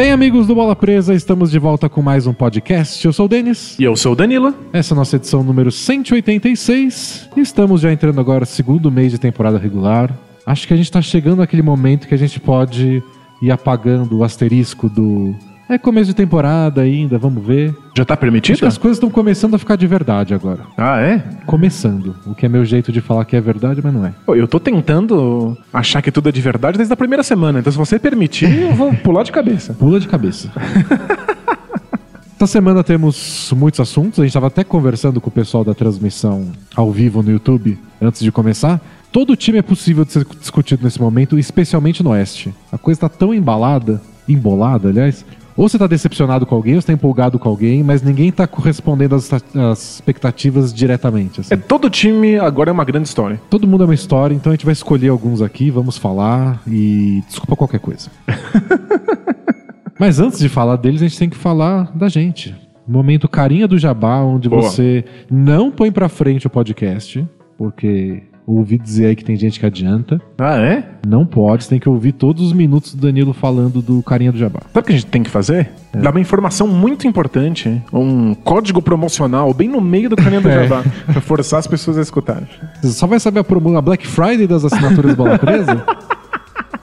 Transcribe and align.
Bem, 0.00 0.12
amigos 0.12 0.46
do 0.46 0.54
Bola 0.54 0.74
Presa, 0.74 1.14
estamos 1.14 1.50
de 1.50 1.58
volta 1.58 1.86
com 1.86 2.00
mais 2.00 2.26
um 2.26 2.32
podcast. 2.32 3.04
Eu 3.04 3.12
sou 3.12 3.26
o 3.26 3.28
Denis. 3.28 3.78
E 3.78 3.84
eu 3.84 3.94
sou 3.94 4.12
o 4.12 4.16
Danilo. 4.16 4.54
Essa 4.72 4.94
é 4.94 4.96
a 4.96 4.96
nossa 4.96 5.16
edição 5.16 5.42
número 5.42 5.70
186. 5.70 7.28
Estamos 7.36 7.82
já 7.82 7.92
entrando 7.92 8.18
agora 8.18 8.40
no 8.40 8.46
segundo 8.46 8.90
mês 8.90 9.12
de 9.12 9.18
temporada 9.18 9.58
regular. 9.58 10.10
Acho 10.46 10.66
que 10.66 10.72
a 10.72 10.76
gente 10.78 10.86
está 10.86 11.02
chegando 11.02 11.40
naquele 11.40 11.60
momento 11.60 12.08
que 12.08 12.14
a 12.14 12.16
gente 12.16 12.40
pode 12.40 13.02
ir 13.42 13.50
apagando 13.50 14.16
o 14.16 14.24
asterisco 14.24 14.88
do. 14.88 15.36
É 15.70 15.78
começo 15.78 16.08
de 16.08 16.14
temporada 16.14 16.80
ainda, 16.80 17.16
vamos 17.16 17.46
ver. 17.46 17.72
Já 17.96 18.04
tá 18.04 18.14
Acho 18.14 18.20
permitido? 18.20 18.58
que 18.58 18.64
as 18.64 18.76
coisas 18.76 18.96
estão 18.96 19.08
começando 19.08 19.54
a 19.54 19.58
ficar 19.58 19.76
de 19.76 19.86
verdade 19.86 20.34
agora. 20.34 20.62
Ah, 20.76 21.00
é? 21.00 21.18
Começando. 21.46 22.16
O 22.26 22.34
que 22.34 22.44
é 22.44 22.48
meu 22.48 22.64
jeito 22.64 22.90
de 22.90 23.00
falar 23.00 23.24
que 23.24 23.36
é 23.36 23.40
verdade, 23.40 23.80
mas 23.80 23.94
não 23.94 24.04
é. 24.04 24.12
Pô, 24.26 24.34
eu 24.34 24.48
tô 24.48 24.58
tentando 24.58 25.56
achar 25.72 26.02
que 26.02 26.10
tudo 26.10 26.28
é 26.28 26.32
de 26.32 26.40
verdade 26.40 26.76
desde 26.76 26.92
a 26.92 26.96
primeira 26.96 27.22
semana. 27.22 27.60
Então, 27.60 27.70
se 27.70 27.78
você 27.78 28.00
permitir, 28.00 28.50
eu 28.62 28.74
vou 28.74 28.92
pular 28.98 29.22
de 29.22 29.30
cabeça. 29.30 29.72
Pula 29.72 30.00
de 30.00 30.08
cabeça. 30.08 30.50
Essa 32.34 32.48
semana 32.48 32.82
temos 32.82 33.52
muitos 33.56 33.78
assuntos. 33.78 34.18
A 34.18 34.22
gente 34.22 34.30
estava 34.30 34.48
até 34.48 34.64
conversando 34.64 35.20
com 35.20 35.28
o 35.28 35.32
pessoal 35.32 35.62
da 35.62 35.72
transmissão 35.72 36.48
ao 36.74 36.90
vivo 36.90 37.22
no 37.22 37.30
YouTube 37.30 37.78
antes 38.02 38.22
de 38.22 38.32
começar. 38.32 38.80
Todo 39.12 39.36
time 39.36 39.58
é 39.58 39.62
possível 39.62 40.04
de 40.04 40.14
ser 40.14 40.26
discutido 40.40 40.82
nesse 40.82 41.00
momento, 41.00 41.38
especialmente 41.38 42.02
no 42.02 42.10
Oeste. 42.10 42.52
A 42.72 42.78
coisa 42.78 42.96
está 42.96 43.08
tão 43.08 43.32
embalada, 43.32 44.02
embolada, 44.28 44.88
aliás. 44.88 45.24
Ou 45.60 45.68
você 45.68 45.76
está 45.76 45.86
decepcionado 45.86 46.46
com 46.46 46.54
alguém, 46.54 46.74
ou 46.74 46.80
você 46.80 46.84
está 46.84 46.92
empolgado 46.94 47.38
com 47.38 47.46
alguém, 47.46 47.82
mas 47.82 48.00
ninguém 48.00 48.30
está 48.30 48.46
correspondendo 48.46 49.14
às, 49.14 49.30
às 49.30 49.96
expectativas 49.96 50.72
diretamente. 50.72 51.42
assim. 51.42 51.52
É, 51.52 51.56
todo 51.58 51.90
time 51.90 52.38
agora 52.38 52.70
é 52.70 52.72
uma 52.72 52.82
grande 52.82 53.06
história. 53.06 53.38
Todo 53.50 53.66
mundo 53.66 53.82
é 53.82 53.86
uma 53.86 53.92
história, 53.92 54.34
então 54.34 54.50
a 54.50 54.54
gente 54.54 54.64
vai 54.64 54.72
escolher 54.72 55.10
alguns 55.10 55.42
aqui, 55.42 55.70
vamos 55.70 55.98
falar 55.98 56.62
e 56.66 57.22
desculpa 57.28 57.56
qualquer 57.56 57.78
coisa. 57.78 58.08
Mas 60.00 60.18
antes 60.18 60.38
de 60.38 60.48
falar 60.48 60.76
deles, 60.76 61.02
a 61.02 61.06
gente 61.06 61.18
tem 61.18 61.28
que 61.28 61.36
falar 61.36 61.94
da 61.94 62.08
gente. 62.08 62.56
Momento 62.88 63.28
carinha 63.28 63.68
do 63.68 63.76
jabá, 63.76 64.22
onde 64.22 64.48
Boa. 64.48 64.62
você 64.62 65.04
não 65.30 65.70
põe 65.70 65.92
pra 65.92 66.08
frente 66.08 66.46
o 66.46 66.50
podcast, 66.50 67.22
porque 67.58 68.22
ouvi 68.46 68.78
dizer 68.78 69.06
aí 69.06 69.16
que 69.16 69.24
tem 69.24 69.36
gente 69.36 69.60
que 69.60 69.66
adianta. 69.66 70.20
Ah, 70.38 70.58
é? 70.58 70.84
Não 71.06 71.24
pode, 71.24 71.64
você 71.64 71.70
tem 71.70 71.78
que 71.78 71.88
ouvir 71.88 72.12
todos 72.12 72.42
os 72.44 72.52
minutos 72.52 72.94
do 72.94 73.00
Danilo 73.02 73.32
falando 73.32 73.80
do 73.80 74.02
carinha 74.02 74.32
do 74.32 74.38
jabá. 74.38 74.60
Sabe 74.72 74.78
o 74.80 74.82
que 74.82 74.92
a 74.92 74.96
gente 74.96 75.06
tem 75.06 75.22
que 75.22 75.30
fazer? 75.30 75.70
Dar 75.94 76.10
uma 76.10 76.20
informação 76.20 76.66
muito 76.68 77.06
importante, 77.06 77.82
um 77.92 78.34
código 78.34 78.80
promocional 78.82 79.52
bem 79.54 79.68
no 79.68 79.80
meio 79.80 80.08
do 80.10 80.16
caminho 80.16 80.42
do 80.42 80.48
É. 80.50 80.66
Jabá, 80.66 80.84
pra 81.06 81.20
forçar 81.20 81.58
as 81.60 81.66
pessoas 81.66 81.96
a 81.98 82.02
escutarem. 82.02 82.46
Você 82.82 82.92
só 82.92 83.06
vai 83.06 83.20
saber 83.20 83.40
a, 83.40 83.44
promo- 83.44 83.76
a 83.76 83.82
Black 83.82 84.06
Friday 84.06 84.46
das 84.46 84.64
assinaturas 84.64 85.14
Bola 85.14 85.38
Presa? 85.38 85.84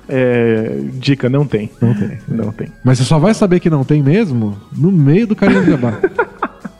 É, 0.09 0.83
dica, 0.93 1.29
não 1.29 1.45
tem. 1.45 1.69
Não 1.81 1.93
tem. 1.93 2.17
Não 2.29 2.51
tem. 2.53 2.67
Mas 2.81 2.97
você 2.97 3.03
só 3.03 3.19
vai 3.19 3.33
saber 3.33 3.59
que 3.59 3.69
não 3.69 3.83
tem 3.83 4.01
mesmo 4.01 4.55
no 4.71 4.89
meio 4.89 5.27
do 5.27 5.35
carinha 5.35 5.61
do 5.61 5.71
jabá. 5.71 5.93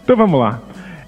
Então 0.07 0.15
vamos 0.15 0.39
lá. 0.39 0.61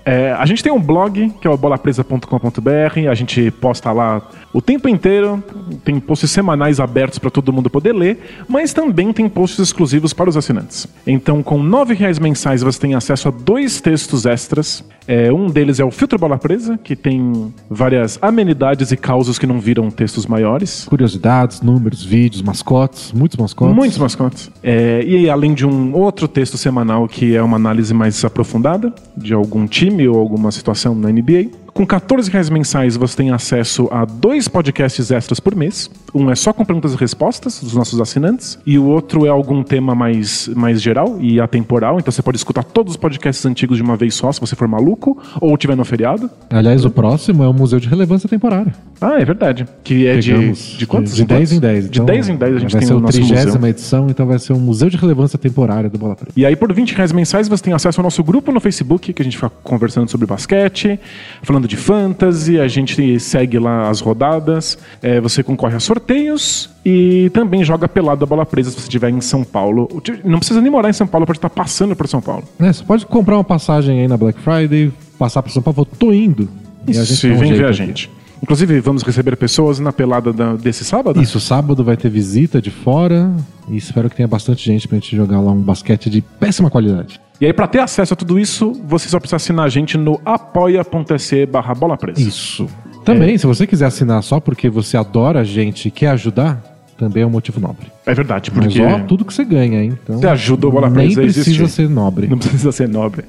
É, 0.06 0.32
a 0.34 0.46
gente 0.46 0.64
tem 0.64 0.72
um 0.72 0.82
blog, 0.82 1.32
que 1.42 1.48
é 1.48 1.50
o 1.50 1.58
bolapresa.com.br, 1.58 3.10
a 3.10 3.14
gente 3.14 3.52
posta 3.52 3.92
lá 3.92 4.22
o 4.54 4.62
tempo 4.62 4.88
inteiro, 4.90 5.44
tem 5.84 6.00
posts 6.00 6.32
semanais 6.32 6.80
abertos 6.80 7.20
para 7.20 7.30
todo 7.30 7.54
mundo 7.54 7.70
poder 7.70 7.94
ler, 7.94 8.44
mas 8.48 8.74
também 8.74 9.14
tem 9.14 9.30
posts 9.30 9.60
exclusivos 9.60 10.14
para 10.14 10.30
os 10.30 10.38
assinantes. 10.38 10.88
Então, 11.06 11.44
com 11.44 11.62
9 11.62 11.94
reais 11.94 12.18
mensais, 12.18 12.62
você 12.62 12.80
tem 12.80 12.96
acesso 12.96 13.28
a 13.28 13.32
dois 13.32 13.82
textos 13.82 14.26
extras. 14.26 14.84
É, 15.08 15.32
um 15.32 15.48
deles 15.48 15.80
é 15.80 15.84
o 15.84 15.92
Filtro 15.92 16.18
Bola 16.18 16.38
Presa, 16.38 16.78
que 16.78 16.96
tem 16.96 17.54
várias 17.70 18.18
amenidades 18.22 18.92
e 18.92 18.98
causos 18.98 19.40
que 19.40 19.48
não 19.48 19.60
viram 19.60 19.90
textos 19.90 20.26
maiores. 20.26 20.86
Curiosidades, 20.86 21.62
números, 21.62 22.04
vídeos, 22.04 22.42
mascotes, 22.42 23.12
muitos 23.12 23.38
mascotes. 23.38 23.76
Muitos 23.76 23.98
mascotes. 23.98 24.52
É, 24.62 25.04
e 25.04 25.30
além 25.30 25.54
de 25.54 25.66
um 25.66 25.94
outro 25.96 26.28
texto 26.28 26.58
semanal 26.58 27.08
que 27.08 27.36
é 27.36 27.42
uma 27.42 27.58
análise 27.58 27.94
mais 27.94 28.24
aprofundada 28.24 28.94
de 29.18 29.34
algum 29.34 29.66
time 29.68 29.89
ou 30.08 30.20
alguma 30.20 30.52
situação 30.52 30.96
na 30.96 31.10
NBA. 31.10 31.50
Com 31.80 31.86
14 31.86 32.30
reais 32.30 32.50
mensais 32.50 32.98
você 32.98 33.16
tem 33.16 33.32
acesso 33.32 33.88
a 33.90 34.04
dois 34.04 34.50
podcasts 34.50 35.12
extras 35.12 35.40
por 35.40 35.56
mês. 35.56 35.90
Um 36.14 36.30
é 36.30 36.36
só 36.36 36.52
com 36.52 36.66
perguntas 36.66 36.94
e 36.94 36.98
respostas 36.98 37.64
dos 37.64 37.74
nossos 37.74 38.02
assinantes. 38.02 38.60
E 38.66 38.78
o 38.78 38.84
outro 38.84 39.26
é 39.26 39.30
algum 39.30 39.64
tema 39.64 39.96
mais, 39.96 40.50
mais 40.50 40.82
geral 40.82 41.18
e 41.22 41.40
atemporal. 41.40 41.98
Então 41.98 42.12
você 42.12 42.22
pode 42.22 42.36
escutar 42.36 42.66
todos 42.66 42.96
os 42.96 42.98
podcasts 42.98 43.46
antigos 43.46 43.78
de 43.78 43.84
uma 43.84 43.96
vez 43.96 44.14
só, 44.14 44.30
se 44.30 44.42
você 44.42 44.58
for 44.58 44.68
maluco, 44.68 45.18
ou 45.40 45.56
tiver 45.58 45.78
no 45.78 45.86
feriado. 45.86 46.30
Aliás, 46.50 46.84
o 46.84 46.90
próximo 46.90 47.46
é 47.46 47.48
o 47.48 47.54
Museu 47.54 47.80
de 47.80 47.88
Relevância 47.88 48.28
Temporária. 48.28 48.74
Ah, 49.00 49.18
é 49.18 49.24
verdade. 49.24 49.66
Que 49.82 50.06
é 50.06 50.18
de, 50.18 50.34
Pegamos 50.34 50.76
de 50.78 50.86
quantos? 50.86 51.16
De 51.16 51.24
10 51.24 51.54
em 51.54 51.60
10. 51.62 51.90
De 51.90 52.02
10 52.02 52.28
em 52.28 52.36
10 52.36 52.56
a 52.56 52.60
gente 52.60 52.72
vai 52.74 52.80
tem 52.82 52.88
ser 52.90 52.94
o 52.94 53.00
nosso 53.00 53.22
museu. 53.22 53.66
edição, 53.70 54.10
então 54.10 54.28
vai 54.28 54.38
ser 54.38 54.52
um 54.52 54.60
Museu 54.60 54.90
de 54.90 54.98
Relevância 54.98 55.40
Temporária 55.40 55.90
do 55.90 55.98
Bola 55.98 56.18
Preta. 56.18 56.34
E 56.36 56.46
aí, 56.46 56.58
por 56.58 56.74
20 56.74 56.94
reais 56.94 57.14
mensais, 57.14 57.48
você 57.48 57.64
tem 57.64 57.72
acesso 57.72 58.02
ao 58.02 58.04
nosso 58.04 58.22
grupo 58.22 58.52
no 58.52 58.60
Facebook, 58.60 59.14
que 59.14 59.22
a 59.22 59.24
gente 59.24 59.38
fica 59.38 59.50
conversando 59.64 60.12
sobre 60.12 60.28
basquete, 60.28 61.00
falando 61.42 61.69
de 61.70 61.78
fantasy, 61.78 62.60
a 62.60 62.68
gente 62.68 63.20
segue 63.20 63.60
lá 63.60 63.90
as 63.90 64.02
rodadas, 64.02 64.78
é, 65.04 65.22
você 65.22 65.44
concorre 65.44 65.76
a 65.76 65.80
sorteios 65.80 66.68
e 66.84 67.30
também 67.30 67.64
joga 67.64 67.88
pelado 67.88 68.24
a 68.24 68.28
bola 68.28 68.44
presa 68.44 68.72
se 68.72 68.76
você 68.78 68.88
estiver 68.88 69.10
em 69.10 69.22
São 69.22 69.44
Paulo. 69.44 69.88
Não 70.26 70.40
precisa 70.40 70.60
nem 70.60 70.72
morar 70.72 70.90
em 70.90 70.94
São 70.94 71.06
Paulo, 71.06 71.28
pode 71.28 71.38
estar 71.38 71.50
passando 71.50 71.96
por 71.96 72.08
São 72.08 72.22
Paulo. 72.22 72.44
Né, 72.58 72.74
você 72.74 72.84
pode 72.84 73.06
comprar 73.06 73.38
uma 73.38 73.44
passagem 73.44 74.02
aí 74.02 74.08
na 74.08 74.18
Black 74.18 74.40
Friday, 74.40 74.92
passar 75.20 75.44
para 75.44 75.52
São 75.52 75.62
Paulo, 75.62 75.86
tô 75.86 76.12
indo. 76.12 76.50
E 76.88 76.98
a 76.98 77.04
gente 77.04 77.14
Isso, 77.14 77.28
um 77.28 77.38
vem 77.38 77.54
ver 77.54 77.66
a 77.66 77.72
gente. 77.72 78.10
Inclusive, 78.42 78.80
vamos 78.80 79.04
receber 79.04 79.36
pessoas 79.36 79.80
na 79.80 79.92
pelada 79.92 80.32
da- 80.34 80.56
desse 80.56 80.84
sábado? 80.86 81.22
Isso, 81.22 81.40
sábado 81.40 81.84
vai 81.84 81.98
ter 81.98 82.10
visita 82.10 82.62
de 82.62 82.72
fora 82.72 83.32
e 83.68 83.76
espero 83.78 84.10
que 84.10 84.16
tenha 84.16 84.28
bastante 84.28 84.64
gente 84.66 84.88
pra 84.88 84.98
gente 84.98 85.16
jogar 85.16 85.40
lá 85.40 85.52
um 85.52 85.62
basquete 85.62 86.10
de 86.10 86.22
péssima 86.22 86.70
qualidade. 86.70 87.20
E 87.42 87.46
aí, 87.46 87.54
para 87.54 87.68
ter 87.68 87.80
acesso 87.80 88.14
a 88.14 88.18
tudo 88.18 88.40
isso, 88.40 88.74
você 88.86 89.08
só 89.10 89.20
precisa 89.20 89.38
assinar 89.38 89.66
a 89.66 89.70
gente 89.70 89.98
no 89.98 90.20
apoia.se 90.26 91.46
barra 91.46 91.74
bola 91.74 91.98
presa. 91.98 92.22
Isso. 92.22 92.68
Também, 93.06 93.38
se 93.38 93.48
você 93.48 93.66
quiser 93.66 93.86
assinar 93.86 94.22
só 94.24 94.40
porque 94.40 94.70
você 94.70 94.98
adora 94.98 95.40
a 95.40 95.44
gente 95.44 95.88
e 95.88 95.92
quer 95.92 96.10
ajudar, 96.10 96.62
também 96.98 97.24
é 97.24 97.26
um 97.26 97.30
motivo 97.30 97.60
nobre. 97.60 97.88
É 98.10 98.14
verdade, 98.14 98.52
Mas 98.54 98.66
porque... 98.66 98.82
ó, 98.82 99.00
tudo 99.00 99.24
que 99.26 99.34
você 99.34 99.44
ganha, 99.46 99.84
hein? 99.84 99.98
Então, 100.04 100.20
Você 100.20 100.28
ajuda 100.28 100.68
o 100.68 100.72
Bola 100.72 100.90
Presa 100.90 101.20
a 101.20 101.24
precisa 101.24 101.50
existir. 101.52 101.68
ser 101.70 101.90
nobre. 101.90 102.28
Não 102.28 102.38
precisa 102.38 102.72
ser 102.72 102.88
nobre. 102.90 103.24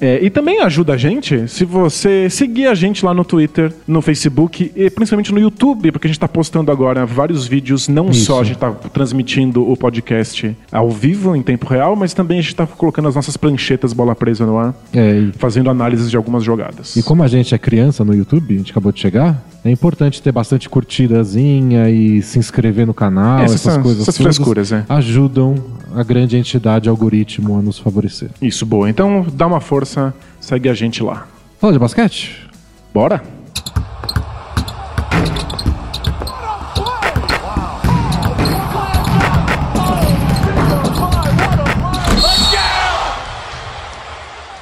É, 0.00 0.18
e 0.24 0.30
também 0.30 0.60
ajuda 0.60 0.94
a 0.94 0.96
gente 0.96 1.46
se 1.48 1.64
você 1.64 2.28
seguir 2.30 2.66
a 2.66 2.74
gente 2.74 3.04
lá 3.04 3.12
no 3.14 3.24
Twitter, 3.24 3.72
no 3.86 4.00
Facebook 4.02 4.72
e 4.74 4.90
principalmente 4.90 5.32
no 5.32 5.38
YouTube, 5.38 5.92
porque 5.92 6.06
a 6.06 6.08
gente 6.08 6.16
está 6.16 6.26
postando 6.28 6.72
agora 6.72 7.04
vários 7.06 7.46
vídeos. 7.46 7.88
Não 7.88 8.10
Isso. 8.10 8.24
só 8.26 8.40
a 8.40 8.44
gente 8.44 8.54
está 8.56 8.70
transmitindo 8.70 9.68
o 9.70 9.76
podcast 9.76 10.56
ao 10.72 10.90
vivo, 10.90 11.36
em 11.36 11.42
tempo 11.42 11.66
real, 11.66 11.94
mas 11.96 12.14
também 12.14 12.38
a 12.38 12.40
gente 12.42 12.52
está 12.52 12.66
colocando 12.66 13.08
as 13.08 13.14
nossas 13.14 13.36
pranchetas 13.36 13.92
bola 13.92 14.14
presa 14.14 14.46
no 14.46 14.58
ar, 14.58 14.74
É, 14.94 15.18
e 15.18 15.32
fazendo 15.38 15.68
análises 15.70 16.10
de 16.10 16.16
algumas 16.16 16.42
jogadas. 16.42 16.96
E 16.96 17.02
como 17.02 17.22
a 17.22 17.28
gente 17.28 17.54
é 17.54 17.58
criança 17.58 18.04
no 18.04 18.14
YouTube, 18.14 18.54
a 18.54 18.58
gente 18.58 18.70
acabou 18.70 18.90
de 18.92 18.98
chegar, 19.00 19.42
é 19.64 19.70
importante 19.70 20.20
ter 20.20 20.32
bastante 20.32 20.68
curtidazinha 20.68 21.88
e 21.90 22.22
se 22.22 22.38
inscrever 22.38 22.86
no 22.86 22.94
canal, 22.94 23.40
Essas 23.40 23.56
essas, 23.60 23.74
são- 23.74 23.82
coisas 23.82 24.04
essas 24.20 24.36
frescuras, 24.36 24.72
é. 24.72 24.84
ajudam 24.88 25.54
a 25.94 26.02
grande 26.02 26.36
entidade 26.36 26.88
algoritmo 26.88 27.58
a 27.58 27.62
nos 27.62 27.78
favorecer. 27.78 28.30
Isso, 28.40 28.64
boa. 28.64 28.88
Então 28.88 29.26
dá 29.32 29.46
uma 29.46 29.60
força, 29.60 30.14
segue 30.40 30.68
a 30.68 30.74
gente 30.74 31.02
lá. 31.02 31.26
Fala 31.58 31.72
de 31.72 31.78
basquete? 31.78 32.48
Bora? 32.92 33.22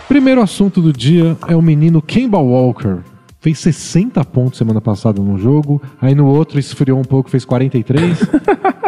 Primeiro 0.09 0.43
assunto 0.43 0.83
do 0.83 0.93
dia 0.93 1.37
é 1.49 1.55
o 1.55 1.63
menino 1.63 2.03
Kemba 2.03 2.39
Walker. 2.39 2.99
Fez 3.41 3.59
60 3.61 4.23
pontos 4.27 4.59
semana 4.59 4.81
passada 4.81 5.23
num 5.23 5.39
jogo, 5.39 5.81
aí 6.01 6.15
no 6.15 6.27
outro 6.27 6.59
esfriou 6.59 6.99
um 6.99 7.05
pouco, 7.05 7.31
fez 7.31 7.45
43. 7.45 8.19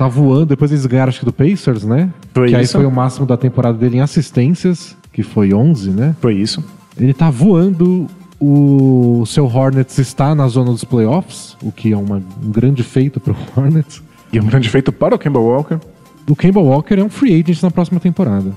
tá 0.00 0.08
voando, 0.08 0.46
depois 0.46 0.70
eles 0.72 0.86
ganharam 0.86 1.10
acho 1.10 1.18
que 1.20 1.24
do 1.26 1.32
Pacers, 1.32 1.84
né? 1.84 2.10
Foi 2.34 2.48
que 2.48 2.56
aí 2.56 2.64
isso. 2.64 2.72
foi 2.78 2.86
o 2.86 2.90
máximo 2.90 3.26
da 3.26 3.36
temporada 3.36 3.76
dele 3.76 3.98
em 3.98 4.00
assistências, 4.00 4.96
que 5.12 5.22
foi 5.22 5.52
11, 5.52 5.90
né? 5.90 6.16
Foi 6.20 6.34
isso. 6.34 6.64
Ele 6.98 7.12
tá 7.14 7.28
voando. 7.30 8.06
O 8.42 9.24
seu 9.26 9.44
Hornets 9.44 9.98
está 9.98 10.34
na 10.34 10.48
zona 10.48 10.70
dos 10.70 10.82
playoffs, 10.82 11.54
o 11.62 11.70
que 11.70 11.92
é 11.92 11.96
uma- 11.96 12.22
um 12.42 12.50
grande 12.50 12.82
feito 12.82 13.20
pro 13.20 13.36
Hornets. 13.54 14.02
E 14.32 14.40
um 14.40 14.46
grande 14.46 14.68
feito 14.70 14.90
para 14.90 15.14
o 15.14 15.18
Kemba 15.18 15.38
Walker. 15.38 15.78
O 16.26 16.34
Kemba 16.34 16.60
Walker 16.60 16.94
é 16.94 17.04
um 17.04 17.10
free 17.10 17.34
agent 17.38 17.62
na 17.62 17.70
próxima 17.70 18.00
temporada. 18.00 18.50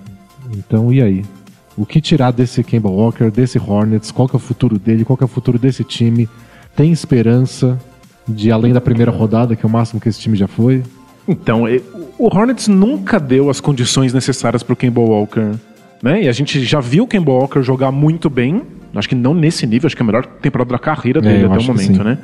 Então, 0.54 0.94
e 0.94 1.01
aí? 1.01 1.25
O 1.75 1.86
que 1.86 2.00
tirar 2.00 2.31
desse 2.31 2.63
Kemba 2.63 2.88
Walker, 2.90 3.30
desse 3.30 3.57
Hornets? 3.60 4.12
Qual 4.12 4.30
que 4.30 4.36
é 4.36 4.38
o 4.38 4.40
futuro 4.40 4.80
dele? 4.80 5.04
Qual 5.04 5.18
que 5.18 5.24
é 5.24 5.25
o 5.25 5.28
futuro 5.28 5.60
desse 5.60 5.84
time? 5.84 6.30
Tem 6.75 6.92
esperança 6.92 7.78
de 8.25 8.51
além 8.51 8.72
da 8.72 8.80
primeira 8.80 9.12
rodada, 9.12 9.56
que 9.56 9.66
é 9.66 9.68
o 9.68 9.72
máximo 9.72 10.00
que 10.00 10.07
esse 10.07 10.19
time 10.19 10.38
já 10.38 10.48
foi? 10.48 10.81
Então, 11.27 11.63
o 12.17 12.25
Hornets 12.25 12.67
nunca 12.67 13.19
deu 13.19 13.49
as 13.49 13.61
condições 13.61 14.13
necessárias 14.13 14.61
para 14.61 14.73
o 14.73 14.75
Kemba 14.75 15.01
Walker. 15.01 15.51
Né? 16.01 16.23
E 16.23 16.27
a 16.27 16.31
gente 16.31 16.63
já 16.63 16.79
viu 16.79 17.05
o 17.05 17.07
Kemba 17.07 17.31
Walker 17.31 17.61
jogar 17.61 17.91
muito 17.91 18.29
bem. 18.29 18.61
Acho 18.93 19.09
que 19.09 19.15
não 19.15 19.33
nesse 19.33 19.65
nível, 19.65 19.87
acho 19.87 19.95
que 19.95 20.01
é 20.01 20.05
a 20.05 20.05
melhor 20.05 20.25
temporada 20.25 20.71
da 20.71 20.79
carreira 20.79 21.19
É, 21.19 21.21
dele 21.21 21.43
eu 21.45 21.51
até 21.51 21.63
o 21.63 21.67
momento, 21.67 22.03
né? 22.03 22.17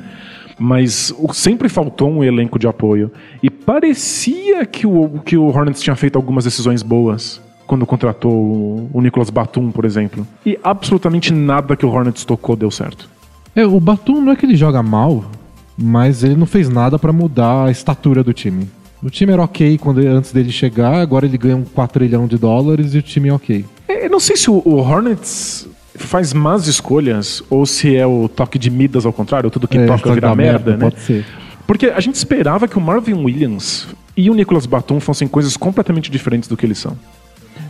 mas 0.58 1.14
sempre 1.32 1.70
faltou 1.70 2.10
um 2.10 2.22
elenco 2.22 2.58
de 2.58 2.68
apoio. 2.68 3.10
E 3.42 3.48
parecia 3.48 4.66
que 4.66 4.86
o, 4.86 5.20
que 5.24 5.36
o 5.36 5.46
Hornets 5.46 5.80
tinha 5.80 5.96
feito 5.96 6.16
algumas 6.16 6.44
decisões 6.44 6.82
boas 6.82 7.40
quando 7.66 7.86
contratou 7.86 8.90
o, 8.92 9.00
Nicolas 9.00 9.30
Batum, 9.30 9.70
por 9.70 9.86
exemplo. 9.86 10.26
E 10.44 10.58
absolutamente 10.62 11.32
nada 11.32 11.74
que 11.74 11.86
o 11.86 11.88
Hornets 11.88 12.24
tocou 12.26 12.54
deu 12.56 12.70
certo. 12.70 13.08
É, 13.56 13.64
o 13.64 13.80
Batum 13.80 14.20
não 14.20 14.32
é 14.32 14.36
que 14.36 14.44
ele 14.44 14.56
joga 14.56 14.82
mal, 14.82 15.24
mas 15.78 16.22
ele 16.22 16.36
não 16.36 16.46
fez 16.46 16.68
nada 16.68 16.98
pra 16.98 17.12
mudar 17.12 17.64
a 17.64 17.70
estatura 17.70 18.22
do 18.22 18.32
time. 18.34 18.68
O 19.02 19.08
time 19.08 19.32
era 19.32 19.42
ok 19.42 19.78
quando 19.78 19.98
antes 20.00 20.32
dele 20.32 20.50
chegar, 20.52 20.94
agora 21.00 21.24
ele 21.24 21.38
ganha 21.38 21.56
um 21.56 21.64
4 21.64 22.00
trilhão 22.00 22.26
de 22.26 22.36
dólares 22.36 22.94
e 22.94 22.98
o 22.98 23.02
time 23.02 23.28
é 23.28 23.32
ok. 23.32 23.64
É, 23.88 24.06
Eu 24.06 24.10
não 24.10 24.20
sei 24.20 24.36
se 24.36 24.50
o, 24.50 24.60
o 24.64 24.76
Hornets 24.76 25.66
faz 25.96 26.32
más 26.32 26.66
escolhas 26.66 27.42
ou 27.48 27.64
se 27.64 27.96
é 27.96 28.06
o 28.06 28.28
toque 28.28 28.58
de 28.58 28.70
Midas 28.70 29.06
ao 29.06 29.12
contrário, 29.12 29.50
tudo 29.50 29.66
que 29.66 29.78
É, 29.78 29.86
toca 29.86 30.12
vira 30.12 30.28
da 30.28 30.34
merda, 30.34 30.76
né? 30.76 30.90
Pode 30.90 31.00
ser. 31.00 31.24
Porque 31.66 31.86
a 31.86 32.00
gente 32.00 32.16
esperava 32.16 32.66
que 32.68 32.76
o 32.76 32.80
Marvin 32.80 33.14
Williams 33.14 33.86
e 34.16 34.28
o 34.28 34.34
Nicolas 34.34 34.66
Batum 34.66 35.00
fossem 35.00 35.26
coisas 35.28 35.56
completamente 35.56 36.10
diferentes 36.10 36.48
do 36.48 36.56
que 36.56 36.66
eles 36.66 36.78
são. 36.78 36.96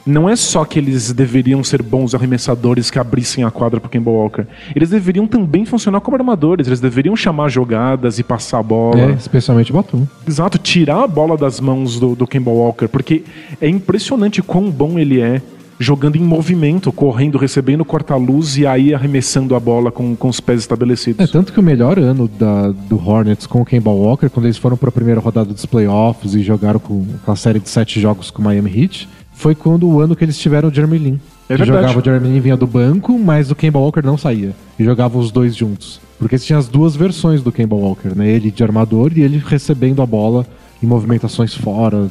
Não 0.06 0.29
é 0.29 0.35
só 0.37 0.64
que 0.64 0.79
eles 0.79 1.12
deveriam 1.12 1.62
ser 1.62 1.82
bons 1.82 2.14
arremessadores 2.14 2.91
que 2.91 2.99
abrissem 2.99 3.44
a 3.44 3.50
quadra 3.50 3.79
pro 3.81 3.91
Kemba 3.91 4.11
Walker. 4.11 4.44
Eles 4.75 4.88
deveriam 4.91 5.26
também 5.26 5.64
funcionar 5.64 6.00
como 6.00 6.17
armadores. 6.17 6.67
Eles 6.67 6.81
deveriam 6.81 7.14
chamar 7.14 7.49
jogadas 7.50 8.19
e 8.19 8.23
passar 8.23 8.58
a 8.58 8.62
bola. 8.62 9.00
É, 9.00 9.11
especialmente 9.12 9.70
o 9.70 9.75
Batum. 9.75 10.06
Exato, 10.26 10.58
tirar 10.58 11.05
a 11.05 11.06
bola 11.06 11.37
das 11.37 11.61
mãos 11.61 12.00
do, 12.00 12.14
do 12.17 12.26
Kemba 12.26 12.50
Walker, 12.50 12.88
porque 12.88 13.23
é 13.61 13.69
impressionante 13.69 14.43
quão 14.43 14.70
bom 14.70 14.99
ele 14.99 15.20
é 15.20 15.43
jogando 15.79 16.17
em 16.17 16.20
movimento, 16.23 16.93
correndo, 16.93 17.38
recebendo 17.38 17.82
corta-luz 17.87 18.58
e 18.58 18.67
aí 18.67 18.93
arremessando 18.93 19.55
a 19.55 19.61
bola 19.61 19.91
com, 19.91 20.14
com 20.14 20.29
os 20.29 20.38
pés 20.38 20.58
É, 20.58 20.61
estabelecidos. 20.61 21.31
tanto 21.31 21.55
que 21.55 21.58
o 21.58 21.62
melhor 21.62 21.99
ano 21.99 22.29
da- 22.38 22.69
do 22.70 22.97
Hornets 23.02 23.47
com 23.47 23.62
o 23.62 23.64
Kemba 23.64 23.91
Walker, 23.91 24.29
quando 24.29 24.44
eles 24.44 24.58
foram 24.58 24.76
para 24.76 24.91
a 24.91 24.93
primeira 24.93 25.20
rodada 25.20 25.55
dos 25.55 25.64
playoffs 25.64 26.35
e 26.35 26.43
jogaram 26.43 26.79
com 26.79 27.06
aquela 27.23 27.37
série 27.37 27.58
de 27.58 27.69
sete 27.70 27.99
jogos 27.99 28.31
com 28.31 28.43
o 28.43 28.44
Miami 28.44 28.70
Heat, 28.82 29.08
foi 29.40 29.54
quando 29.54 29.88
o 29.88 30.00
ano 30.00 30.14
que 30.14 30.22
eles 30.25 30.38
tiveram 30.38 30.69
o 30.69 30.75
Jeremy 30.75 30.98
Lin. 30.98 31.20
É 31.48 31.54
que 31.54 31.58
verdade. 31.64 31.66
jogava 31.88 31.98
o 31.98 32.04
Jeremy 32.04 32.28
Lin 32.28 32.40
vinha 32.40 32.56
do 32.56 32.66
banco, 32.66 33.19
mas 33.19 33.50
o 33.50 33.54
Kemba 33.54 33.78
Walker 33.78 34.02
não 34.04 34.16
saía. 34.19 34.54
E 34.78 34.84
jogavam 34.84 35.20
os 35.20 35.32
dois 35.32 35.56
juntos. 35.56 36.00
Porque 36.19 36.38
tinha 36.38 36.58
as 36.58 36.69
duas 36.69 36.94
versões 36.94 37.42
do 37.42 37.50
Kemba 37.50 37.75
Walker, 37.75 38.10
né? 38.14 38.28
Ele 38.28 38.50
de 38.50 38.62
armador 38.62 39.10
e 39.16 39.22
ele 39.22 39.42
recebendo 39.44 40.02
a 40.02 40.06
bola 40.06 40.46
em 40.82 40.87
movimentações 40.87 41.54
fora, 41.54 42.08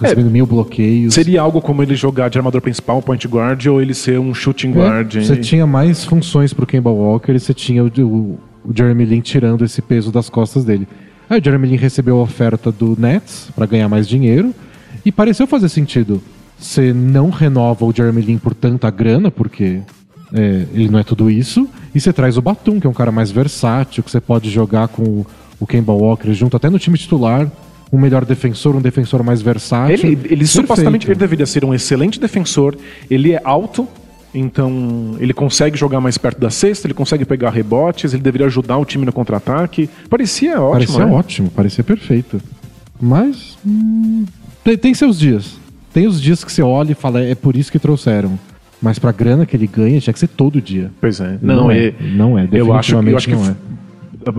recebendo 0.00 0.30
mil 0.30 0.44
bloqueios. 0.44 1.14
Seria 1.14 1.40
algo 1.40 1.60
como 1.60 1.82
ele 1.82 1.94
jogar 1.94 2.28
de 2.28 2.36
armador 2.38 2.60
principal, 2.60 3.00
point 3.00 3.26
guard, 3.28 3.64
ou 3.66 3.80
ele 3.80 3.94
ser 3.94 4.18
um 4.18 4.34
shooting 4.34 4.70
É, 4.70 4.74
guard. 4.74 5.14
Você 5.14 5.36
tinha 5.36 5.66
mais 5.66 6.04
funções 6.04 6.52
pro 6.52 6.66
Kemba 6.66 6.90
Walker 6.90 7.32
e 7.32 7.38
você 7.40 7.54
tinha 7.54 7.84
o, 7.84 7.86
o- 8.00 8.38
o 8.64 8.72
Jeremy 8.76 9.04
Lin 9.04 9.20
tirando 9.20 9.64
esse 9.64 9.80
peso 9.80 10.10
das 10.12 10.28
costas 10.28 10.64
dele. 10.64 10.86
Aí 11.30 11.40
o 11.40 11.44
Jeremy 11.44 11.68
Lin 11.68 11.76
recebeu 11.76 12.18
a 12.18 12.22
oferta 12.22 12.70
do 12.72 12.96
Nets 12.98 13.48
para 13.54 13.64
ganhar 13.66 13.88
mais 13.88 14.06
dinheiro 14.08 14.52
e 15.04 15.10
pareceu 15.12 15.46
fazer 15.46 15.68
sentido. 15.68 16.20
Você 16.62 16.92
não 16.92 17.28
renova 17.28 17.84
o 17.84 17.92
Jeremy 17.92 18.22
Lin 18.22 18.38
por 18.38 18.54
tanta 18.54 18.88
grana, 18.88 19.32
porque 19.32 19.80
é, 20.32 20.64
ele 20.72 20.88
não 20.88 21.00
é 21.00 21.02
tudo 21.02 21.28
isso, 21.28 21.68
e 21.92 22.00
você 22.00 22.12
traz 22.12 22.38
o 22.38 22.42
Batum, 22.42 22.78
que 22.78 22.86
é 22.86 22.90
um 22.90 22.94
cara 22.94 23.10
mais 23.10 23.32
versátil, 23.32 24.02
que 24.02 24.10
você 24.10 24.20
pode 24.20 24.48
jogar 24.48 24.86
com 24.86 25.26
o, 25.60 25.66
Kemba 25.66 25.92
Walker 25.92 26.32
junto, 26.32 26.56
até 26.56 26.70
no 26.70 26.78
time 26.78 26.96
titular, 26.96 27.50
um 27.92 27.98
melhor 27.98 28.24
defensor, 28.24 28.76
um 28.76 28.80
defensor 28.80 29.24
mais 29.24 29.42
versátil. 29.42 30.10
Ele, 30.10 30.18
ele 30.24 30.46
supostamente 30.46 31.06
ele 31.06 31.16
deveria 31.16 31.46
ser 31.46 31.64
um 31.64 31.74
excelente 31.74 32.20
defensor, 32.20 32.76
ele 33.10 33.32
é 33.32 33.40
alto, 33.44 33.86
então 34.32 35.16
ele 35.18 35.34
consegue 35.34 35.76
jogar 35.76 36.00
mais 36.00 36.16
perto 36.16 36.40
da 36.40 36.48
cesta, 36.48 36.86
ele 36.86 36.94
consegue 36.94 37.24
pegar 37.24 37.50
rebotes, 37.50 38.14
ele 38.14 38.22
deveria 38.22 38.46
ajudar 38.46 38.78
o 38.78 38.84
time 38.84 39.04
no 39.04 39.12
contra-ataque. 39.12 39.90
Parecia 40.08 40.60
ótimo, 40.60 40.72
Parecia 40.72 41.06
né? 41.06 41.12
ótimo, 41.12 41.50
parecia 41.50 41.84
perfeito. 41.84 42.40
Mas 43.00 43.58
hum, 43.66 44.24
tem, 44.62 44.78
tem 44.78 44.94
seus 44.94 45.18
dias. 45.18 45.61
Tem 45.92 46.06
os 46.06 46.20
dias 46.20 46.42
que 46.44 46.50
você 46.52 46.62
olha 46.62 46.92
e 46.92 46.94
fala, 46.94 47.20
é 47.22 47.34
por 47.34 47.56
isso 47.56 47.70
que 47.70 47.78
trouxeram. 47.78 48.38
Mas 48.80 48.98
pra 48.98 49.12
grana 49.12 49.46
que 49.46 49.56
ele 49.56 49.66
ganha, 49.66 50.00
tinha 50.00 50.12
que 50.12 50.18
ser 50.18 50.26
todo 50.28 50.60
dia. 50.60 50.90
Pois 51.00 51.20
é. 51.20 51.38
Não, 51.40 51.54
Não, 51.56 51.70
é, 51.70 51.86
é. 51.88 51.94
não 52.00 52.38
é, 52.38 52.48
Eu 52.50 52.72
acho, 52.72 52.96
eu 52.96 53.16
acho 53.16 53.28
que 53.28 53.34
não 53.34 53.46
é. 53.46 53.54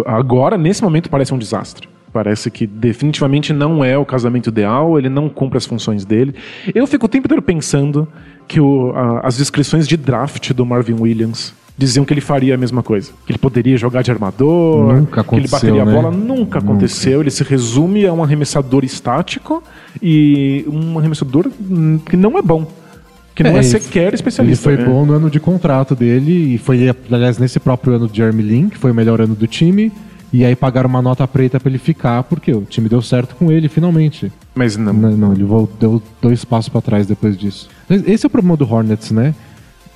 agora, 0.06 0.58
nesse 0.58 0.84
momento, 0.84 1.10
parece 1.10 1.34
um 1.34 1.38
desastre. 1.38 1.88
Parece 2.12 2.52
que 2.52 2.68
definitivamente 2.68 3.52
não 3.54 3.84
é 3.84 3.98
o 3.98 4.06
casamento 4.06 4.50
ideal, 4.50 5.00
ele 5.00 5.10
não 5.10 5.28
cumpre 5.30 5.58
as 5.58 5.66
funções 5.66 6.06
dele. 6.06 6.36
Eu 6.76 6.86
fico 6.86 7.06
o 7.06 7.10
tempo 7.10 7.26
inteiro 7.26 7.42
pensando 7.42 8.08
que 8.48 8.60
o- 8.60 8.92
a- 8.96 9.22
as 9.22 9.38
descrições 9.38 9.88
de 9.88 9.98
draft 9.98 10.52
do 10.54 10.64
Marvin 10.66 10.94
Williams 11.00 11.54
diziam 11.78 12.06
que 12.06 12.14
ele 12.14 12.22
faria 12.22 12.56
a 12.56 12.58
mesma 12.58 12.84
coisa. 12.84 13.12
Que 13.26 13.32
ele 13.32 13.40
poderia 13.40 13.76
jogar 13.78 14.02
de 14.04 14.12
armador, 14.12 14.94
Nunca 14.96 15.24
que 15.24 15.36
ele 15.36 15.48
bateria 15.48 15.82
a 15.82 15.86
né? 15.86 15.94
bola. 15.94 16.12
Nunca 16.12 16.60
aconteceu. 16.60 17.22
Ele 17.22 17.32
se 17.32 17.44
resume 17.44 18.06
a 18.06 18.14
um 18.14 18.24
arremessador 18.24 18.84
estático 18.86 19.64
e 20.02 20.66
um 20.68 20.98
arremessador 21.00 21.50
que 22.10 22.16
não 22.18 22.38
é 22.38 22.42
bom. 22.42 22.66
Que 23.36 23.42
não 23.44 23.52
é, 23.52 23.56
ele- 23.56 23.64
sequer 23.64 24.08
Ele 24.08 24.16
especialista. 24.16 24.64
foi 24.64 24.78
né? 24.78 24.86
bom 24.86 25.06
no 25.06 25.14
ano 25.14 25.28
de 25.30 25.40
contrato 25.40 25.96
dele, 25.96 26.54
e 26.54 26.58
foi, 26.60 26.94
aliás, 27.12 27.40
nesse 27.40 27.60
próprio 27.60 27.96
ano 27.96 28.08
do 28.08 28.16
Jeremy 28.16 28.44
Lin, 28.44 28.70
que 28.70 28.78
foi 28.78 28.92
o 28.92 28.94
melhor 28.94 29.20
ano 29.22 29.34
do 29.34 29.48
time. 29.48 29.92
E 30.32 30.44
aí 30.46 30.56
pagaram 30.56 30.90
uma 30.90 31.02
nota 31.02 31.28
preta 31.28 31.60
pra 31.60 31.70
ele 31.70 31.78
ficar, 31.80 32.24
porque 32.24 32.52
o 32.52 32.62
time 32.62 32.90
deu 32.90 33.02
certo 33.04 33.36
com 33.36 33.52
ele, 33.52 33.68
finalmente. 33.70 34.32
Mas 34.56 34.76
não. 34.78 34.92
Não, 34.94 35.12
não, 35.12 35.34
ele 35.34 35.44
deu 35.80 36.02
dois 36.22 36.44
passos 36.46 36.70
pra 36.70 36.82
trás 36.82 37.06
depois 37.08 37.38
disso. 37.38 37.70
Esse 37.88 38.26
é 38.26 38.28
o 38.28 38.30
problema 38.30 38.58
do 38.58 38.72
Hornets, 38.72 39.12
né? 39.12 39.34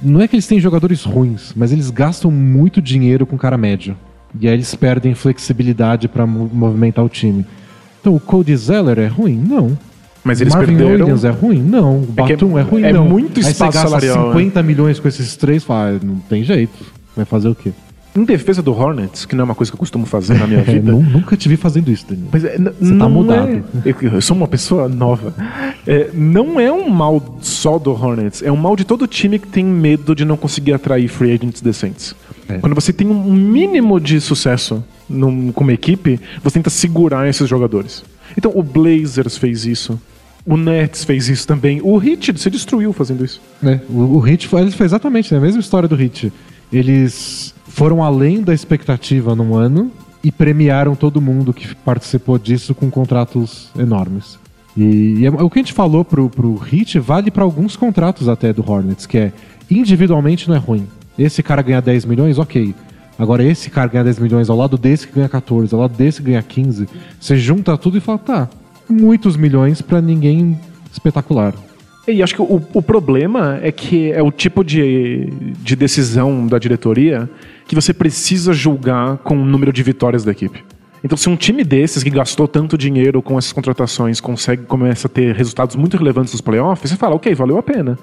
Não 0.01 0.21
é 0.21 0.27
que 0.27 0.35
eles 0.35 0.45
têm 0.47 0.59
jogadores 0.59 1.03
ruins, 1.03 1.53
mas 1.55 1.71
eles 1.71 1.89
gastam 1.89 2.29
muito 2.29 2.81
dinheiro 2.81 3.25
com 3.25 3.37
cara 3.37 3.57
médio. 3.57 3.95
E 4.39 4.47
aí 4.47 4.53
eles 4.53 4.73
perdem 4.75 5.15
flexibilidade 5.15 6.07
pra 6.07 6.25
mo- 6.27 6.49
movimentar 6.53 7.03
o 7.03 7.09
time. 7.09 7.45
Então 7.99 8.13
o 8.15 8.19
Cody 8.19 8.55
Zeller 8.55 8.99
é 8.99 9.07
ruim? 9.07 9.35
Não. 9.37 9.77
Mas 10.23 10.41
eles 10.41 10.53
Marvin 10.53 10.75
perderam. 10.75 10.91
Williams 11.05 11.23
é 11.23 11.29
ruim? 11.29 11.61
Não. 11.61 11.99
O 11.99 12.03
É 12.17 12.23
que 12.23 12.33
é- 12.33 12.35
Batum 12.35 12.57
é, 12.57 12.61
ruim? 12.61 12.83
é 12.83 12.93
não. 12.93 13.05
muito 13.07 13.37
aí 13.39 13.43
você 13.43 13.51
espaço 13.51 13.71
gasta 13.73 13.89
salarial, 13.89 14.27
50 14.33 14.61
milhões 14.61 14.99
com 14.99 15.07
esses 15.07 15.35
três, 15.35 15.63
fala, 15.63 15.97
ah, 16.01 16.05
não 16.05 16.15
tem 16.17 16.43
jeito. 16.43 16.77
Vai 17.15 17.25
fazer 17.25 17.47
o 17.47 17.55
quê? 17.55 17.71
Em 18.17 18.23
defesa 18.25 18.61
do 18.61 18.71
Hornets, 18.73 19.25
que 19.25 19.35
não 19.35 19.43
é 19.43 19.45
uma 19.45 19.55
coisa 19.55 19.71
que 19.71 19.75
eu 19.75 19.79
costumo 19.79 20.05
fazer 20.05 20.33
na 20.33 20.47
minha 20.47 20.61
É, 20.67 20.73
vida. 20.73 20.91
nu- 20.91 21.01
nunca 21.03 21.37
te 21.37 21.47
vi 21.47 21.55
fazendo 21.55 21.91
isso, 21.91 22.05
Danilo. 22.09 22.29
Mas 22.31 22.43
é, 22.43 22.57
Você 22.57 22.63
tá 22.91 22.95
não 22.95 23.09
mudado. 23.11 23.63
é- 23.85 23.95
eu, 24.13 24.21
sou 24.21 24.35
uma 24.35 24.47
pessoa 24.47 24.89
nova. 24.89 25.33
É, 25.85 26.09
não 26.13 26.59
é 26.59 26.71
um 26.71 26.89
mal 26.89 27.37
só 27.41 27.77
do 27.77 27.91
Hornets, 27.91 28.41
é 28.41 28.51
um 28.51 28.55
mal 28.57 28.75
de 28.75 28.83
todo 28.85 29.05
time 29.07 29.37
que 29.37 29.47
tem 29.47 29.63
medo 29.63 30.15
de 30.15 30.25
não 30.25 30.35
conseguir 30.35 30.73
atrair 30.73 31.07
free 31.07 31.31
agents 31.33 31.61
decentes. 31.61 32.15
É. 32.49 32.57
Quando 32.57 32.73
você 32.73 32.91
tem 32.91 33.07
um 33.07 33.23
mínimo 33.31 33.99
de 33.99 34.19
sucesso 34.21 34.83
num, 35.07 35.51
como 35.51 35.69
equipe, 35.71 36.19
você 36.43 36.55
tenta 36.55 36.69
segurar 36.69 37.27
esses 37.29 37.47
jogadores. 37.47 38.03
Então 38.37 38.51
o 38.55 38.63
Blazers 38.63 39.37
fez 39.37 39.65
isso. 39.65 39.99
O 40.45 40.55
Nets 40.55 41.03
fez 41.03 41.27
isso 41.27 41.45
também. 41.45 41.81
O 41.83 42.01
Heat 42.01 42.39
se 42.39 42.49
destruiu 42.49 42.93
fazendo 42.93 43.23
isso. 43.25 43.41
É, 43.61 43.79
o, 43.89 44.15
o 44.15 44.19
Hit 44.19 44.47
foi, 44.47 44.61
ele 44.61 44.71
foi 44.71 44.85
exatamente 44.85 45.31
né, 45.33 45.37
a 45.39 45.41
mesma 45.41 45.59
história 45.59 45.89
do 45.89 45.95
Hit. 45.95 46.31
Eles 46.71 47.53
foram 47.77 48.03
além 48.03 48.41
da 48.41 48.55
expectativa 48.55 49.35
num 49.35 49.53
ano 49.53 49.91
e 50.23 50.31
premiaram 50.31 50.95
todo 50.95 51.21
mundo 51.21 51.53
que 51.53 51.75
participou 51.75 52.39
disso 52.39 52.73
com 52.73 52.89
contratos 52.89 53.69
enormes. 53.77 54.39
E, 54.75 55.19
e 55.19 55.25
é- 55.27 55.29
o 55.29 55.47
que 55.47 55.59
a 55.59 55.61
gente 55.61 55.73
falou 55.73 56.03
pro, 56.03 56.27
pro 56.27 56.55
Hit 56.55 56.97
vale 56.97 57.29
para 57.29 57.43
alguns 57.43 57.75
contratos 57.75 58.27
até 58.27 58.51
do 58.51 58.67
Hornets, 58.67 59.05
que 59.05 59.19
é 59.19 59.31
individualmente 59.69 60.49
não 60.49 60.55
é 60.55 60.57
ruim. 60.57 60.87
Esse 61.19 61.43
cara 61.43 61.61
ganha 61.61 61.79
10 61.79 62.05
milhões, 62.05 62.39
ok. 62.39 62.73
Agora 63.17 63.43
esse 63.43 63.69
cara 63.69 63.87
ganha 63.87 64.05
10 64.05 64.17
milhões 64.17 64.49
ao 64.49 64.57
lado 64.57 64.75
desse 64.75 65.07
que 65.07 65.13
ganha 65.13 65.29
14, 65.29 65.71
ao 65.75 65.81
lado 65.81 65.95
desse 65.95 66.19
que 66.19 66.31
ganha 66.31 66.41
15. 66.41 66.87
Você 67.19 67.37
junta 67.37 67.77
tudo 67.77 67.95
e 67.99 68.01
fala, 68.01 68.17
tá, 68.17 68.49
muitos 68.89 69.37
milhões 69.37 69.83
para 69.83 70.01
ninguém 70.01 70.59
espetacular. 70.91 71.53
E 72.07 72.23
acho 72.23 72.33
que 72.33 72.41
o, 72.41 72.59
o 72.73 72.81
problema 72.81 73.59
é 73.61 73.71
que 73.71 74.11
é 74.11 74.23
o 74.23 74.31
tipo 74.31 74.63
de, 74.63 75.29
de 75.61 75.75
decisão 75.75 76.47
da 76.47 76.57
diretoria 76.57 77.29
que 77.67 77.75
você 77.75 77.93
precisa 77.93 78.53
julgar 78.53 79.17
com 79.17 79.37
o 79.37 79.45
número 79.45 79.73
de 79.73 79.83
vitórias 79.83 80.23
da 80.23 80.31
equipe. 80.31 80.63
Então, 81.03 81.15
se 81.15 81.29
um 81.29 81.35
time 81.35 81.63
desses 81.63 82.01
que 82.01 82.09
gastou 82.09 82.47
tanto 82.47 82.77
dinheiro 82.77 83.21
com 83.21 83.37
essas 83.37 83.53
contratações 83.53 84.19
consegue 84.19 84.63
começa 84.63 85.07
a 85.07 85.09
ter 85.09 85.35
resultados 85.35 85.75
muito 85.75 85.95
relevantes 85.95 86.33
nos 86.33 86.41
playoffs, 86.41 86.89
você 86.89 86.97
fala, 86.97 87.15
ok, 87.15 87.33
valeu 87.35 87.57
a 87.57 87.63
pena. 87.63 87.99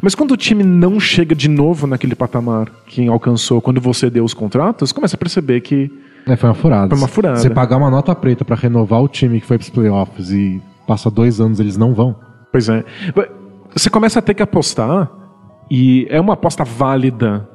Mas 0.00 0.14
quando 0.14 0.30
o 0.30 0.36
time 0.36 0.62
não 0.62 1.00
chega 1.00 1.34
de 1.34 1.48
novo 1.48 1.86
naquele 1.86 2.14
patamar 2.14 2.70
que 2.86 3.08
alcançou 3.08 3.60
quando 3.60 3.80
você 3.80 4.08
deu 4.08 4.24
os 4.24 4.32
contratos, 4.32 4.92
começa 4.92 5.16
a 5.16 5.18
perceber 5.18 5.60
que 5.60 5.90
É, 6.26 6.36
foi 6.36 6.48
uma 6.48 6.54
furada. 6.54 6.88
Foi 6.88 6.98
uma 6.98 7.08
furada. 7.08 7.36
Você 7.36 7.50
pagar 7.50 7.78
uma 7.78 7.90
nota 7.90 8.14
preta 8.14 8.44
pra 8.44 8.54
renovar 8.54 9.02
o 9.02 9.08
time 9.08 9.40
que 9.40 9.46
foi 9.46 9.58
pros 9.58 9.70
playoffs 9.70 10.30
e 10.30 10.62
passa 10.86 11.10
dois 11.10 11.40
anos 11.40 11.58
eles 11.58 11.76
não 11.76 11.92
vão. 11.92 12.14
Pois 12.52 12.68
é. 12.68 12.84
Você 13.74 13.90
começa 13.90 14.20
a 14.20 14.22
ter 14.22 14.34
que 14.34 14.42
apostar, 14.42 15.10
e 15.70 16.06
é 16.08 16.20
uma 16.20 16.34
aposta 16.34 16.64
válida, 16.64 17.46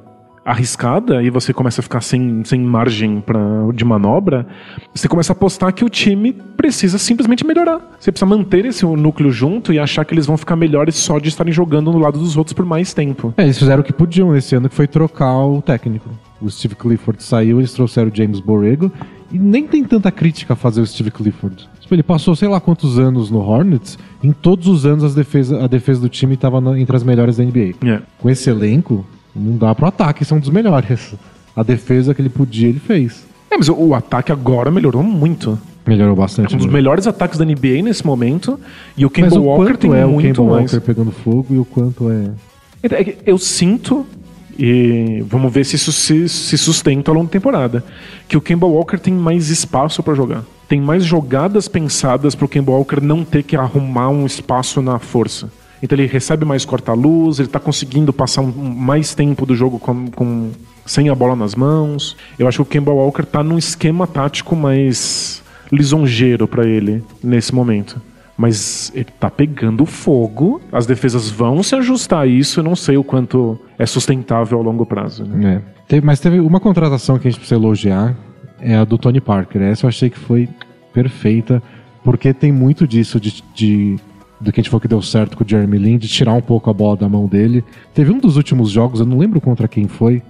arriscada, 0.44 1.22
e 1.22 1.30
você 1.30 1.52
começa 1.52 1.80
a 1.80 1.82
ficar 1.82 2.00
sem, 2.00 2.44
sem 2.44 2.60
margem 2.60 3.20
pra, 3.20 3.40
de 3.74 3.84
manobra. 3.84 4.46
Você 4.94 5.08
começa 5.08 5.32
a 5.32 5.34
apostar 5.34 5.72
que 5.72 5.84
o 5.84 5.88
time 5.88 6.32
precisa 6.32 6.98
simplesmente 6.98 7.46
melhorar. 7.46 7.80
Você 7.98 8.10
precisa 8.10 8.26
manter 8.26 8.64
esse 8.64 8.84
núcleo 8.84 9.30
junto 9.30 9.72
e 9.72 9.78
achar 9.78 10.04
que 10.04 10.12
eles 10.12 10.26
vão 10.26 10.36
ficar 10.36 10.56
melhores 10.56 10.96
só 10.96 11.18
de 11.18 11.28
estarem 11.28 11.52
jogando 11.52 11.92
no 11.92 11.98
lado 11.98 12.18
dos 12.18 12.36
outros 12.36 12.52
por 12.52 12.64
mais 12.64 12.92
tempo. 12.92 13.32
É, 13.36 13.44
eles 13.44 13.58
fizeram 13.58 13.82
o 13.82 13.84
que 13.84 13.92
podiam 13.92 14.36
esse 14.36 14.54
ano, 14.54 14.68
que 14.68 14.74
foi 14.74 14.86
trocar 14.86 15.44
o 15.44 15.62
técnico. 15.62 16.10
O 16.40 16.50
Steve 16.50 16.74
Clifford 16.74 17.22
saiu, 17.22 17.60
eles 17.60 17.72
trouxeram 17.72 18.10
o 18.10 18.14
James 18.14 18.40
Borrego. 18.40 18.90
E 19.30 19.38
nem 19.38 19.66
tem 19.66 19.82
tanta 19.82 20.10
crítica 20.10 20.52
a 20.52 20.56
fazer 20.56 20.80
o 20.82 20.86
Steve 20.86 21.10
Clifford. 21.10 21.68
Tipo, 21.80 21.94
ele 21.94 22.02
passou 22.02 22.36
sei 22.36 22.48
lá 22.48 22.60
quantos 22.60 22.98
anos 22.98 23.30
no 23.30 23.38
Hornets, 23.38 23.98
em 24.22 24.32
todos 24.32 24.66
os 24.66 24.84
anos 24.84 25.04
as 25.04 25.14
defesa, 25.14 25.64
a 25.64 25.66
defesa 25.66 26.00
do 26.00 26.08
time 26.08 26.34
estava 26.34 26.58
entre 26.78 26.94
as 26.94 27.02
melhores 27.02 27.36
da 27.36 27.44
NBA. 27.44 27.74
É. 27.86 28.02
Com 28.18 28.28
esse 28.28 28.50
elenco, 28.50 29.06
não 29.34 29.56
dá 29.56 29.74
pro 29.74 29.86
ataque, 29.86 30.24
são 30.24 30.38
dos 30.38 30.50
melhores. 30.50 31.14
A 31.54 31.62
defesa 31.62 32.14
que 32.14 32.22
ele 32.22 32.28
podia, 32.28 32.68
ele 32.68 32.80
fez. 32.80 33.24
É, 33.50 33.56
mas 33.56 33.68
o, 33.68 33.74
o 33.74 33.94
ataque 33.94 34.32
agora 34.32 34.70
melhorou 34.70 35.02
muito. 35.02 35.58
Melhorou 35.86 36.14
bastante. 36.14 36.54
É 36.54 36.56
um 36.56 36.58
dos 36.58 36.66
né? 36.66 36.72
melhores 36.72 37.06
ataques 37.06 37.38
da 37.38 37.44
NBA 37.44 37.82
nesse 37.82 38.06
momento. 38.06 38.58
E 38.96 39.04
o 39.04 39.10
Kemba 39.10 39.36
o 39.38 39.44
Walker 39.44 39.76
tem 39.76 39.92
é 39.94 40.06
o 40.06 40.10
muito 40.10 40.26
Kemba 40.40 40.54
mais. 40.54 40.72
Walker 40.72 40.86
pegando 40.86 41.10
fogo 41.10 41.46
e 41.50 41.58
o 41.58 41.64
quanto 41.64 42.10
é... 42.10 42.30
Então, 42.82 42.98
é 42.98 43.16
Eu 43.26 43.38
sinto, 43.38 44.06
e 44.58 45.24
vamos 45.26 45.52
ver 45.52 45.64
se 45.64 45.76
isso 45.76 45.92
se, 45.92 46.28
se 46.28 46.56
sustenta 46.56 47.10
ao 47.10 47.14
longo 47.14 47.26
da 47.26 47.32
temporada, 47.32 47.84
que 48.28 48.36
o 48.36 48.40
Kemba 48.40 48.66
Walker 48.66 48.98
tem 48.98 49.12
mais 49.12 49.50
espaço 49.50 50.02
pra 50.02 50.14
jogar. 50.14 50.44
Tem 50.68 50.80
mais 50.80 51.04
jogadas 51.04 51.68
pensadas 51.68 52.34
pro 52.34 52.48
Kemba 52.48 52.72
Walker 52.72 53.00
não 53.00 53.24
ter 53.24 53.42
que 53.42 53.56
arrumar 53.56 54.08
um 54.08 54.24
espaço 54.24 54.80
na 54.80 54.98
força. 54.98 55.50
Então 55.82 55.98
ele 55.98 56.06
recebe 56.06 56.44
mais 56.44 56.64
corta-luz, 56.64 57.38
ele 57.40 57.48
tá 57.48 57.58
conseguindo 57.58 58.12
passar 58.12 58.42
mais 58.42 59.14
tempo 59.14 59.44
do 59.44 59.56
jogo 59.56 59.78
com, 59.78 60.08
com- 60.10 60.50
sem 60.86 61.08
a 61.08 61.14
bola 61.14 61.34
nas 61.34 61.54
mãos. 61.54 62.16
Eu 62.38 62.46
acho 62.46 62.58
que 62.58 62.62
o 62.62 62.64
Kemba 62.66 62.92
Walker 62.92 63.24
tá 63.24 63.42
num 63.42 63.58
esquema 63.58 64.06
tático 64.06 64.54
mais 64.54 65.42
lisonjeiro 65.70 66.46
pra 66.46 66.64
ele 66.66 67.02
nesse 67.22 67.54
momento. 67.54 68.00
Mas 68.36 68.90
ele 68.94 69.08
tá 69.20 69.30
pegando 69.30 69.84
fogo, 69.84 70.60
as 70.72 70.86
defesas 70.86 71.28
vão 71.30 71.62
se 71.62 71.74
ajustar 71.74 72.20
a 72.22 72.26
isso, 72.26 72.60
eu 72.60 72.64
não 72.64 72.74
sei 72.74 72.96
o 72.96 73.04
quanto 73.04 73.58
é 73.78 73.84
sustentável 73.84 74.58
ao 74.58 74.64
longo 74.64 74.86
prazo. 74.86 75.24
né? 75.24 75.60
É. 75.90 76.00
Mas 76.00 76.18
teve 76.20 76.40
uma 76.40 76.58
contratação 76.58 77.18
que 77.18 77.28
a 77.28 77.30
gente 77.30 77.38
precisa 77.40 77.60
elogiar, 77.60 78.16
é 78.60 78.76
a 78.76 78.84
do 78.84 78.96
Tony 78.96 79.20
Parker. 79.20 79.60
Essa 79.62 79.84
eu 79.84 79.88
achei 79.88 80.08
que 80.08 80.18
foi 80.18 80.48
perfeita, 80.92 81.62
porque 82.02 82.32
tem 82.32 82.50
muito 82.50 82.86
disso 82.86 83.20
de, 83.20 83.42
de- 83.54 83.96
do 84.42 84.52
que 84.52 84.60
a 84.60 84.62
gente 84.62 84.70
falou 84.70 84.80
que 84.80 84.88
deu 84.88 85.00
certo 85.00 85.36
com 85.36 85.44
o 85.44 85.48
Jeremy 85.48 85.78
Lin, 85.78 85.98
de 85.98 86.08
tirar 86.08 86.34
um 86.34 86.40
pouco 86.40 86.68
a 86.68 86.72
bola 86.72 86.96
da 86.96 87.08
mão 87.08 87.26
dele. 87.26 87.64
Teve 87.94 88.12
um 88.12 88.18
dos 88.18 88.36
últimos 88.36 88.70
jogos, 88.70 89.00
eu 89.00 89.06
não 89.06 89.18
lembro 89.18 89.40
contra 89.40 89.68
quem 89.68 89.86
foi, 89.86 90.22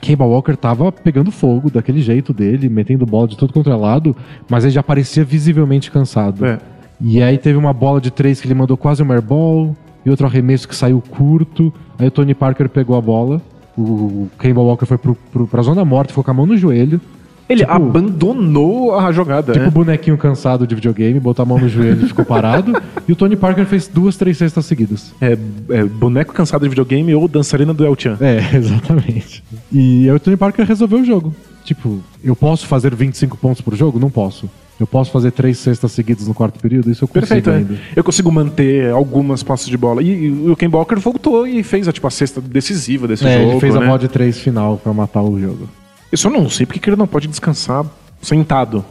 Kemba 0.00 0.24
Walker 0.24 0.56
tava 0.56 0.92
pegando 0.92 1.30
fogo 1.30 1.70
daquele 1.70 2.00
jeito 2.00 2.32
dele, 2.32 2.68
metendo 2.68 3.04
bola 3.04 3.28
de 3.28 3.36
todo 3.36 3.52
contra 3.52 3.76
lado, 3.76 4.16
mas 4.48 4.64
ele 4.64 4.72
já 4.72 4.82
parecia 4.82 5.24
visivelmente 5.24 5.90
cansado. 5.90 6.44
É. 6.44 6.58
E 7.00 7.22
aí 7.22 7.38
teve 7.38 7.58
uma 7.58 7.72
bola 7.72 8.00
de 8.00 8.10
três 8.10 8.40
que 8.40 8.46
ele 8.46 8.54
mandou 8.54 8.76
quase 8.76 9.02
um 9.02 9.12
airball, 9.12 9.76
e 10.04 10.10
outro 10.10 10.26
arremesso 10.26 10.66
que 10.66 10.74
saiu 10.74 11.02
curto. 11.10 11.72
Aí 11.98 12.08
o 12.08 12.10
Tony 12.10 12.34
Parker 12.34 12.68
pegou 12.68 12.96
a 12.96 13.00
bola, 13.00 13.42
o 13.76 14.28
Kemba 14.38 14.60
Walker 14.60 14.86
foi 14.86 14.98
pro, 14.98 15.14
pro, 15.14 15.46
pra 15.46 15.62
zona 15.62 15.84
morta, 15.84 16.10
ficou 16.10 16.24
com 16.24 16.30
a 16.30 16.34
mão 16.34 16.46
no 16.46 16.56
joelho. 16.56 17.00
Ele 17.48 17.60
Tipo- 17.60 17.72
abandonou 17.72 18.98
a 18.98 19.10
jogada. 19.12 19.52
Tipo 19.52 19.64
né? 19.64 19.70
bonequinho 19.70 20.18
cansado 20.18 20.66
de 20.66 20.74
videogame, 20.74 21.18
botou 21.18 21.42
a 21.42 21.46
mão 21.46 21.58
no 21.58 21.68
joelho 21.68 22.04
e 22.04 22.08
ficou 22.08 22.24
parado. 22.24 22.72
e 23.08 23.12
o 23.12 23.16
Tony 23.16 23.36
Parker 23.36 23.64
fez 23.66 23.88
duas, 23.88 24.16
três 24.16 24.36
cestas 24.36 24.66
seguidas. 24.66 25.12
É, 25.20 25.36
é 25.70 25.84
boneco 25.84 26.32
cansado 26.34 26.62
de 26.62 26.68
videogame 26.68 27.14
ou 27.14 27.26
dançarina 27.26 27.72
do 27.72 27.84
El 27.84 27.94
Chan. 27.98 28.18
É, 28.20 28.38
exatamente. 28.56 29.42
E 29.72 30.08
aí 30.08 30.14
o 30.14 30.20
Tony 30.20 30.36
Parker 30.36 30.66
resolveu 30.66 31.00
o 31.00 31.04
jogo. 31.04 31.34
Tipo, 31.64 32.00
eu 32.22 32.34
posso 32.36 32.66
fazer 32.66 32.94
25 32.94 33.36
pontos 33.36 33.60
por 33.60 33.74
jogo? 33.74 33.98
Não 33.98 34.10
posso. 34.10 34.48
Eu 34.80 34.86
posso 34.86 35.10
fazer 35.10 35.32
três 35.32 35.58
cestas 35.58 35.90
seguidas 35.90 36.28
no 36.28 36.34
quarto 36.34 36.60
período? 36.60 36.90
Isso 36.90 37.02
eu 37.02 37.08
consigo 37.08 37.26
Perfeito, 37.26 37.50
é. 37.50 37.56
ainda. 37.56 37.74
Eu 37.96 38.04
consigo 38.04 38.30
manter 38.30 38.90
algumas 38.92 39.42
passes 39.42 39.66
de 39.66 39.76
bola. 39.76 40.00
E, 40.02 40.26
e 40.26 40.50
o 40.50 40.54
Ken 40.54 40.68
Walker 40.68 40.94
voltou 40.96 41.46
e 41.46 41.62
fez 41.64 41.88
a, 41.88 41.92
tipo, 41.92 42.06
a 42.06 42.10
cesta 42.10 42.40
decisiva 42.40 43.08
desse 43.08 43.26
É, 43.26 43.38
jogo. 43.40 43.50
ele 43.52 43.60
fez 43.60 43.74
né? 43.74 43.92
a 43.92 43.96
de 43.96 44.06
três 44.08 44.38
final 44.38 44.76
pra 44.76 44.92
matar 44.92 45.22
o 45.22 45.38
jogo. 45.40 45.68
Eu 46.10 46.18
só 46.18 46.30
não 46.30 46.48
sei 46.48 46.64
porque 46.66 46.80
que 46.80 46.88
ele 46.88 46.96
não 46.96 47.06
pode 47.06 47.28
descansar 47.28 47.84
sentado. 48.22 48.84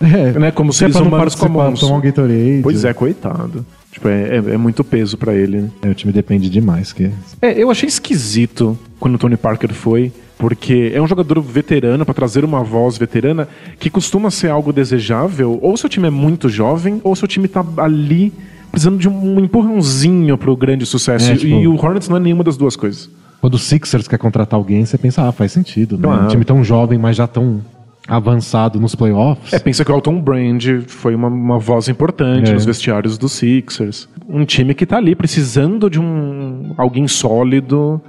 É, 0.00 0.38
Né, 0.38 0.50
como 0.50 0.72
se 0.72 0.84
é 0.84 0.88
pra 0.88 1.00
não 1.00 1.08
humanos 1.08 1.34
participar, 1.34 1.62
comuns. 1.64 1.80
tomar 1.80 1.96
um 1.96 2.00
Gatorade. 2.00 2.60
Pois 2.62 2.84
é, 2.84 2.92
coitado. 2.92 3.64
Tipo, 3.90 4.08
é, 4.08 4.36
é- 4.36 4.54
é 4.54 4.56
muito 4.58 4.84
peso 4.84 5.16
pra 5.16 5.34
ele. 5.34 5.62
né? 5.62 5.70
É, 5.82 5.88
o 5.88 5.94
time 5.94 6.12
depende 6.12 6.50
demais. 6.50 6.92
Que... 6.92 7.10
É, 7.40 7.52
eu 7.62 7.70
achei 7.70 7.88
esquisito 7.88 8.78
quando 9.00 9.14
o 9.14 9.18
Tony 9.18 9.38
Parker 9.38 9.72
foi, 9.72 10.12
porque 10.36 10.92
é 10.94 11.00
um 11.00 11.06
jogador 11.06 11.40
veterano 11.40 12.04
pra 12.04 12.12
trazer 12.12 12.44
uma 12.44 12.62
voz 12.62 12.98
veterana 12.98 13.48
que 13.80 13.88
costuma 13.88 14.30
ser 14.30 14.50
algo 14.50 14.70
desejável, 14.70 15.58
ou 15.62 15.74
seu 15.78 15.88
time 15.88 16.08
é 16.08 16.10
muito 16.10 16.46
jovem, 16.50 17.00
ou 17.02 17.16
seu 17.16 17.26
time 17.26 17.48
tá 17.48 17.64
ali 17.78 18.34
precisando 18.70 18.98
de 18.98 19.08
um 19.08 19.40
empurrãozinho 19.40 20.36
pro 20.36 20.54
grande 20.54 20.84
sucesso. 20.84 21.30
É, 21.30 21.36
tipo- 21.36 21.54
E 21.58 21.66
o 21.66 21.74
Hornets 21.74 22.10
não 22.10 22.18
é 22.18 22.20
nenhuma 22.20 22.44
das 22.44 22.58
duas 22.58 22.76
coisas. 22.76 23.08
Quando 23.46 23.54
o 23.54 23.58
Sixers 23.58 24.08
quer 24.08 24.18
contratar 24.18 24.58
alguém, 24.58 24.84
você 24.84 24.98
pensa, 24.98 25.22
ah, 25.22 25.30
faz 25.30 25.52
sentido. 25.52 25.96
Né? 25.96 26.02
Claro. 26.02 26.24
Um 26.24 26.26
time 26.26 26.44
tão 26.44 26.64
jovem, 26.64 26.98
mas 26.98 27.14
já 27.14 27.28
tão 27.28 27.60
avançado 28.08 28.80
nos 28.80 28.96
playoffs. 28.96 29.52
É, 29.52 29.60
pensa 29.60 29.84
que 29.84 29.90
o 29.92 29.94
Alton 29.94 30.20
Brand 30.20 30.64
foi 30.88 31.14
uma, 31.14 31.28
uma 31.28 31.56
voz 31.56 31.88
importante 31.88 32.50
É. 32.50 32.54
nos 32.54 32.64
vestiários 32.64 33.16
dos 33.16 33.30
Sixers. 33.30 34.08
Um 34.28 34.44
time 34.44 34.74
que 34.74 34.84
tá 34.84 34.96
ali 34.96 35.14
precisando 35.14 35.88
de 35.88 36.00
um 36.00 36.74
alguém 36.76 37.06
sólido. 37.06 38.00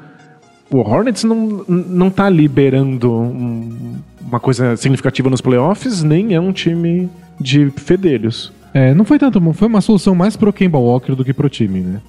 O 0.71 0.79
Hornets 0.79 1.23
não, 1.23 1.63
não 1.67 2.09
tá 2.09 2.27
liberando 2.31 3.13
um- 3.13 3.93
uma 4.27 4.39
coisa 4.39 4.75
significativa 4.75 5.29
nos 5.29 5.39
playoffs, 5.39 6.01
nem 6.01 6.33
é 6.33 6.39
um 6.41 6.51
time 6.51 7.11
de 7.39 7.69
fedelhos. 7.75 8.51
É, 8.73 8.91
não 8.95 9.05
foi 9.05 9.19
tanto, 9.19 9.39
foi 9.53 9.67
uma 9.67 9.81
solução 9.81 10.15
mais 10.15 10.35
pro 10.35 10.51
Kemba 10.51 10.79
Walker 10.79 11.13
do 11.13 11.23
que 11.23 11.31
pro 11.31 11.47
time, 11.47 11.81
né? 11.81 12.01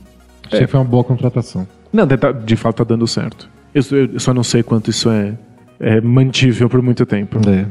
Achei 0.49 0.61
É. 0.61 0.65
que 0.65 0.71
foi 0.71 0.81
uma 0.81 0.87
boa 0.87 1.05
contratação. 1.05 1.67
Não, 1.93 2.07
de, 2.07 2.17
tá- 2.17 2.33
de 2.33 2.57
fato 2.57 2.77
tá 2.77 2.85
dando 2.85 3.07
certo. 3.07 3.49
Eu, 3.75 3.83
eu 4.13 4.19
só 4.21 4.35
não 4.35 4.43
sei 4.43 4.63
quanto 4.63 4.91
isso 4.91 5.09
é, 5.11 5.35
é 5.79 6.01
mantível 6.01 6.69
por 6.69 6.83
muito 6.83 7.07
tempo. 7.07 7.39
É. 7.49 7.67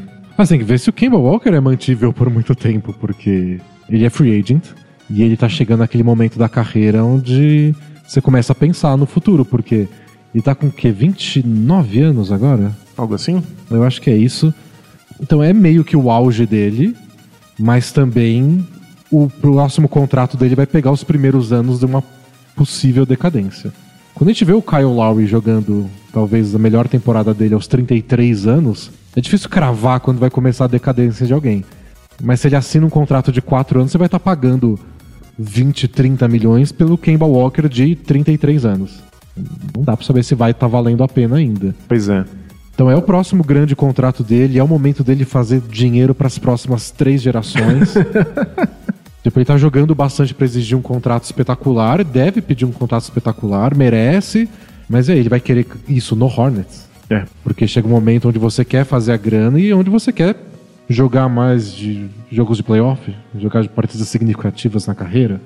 Que 0.45 0.57
ver 0.63 0.79
se 0.79 0.89
o 0.89 0.93
Kemba 0.93 1.17
Walker 1.17 1.49
é 1.49 1.59
mantível 1.59 2.13
por 2.13 2.29
muito 2.29 2.53
tempo, 2.53 2.93
porque 2.99 3.59
ele 3.89 4.05
é 4.05 4.09
free 4.09 4.39
agent 4.39 4.63
e 5.09 5.23
ele 5.23 5.35
tá 5.35 5.49
chegando 5.49 5.79
naquele 5.79 6.03
momento 6.03 6.37
da 6.37 6.47
carreira 6.47 7.03
onde 7.03 7.73
você 8.07 8.21
começa 8.21 8.51
a 8.53 8.55
pensar 8.55 8.95
no 8.97 9.07
futuro, 9.07 9.43
porque 9.43 9.87
ele 10.33 10.43
tá 10.43 10.53
com 10.53 10.67
o 10.67 10.71
quê? 10.71 10.91
29 10.91 12.01
anos 12.01 12.31
agora? 12.31 12.71
Algo 12.95 13.15
assim? 13.15 13.41
Eu 13.71 13.83
acho 13.83 13.99
que 13.99 14.11
é 14.11 14.15
isso. 14.15 14.53
Então 15.19 15.41
é 15.41 15.51
meio 15.53 15.83
que 15.83 15.97
o 15.97 16.11
auge 16.11 16.45
dele, 16.45 16.95
mas 17.57 17.91
também 17.91 18.65
o 19.09 19.27
próximo 19.27 19.89
contrato 19.89 20.37
dele 20.37 20.53
vai 20.53 20.67
pegar 20.67 20.91
os 20.91 21.03
primeiros 21.03 21.51
anos 21.51 21.79
de 21.79 21.85
uma 21.85 22.03
possível 22.57 23.05
decadência. 23.05 23.71
Quando 24.15 24.29
a 24.29 24.33
gente 24.33 24.43
vê 24.43 24.53
o 24.53 24.63
Kyle 24.63 24.83
Lowry 24.83 25.27
jogando 25.27 25.87
talvez 26.11 26.55
a 26.55 26.57
melhor 26.57 26.87
temporada 26.87 27.35
dele 27.35 27.53
aos 27.53 27.67
33 27.67 28.47
anos, 28.47 28.89
é 29.15 29.21
difícil 29.21 29.47
cravar 29.47 29.99
quando 29.99 30.17
vai 30.17 30.31
começar 30.31 30.65
a 30.65 30.67
decadência 30.67 31.27
de 31.27 31.33
alguém. 31.33 31.63
Mas 32.21 32.39
se 32.39 32.47
ele 32.47 32.55
assina 32.55 32.83
um 32.83 32.89
contrato 32.89 33.31
de 33.31 33.43
4 33.43 33.79
anos, 33.79 33.91
você 33.91 33.97
vai 33.99 34.07
estar 34.07 34.19
pagando 34.19 34.79
20, 35.37 35.87
30 35.87 36.27
milhões 36.27 36.71
pelo 36.71 36.97
Kemba 36.97 37.27
Walker 37.27 37.69
de 37.69 37.95
33 37.95 38.65
anos. 38.65 39.03
Não 39.75 39.83
dá 39.83 39.95
pra 39.95 40.03
saber 40.03 40.23
se 40.23 40.33
vai 40.33 40.49
estar 40.49 40.65
valendo 40.65 41.03
a 41.03 41.07
pena 41.07 41.35
ainda. 41.35 41.75
Pois 41.87 42.09
é. 42.09 42.25
Então 42.73 42.89
é 42.89 42.95
o 42.95 43.01
próximo 43.03 43.43
grande 43.43 43.75
contrato 43.75 44.23
dele, 44.23 44.57
é 44.57 44.63
o 44.63 44.67
momento 44.67 45.03
dele 45.03 45.25
fazer 45.25 45.61
dinheiro 45.61 46.15
para 46.15 46.25
as 46.25 46.39
próximas 46.39 46.89
três 46.89 47.21
gerações. 47.21 47.93
tipo, 49.29 49.39
ele 49.39 49.45
tá 49.45 49.57
jogando 49.57 49.93
bastante 49.95 50.33
para 50.33 50.45
exigir 50.45 50.77
um 50.77 50.81
contrato 50.81 51.23
espetacular, 51.23 52.03
deve 52.03 52.41
pedir 52.41 52.65
um 52.65 52.71
contrato 52.71 53.03
espetacular, 53.03 53.75
merece, 53.75 54.49
mas 54.89 55.09
aí 55.09 55.19
ele 55.19 55.29
vai 55.29 55.39
querer 55.39 55.65
isso 55.87 56.15
no 56.15 56.25
Hornets. 56.25 56.87
É. 57.09 57.23
Porque 57.43 57.67
chega 57.67 57.87
um 57.87 57.91
momento 57.91 58.27
onde 58.29 58.39
você 58.39 58.65
quer 58.65 58.83
fazer 58.85 59.13
a 59.13 59.17
grana 59.17 59.59
e 59.59 59.73
onde 59.73 59.89
você 59.89 60.11
quer 60.11 60.35
jogar 60.89 61.27
mais 61.29 61.73
de 61.73 62.07
jogos 62.31 62.57
de 62.57 62.63
playoff, 62.63 63.13
jogar 63.37 63.61
de 63.61 63.69
partidas 63.69 64.07
significativas 64.07 64.87
na 64.87 64.95
carreira. 64.95 65.39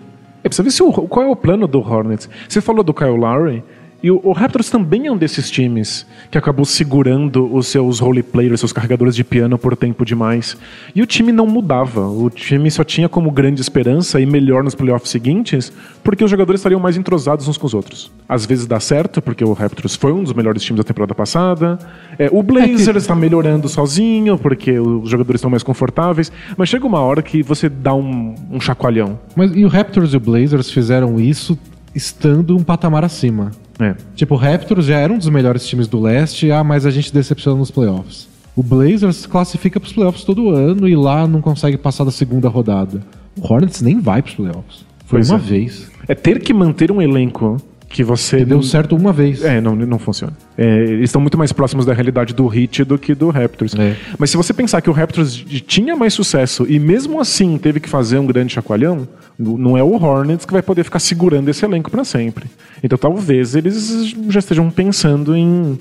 É, 0.43 0.47
precisa 0.49 0.63
ver 0.63 0.71
se 0.71 0.81
o- 0.81 0.91
qual 0.91 1.25
é 1.25 1.29
o 1.29 1.35
plano 1.35 1.67
do 1.67 1.79
Hornets. 1.79 2.27
Você 2.49 2.61
falou 2.61 2.83
do 2.83 2.93
Kyle 2.93 3.15
Lowry, 3.17 3.63
e 4.03 4.09
o, 4.09 4.19
o 4.23 4.31
Raptors 4.31 4.69
também 4.69 5.07
é 5.07 5.11
um 5.11 5.17
desses 5.17 5.49
times 5.49 6.05
que 6.29 6.37
acabou 6.37 6.65
segurando 6.65 7.53
os 7.53 7.67
seus 7.67 7.99
role 7.99 8.23
players, 8.23 8.59
seus 8.59 8.73
carregadores 8.73 9.15
de 9.15 9.23
piano 9.23 9.57
por 9.57 9.75
tempo 9.77 10.03
demais. 10.03 10.57
E 10.95 11.01
o 11.01 11.05
time 11.05 11.31
não 11.31 11.45
mudava. 11.45 12.07
O 12.07 12.29
time 12.29 12.69
só 12.71 12.83
tinha 12.83 13.07
como 13.07 13.29
grande 13.29 13.61
esperança 13.61 14.19
ir 14.19 14.25
melhor 14.25 14.63
nos 14.63 14.73
playoffs 14.73 15.11
seguintes, 15.11 15.71
porque 16.03 16.23
os 16.23 16.31
jogadores 16.31 16.59
estariam 16.59 16.79
mais 16.79 16.97
entrosados 16.97 17.47
uns 17.47 17.57
com 17.57 17.67
os 17.67 17.73
outros. 17.73 18.11
Às 18.27 18.45
vezes 18.45 18.65
dá 18.65 18.79
certo, 18.79 19.21
porque 19.21 19.43
o 19.43 19.53
Raptors 19.53 19.95
foi 19.95 20.11
um 20.11 20.23
dos 20.23 20.33
melhores 20.33 20.63
times 20.63 20.79
da 20.79 20.83
temporada 20.83 21.13
passada. 21.13 21.77
É, 22.17 22.29
o 22.31 22.41
Blazers 22.41 23.03
está 23.03 23.15
melhorando 23.15 23.69
sozinho, 23.69 24.37
porque 24.37 24.79
os 24.79 25.09
jogadores 25.09 25.39
estão 25.39 25.51
mais 25.51 25.63
confortáveis. 25.63 26.31
Mas 26.57 26.69
chega 26.69 26.87
uma 26.87 26.99
hora 26.99 27.21
que 27.21 27.43
você 27.43 27.69
dá 27.69 27.93
um, 27.93 28.35
um 28.49 28.59
chacoalhão. 28.59 29.19
Mas 29.35 29.51
e 29.55 29.63
o 29.63 29.67
Raptors 29.67 30.13
e 30.13 30.17
o 30.17 30.19
Blazers 30.19 30.71
fizeram 30.71 31.19
isso 31.19 31.57
estando 31.93 32.55
um 32.57 32.63
patamar 32.63 33.03
acima. 33.03 33.51
É. 33.79 33.95
Tipo, 34.15 34.35
o 34.35 34.37
Raptors 34.37 34.85
já 34.85 34.97
era 34.97 35.11
um 35.11 35.17
dos 35.17 35.29
melhores 35.29 35.67
times 35.67 35.87
do 35.87 35.99
leste, 35.99 36.51
ah, 36.51 36.63
mas 36.63 36.85
a 36.85 36.91
gente 36.91 37.13
decepciona 37.13 37.57
nos 37.57 37.71
playoffs. 37.71 38.27
O 38.55 38.61
Blazers 38.61 39.25
classifica 39.25 39.79
pros 39.79 39.93
playoffs 39.93 40.23
todo 40.23 40.49
ano 40.49 40.87
e 40.87 40.95
lá 40.95 41.25
não 41.25 41.41
consegue 41.41 41.77
passar 41.77 42.03
da 42.03 42.11
segunda 42.11 42.49
rodada. 42.49 43.01
O 43.39 43.51
Hornets 43.51 43.81
nem 43.81 43.99
vai 43.99 44.21
pros 44.21 44.35
playoffs. 44.35 44.85
Foi 45.05 45.19
Pois 45.19 45.29
uma 45.29 45.39
é. 45.39 45.41
vez. 45.41 45.89
É 46.07 46.13
ter 46.13 46.39
que 46.41 46.53
manter 46.53 46.91
um 46.91 47.01
elenco 47.01 47.57
que 47.91 48.03
você. 48.03 48.37
Que 48.37 48.45
deu 48.45 48.63
certo 48.63 48.95
uma 48.95 49.11
vez. 49.11 49.43
É, 49.43 49.59
não, 49.59 49.75
não 49.75 49.99
funciona. 49.99 50.33
É, 50.57 50.83
eles 50.83 51.09
estão 51.09 51.21
muito 51.21 51.37
mais 51.37 51.51
próximos 51.51 51.85
da 51.85 51.93
realidade 51.93 52.33
do 52.33 52.53
Heat 52.53 52.83
do 52.83 52.97
que 52.97 53.13
do 53.13 53.29
Raptors. 53.29 53.73
É. 53.75 53.95
Mas 54.17 54.29
se 54.29 54.37
você 54.37 54.53
pensar 54.53 54.81
que 54.81 54.89
o 54.89 54.93
Raptors 54.93 55.35
tinha 55.67 55.95
mais 55.95 56.13
sucesso 56.13 56.65
e 56.67 56.79
mesmo 56.79 57.19
assim 57.19 57.57
teve 57.57 57.79
que 57.79 57.89
fazer 57.89 58.17
um 58.17 58.25
grande 58.25 58.53
chacoalhão, 58.53 59.07
não 59.37 59.77
é 59.77 59.83
o 59.83 59.93
Hornets 59.93 60.45
que 60.45 60.53
vai 60.53 60.61
poder 60.61 60.83
ficar 60.83 60.99
segurando 60.99 61.49
esse 61.49 61.63
elenco 61.65 61.91
para 61.91 62.03
sempre. 62.03 62.45
Então 62.83 62.97
talvez 62.97 63.55
eles 63.55 64.15
já 64.29 64.39
estejam 64.39 64.69
pensando 64.69 65.35
em 65.35 65.79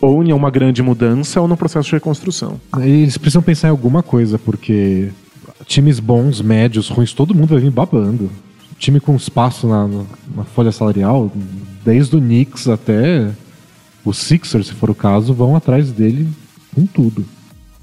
ou 0.00 0.24
em 0.24 0.32
uma 0.32 0.50
grande 0.50 0.82
mudança 0.82 1.40
ou 1.40 1.46
no 1.46 1.56
processo 1.56 1.88
de 1.88 1.94
reconstrução. 1.94 2.58
Eles 2.78 3.18
precisam 3.18 3.42
pensar 3.42 3.68
em 3.68 3.70
alguma 3.70 4.02
coisa, 4.02 4.38
porque 4.38 5.10
times 5.66 6.00
bons, 6.00 6.40
médios, 6.40 6.88
ruins, 6.88 7.12
todo 7.12 7.34
mundo 7.34 7.50
vai 7.50 7.60
vir 7.60 7.70
babando. 7.70 8.30
Time 8.80 8.98
com 8.98 9.14
espaço 9.14 9.68
na, 9.68 9.86
na 10.34 10.42
folha 10.42 10.72
salarial, 10.72 11.30
desde 11.84 12.16
o 12.16 12.18
Knicks 12.18 12.66
até 12.66 13.30
o 14.04 14.12
Sixers, 14.14 14.68
se 14.68 14.72
for 14.72 14.88
o 14.88 14.94
caso, 14.94 15.34
vão 15.34 15.54
atrás 15.54 15.92
dele 15.92 16.26
com 16.74 16.86
tudo. 16.86 17.24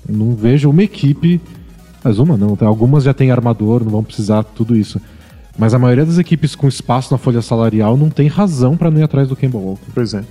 Não 0.09 0.35
vejo 0.35 0.71
uma 0.71 0.81
equipe, 0.81 1.39
mas 2.03 2.17
uma 2.17 2.35
não, 2.35 2.57
algumas 2.61 3.03
já 3.03 3.13
tem 3.13 3.29
armador, 3.29 3.83
não 3.83 3.91
vão 3.91 4.03
precisar 4.03 4.43
tudo 4.43 4.75
isso. 4.75 4.99
Mas 5.55 5.75
a 5.75 5.79
maioria 5.79 6.05
das 6.05 6.17
equipes 6.17 6.55
com 6.55 6.67
espaço 6.67 7.13
na 7.13 7.19
folha 7.19 7.43
salarial 7.43 7.95
não 7.95 8.09
tem 8.09 8.27
razão 8.27 8.75
para 8.75 8.89
não 8.89 8.99
ir 8.99 9.03
atrás 9.03 9.27
do 9.27 9.35
Kemba 9.35 9.59
Walker. 9.59 9.91
Pois 9.93 10.15
é. 10.15 10.23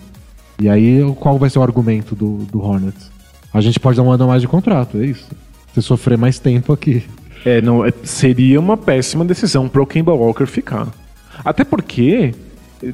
E 0.61 0.69
aí, 0.69 1.01
qual 1.21 1.39
vai 1.39 1.49
ser 1.49 1.61
o 1.61 1.63
argumento 1.63 2.17
do, 2.17 2.39
do 2.51 2.61
Hornets? 2.61 3.11
A 3.53 3.61
gente 3.61 3.79
pode 3.79 3.97
dar 3.99 4.03
um 4.03 4.11
ano 4.11 4.27
mais 4.27 4.43
de 4.43 4.49
contrato, 4.49 4.99
é 4.99 5.07
isso. 5.07 5.29
Você 5.73 5.81
sofrer 5.81 6.19
mais 6.19 6.41
tempo 6.41 6.73
aqui. 6.73 7.05
É, 7.47 7.61
não, 7.63 7.85
é- 7.85 7.93
seria 8.03 8.59
uma 8.59 8.77
péssima 8.77 9.25
decisão 9.25 9.69
para 9.69 9.81
o 9.81 9.87
Kemba 9.87 10.13
Walker 10.13 10.47
ficar. 10.47 10.89
Até 11.45 11.63
porque, 11.65 12.35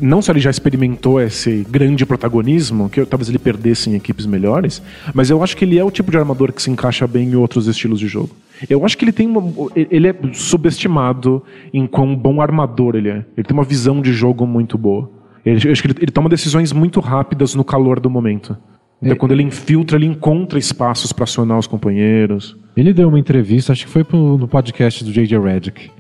não 0.00 0.21
só 0.21 0.30
ele 0.32 0.40
já 0.40 0.50
experimentou 0.50 1.21
esse 1.21 1.66
grande 1.71 2.04
protagonismo, 2.04 2.90
que 2.90 3.04
talvez 3.06 3.28
ele 3.30 3.38
perdesse 3.38 3.88
em 3.88 3.94
equipes 3.94 4.26
melhores, 4.26 4.82
mas 5.14 5.30
eu 5.30 5.42
acho 5.42 5.56
que 5.56 5.64
ele 5.64 5.78
é 5.78 5.85
o 5.85 5.90
tipo 5.90 6.11
de 6.11 6.18
armador 6.18 6.52
que 6.52 6.61
se 6.62 6.71
encaixa 6.71 7.06
bem 7.06 7.30
em 7.30 7.35
outros 7.35 7.66
estilos 7.66 7.99
de 7.99 8.06
jogo. 8.06 8.30
Eu 8.68 8.85
acho 8.85 8.97
que 8.99 9.04
ele 9.04 9.12
tem 9.12 9.26
uma, 9.26 9.42
ele 9.75 10.06
é 10.09 10.14
subestimado 10.35 11.42
em 11.73 11.87
quão 11.87 12.14
bom 12.14 12.40
armador 12.40 12.94
ele 12.94 13.09
é. 13.09 13.25
Ele 13.37 13.47
tem 13.47 13.54
uma 13.56 13.64
visão 13.64 14.00
de 14.02 14.12
jogo 14.12 14.47
muito 14.47 14.76
boa. 14.76 15.11
Ele- 15.44 15.61
eu 15.66 15.73
acho 15.73 15.82
que 15.82 15.88
ele, 15.88 15.97
ele 16.02 16.12
toma 16.12 16.28
decisões 16.28 16.73
muito 16.73 17.00
rápidas 17.00 17.54
no 17.54 17.64
calor 17.64 17.99
do 17.99 18.11
momento. 18.11 18.56
Então, 19.02 19.12
É- 19.12 19.16
quando 19.16 19.32
ele 19.32 19.42
infiltra, 19.42 19.97
ele 19.99 20.06
encontra 20.06 20.59
espaços 20.59 21.12
para 21.12 21.25
acionar 21.25 21.59
os 21.59 21.66
companheiros. 21.66 22.56
Ele 22.76 22.92
deu 22.92 23.09
uma 23.09 23.18
entrevista, 23.18 23.73
acho 23.73 23.85
que 23.87 23.90
foi 23.92 24.04
pro, 24.04 24.38
no 24.38 24.47
podcast 24.49 25.02
do 25.04 25.12
J.J. 25.12 25.38
Redick, 25.38 25.90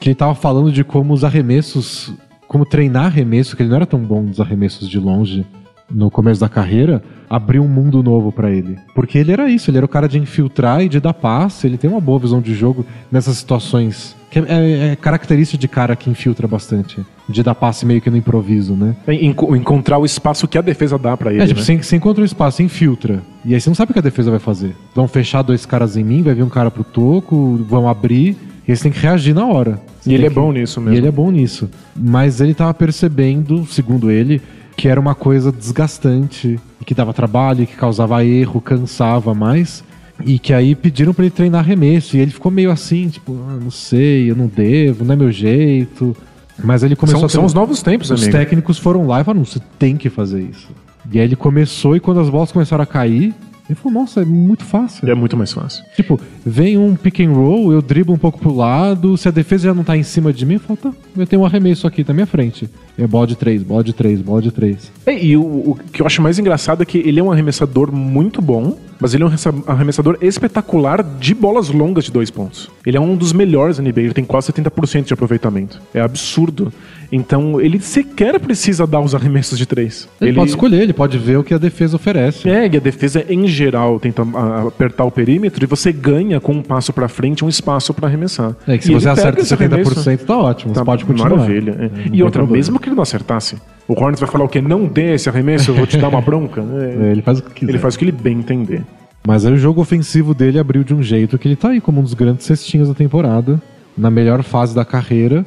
que 0.00 0.08
ele 0.08 0.14
tava 0.14 0.34
falando 0.34 0.72
de 0.72 0.82
como 0.82 1.12
os 1.12 1.22
arremessos, 1.22 2.12
como 2.48 2.64
treinar 2.64 3.06
arremesso, 3.06 3.54
que 3.56 3.62
ele 3.62 3.68
não 3.68 3.76
era 3.76 3.86
tão 3.86 4.00
bom 4.00 4.22
nos 4.22 4.40
arremessos 4.40 4.88
de 4.88 4.98
longe 4.98 5.44
no 5.90 6.10
começo 6.10 6.40
da 6.40 6.48
carreira, 6.48 7.02
abriu 7.30 7.62
um 7.62 7.68
mundo 7.68 8.02
novo 8.02 8.32
pra 8.32 8.50
ele. 8.50 8.76
Porque 8.94 9.18
ele 9.18 9.32
era 9.32 9.48
isso, 9.48 9.70
ele 9.70 9.76
era 9.78 9.86
o 9.86 9.88
cara 9.88 10.08
de 10.08 10.18
infiltrar 10.18 10.82
e 10.82 10.88
de 10.88 10.98
dar 11.00 11.14
passe, 11.14 11.66
ele 11.66 11.76
tem 11.78 11.88
uma 11.88 12.00
boa 12.00 12.18
visão 12.18 12.40
de 12.40 12.54
jogo 12.54 12.84
nessas 13.10 13.36
situações. 13.36 14.16
Que 14.30 14.40
é, 14.40 14.44
é- 14.48 14.88
é 14.92 14.96
característica 14.96 15.56
de 15.58 15.68
cara 15.68 15.94
que 15.94 16.10
infiltra 16.10 16.46
bastante. 16.48 17.04
De 17.28 17.42
dar 17.42 17.54
passe 17.54 17.86
meio 17.86 18.00
que 18.00 18.10
no 18.10 18.16
improviso, 18.16 18.74
né? 18.74 18.96
Enco- 19.08 19.54
encontrar 19.56 19.98
o 19.98 20.04
espaço 20.04 20.46
que 20.48 20.58
a 20.58 20.60
defesa 20.60 20.98
dá 20.98 21.16
para 21.16 21.32
ele. 21.32 21.42
É, 21.42 21.46
tipo, 21.46 21.60
né? 21.60 21.64
você, 21.64 21.76
você 21.82 21.96
encontra 21.96 22.22
um 22.22 22.26
espaço, 22.26 22.56
você 22.58 22.62
infiltra. 22.64 23.22
E 23.44 23.54
aí 23.54 23.60
você 23.60 23.70
não 23.70 23.74
sabe 23.74 23.90
o 23.90 23.92
que 23.92 23.98
a 24.00 24.02
defesa 24.02 24.30
vai 24.30 24.40
fazer. 24.40 24.74
Vão 24.94 25.06
fechar 25.06 25.42
dois 25.42 25.64
caras 25.64 25.96
em 25.96 26.02
mim, 26.04 26.22
vai 26.22 26.34
vir 26.34 26.42
um 26.42 26.48
cara 26.48 26.70
pro 26.70 26.82
toco, 26.84 27.56
vão 27.68 27.88
abrir, 27.88 28.36
e 28.66 28.72
aí 28.72 28.76
você 28.76 28.82
tem 28.84 28.92
que 28.92 28.98
reagir 28.98 29.34
na 29.34 29.46
hora. 29.46 29.80
Você 30.00 30.10
E 30.10 30.14
ele 30.14 30.26
é 30.26 30.28
que- 30.28 30.34
bom 30.34 30.52
nisso 30.52 30.80
mesmo. 30.80 30.94
E 30.94 30.98
ele 30.98 31.06
é 31.08 31.12
bom 31.12 31.30
nisso. 31.30 31.70
Mas 31.94 32.40
ele 32.40 32.52
tava 32.54 32.74
percebendo, 32.74 33.64
segundo 33.66 34.10
ele, 34.10 34.42
que 34.76 34.88
era 34.88 35.00
uma 35.00 35.14
coisa 35.14 35.50
desgastante, 35.50 36.60
e 36.80 36.84
que 36.84 36.94
dava 36.94 37.12
trabalho, 37.14 37.62
e 37.62 37.66
que 37.66 37.74
causava 37.76 38.24
erro, 38.24 38.60
cansava 38.60 39.34
mais. 39.34 39.82
E 40.24 40.38
que 40.38 40.52
aí 40.52 40.74
pediram 40.74 41.12
pra 41.12 41.24
ele 41.24 41.30
treinar 41.30 41.60
arremesso. 41.60 42.16
E 42.16 42.20
ele 42.20 42.30
ficou 42.30 42.50
meio 42.50 42.70
assim, 42.70 43.08
tipo, 43.08 43.38
ah, 43.48 43.58
não 43.60 43.70
sei, 43.70 44.30
eu 44.30 44.36
não 44.36 44.46
devo, 44.46 45.04
não 45.04 45.14
é 45.14 45.16
meu 45.16 45.32
jeito. 45.32 46.16
Mas 46.62 46.82
ele 46.82 46.96
começou 46.96 47.20
São, 47.20 47.26
a 47.26 47.28
ter 47.28 47.34
são 47.34 47.44
os 47.44 47.54
novos 47.54 47.82
tempos, 47.82 48.10
os 48.10 48.22
amigo. 48.22 48.36
técnicos 48.36 48.78
foram 48.78 49.06
lá 49.06 49.20
e 49.20 49.24
falaram, 49.24 49.44
você 49.44 49.60
tem 49.78 49.96
que 49.96 50.08
fazer 50.08 50.42
isso. 50.42 50.68
E 51.10 51.18
aí 51.18 51.24
ele 51.24 51.36
começou 51.36 51.94
e 51.96 52.00
quando 52.00 52.20
as 52.20 52.30
bolas 52.30 52.50
começaram 52.50 52.82
a 52.82 52.86
cair, 52.86 53.34
ele 53.68 53.76
falou, 53.76 54.00
nossa, 54.00 54.22
é 54.22 54.24
muito 54.24 54.64
fácil. 54.64 55.08
É 55.08 55.14
muito 55.14 55.36
mais 55.36 55.52
fácil. 55.52 55.84
Tipo, 55.94 56.20
vem 56.44 56.78
um 56.78 56.94
pick 56.94 57.20
and 57.20 57.32
roll, 57.32 57.72
eu 57.72 57.82
driblo 57.82 58.14
um 58.14 58.18
pouco 58.18 58.38
pro 58.38 58.54
lado, 58.54 59.16
se 59.16 59.26
a 59.28 59.30
defesa 59.30 59.64
já 59.68 59.74
não 59.74 59.82
tá 59.82 59.96
em 59.96 60.02
cima 60.02 60.32
de 60.32 60.46
mim, 60.46 60.58
falo, 60.58 60.76
tá, 60.76 60.92
eu 61.16 61.26
tenho 61.26 61.42
um 61.42 61.44
arremesso 61.46 61.86
aqui 61.86 62.04
na 62.06 62.14
minha 62.14 62.26
frente. 62.26 62.68
É 62.96 63.06
bola 63.06 63.26
de 63.26 63.36
três, 63.36 63.62
bola 63.62 63.82
de 63.82 63.92
três, 63.92 64.20
bola 64.22 64.40
de 64.40 64.50
três. 64.50 64.90
É, 65.04 65.22
E 65.22 65.36
o, 65.36 65.42
o 65.42 65.78
que 65.92 66.00
eu 66.00 66.06
acho 66.06 66.22
mais 66.22 66.38
engraçado 66.38 66.82
é 66.82 66.86
que 66.86 66.98
ele 66.98 67.18
é 67.18 67.22
um 67.22 67.30
arremessador 67.32 67.92
muito 67.92 68.40
bom, 68.40 68.76
mas 69.00 69.14
ele 69.14 69.22
é 69.22 69.26
um 69.26 69.28
arremessa- 69.28 69.54
arremessador 69.66 70.18
espetacular 70.20 71.02
de 71.02 71.34
bolas 71.34 71.68
longas 71.68 72.04
de 72.04 72.12
dois 72.12 72.30
pontos. 72.30 72.70
Ele 72.84 72.96
é 72.96 73.00
um 73.00 73.16
dos 73.16 73.32
melhores 73.32 73.76
da 73.78 73.82
NBA, 73.82 74.00
ele 74.02 74.14
tem 74.14 74.24
quase 74.24 74.46
70% 74.52 75.04
de 75.06 75.12
aproveitamento. 75.14 75.80
É 75.94 76.00
absurdo. 76.00 76.72
Então 77.12 77.60
ele 77.60 77.78
sequer 77.80 78.38
precisa 78.40 78.86
dar 78.86 79.00
os 79.00 79.14
arremessos 79.14 79.56
de 79.58 79.64
três. 79.66 80.08
Ele, 80.20 80.32
pode 80.34 80.50
escolher, 80.50 80.82
ele 80.82 80.92
pode 80.92 81.16
ver 81.18 81.36
o 81.38 81.44
que 81.44 81.54
a 81.54 81.58
defesa 81.58 81.94
oferece. 81.96 82.48
É, 82.48 82.66
e 82.66 82.76
a 82.76 82.80
defesa 82.80 83.24
em 83.28 83.46
geral 83.46 84.00
tenta 84.00 84.22
ah, 84.34 84.64
apertar 84.68 85.04
o 85.04 85.10
perímetro 85.10 85.62
e 85.64 85.66
você 85.66 85.92
ganha 85.92 86.40
com 86.40 86.52
um 86.52 86.62
passo 86.62 86.92
pra 86.92 87.06
frente 87.08 87.44
um 87.44 87.48
espaço 87.48 87.94
pra 87.94 88.08
arremessar. 88.08 88.56
É 88.66 88.76
que 88.76 88.84
se 88.84 88.90
E 88.90 88.94
você 88.94 89.06
ele 89.06 89.12
acerta 89.12 89.40
esse 89.40 89.54
70%, 89.56 89.62
arremesso. 89.72 90.26
tá 90.26 90.36
ótimo, 90.36 90.72
Tá 90.72 90.80
você 90.80 90.84
pode 90.84 91.04
continuar. 91.04 91.30
Maravilha. 91.30 91.70
é. 91.78 92.08
Não 92.08 92.14
E 92.14 92.22
outra, 92.22 92.40
problema. 92.40 92.56
mesmo 92.56 92.78
que 92.80 92.88
ele 92.88 92.96
não 92.96 93.02
acertasse, 93.02 93.56
o 93.88 93.92
Hornets 93.92 94.20
vai 94.20 94.28
falar 94.28 94.44
o 94.44 94.48
quê? 94.48 94.60
Não 94.60 94.86
dê 94.86 95.14
esse 95.14 95.28
arremesso, 95.28 95.70
eu 95.70 95.74
vou 95.74 95.86
te 95.86 95.96
dar 95.96 96.08
uma 96.08 96.20
bronca. 96.20 96.60
É, 96.62 97.06
É, 97.08 97.12
ele 97.12 97.22
faz 97.22 97.38
o 97.38 97.42
que 97.42 97.52
quiser. 97.54 97.72
ele 97.72 97.78
faz 97.78 97.94
o 97.94 97.98
que 97.98 98.04
ele 98.04 98.12
bem 98.12 98.38
entender. 98.38 98.82
Mas 99.26 99.44
aí 99.44 99.52
o 99.52 99.56
jogo 99.58 99.80
ofensivo 99.80 100.32
dele 100.34 100.58
abriu 100.58 100.84
de 100.84 100.94
um 100.94 101.02
jeito 101.02 101.36
que 101.38 101.48
ele 101.48 101.56
tá 101.56 101.70
aí 101.70 101.80
como 101.80 102.00
um 102.00 102.02
dos 102.02 102.14
grandes 102.14 102.46
cestinhos 102.46 102.88
da 102.88 102.94
temporada, 102.94 103.60
na 103.98 104.10
melhor 104.10 104.42
fase 104.42 104.74
da 104.74 104.84
carreira. 104.84 105.44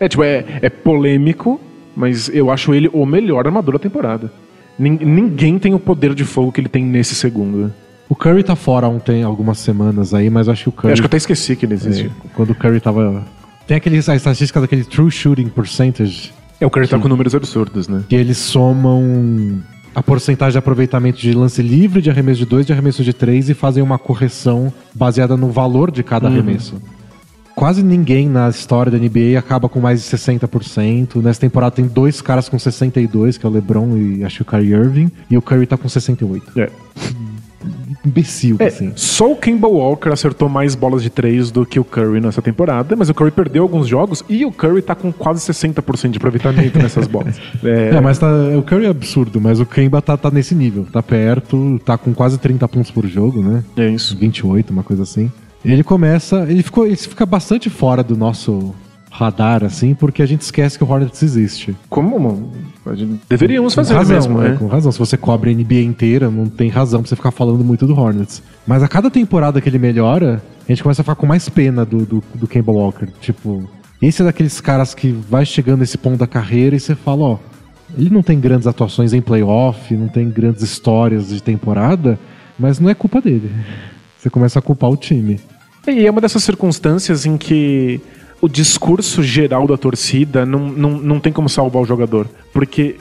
É, 0.00 0.08
tipo, 0.08 0.24
é, 0.24 0.44
é 0.60 0.68
polêmico, 0.68 1.60
mas 1.94 2.28
eu 2.34 2.50
acho 2.50 2.74
ele 2.74 2.90
o 2.92 3.06
melhor 3.06 3.46
armador 3.46 3.74
da 3.74 3.78
temporada. 3.78 4.32
Nin- 4.78 4.98
ninguém 5.04 5.58
tem 5.58 5.72
o 5.74 5.78
poder 5.78 6.14
de 6.14 6.24
fogo 6.24 6.50
que 6.50 6.60
ele 6.60 6.68
tem 6.68 6.84
nesse 6.84 7.14
segundo. 7.14 7.72
O 8.08 8.16
Curry 8.16 8.42
tá 8.42 8.56
fora 8.56 8.88
ontem, 8.88 9.22
algumas 9.22 9.58
semanas 9.58 10.12
aí, 10.12 10.28
mas 10.28 10.46
eu 10.48 10.52
acho 10.52 10.64
que 10.64 10.68
o 10.68 10.70
Eu 10.70 10.76
Curry. 10.76 10.92
acho 10.94 11.02
que 11.02 11.06
eu 11.06 11.08
até 11.08 11.16
esqueci 11.18 11.54
que 11.54 11.64
ele 11.64 11.74
existe. 11.74 12.06
é, 12.06 12.10
quando 12.34 12.50
o 12.50 12.54
Curry 12.54 12.80
tava. 12.80 13.22
Tem 13.66 13.76
aquele, 13.76 13.96
a 13.96 14.14
estatística 14.16 14.60
daquele 14.60 14.82
true 14.84 15.10
shooting 15.10 15.48
percentage, 15.48 16.32
É, 16.62 16.66
o 16.66 16.70
cara 16.70 16.86
tá 16.86 16.96
com 16.96 17.08
números 17.08 17.34
absurdos, 17.34 17.88
né? 17.88 18.04
que 18.08 18.14
eles 18.14 18.38
somam 18.38 19.60
a 19.92 20.00
porcentagem 20.00 20.52
de 20.52 20.58
aproveitamento 20.58 21.18
de 21.18 21.32
lance 21.32 21.60
livre, 21.60 22.00
de 22.00 22.08
arremesso 22.08 22.38
de 22.38 22.46
dois, 22.46 22.64
de 22.64 22.72
arremesso 22.72 23.02
de 23.02 23.12
três 23.12 23.50
e 23.50 23.54
fazem 23.54 23.82
uma 23.82 23.98
correção 23.98 24.72
baseada 24.94 25.36
no 25.36 25.50
valor 25.50 25.90
de 25.90 26.04
cada 26.04 26.28
arremesso. 26.28 26.80
Quase 27.56 27.82
ninguém 27.82 28.28
na 28.28 28.48
história 28.48 28.92
da 28.92 28.96
NBA 28.96 29.36
acaba 29.36 29.68
com 29.68 29.80
mais 29.80 30.02
de 30.02 30.16
60%. 30.16 31.16
Nessa 31.16 31.40
temporada 31.40 31.74
tem 31.74 31.86
dois 31.86 32.22
caras 32.22 32.48
com 32.48 32.56
62, 32.56 33.36
que 33.36 33.44
é 33.44 33.48
o 33.48 33.52
LeBron 33.52 33.96
e 33.96 34.24
acho 34.24 34.36
que 34.36 34.42
o 34.42 34.44
Kyrie 34.44 34.72
Irving, 34.72 35.10
e 35.28 35.36
o 35.36 35.42
Curry 35.42 35.66
tá 35.66 35.76
com 35.76 35.88
68. 35.88 36.60
É. 36.60 36.70
Imbecil, 38.04 38.56
É, 38.58 38.66
assim. 38.66 38.92
Só 38.96 39.30
o 39.32 39.36
Kemba 39.36 39.68
Walker 39.68 40.10
acertou 40.10 40.48
mais 40.48 40.74
bolas 40.74 41.02
de 41.02 41.10
três 41.10 41.50
do 41.50 41.64
que 41.64 41.78
o 41.78 41.84
Curry 41.84 42.20
nessa 42.20 42.42
temporada, 42.42 42.96
mas 42.96 43.08
o 43.08 43.14
Curry 43.14 43.30
perdeu 43.30 43.62
alguns 43.62 43.86
jogos 43.86 44.24
e 44.28 44.44
o 44.44 44.52
Curry 44.52 44.82
tá 44.82 44.94
com 44.94 45.12
quase 45.12 45.40
60% 45.52 46.10
de 46.10 46.16
aproveitamento 46.16 46.78
nessas 46.78 47.06
bolas. 47.06 47.40
É, 47.64 47.90
É, 47.94 48.00
mas 48.00 48.18
tá, 48.18 48.26
o 48.56 48.62
Curry 48.62 48.86
é 48.86 48.88
absurdo, 48.88 49.40
mas 49.40 49.60
o 49.60 49.66
Kemba 49.66 50.02
tá, 50.02 50.16
tá 50.16 50.30
nesse 50.30 50.54
nível. 50.54 50.86
Tá 50.90 51.02
perto, 51.02 51.80
tá 51.84 51.96
com 51.96 52.12
quase 52.12 52.38
30 52.38 52.66
pontos 52.68 52.90
por 52.90 53.06
jogo, 53.06 53.42
né? 53.42 53.62
é 53.76 53.88
isso. 53.88 54.16
28, 54.16 54.70
uma 54.70 54.82
coisa 54.82 55.02
assim. 55.02 55.30
Ele 55.64 55.84
começa. 55.84 56.44
Ele, 56.48 56.62
ficou, 56.62 56.86
ele 56.86 56.96
fica 56.96 57.24
bastante 57.24 57.70
fora 57.70 58.02
do 58.02 58.16
nosso 58.16 58.74
radar, 59.10 59.62
assim, 59.62 59.94
porque 59.94 60.22
a 60.22 60.26
gente 60.26 60.40
esquece 60.40 60.78
que 60.78 60.84
o 60.84 60.90
Hornets 60.90 61.22
existe. 61.22 61.76
Como 61.88 62.18
mano, 62.18 62.50
deveríamos 63.28 63.74
fazer 63.74 63.94
razão, 63.94 64.14
mesmo, 64.14 64.38
né? 64.40 64.50
né? 64.50 64.56
Com 64.56 64.66
razão. 64.66 64.90
Se 64.90 64.98
você 64.98 65.16
cobre 65.16 65.50
a 65.50 65.54
NBA 65.54 65.82
inteira, 65.82 66.30
não 66.30 66.46
tem 66.46 66.68
razão 66.68 67.00
pra 67.00 67.08
você 67.08 67.16
ficar 67.16 67.30
falando 67.30 67.64
muito 67.64 67.86
do 67.86 67.98
Hornets. 67.98 68.42
Mas 68.66 68.82
a 68.82 68.88
cada 68.88 69.10
temporada 69.10 69.60
que 69.60 69.68
ele 69.68 69.78
melhora, 69.78 70.42
a 70.64 70.72
gente 70.72 70.82
começa 70.82 71.02
a 71.02 71.04
ficar 71.04 71.14
com 71.14 71.26
mais 71.26 71.48
pena 71.48 71.84
do, 71.84 72.04
do, 72.04 72.24
do 72.34 72.48
Kemba 72.48 72.72
Walker. 72.72 73.06
Tipo, 73.20 73.68
esse 74.00 74.22
é 74.22 74.24
daqueles 74.24 74.60
caras 74.60 74.94
que 74.94 75.12
vai 75.12 75.46
chegando 75.46 75.80
nesse 75.80 75.96
ponto 75.96 76.18
da 76.18 76.26
carreira 76.26 76.74
e 76.74 76.80
você 76.80 76.94
fala, 76.94 77.22
ó, 77.22 77.38
ele 77.96 78.10
não 78.10 78.22
tem 78.22 78.40
grandes 78.40 78.66
atuações 78.66 79.12
em 79.12 79.20
playoff, 79.20 79.94
não 79.94 80.08
tem 80.08 80.28
grandes 80.28 80.62
histórias 80.62 81.28
de 81.28 81.42
temporada, 81.42 82.18
mas 82.58 82.80
não 82.80 82.90
é 82.90 82.94
culpa 82.94 83.20
dele. 83.20 83.50
Você 84.18 84.28
começa 84.30 84.58
a 84.58 84.62
culpar 84.62 84.90
o 84.90 84.96
time. 84.96 85.38
E 85.86 86.06
é 86.06 86.10
uma 86.10 86.20
dessas 86.20 86.44
circunstâncias 86.44 87.26
em 87.26 87.36
que 87.36 88.00
o 88.42 88.48
discurso 88.48 89.22
geral 89.22 89.68
da 89.68 89.76
torcida 89.76 90.44
não, 90.44 90.68
não, 90.68 90.90
não 90.98 91.20
tem 91.20 91.32
como 91.32 91.48
salvar 91.48 91.80
o 91.80 91.86
jogador. 91.86 92.28
Porque 92.52 92.96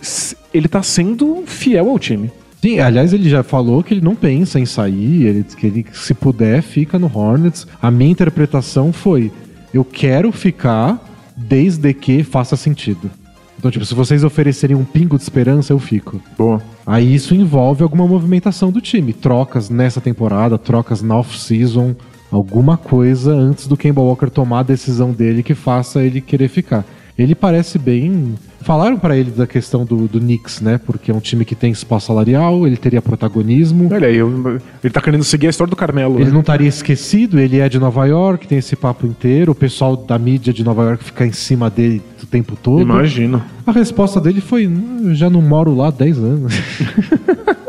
ele 0.54 0.68
tá 0.68 0.84
sendo 0.84 1.44
fiel 1.48 1.90
ao 1.90 1.98
time. 1.98 2.32
Sim, 2.62 2.80
aliás, 2.80 3.12
ele 3.12 3.28
já 3.28 3.42
falou 3.42 3.82
que 3.82 3.96
ele 3.96 4.02
não 4.02 4.14
pensa 4.16 4.60
em 4.60 4.68
sair, 4.68 5.26
ele 5.26 5.44
que 5.44 5.66
ele, 5.66 5.86
se 5.92 6.14
puder, 6.14 6.62
fica 6.62 7.00
no 7.00 7.12
Hornets. 7.12 7.66
A 7.82 7.90
minha 7.90 8.12
interpretação 8.12 8.94
foi: 8.94 9.32
eu 9.74 9.84
quero 9.84 10.32
ficar 10.32 11.04
desde 11.36 11.92
que 11.92 12.22
faça 12.24 12.56
sentido. 12.56 13.10
Então, 13.58 13.72
tipo, 13.72 13.86
se 13.86 13.96
vocês 13.96 14.24
oferecerem 14.24 14.76
um 14.76 14.84
pingo 14.84 15.18
de 15.18 15.24
esperança, 15.24 15.74
eu 15.74 15.80
fico. 15.80 16.22
Boa. 16.38 16.62
Aí 16.86 17.14
isso 17.14 17.34
envolve 17.34 17.82
alguma 17.82 18.08
movimentação 18.08 18.72
do 18.72 18.80
time. 18.80 19.12
Trocas 19.12 19.70
nessa 19.72 20.00
temporada, 20.00 20.58
trocas 20.58 21.02
na 21.02 21.18
off-season, 21.18 21.96
alguma 22.32 22.78
coisa 22.78 23.34
antes 23.34 23.68
do 23.68 23.76
Kemba 23.78 24.02
Walker 24.02 24.30
tomar 24.30 24.60
a 24.60 24.64
decisão 24.64 25.12
dele 25.12 25.44
que 25.44 25.54
faça 25.54 26.02
ele 26.02 26.22
querer 26.22 26.48
ficar. 26.48 26.86
Ele 27.18 27.36
parece 27.36 27.78
bem. 27.78 28.36
Falaram 28.62 28.98
pra 28.98 29.16
ele 29.18 29.32
da 29.32 29.46
questão 29.46 29.84
do, 29.86 30.08
do 30.08 30.20
Knicks, 30.20 30.62
né? 30.62 30.80
Porque 30.84 31.12
é 31.12 31.14
um 31.14 31.20
time 31.20 31.44
que 31.44 31.54
tem 31.54 31.72
espaço 31.72 32.08
salarial, 32.08 32.66
ele 32.66 32.78
teria 32.78 33.02
protagonismo. 33.02 33.90
Olha 33.92 34.08
aí, 34.08 34.18
eu- 34.18 34.60
ele 34.84 34.94
tá 34.94 35.02
querendo 35.02 35.24
seguir 35.24 35.48
a 35.48 35.50
história 35.50 35.70
do 35.70 35.76
Carmelo. 35.76 36.16
Ele 36.16 36.26
né? 36.26 36.32
não 36.32 36.40
estaria 36.40 36.68
esquecido, 36.68 37.40
ele 37.40 37.60
é 37.60 37.68
de 37.68 37.78
Nova 37.80 38.06
York, 38.06 38.48
tem 38.48 38.58
esse 38.58 38.76
papo 38.76 39.06
inteiro. 39.06 39.52
O 39.52 39.56
pessoal 39.56 39.96
da 39.98 40.18
mídia 40.18 40.54
de 40.54 40.64
Nova 40.64 40.84
York 40.84 41.04
fica 41.04 41.26
em 41.26 41.32
cima 41.32 41.70
dele 41.70 42.02
o 42.24 42.26
tempo 42.26 42.56
todo. 42.56 42.82
Imagino. 42.82 43.44
A 43.68 43.72
resposta 43.72 44.20
dele 44.22 44.42
foi: 44.42 44.68
"Hum, 44.68 45.02
Eu 45.10 45.16
já 45.16 45.30
não 45.30 45.42
moro 45.42 45.76
lá 45.76 45.90
há 45.90 45.92
10 45.92 46.18
anos. 46.18 46.54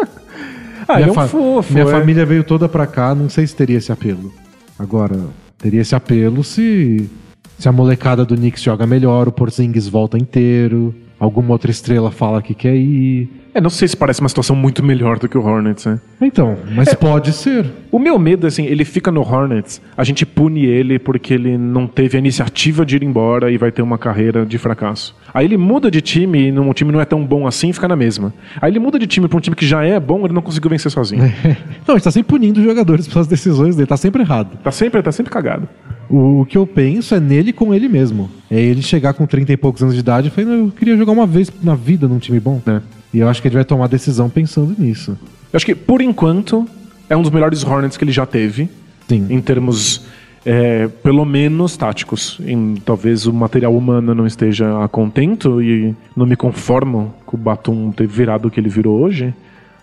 Ah, 0.88 0.96
minha 0.96 1.08
é 1.08 1.10
um 1.10 1.28
fofo. 1.28 1.72
minha 1.72 1.84
é. 1.86 1.90
família 1.90 2.26
veio 2.26 2.44
toda 2.44 2.68
pra 2.68 2.86
cá, 2.86 3.14
não 3.14 3.28
sei 3.30 3.46
se 3.46 3.54
teria 3.54 3.78
esse 3.78 3.90
apelo. 3.90 4.32
Agora, 4.82 5.28
teria 5.58 5.80
esse 5.80 5.94
apelo 5.94 6.42
se, 6.42 7.08
se 7.56 7.68
a 7.68 7.72
molecada 7.72 8.24
do 8.24 8.34
Knicks 8.34 8.60
joga 8.60 8.84
melhor, 8.84 9.28
o 9.28 9.32
Porzingis 9.32 9.86
volta 9.86 10.18
inteiro, 10.18 10.92
alguma 11.20 11.52
outra 11.52 11.70
estrela 11.70 12.10
fala 12.10 12.42
que 12.42 12.52
quer 12.52 12.74
ir. 12.74 13.30
É, 13.54 13.60
não 13.60 13.68
sei 13.68 13.86
se 13.86 13.96
parece 13.96 14.20
uma 14.20 14.28
situação 14.28 14.56
muito 14.56 14.82
melhor 14.82 15.18
do 15.18 15.28
que 15.28 15.36
o 15.36 15.44
Hornets, 15.44 15.84
né? 15.84 16.00
Então, 16.20 16.56
mas 16.74 16.94
pode 16.94 17.32
ser. 17.32 17.66
O 17.90 17.98
meu 17.98 18.18
medo, 18.18 18.46
assim, 18.46 18.64
ele 18.64 18.84
fica 18.84 19.10
no 19.12 19.20
Hornets, 19.20 19.80
a 19.94 20.02
gente 20.04 20.24
pune 20.24 20.64
ele 20.64 20.98
porque 20.98 21.34
ele 21.34 21.58
não 21.58 21.86
teve 21.86 22.16
a 22.16 22.18
iniciativa 22.18 22.86
de 22.86 22.96
ir 22.96 23.02
embora 23.02 23.50
e 23.50 23.58
vai 23.58 23.70
ter 23.70 23.82
uma 23.82 23.98
carreira 23.98 24.46
de 24.46 24.56
fracasso. 24.56 25.14
Aí 25.34 25.44
ele 25.44 25.58
muda 25.58 25.90
de 25.90 26.00
time 26.00 26.48
e 26.48 26.58
o 26.58 26.72
time 26.72 26.90
não 26.92 27.00
é 27.00 27.04
tão 27.04 27.24
bom 27.24 27.46
assim 27.46 27.72
fica 27.72 27.86
na 27.86 27.96
mesma. 27.96 28.32
Aí 28.60 28.72
ele 28.72 28.78
muda 28.78 28.98
de 28.98 29.06
time 29.06 29.28
pra 29.28 29.36
um 29.36 29.40
time 29.40 29.54
que 29.54 29.66
já 29.66 29.84
é 29.84 30.00
bom, 30.00 30.24
ele 30.24 30.32
não 30.32 30.42
conseguiu 30.42 30.70
vencer 30.70 30.90
sozinho. 30.90 31.22
Não, 31.86 31.94
a 31.94 31.98
gente 31.98 32.04
tá 32.04 32.10
sempre 32.12 32.28
punindo 32.28 32.60
os 32.60 32.64
jogadores 32.66 33.08
pelas 33.08 33.26
decisões 33.26 33.74
dele, 33.74 33.86
tá 33.88 33.96
sempre 33.96 34.22
errado. 34.22 34.56
Tá 34.62 34.70
sempre, 34.70 35.02
tá 35.02 35.10
sempre 35.10 35.32
cagado. 35.32 35.68
O, 36.08 36.46
que 36.48 36.56
eu 36.56 36.66
penso 36.66 37.14
é 37.14 37.20
nele 37.20 37.52
com 37.52 37.74
ele 37.74 37.88
mesmo. 37.88 38.30
É 38.50 38.60
ele 38.60 38.82
chegar 38.82 39.14
com 39.14 39.26
30 39.26 39.52
e 39.52 39.56
poucos 39.56 39.82
anos 39.82 39.94
de 39.94 40.00
idade 40.00 40.28
e 40.28 40.30
falar, 40.30 40.46
"Não, 40.46 40.66
eu 40.66 40.70
queria 40.70 40.96
jogar 40.96 41.12
uma 41.12 41.26
vez 41.26 41.50
na 41.62 41.74
vida 41.74 42.06
num 42.06 42.18
time 42.18 42.38
bom. 42.38 42.60
É. 42.66 42.80
E 43.12 43.18
eu 43.18 43.28
acho 43.28 43.40
que 43.42 43.48
ele 43.48 43.54
vai 43.56 43.64
tomar 43.64 43.88
decisão 43.88 44.28
pensando 44.30 44.74
nisso. 44.78 45.18
Eu 45.52 45.56
acho 45.56 45.66
que, 45.66 45.74
por 45.74 46.00
enquanto, 46.00 46.66
é 47.10 47.16
um 47.16 47.22
dos 47.22 47.30
melhores 47.30 47.62
Hornets 47.64 47.96
que 47.96 48.04
ele 48.04 48.12
já 48.12 48.24
teve, 48.24 48.68
Sim. 49.08 49.26
em 49.28 49.40
termos, 49.40 50.06
é, 50.46 50.88
pelo 51.02 51.24
menos, 51.26 51.76
táticos. 51.76 52.38
Em, 52.44 52.76
talvez 52.84 53.26
o 53.26 53.32
material 53.32 53.76
humano 53.76 54.14
não 54.14 54.26
esteja 54.26 54.82
a 54.82 54.88
contento 54.88 55.60
e 55.62 55.94
não 56.16 56.24
me 56.24 56.36
conformo 56.36 57.14
com 57.26 57.36
o 57.36 57.40
Batum 57.40 57.92
ter 57.92 58.06
virado 58.06 58.48
o 58.48 58.50
que 58.50 58.58
ele 58.58 58.70
virou 58.70 58.98
hoje, 59.00 59.34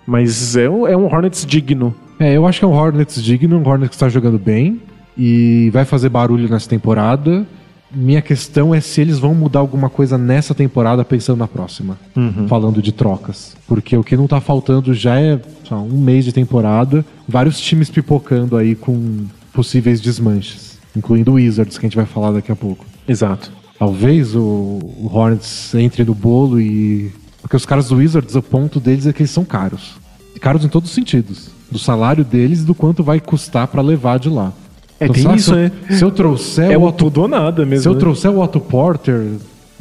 mas 0.07 0.55
é, 0.57 0.67
um- 0.69 0.87
é 0.87 0.97
um 0.97 1.05
Hornets 1.05 1.45
digno. 1.45 1.93
É, 2.19 2.35
eu 2.35 2.47
acho 2.47 2.57
que 2.59 2.65
é 2.65 2.67
um 2.67 2.73
Hornets 2.73 3.21
digno, 3.23 3.57
um 3.57 3.67
Hornets 3.67 3.89
que 3.89 3.95
está 3.95 4.09
jogando 4.09 4.39
bem 4.39 4.81
e 5.15 5.69
vai 5.71 5.85
fazer 5.85 6.09
barulho 6.09 6.49
nessa 6.49 6.67
temporada. 6.67 7.45
Minha 7.91 8.21
questão 8.21 8.73
é 8.73 8.79
se 8.79 9.01
eles 9.01 9.17
vão 9.17 9.33
mudar 9.33 9.59
alguma 9.59 9.89
coisa 9.89 10.17
nessa 10.17 10.53
temporada 10.53 11.03
pensando 11.03 11.39
na 11.39 11.47
próxima. 11.47 11.97
Falando 12.47 12.81
de 12.81 12.91
trocas. 12.91 13.55
Porque 13.67 13.97
o 13.97 14.03
que 14.03 14.15
não 14.15 14.27
tá 14.27 14.39
faltando 14.39 14.93
já 14.93 15.19
é 15.19 15.39
lá, 15.69 15.79
um 15.79 15.99
mês 15.99 16.25
de 16.25 16.31
temporada, 16.31 17.03
vários 17.27 17.59
times 17.59 17.89
pipocando 17.89 18.55
aí 18.55 18.75
com 18.75 19.25
possíveis 19.53 19.99
desmanches. 19.99 20.77
Incluindo 20.95 21.31
o 21.31 21.35
Wizards, 21.35 21.77
que 21.77 21.85
a 21.85 21.89
gente 21.89 21.95
vai 21.95 22.05
falar 22.05 22.31
daqui 22.31 22.51
a 22.51 22.55
pouco. 22.55 22.85
Exato. 23.07 23.51
Talvez 23.77 24.35
o, 24.35 24.41
o 24.41 25.09
Hornets 25.11 25.73
entre 25.75 26.03
no 26.03 26.13
bolo 26.13 26.59
e. 26.59 27.11
Porque 27.41 27.55
os 27.55 27.65
caras 27.65 27.87
do 27.87 27.95
Wizards, 27.95 28.35
o 28.35 28.41
ponto 28.41 28.79
deles 28.79 29.07
é 29.07 29.13
que 29.13 29.21
eles 29.21 29.31
são 29.31 29.45
caros. 29.45 29.97
Caros 30.41 30.63
em 30.63 30.67
todos 30.69 30.89
os 30.89 30.95
sentidos. 30.95 31.49
Do 31.71 31.79
salário 31.79 32.23
deles 32.23 32.61
e 32.61 32.65
do 32.65 32.75
quanto 32.75 33.03
vai 33.03 33.19
custar 33.19 33.67
pra 33.67 33.81
levar 33.81 34.19
de 34.19 34.29
lá. 34.29 34.51
É, 34.99 35.05
tem 35.07 35.15
sei 35.15 35.23
lá, 35.25 35.35
isso, 35.35 35.45
se 35.45 35.51
eu, 35.51 35.57
né? 35.57 35.71
Se 35.89 36.03
eu 36.03 36.11
trouxer 36.11 36.71
É 36.71 36.77
o 36.77 36.83
Otto, 36.83 37.05
tudo 37.05 37.21
ou 37.21 37.27
nada 37.27 37.65
mesmo. 37.65 37.83
se 37.83 37.87
eu 37.87 37.93
né? 37.93 37.99
trouxer 37.99 38.31
o 38.31 38.39
Otto 38.41 38.59
Porter, 38.59 39.21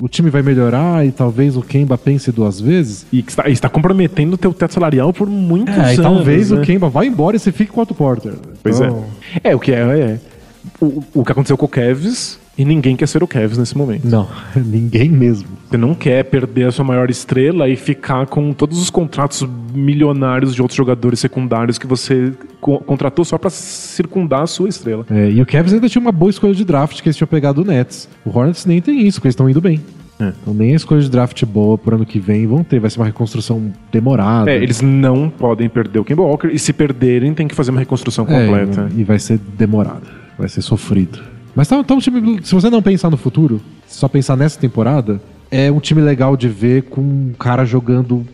o 0.00 0.08
time 0.08 0.30
vai 0.30 0.42
melhorar 0.42 1.04
e 1.04 1.10
talvez 1.10 1.56
o 1.56 1.62
Kemba 1.62 1.98
pense 1.98 2.30
duas 2.30 2.60
vezes. 2.60 3.04
E 3.12 3.18
está, 3.26 3.48
está 3.48 3.68
comprometendo 3.68 4.34
o 4.34 4.38
teu 4.38 4.52
teto 4.54 4.74
salarial 4.74 5.12
por 5.12 5.28
muitos 5.28 5.74
É, 5.74 5.78
e 5.78 5.82
anos. 5.84 5.96
talvez 5.98 6.50
né? 6.50 6.58
o 6.58 6.62
Kemba 6.62 6.88
vá 6.88 7.04
embora 7.04 7.36
e 7.36 7.40
você 7.40 7.50
fique 7.50 7.72
com 7.72 7.80
o 7.80 7.82
Otto 7.82 7.94
Porter. 7.94 8.34
Pois 8.62 8.80
Então, 8.80 9.04
é. 9.42 9.50
É, 9.50 9.56
o 9.56 9.58
que 9.58 9.72
é. 9.72 9.78
é. 9.80 10.18
O, 10.80 11.02
o 11.14 11.24
que 11.24 11.32
aconteceu 11.32 11.56
com 11.56 11.66
o 11.66 11.68
Kevs, 11.68 12.38
e 12.58 12.64
ninguém 12.64 12.96
quer 12.96 13.06
ser 13.06 13.22
o 13.22 13.26
Kevs 13.28 13.56
nesse 13.56 13.78
momento. 13.78 14.04
Não, 14.06 14.28
ninguém 14.56 15.08
mesmo. 15.08 15.46
Você 15.70 15.76
não 15.76 15.94
quer 15.94 16.24
perder 16.24 16.64
a 16.68 16.72
sua 16.72 16.84
maior 16.84 17.08
estrela 17.10 17.68
e 17.68 17.76
ficar 17.76 18.26
com 18.26 18.52
todos 18.52 18.80
os 18.80 18.90
contratos 18.90 19.46
milionários 19.74 20.54
de 20.54 20.60
outros 20.62 20.76
jogadores 20.76 21.20
secundários 21.20 21.78
que 21.78 21.86
você 21.86 22.32
co- 22.60 22.78
contratou 22.80 23.24
só 23.24 23.36
pra 23.38 23.50
circundar 23.50 24.42
a 24.42 24.46
sua 24.46 24.68
estrela. 24.68 25.06
É, 25.10 25.30
e 25.30 25.40
o 25.40 25.46
Cavs 25.46 25.72
ainda 25.72 25.88
tinha 25.88 26.00
uma 26.00 26.12
boa 26.12 26.30
escolha 26.30 26.54
de 26.54 26.64
draft 26.64 27.00
que 27.02 27.08
eles 27.08 27.16
tinham 27.16 27.28
pegado 27.28 27.62
do 27.62 27.70
Nets. 27.70 28.08
O 28.24 28.36
Hornets 28.36 28.64
nem 28.66 28.80
tem 28.80 29.06
isso, 29.06 29.18
porque 29.18 29.28
eles 29.28 29.34
estão 29.34 29.48
indo 29.48 29.60
bem. 29.60 29.80
É. 30.20 30.32
Então 30.42 30.52
nem 30.52 30.72
a 30.72 30.76
escolha 30.76 31.00
de 31.00 31.08
draft 31.10 31.44
boa 31.44 31.78
pro 31.78 31.94
ano 31.94 32.04
que 32.06 32.18
vem 32.18 32.46
vão 32.46 32.64
ter. 32.64 32.80
Vai 32.80 32.90
ser 32.90 32.98
uma 32.98 33.06
reconstrução 33.06 33.70
demorada. 33.92 34.50
É, 34.50 34.56
eles 34.56 34.80
não 34.80 35.28
podem 35.30 35.68
perder 35.68 35.98
o 36.00 36.04
Kemba 36.04 36.22
Walker 36.22 36.48
e 36.48 36.58
se 36.58 36.72
perderem 36.72 37.32
tem 37.34 37.46
que 37.46 37.54
fazer 37.54 37.70
uma 37.70 37.78
reconstrução 37.78 38.26
É, 38.28 38.46
completa. 38.46 38.88
e 38.96 39.04
vai 39.04 39.18
ser 39.18 39.38
demorado. 39.56 40.08
Vai 40.38 40.48
ser 40.48 40.62
sofrido. 40.62 41.20
Mas 41.54 41.68
tá, 41.68 41.82
tá 41.82 41.94
um 41.94 41.98
time. 41.98 42.40
Se 42.42 42.54
você 42.54 42.70
não 42.70 42.80
pensar 42.82 43.10
no 43.10 43.16
futuro, 43.16 43.60
só 43.86 44.06
pensar 44.08 44.36
nessa 44.36 44.58
temporada, 44.58 45.20
é 45.50 45.70
um 45.70 45.80
time 45.80 46.00
legal 46.00 46.36
de 46.36 46.48
ver 46.48 46.82
com 46.84 47.00
um 47.00 47.32
cara 47.38 47.64
jogando 47.64 48.26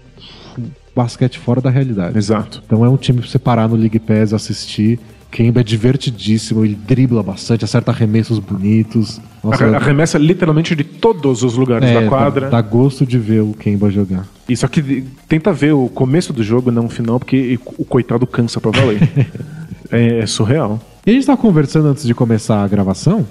basquete 0.95 1.39
fora 1.39 1.61
da 1.61 1.71
realidade. 1.71 2.17
Exato. 2.17 2.63
Então 2.67 2.85
é 2.85 2.89
um 2.89 2.97
time 2.97 3.21
pra 3.21 3.29
você 3.29 3.39
parar 3.39 3.69
no 3.69 3.77
League 3.77 3.99
Pass 3.99 4.33
assistir. 4.33 4.99
Kemba 5.31 5.63
é 5.63 5.65
divertidíssimo, 5.65 6.65
ele 6.65 6.77
dribla 6.77 7.21
bastante, 7.21 7.65
acerta 7.65 7.91
arremessos 7.91 8.39
bonitos. 8.39 9.21
Nossa, 9.43 9.65
Arre- 9.65 9.75
Arremessa 9.75 10.17
literalmente 10.17 10.77
de 10.77 10.85
todos 10.85 11.43
os 11.43 11.57
lugares 11.57 11.89
é, 11.91 12.03
da 12.03 12.09
quadra. 12.09 12.43
Dá, 12.49 12.61
dá 12.61 12.63
gosto 12.63 13.05
de 13.05 13.19
ver 13.19 13.41
o 13.43 13.53
Kemba 13.53 13.91
jogar. 13.91 14.29
E 14.49 14.57
só 14.57 14.69
que 14.69 15.03
tenta 15.27 15.53
ver 15.53 15.73
o 15.73 15.89
começo 15.89 16.33
do 16.33 16.41
jogo, 16.41 16.71
não 16.71 16.87
o 16.87 16.89
final, 16.89 17.19
porque 17.19 17.59
o 17.77 17.85
coitado 17.85 18.25
cansa 18.29 18.61
pra 18.61 18.71
valer. 18.71 19.01
é, 19.91 20.19
é 20.21 20.27
surreal. 20.27 20.81
E 21.07 21.11
a 21.11 21.15
gente 21.15 21.27
tava 21.27 21.41
conversando 21.41 21.89
antes 21.89 22.05
de 22.05 22.15
começar 22.15 22.63
a 22.63 22.69
gravação 22.69 23.27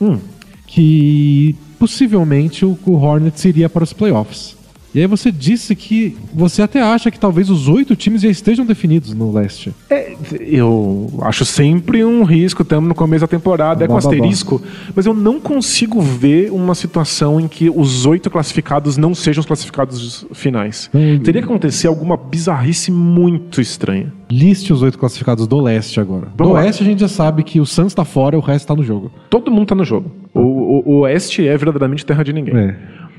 Hum. 0.00 0.18
que 0.66 1.56
possivelmente 1.78 2.64
o, 2.64 2.78
o 2.86 2.92
Hornets 2.92 3.44
iria 3.44 3.68
para 3.68 3.84
os 3.84 3.92
playoffs. 3.92 4.55
E 4.96 5.00
aí 5.00 5.06
você 5.06 5.30
disse 5.30 5.76
que 5.76 6.16
você 6.32 6.62
até 6.62 6.80
acha 6.80 7.10
que 7.10 7.20
talvez 7.20 7.50
os 7.50 7.68
oito 7.68 7.94
times 7.94 8.22
já 8.22 8.30
estejam 8.30 8.64
definidos 8.64 9.12
no 9.12 9.30
leste. 9.30 9.70
É, 9.90 10.14
eu 10.40 11.10
acho 11.20 11.44
sempre 11.44 12.02
um 12.02 12.24
risco, 12.24 12.62
estamos 12.62 12.88
no 12.88 12.94
começo 12.94 13.20
da 13.20 13.26
temporada, 13.28 13.84
é 13.84 13.86
com 13.86 13.94
asterisco, 13.98 14.62
mas 14.94 15.04
eu 15.04 15.12
não 15.12 15.38
consigo 15.38 16.00
ver 16.00 16.50
uma 16.50 16.74
situação 16.74 17.38
em 17.38 17.46
que 17.46 17.68
os 17.68 18.06
oito 18.06 18.30
classificados 18.30 18.96
não 18.96 19.14
sejam 19.14 19.40
os 19.40 19.46
classificados 19.46 20.26
finais. 20.32 20.88
Hum. 20.94 21.18
Teria 21.22 21.42
que 21.42 21.46
acontecer 21.46 21.88
alguma 21.88 22.16
bizarrice 22.16 22.90
muito 22.90 23.60
estranha. 23.60 24.10
Liste 24.30 24.72
os 24.72 24.80
oito 24.80 24.98
classificados 24.98 25.46
do 25.46 25.60
leste 25.60 26.00
agora. 26.00 26.28
Vamos 26.38 26.52
do 26.52 26.56
lá. 26.56 26.60
oeste 26.64 26.82
a 26.82 26.86
gente 26.86 27.00
já 27.00 27.08
sabe 27.08 27.42
que 27.42 27.60
o 27.60 27.66
Suns 27.66 27.92
tá 27.92 28.04
fora, 28.06 28.38
o 28.38 28.40
resto 28.40 28.66
tá 28.68 28.74
no 28.74 28.82
jogo. 28.82 29.12
Todo 29.28 29.50
mundo 29.50 29.66
tá 29.66 29.74
no 29.74 29.84
jogo. 29.84 30.10
O, 30.32 30.40
o- 30.40 30.82
o 30.86 30.98
Oeste 31.00 31.46
é 31.46 31.54
verdadeiramente 31.56 32.04
terra 32.04 32.22
de 32.22 32.32
ninguém. 32.32 32.56
É. 32.56 32.76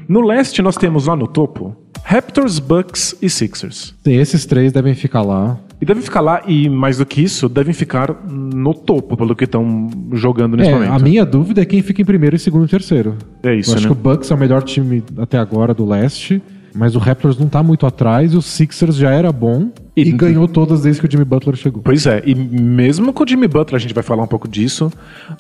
No 0.08 0.22
Leste, 0.22 0.62
nós 0.62 0.78
temos 0.78 1.08
lá 1.08 1.16
no 1.16 1.28
topo 1.28 1.76
Raptors, 2.04 2.60
Bucks 2.60 3.16
e 3.22 3.30
Sixers. 3.30 3.94
Sim, 4.04 4.14
esses 4.16 4.46
três 4.46 4.72
devem 4.72 4.96
ficar 4.96 5.22
lá. 5.22 5.60
E 5.82 5.86
devem 5.86 6.02
ficar 6.02 6.22
lá, 6.22 6.42
e 6.48 6.70
mais 6.70 6.98
do 6.98 7.06
que 7.06 7.22
isso, 7.22 7.48
devem 7.50 7.74
ficar 7.74 8.16
no 8.28 8.74
topo, 8.74 9.16
pelo 9.18 9.36
que 9.36 9.44
estão 9.44 9.90
jogando 10.14 10.56
nesse 10.58 10.70
É, 10.70 10.74
momento. 10.74 10.92
a 10.94 11.00
minha 11.00 11.26
dúvida 11.26 11.62
é 11.62 11.66
quem 11.66 11.82
fica 11.82 12.02
em 12.02 12.06
primeiro, 12.06 12.36
e 12.36 12.40
segundo 12.40 12.66
e 12.66 12.70
terceiro. 12.70 13.16
É 13.44 13.54
isso, 13.54 13.72
Eu 13.72 13.76
acho 13.76 13.84
né? 13.90 13.94
que 13.94 14.00
o 14.00 14.02
Bucks 14.02 14.32
é 14.32 14.34
o 14.34 14.38
melhor 14.38 14.64
time 14.64 15.04
até 15.18 15.38
agora 15.38 15.74
do 15.74 15.86
leste, 15.86 16.42
mas 16.78 16.96
o 16.96 17.00
Raptors 17.00 17.38
não 17.38 17.48
tá 17.48 17.64
muito 17.64 17.86
atrás 17.86 18.34
e 18.34 18.38
o 18.38 18.42
Sixers 18.42 18.96
já 18.96 19.12
era 19.12 19.32
bom 19.32 19.72
e, 19.96 20.02
E- 20.10 20.12
ganhou 20.12 20.48
todas 20.48 20.82
desde 20.82 21.02
que 21.02 21.08
o 21.08 21.12
Jimmy 21.12 21.26
Butler 21.26 21.56
chegou. 21.56 21.82
Pois 21.82 22.06
é, 22.06 22.22
e 22.26 22.36
mesmo 22.36 23.12
com 23.12 23.24
o 23.24 23.28
Jimmy 23.28 23.48
Butler, 23.48 23.76
a 23.76 23.80
gente 23.80 23.94
vai 23.94 24.04
falar 24.04 24.24
um 24.24 24.28
pouco 24.28 24.48
disso, 24.48 24.92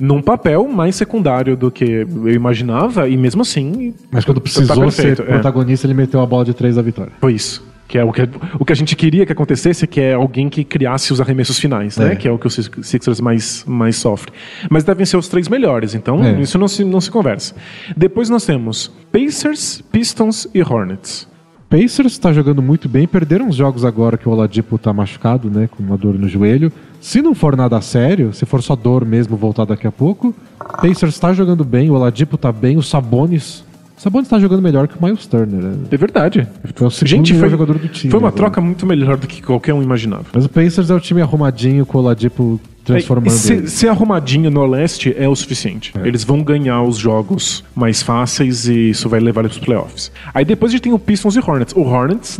num 0.01 0.21
papel 0.21 0.67
mais 0.67 0.95
secundário 0.95 1.55
do 1.55 1.69
que 1.69 1.85
eu 1.85 2.29
imaginava, 2.29 3.07
e 3.07 3.15
mesmo 3.15 3.43
assim. 3.43 3.93
Mas 4.11 4.25
quando 4.25 4.37
tá 4.37 4.41
precisou 4.41 4.75
perfeito, 4.75 5.17
ser 5.17 5.29
é. 5.29 5.33
protagonista, 5.33 5.85
ele 5.85 5.93
meteu 5.93 6.19
a 6.21 6.25
bola 6.25 6.43
de 6.45 6.53
três 6.53 6.75
da 6.75 6.81
vitória. 6.81 7.11
Foi 7.19 7.33
isso. 7.33 7.66
Que 7.87 7.97
é 7.97 8.03
o 8.03 8.11
que, 8.11 8.27
o 8.59 8.65
que 8.65 8.73
a 8.73 8.75
gente 8.75 8.95
queria 8.97 9.25
que 9.25 9.31
acontecesse, 9.31 9.87
que 9.87 10.01
é 10.01 10.13
alguém 10.13 10.49
que 10.49 10.63
criasse 10.65 11.13
os 11.13 11.21
arremessos 11.21 11.57
finais, 11.57 11.95
né? 11.97 12.11
É. 12.11 12.15
Que 12.17 12.27
é 12.27 12.31
o 12.31 12.37
que 12.37 12.45
o 12.45 12.49
Six- 12.49 12.69
Sixers 12.85 13.21
mais, 13.21 13.63
mais 13.65 13.95
sofre. 13.95 14.31
Mas 14.69 14.83
devem 14.83 15.05
ser 15.05 15.15
os 15.15 15.27
três 15.29 15.47
melhores, 15.47 15.95
então 15.95 16.21
É. 16.23 16.39
isso 16.41 16.57
não 16.57 16.67
se, 16.67 16.83
não 16.83 16.99
se 16.99 17.09
conversa. 17.09 17.55
Depois 17.95 18.29
nós 18.29 18.45
temos 18.45 18.91
Pacers, 19.11 19.81
Pistons 19.91 20.47
e 20.53 20.61
Hornets. 20.61 21.27
Pacers 21.69 22.17
tá 22.17 22.31
jogando 22.31 22.61
muito 22.61 22.87
bem, 22.87 23.05
perderam 23.07 23.47
uns 23.47 23.55
jogos 23.55 23.83
agora 23.83 24.17
que 24.17 24.27
o 24.27 24.31
Oladipo 24.31 24.77
tá 24.77 24.93
machucado, 24.93 25.49
né, 25.49 25.67
com 25.69 25.83
uma 25.83 25.97
dor 25.97 26.13
no 26.17 26.27
joelho. 26.27 26.71
Se 27.01 27.21
não 27.21 27.35
for 27.35 27.55
nada 27.57 27.79
sério, 27.81 28.33
se 28.33 28.45
for 28.45 28.61
só 28.63 28.73
dor 28.75 29.05
mesmo 29.05 29.35
voltar 29.35 29.65
daqui 29.65 29.85
a 29.85 29.91
pouco, 29.91 30.33
Pacers 30.81 31.19
tá 31.19 31.33
jogando 31.33 31.63
bem, 31.65 31.89
o 31.89 31.93
Oladipo 31.93 32.37
tá 32.37 32.51
bem, 32.53 32.77
o 32.77 32.81
Sabonis 32.81 33.65
Sabonis 33.97 34.29
tá 34.29 34.39
jogando 34.39 34.61
melhor 34.61 34.87
que 34.87 34.95
o 34.97 35.03
Miles 35.03 35.25
Turner. 35.25 35.59
né? 35.61 35.75
É 35.89 35.97
verdade. 35.97 36.41
É 36.63 36.85
o 36.85 36.89
segundo 36.91 37.09
Gente, 37.09 37.33
melhor 37.33 37.41
foi, 37.41 37.49
jogador 37.49 37.79
do 37.79 37.87
time. 37.87 38.11
foi 38.11 38.19
uma 38.19 38.27
agora. 38.27 38.41
troca 38.43 38.61
muito 38.61 38.85
melhor 38.85 39.17
do 39.17 39.25
que 39.27 39.41
qualquer 39.41 39.73
um 39.73 39.81
imaginava. 39.81 40.25
Mas 40.31 40.45
o 40.45 40.49
Pacers 40.49 40.89
é 40.91 40.93
o 40.93 40.99
time 40.99 41.21
arrumadinho 41.21 41.83
com 41.85 41.97
o 41.97 42.01
Oladipo 42.01 42.61
transformando. 42.85 43.31
Se, 43.31 43.53
ele. 43.53 43.67
ser 43.67 43.89
arrumadinho 43.89 44.49
no 44.51 44.65
leste 44.65 45.13
é 45.17 45.27
o 45.27 45.35
suficiente. 45.35 45.93
Eles 46.03 46.23
vão 46.23 46.41
ganhar 46.43 46.83
os 46.83 46.97
jogos 46.97 47.63
mais 47.75 48.01
fáceis 48.03 48.67
e 48.67 48.91
isso 48.91 49.09
vai 49.09 49.19
levar 49.19 49.41
eles 49.41 49.53
pros 49.53 49.65
playoffs. 49.65 50.11
Aí 50.33 50.45
depois 50.45 50.71
a 50.71 50.73
gente 50.73 50.83
tem 50.83 50.93
o 50.93 50.99
Pistons 50.99 51.35
e 51.35 51.39
Hornets. 51.39 51.73
O 51.75 51.81
Hornets, 51.81 52.39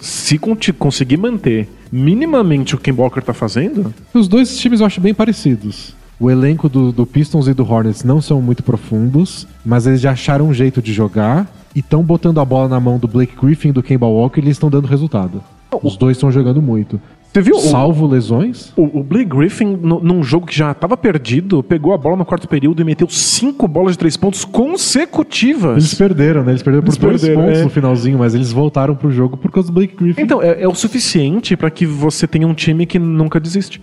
se 0.00 0.38
conseguir 0.78 1.16
manter 1.16 1.66
minimamente 1.90 2.74
o 2.74 2.78
que 2.78 2.90
o 2.92 2.96
Walker 2.96 3.20
tá 3.20 3.32
fazendo, 3.32 3.92
Os 4.14 4.28
dois 4.28 4.56
times 4.58 4.80
eu 4.80 4.86
acho 4.86 5.00
bem 5.00 5.12
parecidos. 5.14 5.94
O 6.20 6.30
elenco 6.30 6.68
do, 6.68 6.92
do 6.92 7.06
Pistons 7.06 7.48
e 7.48 7.54
do 7.54 7.64
Hornets 7.68 8.04
não 8.04 8.20
são 8.20 8.42
muito 8.42 8.62
profundos, 8.62 9.48
mas 9.64 9.86
eles 9.86 10.00
já 10.02 10.10
acharam 10.12 10.46
um 10.48 10.52
jeito 10.54 10.82
de 10.82 10.92
jogar 10.92 11.50
e 11.74 11.80
estão 11.80 12.02
botando 12.02 12.38
a 12.40 12.44
bola 12.44 12.68
na 12.68 12.78
mão 12.78 12.98
do 12.98 13.08
Blake 13.08 13.34
Griffin 13.40 13.70
e 13.70 13.72
do 13.72 13.82
Kemba 13.82 14.06
Walker 14.06 14.38
e 14.40 14.44
eles 14.44 14.56
estão 14.56 14.68
dando 14.68 14.86
resultado. 14.86 15.42
Os 15.82 15.96
dois 15.96 16.16
estão 16.18 16.30
jogando 16.30 16.60
muito. 16.60 17.00
você 17.32 17.40
viu? 17.40 17.56
o- 17.56 17.60
Salvo 17.60 18.06
lesões. 18.06 18.72
O, 18.76 18.98
o 19.00 19.02
Blake 19.04 19.26
Griffin, 19.30 19.78
no- 19.80 20.00
num 20.00 20.22
jogo 20.22 20.46
que 20.46 20.54
já 20.54 20.74
tava 20.74 20.94
perdido, 20.96 21.62
pegou 21.62 21.94
a 21.94 21.96
bola 21.96 22.16
no 22.16 22.24
quarto 22.26 22.46
período 22.48 22.82
e 22.82 22.84
meteu 22.84 23.08
cinco 23.08 23.66
bolas 23.68 23.92
de 23.92 23.98
três 23.98 24.16
pontos 24.16 24.44
consecutivas. 24.44 25.76
Eles 25.76 25.94
perderam, 25.94 26.42
né? 26.42 26.52
Eles 26.52 26.62
perderam 26.62 26.82
por 26.84 26.90
Eles 26.90 26.98
dois 26.98 27.20
perderam, 27.22 27.42
pontos 27.46 27.60
é. 27.60 27.64
no 27.64 27.70
finalzinho, 27.70 28.18
mas 28.18 28.34
eles 28.34 28.52
voltaram 28.52 28.94
pro 28.94 29.10
jogo 29.10 29.36
por 29.36 29.50
causa 29.50 29.68
do 29.70 29.74
Blake 29.74 29.94
Griffin. 29.96 30.20
Então, 30.20 30.42
é, 30.42 30.62
é 30.62 30.68
o 30.68 30.74
suficiente 30.74 31.56
pra 31.56 31.70
que 31.70 31.86
você 31.86 32.26
tenha 32.26 32.46
um 32.46 32.54
time 32.54 32.84
que 32.84 32.98
nunca 32.98 33.38
desiste. 33.40 33.80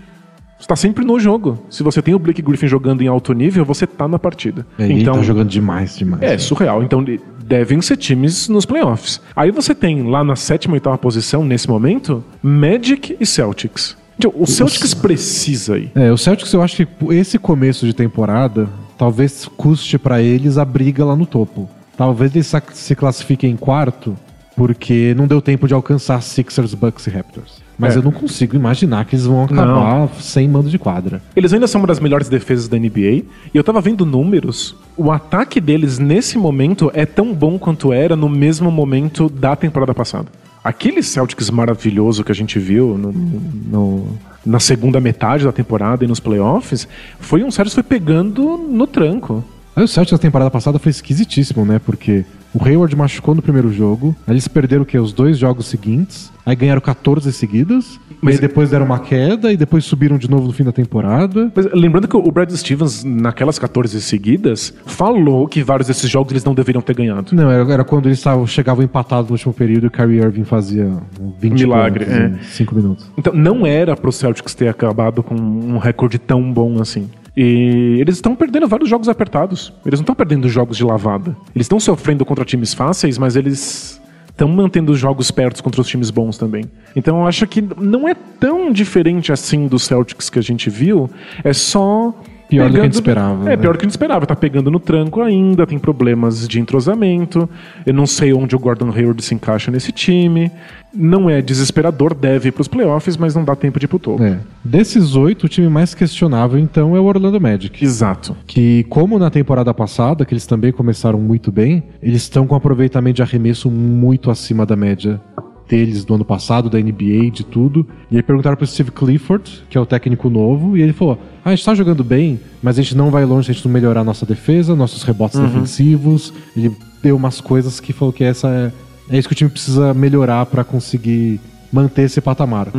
Você 0.60 0.68
tá 0.68 0.76
sempre 0.76 1.06
no 1.06 1.20
jogo. 1.20 1.60
Se 1.70 1.84
você 1.84 2.02
tem 2.02 2.14
o 2.16 2.20
Blake 2.20 2.42
Griffin 2.42 2.68
jogando 2.68 3.02
em 3.02 3.08
alto 3.08 3.32
nível, 3.34 3.64
você 3.64 3.86
tá 3.86 4.08
na 4.08 4.18
partida. 4.18 4.66
É, 4.80 4.88
e 4.88 4.92
ele 4.92 5.02
então, 5.02 5.16
tá 5.16 5.22
jogando 5.22 5.50
demais, 5.50 5.96
demais. 5.98 6.22
é 6.24 6.38
surreal. 6.38 6.82
Então, 6.84 7.04
de- 7.04 7.20
devem 7.46 7.82
ser 7.82 7.96
times 7.98 8.50
nos 8.50 8.66
playoffs. 8.66 9.22
Aí 9.36 9.52
você 9.52 9.74
tem 9.76 10.04
lá 10.10 10.24
na 10.24 10.36
sétima 10.36 10.74
e 10.74 10.78
oitava 10.78 10.98
posição, 10.98 11.46
nesse 11.46 11.70
momento, 11.70 12.24
Magic 12.42 13.16
e 13.20 13.26
Celtics. 13.26 13.96
Então, 14.18 14.34
o 14.36 14.48
Celtics 14.48 14.94
precisa 14.96 15.78
ir. 15.78 15.92
É, 15.94 16.12
o 16.12 16.18
Celtics 16.18 16.52
eu 16.52 16.62
acho 16.64 16.76
que 16.86 16.88
esse 17.14 17.38
começo 17.38 17.86
de 17.86 17.94
temporada 17.94 18.68
talvez 18.98 19.48
custe 19.56 19.98
pra 20.00 20.22
eles 20.22 20.58
a 20.58 20.66
briga 20.66 21.06
lá 21.06 21.16
no 21.16 21.26
topo. 21.28 21.70
Talvez 21.96 22.34
eles 22.36 22.52
se 22.74 22.96
classifiquem 22.96 23.52
em 23.52 23.56
quarto 23.56 24.18
porque 24.58 25.14
não 25.16 25.28
deu 25.28 25.40
tempo 25.40 25.68
de 25.68 25.74
alcançar 25.76 26.20
Sixers, 26.22 26.74
Bucks 26.74 27.06
e 27.06 27.10
Raptors. 27.12 27.62
Mas 27.78 27.96
É. 27.96 28.00
eu 28.00 28.04
não 28.04 28.12
consigo 28.12 28.56
imaginar 28.56 29.06
que 29.06 29.16
eles 29.16 29.28
vão 29.28 29.44
acabar 29.44 30.10
sem 30.20 30.48
mando 30.50 30.68
de 30.68 30.80
quadra. 30.80 31.22
Eles 31.36 31.54
ainda 31.54 31.68
são 31.68 31.80
uma 31.80 31.88
das 31.88 32.00
melhores 32.00 32.28
defesas 32.28 32.68
da 32.68 32.76
NBA. 32.76 33.00
E 33.12 33.24
eu 33.54 33.64
tava 33.64 33.80
vendo 33.80 34.04
números. 34.04 34.76
O 34.98 35.12
ataque 35.12 35.62
deles 35.62 36.00
nesse 36.00 36.40
momento 36.40 36.90
é 36.96 37.06
tão 37.06 37.36
bom 37.36 37.60
quanto 37.60 37.94
era 37.94 38.16
no 38.16 38.28
mesmo 38.28 38.72
momento 38.72 39.30
da 39.30 39.56
temporada 39.56 39.94
passada. 39.94 40.26
Aquele 40.64 41.04
Celtics 41.04 41.52
maravilhoso 41.52 42.24
que 42.24 42.32
a 42.32 42.36
gente 42.36 42.58
viu 42.58 42.98
no- 42.98 43.14
no- 43.14 44.08
na 44.44 44.60
segunda 44.60 45.00
metade 45.00 45.44
da 45.44 45.52
temporada 45.52 46.04
e 46.04 46.08
nos 46.08 46.20
playoffs 46.20 46.88
foi 47.20 47.44
um 47.44 47.52
Celtics 47.52 47.76
que 47.76 47.82
foi 47.84 48.00
pegando 48.00 48.58
no 48.58 48.88
tranco. 48.88 49.44
Aí 49.78 49.84
o 49.84 49.88
Celtics 49.88 50.12
na 50.14 50.18
temporada 50.18 50.50
passada 50.50 50.80
foi 50.80 50.90
esquisitíssimo, 50.90 51.64
né? 51.64 51.78
Porque 51.78 52.26
o 52.52 52.66
Hayward 52.66 52.96
machucou 52.96 53.36
no 53.36 53.44
primeiro 53.44 53.72
jogo, 53.72 54.16
aí 54.26 54.34
eles 54.34 54.48
perderam 54.48 54.82
o 54.82 54.86
quê? 54.88 54.98
Os 54.98 55.14
dois 55.14 55.38
jogos 55.38 55.68
seguintes, 55.68 56.32
aí 56.44 56.56
ganharam 56.56 56.82
14 56.82 57.32
seguidas, 57.32 58.00
Mas- 58.20 58.40
depois 58.40 58.72
deram 58.72 58.88
uma 58.88 58.98
queda 58.98 59.54
e 59.54 59.58
depois 59.58 59.86
subiram 59.86 60.18
de 60.18 60.28
novo 60.28 60.48
no 60.48 60.52
fim 60.52 60.64
da 60.64 60.72
temporada. 60.72 61.52
Mas 61.56 61.72
lembrando 61.72 62.08
que 62.08 62.18
o 62.18 62.32
Brad 62.32 62.50
Stevens, 62.50 63.04
naquelas 63.04 63.60
14 63.60 64.02
seguidas, 64.02 64.74
falou 64.88 65.48
que 65.48 65.62
vários 65.62 65.88
desses 65.88 66.10
jogos 66.10 66.32
eles 66.32 66.44
não 66.44 66.56
deveriam 66.56 66.82
ter 66.82 66.96
ganhado. 66.96 67.36
Não, 67.36 67.52
era, 67.52 67.72
era 67.74 67.84
quando 67.84 68.08
eles 68.08 68.18
estavam, 68.18 68.48
chegavam 68.48 68.84
empatados 68.84 69.30
no 69.30 69.36
último 69.36 69.54
período 69.54 69.84
e 69.84 69.88
o 69.90 69.92
Kyrie 69.92 70.18
Irving 70.18 70.44
fazia 70.44 70.92
um 71.22 71.34
20 71.40 71.54
Milagre, 71.54 72.06
pontos 72.06 72.20
é. 72.20 72.28
em 72.30 72.44
5 72.44 72.74
minutos. 72.76 73.12
Então 73.16 73.32
não 73.32 73.64
era 73.64 73.96
pro 73.96 74.12
Celtics 74.12 74.56
ter 74.56 74.70
acabado 74.70 75.22
com 75.22 75.36
um 75.36 75.78
recorde 75.78 76.18
tão 76.18 76.52
bom 76.52 76.82
assim. 76.82 77.08
E 77.40 77.98
eles 78.02 78.16
estão 78.16 78.36
perdendo 78.36 78.68
vários 78.68 78.90
jogos 78.90 79.08
apertados. 79.08 79.72
Eles 79.86 80.00
não 80.00 80.04
estão 80.04 80.16
perdendo 80.16 80.50
jogos 80.50 80.76
de 80.76 80.84
lavada. 80.84 81.38
Eles 81.56 81.66
estão 81.66 81.80
sofrendo 81.80 82.26
contra 82.26 82.44
times 82.44 82.74
fáceis, 82.74 83.20
mas 83.20 83.36
eles 83.36 84.02
estão 84.28 84.48
mantendo 84.48 84.92
os 84.92 84.98
jogos 84.98 85.30
perto 85.30 85.64
contra 85.64 85.80
os 85.80 85.88
times 85.88 86.10
bons 86.10 86.36
também. 86.36 86.66
Então 86.96 87.20
eu 87.20 87.28
acho 87.28 87.46
que 87.46 87.64
não 87.78 88.08
é 88.10 88.16
tão 88.40 88.72
diferente 88.72 89.32
assim 89.32 89.68
dos 89.68 89.84
Celtics 89.84 90.32
que 90.32 90.40
a 90.40 90.42
gente 90.42 90.68
viu. 90.68 91.08
É 91.44 91.54
só. 91.54 92.12
Pior 92.50 92.70
do 92.70 92.74
que 92.76 92.80
a 92.80 92.84
gente 92.84 92.94
pegando- 92.94 92.94
esperava, 92.94 93.44
É, 93.44 93.50
né? 93.50 93.58
pior 93.58 93.74
do 93.74 93.78
que 93.80 93.86
a 93.86 93.88
gente 93.88 93.92
esperava. 93.92 94.26
Tá 94.26 94.36
pegando 94.36 94.72
no 94.72 94.80
tranco 94.80 95.22
ainda, 95.22 95.68
tem 95.68 95.78
problemas 95.78 96.48
de 96.48 96.60
entrosamento. 96.60 97.50
Eu 97.86 97.94
não 97.94 98.08
sei 98.08 98.34
onde 98.34 98.56
o 98.56 98.60
Gordon 98.60 98.90
Hayward 98.92 99.22
se 99.24 99.36
encaixa 99.36 99.70
nesse 99.72 99.92
time. 99.92 100.52
Não 100.94 101.30
é 101.30 101.42
desesperador, 101.42 102.14
deve 102.16 102.50
ir 102.50 102.52
pros 102.54 102.68
playoffs, 102.68 103.18
mas 103.18 103.36
não 103.36 103.44
dá 103.44 103.56
tempo 103.56 103.78
de 103.78 103.86
ir 103.86 103.88
pro 103.90 104.00
topo. 104.00 104.24
É. 104.24 104.40
Desses 104.64 105.16
oito, 105.16 105.44
o 105.46 105.50
time 105.50 105.68
mais 105.68 105.94
questionável, 105.94 106.58
então, 106.58 106.96
é 106.96 107.00
o 107.00 107.04
Orlando 107.04 107.40
Magic. 107.40 107.84
Exato. 107.84 108.36
Que, 108.48 108.84
como 108.86 109.20
na 109.20 109.30
temporada 109.30 109.74
passada, 109.74 110.26
que 110.26 110.34
eles 110.34 110.46
também 110.48 110.72
começaram 110.72 111.20
muito 111.20 111.52
bem, 111.52 111.84
eles 112.02 112.22
estão 112.24 112.48
com 112.48 112.56
um 112.56 112.58
aproveitamento 112.58 113.18
de 113.18 113.22
arremesso 113.22 113.70
muito 113.70 114.32
acima 114.32 114.66
da 114.66 114.76
média 114.76 115.20
deles 115.68 116.06
do 116.06 116.16
ano 116.16 116.26
passado, 116.26 116.70
da 116.70 116.80
NBA, 116.80 117.30
de 117.32 117.44
tudo. 117.44 117.86
E 118.10 118.16
aí 118.18 118.24
perguntaram 118.24 118.56
pro 118.56 118.66
Steve 118.66 118.92
Clifford, 118.92 119.64
que 119.70 119.78
é 119.78 119.82
o 119.82 119.86
técnico 119.86 120.30
novo, 120.30 120.78
e 120.78 120.82
ele 120.82 120.94
falou: 120.94 121.20
Ah, 121.44 121.50
a 121.50 121.56
gente 121.56 121.66
tá 121.66 121.76
jogando 121.76 122.04
bem, 122.04 122.40
mas 122.62 122.80
a 122.80 122.82
gente 122.82 122.96
não 122.96 123.12
vai 123.12 123.26
longe 123.26 123.46
se 123.46 123.52
a 123.52 123.54
gente 123.54 123.66
não 123.66 123.74
melhorar 123.74 124.04
nossa 124.04 124.26
defesa, 124.26 124.76
nossos 124.76 125.04
rebotes 125.04 125.40
defensivos. 125.40 126.34
Ele 126.56 126.72
deu 127.04 127.16
umas 127.16 127.42
coisas 127.42 127.80
que 127.80 127.94
falou 127.94 128.14
que 128.14 128.24
essa 128.24 128.48
é, 128.48 128.72
é 129.16 129.18
isso 129.18 129.28
que 129.28 129.34
o 129.34 129.38
time 129.38 129.50
precisa 129.50 129.94
melhorar 129.94 130.46
pra 130.46 130.64
conseguir 130.64 131.40
manter 131.72 132.04
esse 132.04 132.22
patamar. 132.22 132.70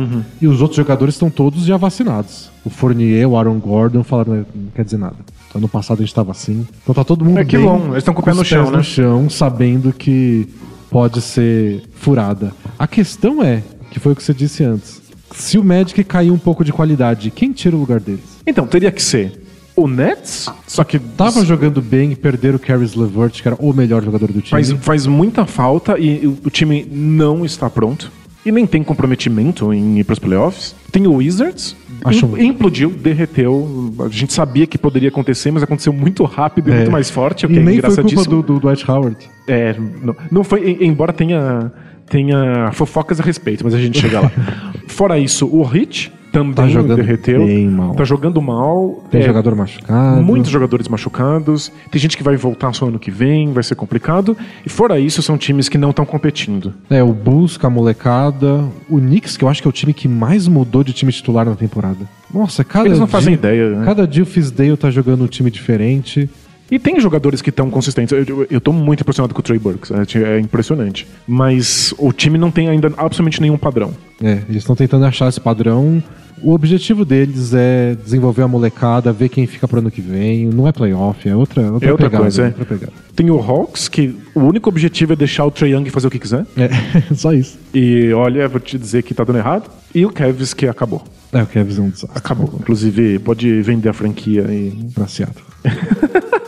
E 0.41 0.47
os 0.47 0.61
outros 0.61 0.77
jogadores 0.77 1.13
estão 1.15 1.29
todos 1.29 1.63
já 1.63 1.77
vacinados. 1.77 2.49
O 2.65 2.69
Fournier, 2.71 3.27
o 3.29 3.37
Aaron 3.37 3.59
Gordon 3.59 4.03
falaram, 4.03 4.33
"É, 4.33 4.37
não 4.37 4.71
quer 4.73 4.83
dizer 4.83 4.97
nada. 4.97 5.15
Então, 5.47 5.61
no 5.61 5.67
passado 5.69 5.99
a 5.99 6.01
gente 6.01 6.13
tava 6.13 6.31
assim. 6.31 6.65
Então 6.83 6.93
tá 6.93 7.03
todo 7.03 7.23
mundo 7.23 7.39
É 7.39 7.45
que 7.45 7.57
bem, 7.57 7.65
bom, 7.65 7.85
eles 7.87 7.97
estão 7.97 8.13
com 8.13 8.21
o 8.21 8.25
pé 8.25 8.33
no 8.33 8.43
chão, 8.43 8.69
né? 8.71 8.77
no 8.77 8.83
chão, 8.83 9.29
sabendo 9.29 9.93
que 9.93 10.47
pode 10.89 11.21
ser 11.21 11.83
furada. 11.93 12.53
A 12.77 12.87
questão 12.87 13.43
é, 13.43 13.63
que 13.91 13.99
foi 13.99 14.13
o 14.13 14.15
que 14.15 14.23
você 14.23 14.33
disse 14.33 14.63
antes, 14.63 15.01
se 15.31 15.57
o 15.57 15.63
Magic 15.63 16.03
cair 16.03 16.31
um 16.31 16.37
pouco 16.37 16.63
de 16.63 16.73
qualidade, 16.73 17.31
quem 17.31 17.51
tira 17.51 17.75
o 17.75 17.79
lugar 17.79 17.99
deles? 17.99 18.39
Então, 18.45 18.65
teria 18.65 18.91
que 18.91 19.01
ser 19.01 19.43
o 19.75 19.87
Nets, 19.87 20.49
só 20.67 20.83
que 20.83 20.99
Tava 20.99 21.45
jogando 21.45 21.81
bem 21.81 22.11
e 22.11 22.15
perderam 22.15 22.57
o 22.57 22.59
Caris 22.59 22.95
LeVert, 22.95 23.41
que 23.41 23.47
era 23.47 23.55
o 23.59 23.71
melhor 23.71 24.03
jogador 24.03 24.27
do 24.31 24.41
time. 24.41 24.49
faz, 24.49 24.71
faz 24.71 25.07
muita 25.07 25.45
falta 25.45 25.97
e 25.97 26.27
o, 26.27 26.49
time 26.49 26.85
não 26.91 27.45
está 27.45 27.69
pronto. 27.69 28.11
E 28.45 28.51
nem 28.51 28.65
tem 28.65 28.83
comprometimento 28.83 29.73
em 29.73 29.99
ir 29.99 30.03
pros 30.03 30.19
playoffs. 30.19 30.75
Tem 30.91 31.05
o 31.07 31.13
Wizards. 31.15 31.75
Acho 32.05 32.37
implodiu, 32.41 32.89
derreteu. 32.91 33.93
A 33.99 34.07
gente 34.07 34.31
sabia 34.33 34.65
que 34.65 34.77
poderia 34.77 35.09
acontecer, 35.09 35.51
mas 35.51 35.61
aconteceu 35.63 35.91
muito 35.91 36.23
rápido 36.23 36.69
e 36.69 36.71
É. 36.73 36.75
muito 36.77 36.91
mais 36.91 37.09
forte, 37.09 37.45
o 37.45 37.49
que 37.49 37.55
e 37.55 37.59
é 37.59 37.61
nem 37.61 37.79
foi 37.81 38.03
culpa 38.03 38.23
do, 38.23 38.41
do 38.41 38.59
Dwight 38.59 38.89
Howard. 38.89 39.17
É, 39.47 39.75
não, 40.01 40.15
não 40.31 40.43
foi, 40.43 40.71
em- 40.71 40.85
embora 40.87 41.11
tenha, 41.11 41.71
tenha 42.09 42.71
fofocas 42.73 43.19
a 43.19 43.23
respeito, 43.23 43.63
mas 43.65 43.73
a 43.73 43.79
gente 43.79 43.99
chega 43.99 44.21
lá. 44.21 44.31
Fora 44.87 45.19
isso, 45.19 45.45
o 45.47 45.61
Hit 45.63 46.11
também 46.31 46.53
Tá 46.53 46.67
jogando 46.67 46.95
derreteu. 46.97 47.45
bem 47.45 47.67
mal. 47.67 47.95
Tá 47.95 48.03
jogando 48.03 48.41
mal. 48.41 49.03
Tem 49.11 49.21
É, 49.21 49.25
jogador 49.25 49.55
machucado. 49.55 50.21
Muitos 50.21 50.49
jogadores 50.51 50.87
machucados. 50.87 51.71
Tem 51.91 51.99
gente 51.99 52.15
que 52.17 52.23
vai 52.23 52.35
voltar 52.37 52.73
só 52.73 52.87
ano 52.87 52.99
que 52.99 53.11
vem, 53.11 53.51
vai 53.53 53.63
ser 53.63 53.75
complicado. 53.75 54.37
E 54.65 54.69
fora 54.69 54.99
isso, 54.99 55.21
são 55.21 55.37
times 55.37 55.67
que 55.69 55.77
não 55.77 55.89
estão 55.89 56.05
competindo. 56.05 56.73
É, 56.89 57.01
o 57.03 57.13
Bulls 57.13 57.57
com 57.57 57.67
a 57.67 57.69
molecada. 57.69 58.65
O 58.89 58.97
Knicks, 58.99 59.37
que 59.37 59.43
eu 59.43 59.49
acho 59.49 59.61
que 59.61 59.67
é 59.67 59.69
o 59.69 59.73
time 59.73 59.93
que 59.93 60.07
mais 60.07 60.47
mudou 60.47 60.83
de 60.83 60.93
time 60.93 61.11
titular 61.11 61.45
na 61.45 61.55
temporada. 61.55 62.07
Nossa, 62.33 62.63
cada 62.63 62.85
Eles 62.87 62.99
não 62.99 63.05
dia, 63.07 63.11
fazem 63.11 63.33
ideia, 63.33 63.69
né? 63.71 63.85
Cada 63.85 64.07
dia 64.07 64.23
o 64.23 64.25
Fisdale 64.25 64.77
tá 64.77 64.91
jogando 64.91 65.23
um 65.23 65.27
time 65.27 65.49
diferente. 65.49 66.29
E 66.71 66.77
tem 66.77 66.99
jogadores 66.99 67.41
que 67.41 67.49
estão 67.49 67.67
consistentes. 67.71 68.11
Eu, 68.11 68.23
eu, 68.41 68.47
eu 68.51 68.61
tô 68.61 68.71
muito 68.71 69.01
impressionado 69.01 69.33
com 69.33 69.39
o 69.39 69.43
Trey 69.43 69.57
Burks. 69.57 69.89
É, 69.91 70.35
é 70.35 70.39
impressionante. 70.39 71.07
Mas 71.27 71.95
o 71.97 72.13
time 72.13 72.37
não 72.37 72.51
tem 72.51 72.69
ainda 72.69 72.87
absolutamente 72.95 73.41
nenhum 73.41 73.57
padrão. 73.57 73.91
É, 74.21 74.43
eles 74.49 74.57
estão 74.57 74.75
tentando 74.75 75.05
achar 75.05 75.29
esse 75.29 75.39
padrão. 75.39 76.01
O 76.41 76.53
objetivo 76.53 77.03
deles 77.03 77.53
é 77.53 77.95
desenvolver 78.01 78.43
a 78.43 78.47
molecada, 78.47 79.11
ver 79.11 79.27
quem 79.27 79.45
fica 79.45 79.67
pro 79.67 79.79
ano 79.79 79.91
que 79.91 79.99
vem. 80.01 80.47
Não 80.47 80.67
é 80.67 80.71
playoff, 80.71 81.27
é 81.27 81.35
outra, 81.35 81.69
outra, 81.71 81.89
É 81.89 81.91
outra 81.91 82.07
pegada, 82.09 82.23
coisa, 82.23 82.43
é. 82.43 82.47
outra 82.47 82.65
pegada. 82.65 82.93
Tem 83.13 83.29
o 83.29 83.37
Hawks, 83.37 83.89
que 83.89 84.15
o 84.33 84.41
único 84.41 84.69
objetivo 84.69 85.13
é 85.13 85.15
deixar 85.17 85.45
o 85.45 85.51
Trey 85.51 85.73
Young 85.73 85.89
fazer 85.89 86.07
o 86.07 86.11
que 86.11 86.19
quiser. 86.19 86.45
É, 86.55 86.69
só 87.13 87.33
isso. 87.33 87.59
E 87.73 88.13
olha, 88.13 88.47
vou 88.47 88.59
te 88.59 88.77
dizer 88.77 89.03
que 89.03 89.13
tá 89.13 89.25
dando 89.25 89.39
errado. 89.39 89.69
E 89.93 90.05
o 90.05 90.11
Cavs, 90.11 90.53
que 90.53 90.65
acabou. 90.67 91.03
É, 91.31 91.43
o 91.43 91.45
Kevin 91.45 91.77
é 91.77 91.81
um 91.81 91.89
desastre. 91.89 92.17
Acabou. 92.17 92.49
Inclusive, 92.59 93.19
pode 93.19 93.61
vender 93.61 93.89
a 93.89 93.93
franquia 93.93 94.41
e 94.49 94.71
Pra 94.95 95.07
Seattle. 95.07 95.45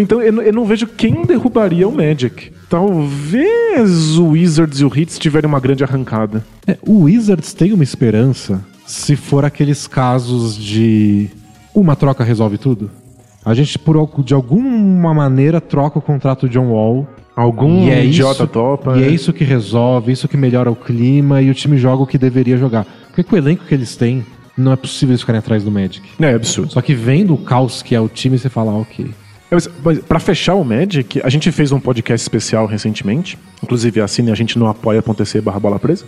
Então 0.00 0.20
eu, 0.22 0.32
não- 0.32 0.42
eu 0.42 0.52
não 0.52 0.64
vejo 0.64 0.86
quem 0.86 1.24
derrubaria 1.24 1.86
o 1.86 1.92
Magic. 1.92 2.52
Talvez 2.68 4.16
o 4.18 4.28
Wizards 4.28 4.80
e 4.80 4.84
o 4.84 4.88
Heat 4.94 5.18
tiverem 5.18 5.48
uma 5.48 5.60
grande 5.60 5.82
arrancada. 5.84 6.44
É, 6.66 6.78
o 6.86 7.02
Wizards 7.02 7.52
tem 7.52 7.72
uma 7.72 7.84
esperança 7.84 8.64
se 8.86 9.14
for 9.16 9.44
aqueles 9.44 9.86
casos 9.86 10.56
de 10.56 11.28
uma 11.74 11.94
troca 11.96 12.24
resolve 12.24 12.58
tudo. 12.58 12.90
A 13.44 13.54
gente, 13.54 13.78
por, 13.78 13.96
de 14.22 14.34
alguma 14.34 15.14
maneira, 15.14 15.60
troca 15.60 15.98
o 15.98 16.02
contrato 16.02 16.46
de 16.48 16.54
John 16.54 16.70
Wall 16.72 17.06
Algum 17.36 17.86
E 17.86 17.90
é 17.90 18.04
idiota 18.04 18.42
isso- 18.44 18.52
topa. 18.52 18.98
E 18.98 19.02
é 19.02 19.06
né? 19.06 19.12
isso 19.12 19.32
que 19.32 19.44
resolve, 19.44 20.12
isso 20.12 20.28
que 20.28 20.36
melhora 20.36 20.70
o 20.70 20.76
clima 20.76 21.40
e 21.40 21.48
o 21.48 21.54
time 21.54 21.78
joga 21.78 22.02
o 22.02 22.06
que 22.06 22.18
deveria 22.18 22.58
jogar. 22.58 22.84
Porque 23.06 23.22
com 23.22 23.34
o 23.34 23.38
elenco 23.38 23.64
que 23.64 23.72
eles 23.72 23.96
têm, 23.96 24.26
não 24.58 24.72
é 24.72 24.76
possível 24.76 25.12
eles 25.12 25.22
ficarem 25.22 25.38
atrás 25.38 25.64
do 25.64 25.70
Magic. 25.70 26.06
É 26.20 26.34
absurdo. 26.34 26.70
Só 26.72 26.82
que 26.82 26.92
vendo 26.92 27.32
o 27.32 27.38
caos 27.38 27.82
que 27.82 27.94
é 27.94 28.00
o 28.00 28.08
time, 28.08 28.38
você 28.38 28.50
fala, 28.50 28.72
ah, 28.72 28.76
ok. 28.78 29.10
Mas, 29.50 29.68
mas 29.84 29.98
pra 29.98 30.20
fechar 30.20 30.54
o 30.54 30.64
Magic, 30.64 31.20
a 31.24 31.28
gente 31.28 31.50
fez 31.50 31.72
um 31.72 31.80
podcast 31.80 32.22
especial 32.22 32.66
recentemente. 32.66 33.38
Inclusive, 33.62 34.00
assine 34.00 34.30
a 34.30 34.34
gente 34.34 34.58
no 34.58 34.66
apoia.se 34.66 35.40
barra 35.40 35.58
bola 35.58 35.78
presa. 35.78 36.04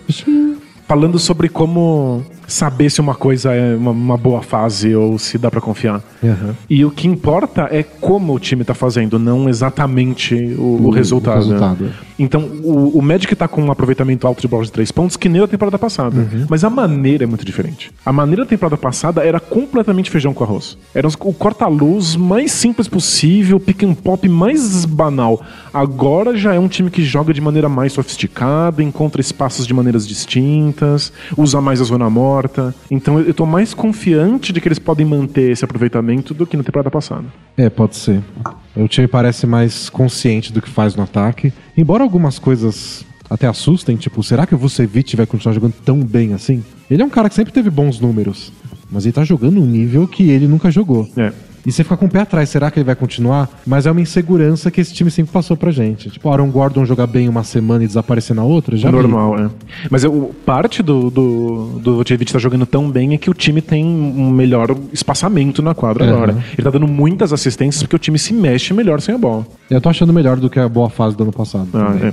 Falando 0.87 1.18
sobre 1.18 1.48
como 1.48 2.24
saber 2.53 2.91
se 2.91 3.01
uma 3.01 3.15
coisa 3.15 3.53
é 3.53 3.75
uma, 3.77 3.91
uma 3.91 4.17
boa 4.17 4.43
fase 4.43 4.95
ou 4.95 5.19
se 5.19 5.38
dá 5.38 5.51
pra 5.51 5.61
confiar. 5.61 6.03
Aham. 6.23 6.55
E 6.69 6.85
o 6.85 6.91
que 6.91 7.09
importa 7.09 7.69
é 7.71 7.83
como 7.83 8.35
o 8.35 8.38
time 8.38 8.65
tá 8.65 8.75
fazendo, 8.75 9.19
não 9.19 9.49
exatamente 9.49 10.35
o, 10.59 10.87
o 10.87 10.91
resultado. 10.91 11.47
né? 11.47 11.53
resultado. 11.53 11.91
Então, 12.19 12.43
o, 12.62 12.99
o 12.99 13.03
Magic 13.03 13.35
tá 13.35 13.49
com 13.49 13.62
um 13.62 13.73
aproveitamento 13.73 14.27
alto 14.27 14.41
de 14.41 14.49
bola 14.49 14.65
de 14.65 14.71
três 14.71 14.93
pontos 14.93 15.17
que 15.17 15.29
nem 15.29 15.43
a 15.43 15.49
temporada 15.49 15.79
passada. 15.79 16.17
Uhum. 16.17 16.47
Mas 16.49 16.62
a 16.62 16.71
maneira 16.71 17.25
é 17.25 17.27
muito 17.27 17.45
diferente. 17.45 17.91
A 18.05 18.12
maneira 18.12 18.45
da 18.45 18.49
temporada 18.49 18.77
passada 18.77 19.25
era 19.25 19.41
completamente 19.41 20.11
feijão 20.11 20.33
com 20.33 20.45
arroz. 20.45 20.77
Era 20.95 21.09
o 21.09 21.33
corta-luz 21.33 22.15
mais 22.15 22.53
simples 22.53 22.87
possível, 22.87 23.57
o 23.57 23.61
pick 23.61 23.83
and 23.83 23.95
pop 23.95 24.29
mais 24.29 24.85
banal. 24.85 25.41
Agora 25.73 26.37
já 26.37 26.55
é 26.55 26.59
um 26.59 26.69
time 26.69 26.91
que 26.91 27.03
joga 27.03 27.33
de 27.33 27.41
maneira 27.41 27.69
mais 27.69 27.93
sofisticada, 27.93 28.83
encontra 28.83 29.21
espaços 29.21 29.67
de 29.67 29.73
maneiras 29.73 30.07
distintas, 30.07 31.12
usa 31.37 31.61
mais 31.61 31.81
a 31.81 31.85
zona 31.85 32.09
morta. 32.11 32.41
Então 32.90 33.18
eu 33.18 33.33
eu 33.33 33.35
tô 33.35 33.46
mais 33.46 33.72
confiante 33.72 34.52
de 34.52 34.61
que 34.61 34.68
eles 34.68 34.78
podem 34.78 35.07
manter 35.07 35.50
esse 35.50 35.64
aproveitamento 35.64 36.35
do 36.35 36.46
que 36.46 36.55
na 36.55 36.62
temporada 36.62 36.90
passada. 36.90 37.24
É, 37.57 37.70
pode 37.70 37.96
ser. 37.96 38.22
O 38.76 38.87
time 38.87 39.09
parece 39.09 39.46
mais 39.46 39.88
consciente 39.88 40.52
do 40.52 40.61
que 40.61 40.68
faz 40.68 40.94
no 40.94 41.02
ataque. 41.02 41.50
Embora 41.76 42.02
algumas 42.02 42.38
coisas 42.38 43.07
até 43.31 43.46
assustem, 43.46 43.96
tipo, 43.96 44.22
será 44.22 44.46
que 44.46 44.55
o 44.55 44.59
Vucevic 44.59 45.16
vai 45.16 45.24
continuar 45.24 45.55
jogando 45.55 45.72
tão 45.83 45.98
bem 46.00 46.35
assim? 46.35 46.62
Ele 46.90 47.02
é 47.02 47.05
um 47.05 47.11
cara 47.11 47.31
que 47.31 47.35
sempre 47.35 47.55
teve 47.55 47.70
bons 47.70 47.98
números, 47.98 48.52
mas 48.90 49.07
ele 49.07 49.14
tá 49.14 49.24
jogando 49.24 49.59
um 49.59 49.66
nível 49.66 50.07
que 50.07 50.31
ele 50.31 50.46
nunca 50.46 50.70
jogou. 50.70 51.09
É. 51.16 51.33
E 51.64 51.70
você 51.70 51.85
fica 51.85 51.96
com 51.96 52.07
o 52.07 52.09
pé 52.09 52.20
atrás, 52.20 52.48
será 52.48 52.70
que 52.70 52.79
ele 52.81 52.85
vai 52.85 52.96
continuar? 52.96 53.48
Mas 53.64 53.87
é 53.87 53.90
uma 53.90 54.01
insegurança 54.01 54.68
que 54.70 54.81
esse 54.81 54.92
time 54.92 55.11
sempre 55.11 55.33
passou 55.33 55.57
pra 55.57 55.70
gente. 55.70 56.11
Tipo, 56.11 56.29
Aaron 56.29 56.51
Gordon 56.51 56.85
jogar 56.85 57.07
bem 57.07 57.29
uma 57.29 57.44
semana 57.44 57.85
e 57.85 57.87
desaparecer 57.87 58.35
na 58.35 58.42
outra, 58.42 58.77
já 58.77 58.90
vi. 58.90 58.96
Normal, 58.96 59.38
é. 59.38 59.48
Mas 59.88 60.03
eu, 60.03 60.35
parte 60.44 60.83
do, 60.83 61.09
do, 61.11 61.79
do 61.81 61.96
Vucevic 61.98 62.29
estar 62.29 62.40
jogando 62.40 62.66
tão 62.66 62.90
bem 62.90 63.14
é 63.14 63.18
que 63.18 63.31
o 63.31 63.35
time 63.35 63.61
tem 63.62 63.85
um 63.85 64.29
melhor 64.31 64.77
espaçamento 64.92 65.62
na 65.62 65.75
quadra 65.75 66.05
Uhum. 66.05 66.11
agora. 66.14 66.33
Ele 66.53 66.62
tá 66.64 66.70
dando 66.70 66.88
muitas 66.88 67.33
assistências 67.33 67.83
porque 67.85 67.94
o 67.96 67.98
time 67.98 68.18
se 68.18 68.33
mexe 68.35 68.75
melhor 68.75 69.01
sem 69.01 69.14
a 69.14 69.18
bola. 69.18 69.46
Eu 69.70 69.81
tô 69.81 69.88
achando 69.88 70.12
melhor 70.12 70.38
do 70.40 70.51
que 70.51 70.59
a 70.59 70.68
boa 70.68 70.90
fase 70.90 71.16
do 71.16 71.22
ano 71.22 71.33
passado. 71.33 71.68
Ah, 71.75 71.92
também. 71.92 72.09
é. 72.09 72.12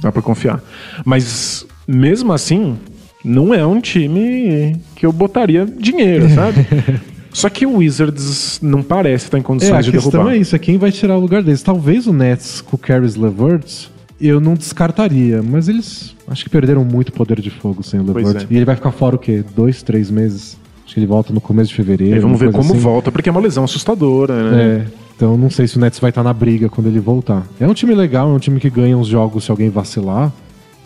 Dá 0.00 0.12
pra 0.12 0.22
confiar. 0.22 0.62
Mas, 1.04 1.66
mesmo 1.86 2.32
assim, 2.32 2.76
não 3.24 3.52
é 3.52 3.66
um 3.66 3.80
time 3.80 4.76
que 4.94 5.04
eu 5.04 5.12
botaria 5.12 5.66
dinheiro, 5.66 6.28
sabe? 6.30 6.64
Só 7.34 7.50
que 7.50 7.66
o 7.66 7.76
Wizards 7.76 8.58
não 8.62 8.82
parece 8.82 9.26
estar 9.26 9.36
em 9.36 9.40
É, 9.40 9.44
condições 9.44 9.74
a 9.76 9.80
de 9.82 9.90
questão 9.90 10.10
derrubar. 10.10 10.34
é 10.34 10.38
isso, 10.38 10.56
é 10.56 10.58
quem 10.58 10.78
vai 10.78 10.90
tirar 10.90 11.16
o 11.18 11.20
lugar 11.20 11.42
deles. 11.42 11.62
Talvez 11.62 12.06
o 12.06 12.12
Nets 12.12 12.60
com 12.62 12.76
o 12.76 12.78
Caris 12.78 13.16
LeVert, 13.16 13.88
eu 14.20 14.40
não 14.40 14.54
descartaria, 14.54 15.42
mas 15.42 15.68
eles 15.68 16.14
acho 16.28 16.44
que 16.44 16.48
perderam 16.48 16.84
muito 16.84 17.12
poder 17.12 17.40
de 17.40 17.50
fogo 17.50 17.82
sem 17.82 18.00
o 18.00 18.04
LeVert. 18.04 18.44
é. 18.44 18.46
E 18.48 18.56
ele 18.56 18.64
vai 18.64 18.76
ficar 18.76 18.92
fora 18.92 19.16
o 19.16 19.18
quê? 19.18 19.44
Dois, 19.54 19.82
três 19.82 20.10
meses? 20.10 20.56
Acho 20.86 20.94
que 20.94 21.00
ele 21.00 21.06
volta 21.06 21.32
no 21.32 21.40
começo 21.40 21.70
de 21.70 21.74
fevereiro. 21.74 22.16
E 22.16 22.20
vamos 22.20 22.40
uma 22.40 22.46
ver 22.46 22.52
como 22.56 22.70
assim. 22.72 22.78
volta, 22.80 23.10
porque 23.10 23.28
é 23.28 23.32
uma 23.32 23.40
lesão 23.40 23.64
assustadora, 23.64 24.50
né? 24.50 24.62
É, 24.62 24.86
então 25.16 25.36
não 25.36 25.50
sei 25.50 25.66
se 25.66 25.76
o 25.76 25.80
Nets 25.80 25.98
vai 25.98 26.10
estar 26.10 26.22
na 26.22 26.32
briga 26.32 26.68
quando 26.68 26.86
ele 26.86 27.00
voltar. 27.00 27.44
É 27.58 27.66
um 27.66 27.74
time 27.74 27.94
legal, 27.94 28.30
é 28.30 28.32
um 28.32 28.38
time 28.38 28.60
que 28.60 28.70
ganha 28.70 28.96
uns 28.96 29.08
jogos 29.08 29.44
se 29.44 29.50
alguém 29.50 29.70
vacilar, 29.70 30.32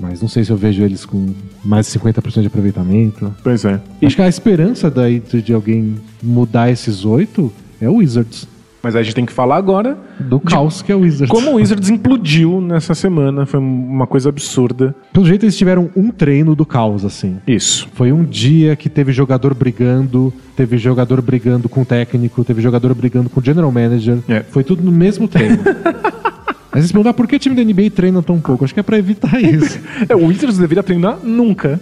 mas 0.00 0.20
não 0.20 0.28
sei 0.28 0.44
se 0.44 0.50
eu 0.50 0.56
vejo 0.56 0.82
eles 0.82 1.04
com 1.04 1.28
mais 1.64 1.90
de 1.90 1.98
50% 1.98 2.40
de 2.40 2.46
aproveitamento. 2.46 3.34
Pois 3.42 3.64
é. 3.64 3.80
Acho 4.02 4.16
que 4.16 4.22
a 4.22 4.28
esperança 4.28 4.90
daí 4.90 5.20
de 5.20 5.52
alguém 5.52 5.96
mudar 6.22 6.70
esses 6.70 7.04
oito 7.04 7.52
é 7.80 7.88
o 7.88 7.94
Wizards. 7.96 8.46
Mas 8.80 8.94
a 8.94 9.02
gente 9.02 9.14
tem 9.14 9.26
que 9.26 9.32
falar 9.32 9.56
agora 9.56 9.98
Do 10.20 10.38
caos 10.38 10.82
que 10.82 10.92
é 10.92 10.94
o 10.94 11.00
Wizards. 11.00 11.28
como 11.28 11.50
o 11.50 11.54
Wizards 11.56 11.90
implodiu 11.90 12.60
nessa 12.60 12.94
semana. 12.94 13.44
Foi 13.44 13.58
uma 13.58 14.06
coisa 14.06 14.28
absurda. 14.28 14.94
Pelo 15.12 15.26
jeito, 15.26 15.44
eles 15.44 15.56
tiveram 15.58 15.90
um 15.96 16.10
treino 16.10 16.54
do 16.54 16.64
caos, 16.64 17.04
assim. 17.04 17.38
Isso. 17.44 17.88
Foi 17.94 18.12
um 18.12 18.24
dia 18.24 18.76
que 18.76 18.88
teve 18.88 19.10
jogador 19.12 19.52
brigando, 19.52 20.32
teve 20.56 20.78
jogador 20.78 21.20
brigando 21.20 21.68
com 21.68 21.82
o 21.82 21.84
técnico, 21.84 22.44
teve 22.44 22.62
jogador 22.62 22.94
brigando 22.94 23.28
com 23.28 23.40
o 23.40 23.44
general 23.44 23.72
manager. 23.72 24.18
É. 24.28 24.44
Foi 24.44 24.62
tudo 24.62 24.80
no 24.82 24.92
mesmo 24.92 25.26
treino. 25.26 25.58
Aí 26.70 26.80
vocês 26.80 26.92
perguntam, 26.92 27.10
ah, 27.10 27.14
por 27.14 27.26
que 27.26 27.36
o 27.36 27.38
time 27.38 27.56
da 27.56 27.64
NBA 27.64 27.90
treina 27.90 28.22
tão 28.22 28.38
pouco? 28.40 28.64
Acho 28.64 28.74
que 28.74 28.80
é 28.80 28.82
pra 28.82 28.98
evitar 28.98 29.40
isso. 29.42 29.78
É, 30.08 30.14
o 30.14 30.26
Wizards 30.26 30.58
deveria 30.58 30.82
treinar 30.82 31.18
nunca. 31.22 31.80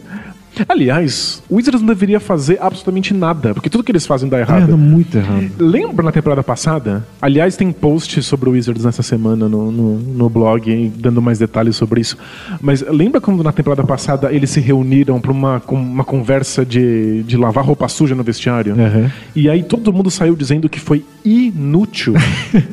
Aliás, 0.68 1.42
o 1.48 1.56
Wizards 1.56 1.80
não 1.80 1.88
deveria 1.88 2.20
fazer 2.20 2.58
absolutamente 2.60 3.12
nada, 3.12 3.54
porque 3.54 3.68
tudo 3.68 3.84
que 3.84 3.92
eles 3.92 4.06
fazem 4.06 4.28
dá 4.28 4.38
errado. 4.38 4.68
dá 4.68 4.76
muito 4.76 5.16
errado. 5.16 5.50
Lembra 5.58 6.04
na 6.04 6.12
temporada 6.12 6.42
passada? 6.42 7.06
Aliás, 7.20 7.56
tem 7.56 7.72
post 7.72 8.22
sobre 8.22 8.48
o 8.48 8.52
Wizards 8.52 8.84
nessa 8.84 9.02
semana 9.02 9.48
no, 9.48 9.70
no, 9.70 9.98
no 9.98 10.28
blog, 10.30 10.92
dando 10.96 11.20
mais 11.20 11.38
detalhes 11.38 11.76
sobre 11.76 12.00
isso. 12.00 12.16
Mas 12.60 12.82
lembra 12.82 13.20
quando 13.20 13.42
na 13.42 13.52
temporada 13.52 13.84
passada 13.84 14.32
eles 14.32 14.50
se 14.50 14.60
reuniram 14.60 15.20
para 15.20 15.32
uma, 15.32 15.62
uma 15.68 16.04
conversa 16.04 16.64
de, 16.64 17.22
de 17.22 17.36
lavar 17.36 17.64
roupa 17.64 17.88
suja 17.88 18.14
no 18.14 18.22
vestiário? 18.22 18.74
Aham. 18.74 19.10
E 19.34 19.48
aí 19.48 19.62
todo 19.62 19.92
mundo 19.92 20.10
saiu 20.10 20.34
dizendo 20.34 20.68
que 20.68 20.80
foi 20.80 21.04
inútil. 21.24 22.14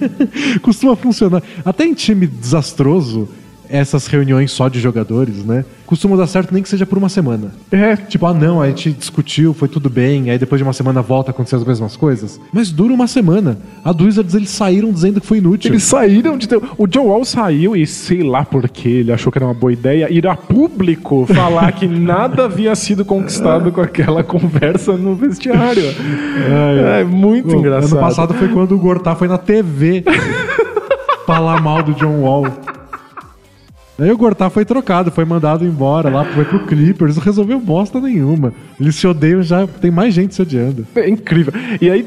Costuma 0.62 0.96
funcionar. 0.96 1.42
Até 1.66 1.86
em 1.86 1.94
time 1.94 2.28
desastroso, 2.28 3.28
essas 3.74 4.06
reuniões 4.06 4.52
só 4.52 4.70
de 4.70 4.80
jogadores, 4.80 5.44
né? 5.44 5.66
Costuma 5.86 6.16
dar 6.16 6.28
certo 6.28 6.54
nem 6.54 6.62
que 6.62 6.70
seja 6.70 6.86
por 6.86 6.98
uma 6.98 7.10
semana. 7.10 7.52
é, 7.72 7.96
Tipo, 7.96 8.28
ah 8.28 8.34
não, 8.34 8.62
a 8.62 8.68
gente 8.68 8.92
discutiu, 8.92 9.54
foi 9.54 9.68
tudo 9.68 9.90
bem, 9.90 10.30
aí 10.30 10.38
depois 10.38 10.60
de 10.60 10.64
uma 10.64 10.74
semana 10.74 11.02
volta 11.02 11.32
a 11.32 11.34
acontecer 11.34 11.56
as 11.56 11.64
mesmas 11.64 11.98
coisas. 11.98 12.40
Mas 12.52 12.72
dura 12.72 12.94
uma 12.94 13.08
semana. 13.08 13.58
A 13.84 13.92
do 13.92 14.06
Wizards 14.06 14.36
eles 14.36 14.50
saíram 14.52 14.92
dizendo 14.92 15.20
que 15.20 15.26
foi 15.26 15.40
inútil. 15.40 15.72
Eles 15.72 15.84
saíram 15.84 16.38
de. 16.38 16.48
O 16.78 16.86
John 16.88 17.08
Wall 17.08 17.26
saiu 17.26 17.76
e 17.76 17.86
sei 17.88 18.22
lá 18.22 18.46
por 18.46 18.70
que 18.70 18.88
ele 18.90 19.12
achou 19.12 19.32
que 19.32 19.38
era 19.40 19.46
uma 19.46 19.54
boa 19.54 19.74
ideia 19.74 20.12
ir 20.12 20.28
a 20.28 20.36
público 20.36 21.26
falar 21.26 21.72
que 21.72 21.88
nada 21.90 22.46
havia 22.46 22.76
sido 22.76 23.04
conquistado 23.04 23.72
com 23.72 23.82
aquela 23.82 24.24
conversa 24.24 24.94
no 24.96 25.16
vestiário. 25.16 25.84
É, 27.00 27.04
muito 27.04 27.48
Bom, 27.48 27.60
engraçado. 27.60 27.94
Ano 27.94 28.02
passado 28.02 28.34
foi 28.36 28.50
quando 28.50 28.74
o 28.76 28.78
Gortá 28.78 29.16
foi 29.16 29.28
na 29.28 29.38
TV 29.38 30.04
falar 31.26 31.62
mal 31.62 31.82
do 31.82 31.94
John 31.94 32.22
Wall. 32.22 32.46
Aí 33.98 34.12
o 34.12 34.18
Gortá 34.18 34.50
foi 34.50 34.66
trocado, 34.66 35.12
foi 35.12 35.24
mandado 35.24 35.64
embora 35.66 36.10
lá, 36.10 36.26
foi 36.26 36.46
pro 36.46 36.66
Clippers, 36.66 37.16
não 37.16 37.24
resolveu 37.24 37.60
bosta 37.60 38.00
nenhuma. 38.00 38.54
Eles 38.80 38.96
se 38.96 39.06
odeiam 39.06 39.44
já, 39.44 39.68
tem 39.68 39.92
mais 39.92 40.14
gente 40.14 40.34
se 40.34 40.42
odiando. 40.42 40.88
É 40.96 41.08
incrível. 41.08 41.54
E 41.80 41.90
aí, 41.90 42.06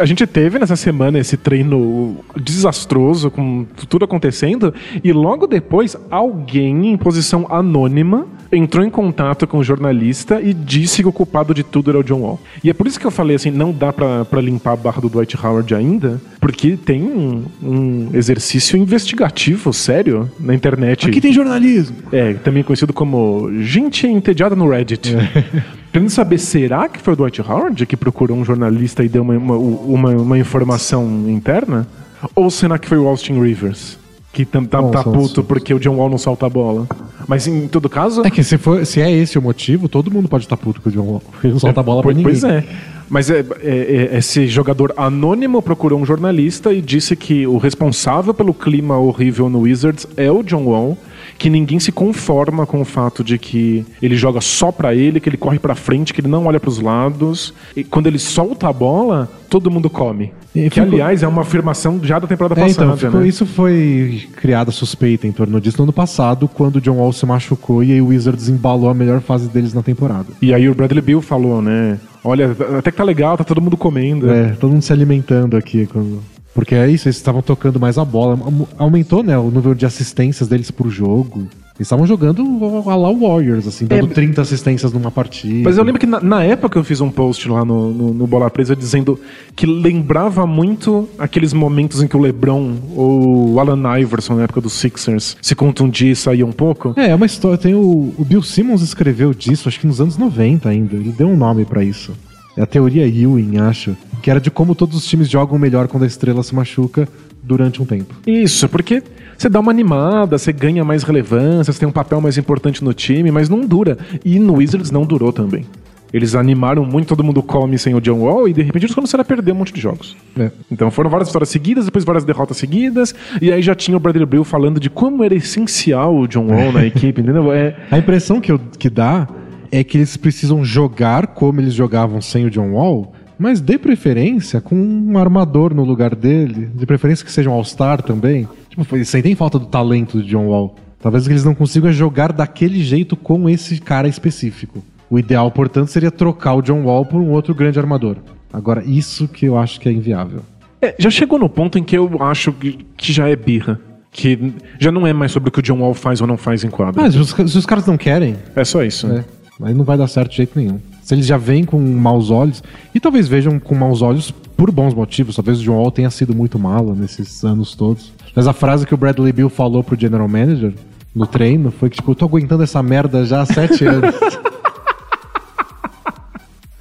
a 0.00 0.06
gente 0.06 0.26
teve 0.26 0.58
nessa 0.58 0.76
semana 0.76 1.18
esse 1.18 1.36
treino 1.36 2.16
desastroso, 2.36 3.30
com 3.30 3.66
tudo 3.88 4.04
acontecendo, 4.04 4.72
e 5.04 5.12
logo 5.12 5.46
depois, 5.46 5.96
alguém 6.10 6.88
em 6.88 6.96
posição 6.96 7.46
anônima 7.50 8.26
entrou 8.52 8.84
em 8.84 8.90
contato 8.90 9.46
com 9.46 9.58
o 9.58 9.64
jornalista 9.64 10.40
e 10.40 10.52
disse 10.52 11.02
que 11.02 11.08
o 11.08 11.12
culpado 11.12 11.54
de 11.54 11.62
tudo 11.62 11.90
era 11.90 12.00
o 12.00 12.02
John 12.02 12.22
Wall. 12.22 12.40
E 12.64 12.70
é 12.70 12.72
por 12.72 12.86
isso 12.86 12.98
que 12.98 13.06
eu 13.06 13.10
falei 13.10 13.36
assim, 13.36 13.50
não 13.50 13.72
dá 13.72 13.92
pra, 13.92 14.24
pra 14.24 14.40
limpar 14.40 14.72
a 14.72 14.76
barra 14.76 15.00
do 15.00 15.08
Dwight 15.08 15.36
Howard 15.36 15.72
ainda, 15.74 16.20
porque 16.40 16.76
tem 16.76 17.02
um, 17.02 17.44
um 17.62 18.08
exercício 18.12 18.76
investigativo 18.76 19.72
sério 19.72 20.30
na 20.40 20.54
internet. 20.54 21.08
Aqui 21.08 21.20
tem 21.20 21.32
jornalismo. 21.32 21.96
É, 22.10 22.34
também 22.34 22.64
conhecido 22.64 22.92
como 22.92 23.50
gente 23.60 24.06
entediada 24.06 24.56
no 24.56 24.68
Reddit. 24.68 25.14
Querendo 25.92 26.10
saber, 26.10 26.38
será 26.38 26.88
que 26.88 27.00
foi 27.00 27.14
o 27.14 27.16
Dwight 27.16 27.42
Howard 27.42 27.84
que 27.86 27.96
procurou 27.96 28.36
um 28.36 28.44
jornalista 28.44 29.02
e 29.02 29.08
deu 29.08 29.22
uma, 29.22 29.34
uma, 29.36 29.56
uma, 29.56 30.10
uma 30.10 30.38
informação 30.38 31.24
interna? 31.28 31.86
Ou 32.34 32.50
será 32.50 32.78
que 32.78 32.88
foi 32.88 32.98
o 32.98 33.06
Austin 33.08 33.40
Rivers? 33.40 33.98
Que 34.32 34.44
tá, 34.44 34.60
tá 34.62 35.02
são- 35.02 35.12
puto 35.12 35.42
porque 35.42 35.74
o 35.74 35.80
John 35.80 35.96
Wall 35.96 36.08
não 36.08 36.18
solta 36.18 36.46
a 36.46 36.48
bola. 36.48 36.86
Mas 37.26 37.46
em 37.48 37.66
todo 37.66 37.88
caso. 37.88 38.22
É 38.24 38.30
que 38.30 38.44
se, 38.44 38.56
for, 38.58 38.86
se 38.86 39.00
é 39.00 39.10
esse 39.10 39.36
o 39.38 39.42
motivo, 39.42 39.88
todo 39.88 40.10
mundo 40.10 40.28
pode 40.28 40.44
estar 40.44 40.56
puto 40.56 40.80
com 40.80 40.88
o 40.88 40.92
John 40.92 41.02
Wall. 41.02 41.22
Não 41.42 41.58
solta 41.58 41.80
a 41.80 41.82
bola 41.82 42.02
pra 42.02 42.12
Pois- 42.12 42.16
ninguém. 42.16 42.32
Pois 42.40 42.44
é. 42.44 42.64
Mas 43.08 43.28
é, 43.28 43.40
é- 43.60 44.08
é- 44.12 44.18
esse 44.18 44.46
jogador 44.46 44.94
anônimo 44.96 45.60
procurou 45.60 45.98
um 46.00 46.06
jornalista 46.06 46.72
e 46.72 46.80
disse 46.80 47.16
que 47.16 47.44
o 47.44 47.56
responsável 47.58 48.32
pelo 48.32 48.54
clima 48.54 48.96
horrível 48.98 49.50
no 49.50 49.60
Wizards 49.62 50.06
é 50.16 50.30
o 50.30 50.44
John 50.44 50.62
Wall, 50.66 50.96
que 51.40 51.48
ninguém 51.48 51.80
se 51.80 51.90
conforma 51.90 52.66
com 52.66 52.82
o 52.82 52.84
fato 52.84 53.24
de 53.24 53.38
que 53.38 53.82
ele 54.02 54.14
joga 54.14 54.42
só 54.42 54.70
pra 54.70 54.94
ele, 54.94 55.18
que 55.18 55.26
ele 55.26 55.38
corre 55.38 55.58
pra 55.58 55.74
frente, 55.74 56.12
que 56.12 56.20
ele 56.20 56.28
não 56.28 56.44
olha 56.44 56.60
pros 56.60 56.78
lados. 56.78 57.54
E 57.74 57.82
quando 57.82 58.08
ele 58.08 58.18
solta 58.18 58.68
a 58.68 58.72
bola, 58.74 59.26
todo 59.48 59.70
mundo 59.70 59.88
come. 59.88 60.32
E 60.54 60.64
que, 60.68 60.78
ficou- 60.82 60.92
aliás, 60.92 61.22
é 61.22 61.26
uma 61.28 61.40
afirmação 61.40 61.98
já 62.02 62.18
da 62.18 62.26
temporada 62.26 62.60
É, 62.60 62.64
passada. 62.64 62.84
então, 62.84 62.96
ficou- 62.98 63.20
né? 63.22 63.26
isso 63.28 63.46
foi 63.46 64.24
criada 64.36 64.70
suspeita 64.70 65.26
em 65.26 65.32
torno 65.32 65.58
disso 65.62 65.78
no 65.78 65.84
ano 65.84 65.94
passado, 65.94 66.46
quando 66.46 66.76
o 66.76 66.80
John 66.80 66.96
Wall 66.98 67.12
se 67.14 67.24
machucou 67.24 67.82
e 67.82 67.92
aí 67.92 68.02
o 68.02 68.08
Wizards 68.08 68.50
embalou 68.50 68.90
a 68.90 68.94
melhor 68.94 69.22
fase 69.22 69.48
deles 69.48 69.72
na 69.72 69.82
temporada. 69.82 70.26
E 70.42 70.52
aí 70.52 70.68
o 70.68 70.74
Bradley 70.74 71.00
Bill 71.00 71.22
falou, 71.22 71.62
né? 71.62 71.98
Olha, 72.22 72.54
até 72.78 72.90
que 72.90 72.98
tá 72.98 73.04
legal, 73.04 73.38
tá 73.38 73.44
todo 73.44 73.62
mundo 73.62 73.78
comendo. 73.78 74.30
É, 74.30 74.48
todo 74.60 74.72
mundo 74.72 74.82
se 74.82 74.92
alimentando 74.92 75.56
aqui. 75.56 75.86
Quando... 75.86 76.20
Porque 76.54 76.74
é 76.74 76.88
isso, 76.88 77.08
eles 77.08 77.16
estavam 77.16 77.42
tocando 77.42 77.78
mais 77.78 77.98
a 77.98 78.04
bola. 78.04 78.38
Aumentou, 78.76 79.22
né, 79.22 79.38
o 79.38 79.50
número 79.50 79.74
de 79.74 79.86
assistências 79.86 80.48
deles 80.48 80.70
por 80.70 80.88
jogo. 80.88 81.48
Eles 81.80 81.86
estavam 81.86 82.06
jogando 82.06 82.42
a 82.86 82.94
lá 82.94 83.10
Warriors, 83.10 83.66
assim, 83.66 83.86
dando 83.86 84.10
é, 84.10 84.14
30 84.14 84.42
assistências 84.42 84.92
numa 84.92 85.10
partida. 85.10 85.62
Mas 85.64 85.78
eu 85.78 85.84
lembro 85.84 85.98
que 85.98 86.04
na, 86.04 86.20
na 86.20 86.44
época 86.44 86.78
eu 86.78 86.84
fiz 86.84 87.00
um 87.00 87.08
post 87.08 87.48
lá 87.48 87.64
no, 87.64 87.90
no, 87.90 88.12
no, 88.12 88.26
Bola 88.26 88.50
Presa 88.50 88.76
dizendo 88.76 89.18
que 89.56 89.64
lembrava 89.64 90.46
muito 90.46 91.08
aqueles 91.18 91.54
momentos 91.54 92.02
em 92.02 92.06
que 92.06 92.14
o 92.14 92.20
LeBron 92.20 92.74
ou 92.94 93.54
o 93.54 93.60
Alan 93.60 93.98
Iverson, 93.98 94.34
na 94.34 94.42
época 94.42 94.60
dos 94.60 94.74
Sixers, 94.74 95.38
se 95.40 95.54
contundia 95.54 96.12
e 96.12 96.16
saía 96.16 96.44
um 96.44 96.52
pouco. 96.52 96.92
É, 96.98 97.12
é 97.12 97.14
uma 97.14 97.24
história. 97.24 97.56
Tem 97.56 97.74
o, 97.74 98.12
o 98.18 98.26
Bill 98.28 98.42
Simmons 98.42 98.82
escreveu 98.82 99.32
disso, 99.32 99.66
acho 99.66 99.80
que 99.80 99.86
nos 99.86 100.02
anos 100.02 100.18
90 100.18 100.68
ainda. 100.68 100.94
Ele 100.96 101.12
deu 101.12 101.28
um 101.28 101.36
nome 101.36 101.64
para 101.64 101.82
isso. 101.82 102.12
É 102.60 102.62
a 102.62 102.66
teoria 102.66 103.06
Ewing, 103.06 103.56
acho. 103.56 103.96
Que 104.20 104.30
era 104.30 104.38
de 104.38 104.50
como 104.50 104.74
todos 104.74 104.94
os 104.94 105.06
times 105.06 105.30
jogam 105.30 105.58
melhor 105.58 105.88
quando 105.88 106.02
a 106.02 106.06
estrela 106.06 106.42
se 106.42 106.54
machuca 106.54 107.08
durante 107.42 107.80
um 107.80 107.86
tempo. 107.86 108.14
Isso, 108.26 108.68
porque 108.68 109.02
você 109.38 109.48
dá 109.48 109.58
uma 109.58 109.70
animada, 109.70 110.36
você 110.36 110.52
ganha 110.52 110.84
mais 110.84 111.02
relevância, 111.02 111.72
você 111.72 111.78
tem 111.78 111.88
um 111.88 111.92
papel 111.92 112.20
mais 112.20 112.36
importante 112.36 112.84
no 112.84 112.92
time, 112.92 113.30
mas 113.30 113.48
não 113.48 113.62
dura. 113.62 113.96
E 114.22 114.38
no 114.38 114.56
Wizards 114.56 114.90
não 114.90 115.06
durou 115.06 115.32
também. 115.32 115.64
Eles 116.12 116.34
animaram 116.34 116.84
muito, 116.84 117.08
todo 117.08 117.24
mundo 117.24 117.42
come 117.42 117.78
sem 117.78 117.94
o 117.94 118.00
John 118.00 118.18
Wall 118.18 118.46
e 118.46 118.52
de 118.52 118.60
repente 118.60 118.82
eles 118.84 118.94
começaram 118.94 119.22
a 119.22 119.24
perder 119.24 119.52
um 119.52 119.54
monte 119.54 119.72
de 119.72 119.80
jogos. 119.80 120.14
É. 120.38 120.50
Então 120.70 120.90
foram 120.90 121.08
várias 121.08 121.30
vitórias 121.30 121.48
seguidas, 121.48 121.86
depois 121.86 122.04
várias 122.04 122.24
derrotas 122.24 122.58
seguidas, 122.58 123.14
e 123.40 123.50
aí 123.50 123.62
já 123.62 123.74
tinha 123.74 123.96
o 123.96 124.00
Bradley 124.00 124.26
Bill 124.26 124.44
falando 124.44 124.78
de 124.78 124.90
como 124.90 125.24
era 125.24 125.34
essencial 125.34 126.14
o 126.14 126.28
John 126.28 126.48
Wall 126.48 126.72
na 126.72 126.84
equipe, 126.84 127.22
entendeu? 127.22 127.50
É... 127.52 127.74
A 127.90 127.96
impressão 127.96 128.38
que, 128.38 128.52
eu, 128.52 128.60
que 128.78 128.90
dá 128.90 129.26
é 129.70 129.84
que 129.84 129.98
eles 129.98 130.16
precisam 130.16 130.64
jogar 130.64 131.28
como 131.28 131.60
eles 131.60 131.74
jogavam 131.74 132.20
sem 132.20 132.46
o 132.46 132.50
John 132.50 132.72
Wall, 132.72 133.12
mas 133.38 133.60
de 133.60 133.78
preferência 133.78 134.60
com 134.60 134.76
um 134.76 135.16
armador 135.16 135.72
no 135.74 135.84
lugar 135.84 136.14
dele, 136.14 136.68
de 136.74 136.84
preferência 136.84 137.24
que 137.24 137.32
seja 137.32 137.48
um 137.48 137.54
All-Star 137.54 138.02
também. 138.02 138.46
Tipo, 138.68 138.96
eles 138.96 139.08
sentem 139.08 139.34
falta 139.34 139.58
do 139.58 139.66
talento 139.66 140.22
de 140.22 140.28
John 140.28 140.48
Wall. 140.48 140.76
Talvez 141.00 141.26
eles 141.26 141.44
não 141.44 141.54
consigam 141.54 141.90
jogar 141.90 142.32
daquele 142.32 142.82
jeito 142.82 143.16
com 143.16 143.48
esse 143.48 143.80
cara 143.80 144.06
específico. 144.06 144.84
O 145.08 145.18
ideal, 145.18 145.50
portanto, 145.50 145.88
seria 145.88 146.10
trocar 146.10 146.54
o 146.54 146.62
John 146.62 146.82
Wall 146.82 147.06
por 147.06 147.20
um 147.20 147.30
outro 147.30 147.54
grande 147.54 147.78
armador. 147.78 148.16
Agora, 148.52 148.84
isso 148.84 149.26
que 149.26 149.46
eu 149.46 149.56
acho 149.56 149.80
que 149.80 149.88
é 149.88 149.92
inviável. 149.92 150.42
É, 150.82 150.94
já 150.98 151.10
chegou 151.10 151.38
no 151.38 151.48
ponto 151.48 151.78
em 151.78 151.82
que 151.82 151.96
eu 151.96 152.22
acho 152.22 152.52
que 152.52 153.12
já 153.12 153.28
é 153.28 153.36
birra. 153.36 153.80
Que 154.12 154.52
já 154.78 154.90
não 154.90 155.06
é 155.06 155.12
mais 155.12 155.32
sobre 155.32 155.48
o 155.48 155.52
que 155.52 155.60
o 155.60 155.62
John 155.62 155.80
Wall 155.80 155.94
faz 155.94 156.20
ou 156.20 156.26
não 156.26 156.36
faz 156.36 156.64
em 156.64 156.70
quadra. 156.70 157.00
Mas 157.00 157.14
se 157.14 157.58
os, 157.58 157.66
caras 157.66 157.86
não 157.86 157.96
querem. 157.96 158.36
É 158.56 158.64
só 158.64 158.82
isso. 158.82 159.06
É. 159.06 159.24
Aí 159.62 159.74
não 159.74 159.84
vai 159.84 159.96
dar 159.96 160.08
certo 160.08 160.30
de 160.30 160.38
jeito 160.38 160.58
nenhum. 160.58 160.78
Se 161.02 161.14
eles 161.14 161.26
já 161.26 161.36
vêm 161.36 161.64
com 161.64 161.78
maus 161.78 162.30
olhos, 162.30 162.62
e 162.94 163.00
talvez 163.00 163.26
vejam 163.26 163.58
com 163.58 163.74
maus 163.74 164.02
olhos 164.02 164.30
por 164.30 164.70
bons 164.70 164.94
motivos, 164.94 165.36
talvez 165.36 165.60
o 165.60 165.62
John 165.62 165.76
Wall 165.76 165.90
tenha 165.90 166.10
sido 166.10 166.34
muito 166.34 166.58
mala 166.58 166.94
nesses 166.94 167.44
anos 167.44 167.74
todos. 167.74 168.12
Mas 168.34 168.46
a 168.46 168.52
frase 168.52 168.86
que 168.86 168.94
o 168.94 168.96
Bradley 168.96 169.32
Bill 169.32 169.48
falou 169.48 169.82
pro 169.82 169.98
General 169.98 170.28
Manager 170.28 170.72
no 171.14 171.26
treino 171.26 171.70
foi 171.70 171.90
que, 171.90 171.96
tipo, 171.96 172.10
eu 172.10 172.14
tô 172.14 172.24
aguentando 172.26 172.62
essa 172.62 172.82
merda 172.82 173.24
já 173.24 173.40
há 173.40 173.46
sete 173.46 173.84
anos. 173.86 174.14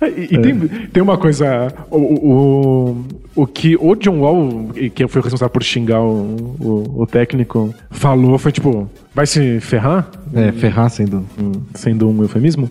E, 0.02 0.34
e 0.34 0.38
é. 0.38 0.42
tem, 0.42 0.60
tem 0.88 1.04
uma 1.04 1.18
coisa. 1.18 1.74
O, 1.92 1.98
o, 1.98 3.06
o 3.36 3.48
que 3.48 3.76
o 3.76 3.96
John 3.96 4.20
Wall, 4.22 4.70
que 4.96 5.08
foi 5.08 5.22
responsável 5.22 5.50
por 5.50 5.64
xingar 5.64 6.02
o, 6.02 6.56
o, 6.60 7.02
o 7.02 7.08
técnico, 7.08 7.74
falou 7.92 8.38
foi 8.38 8.52
tipo: 8.52 8.90
vai 9.14 9.28
se 9.28 9.60
ferrar? 9.60 10.10
É, 10.34 10.52
ferrar 10.52 10.90
sendo, 10.90 11.26
sendo 11.74 12.10
um 12.10 12.22
eufemismo 12.22 12.70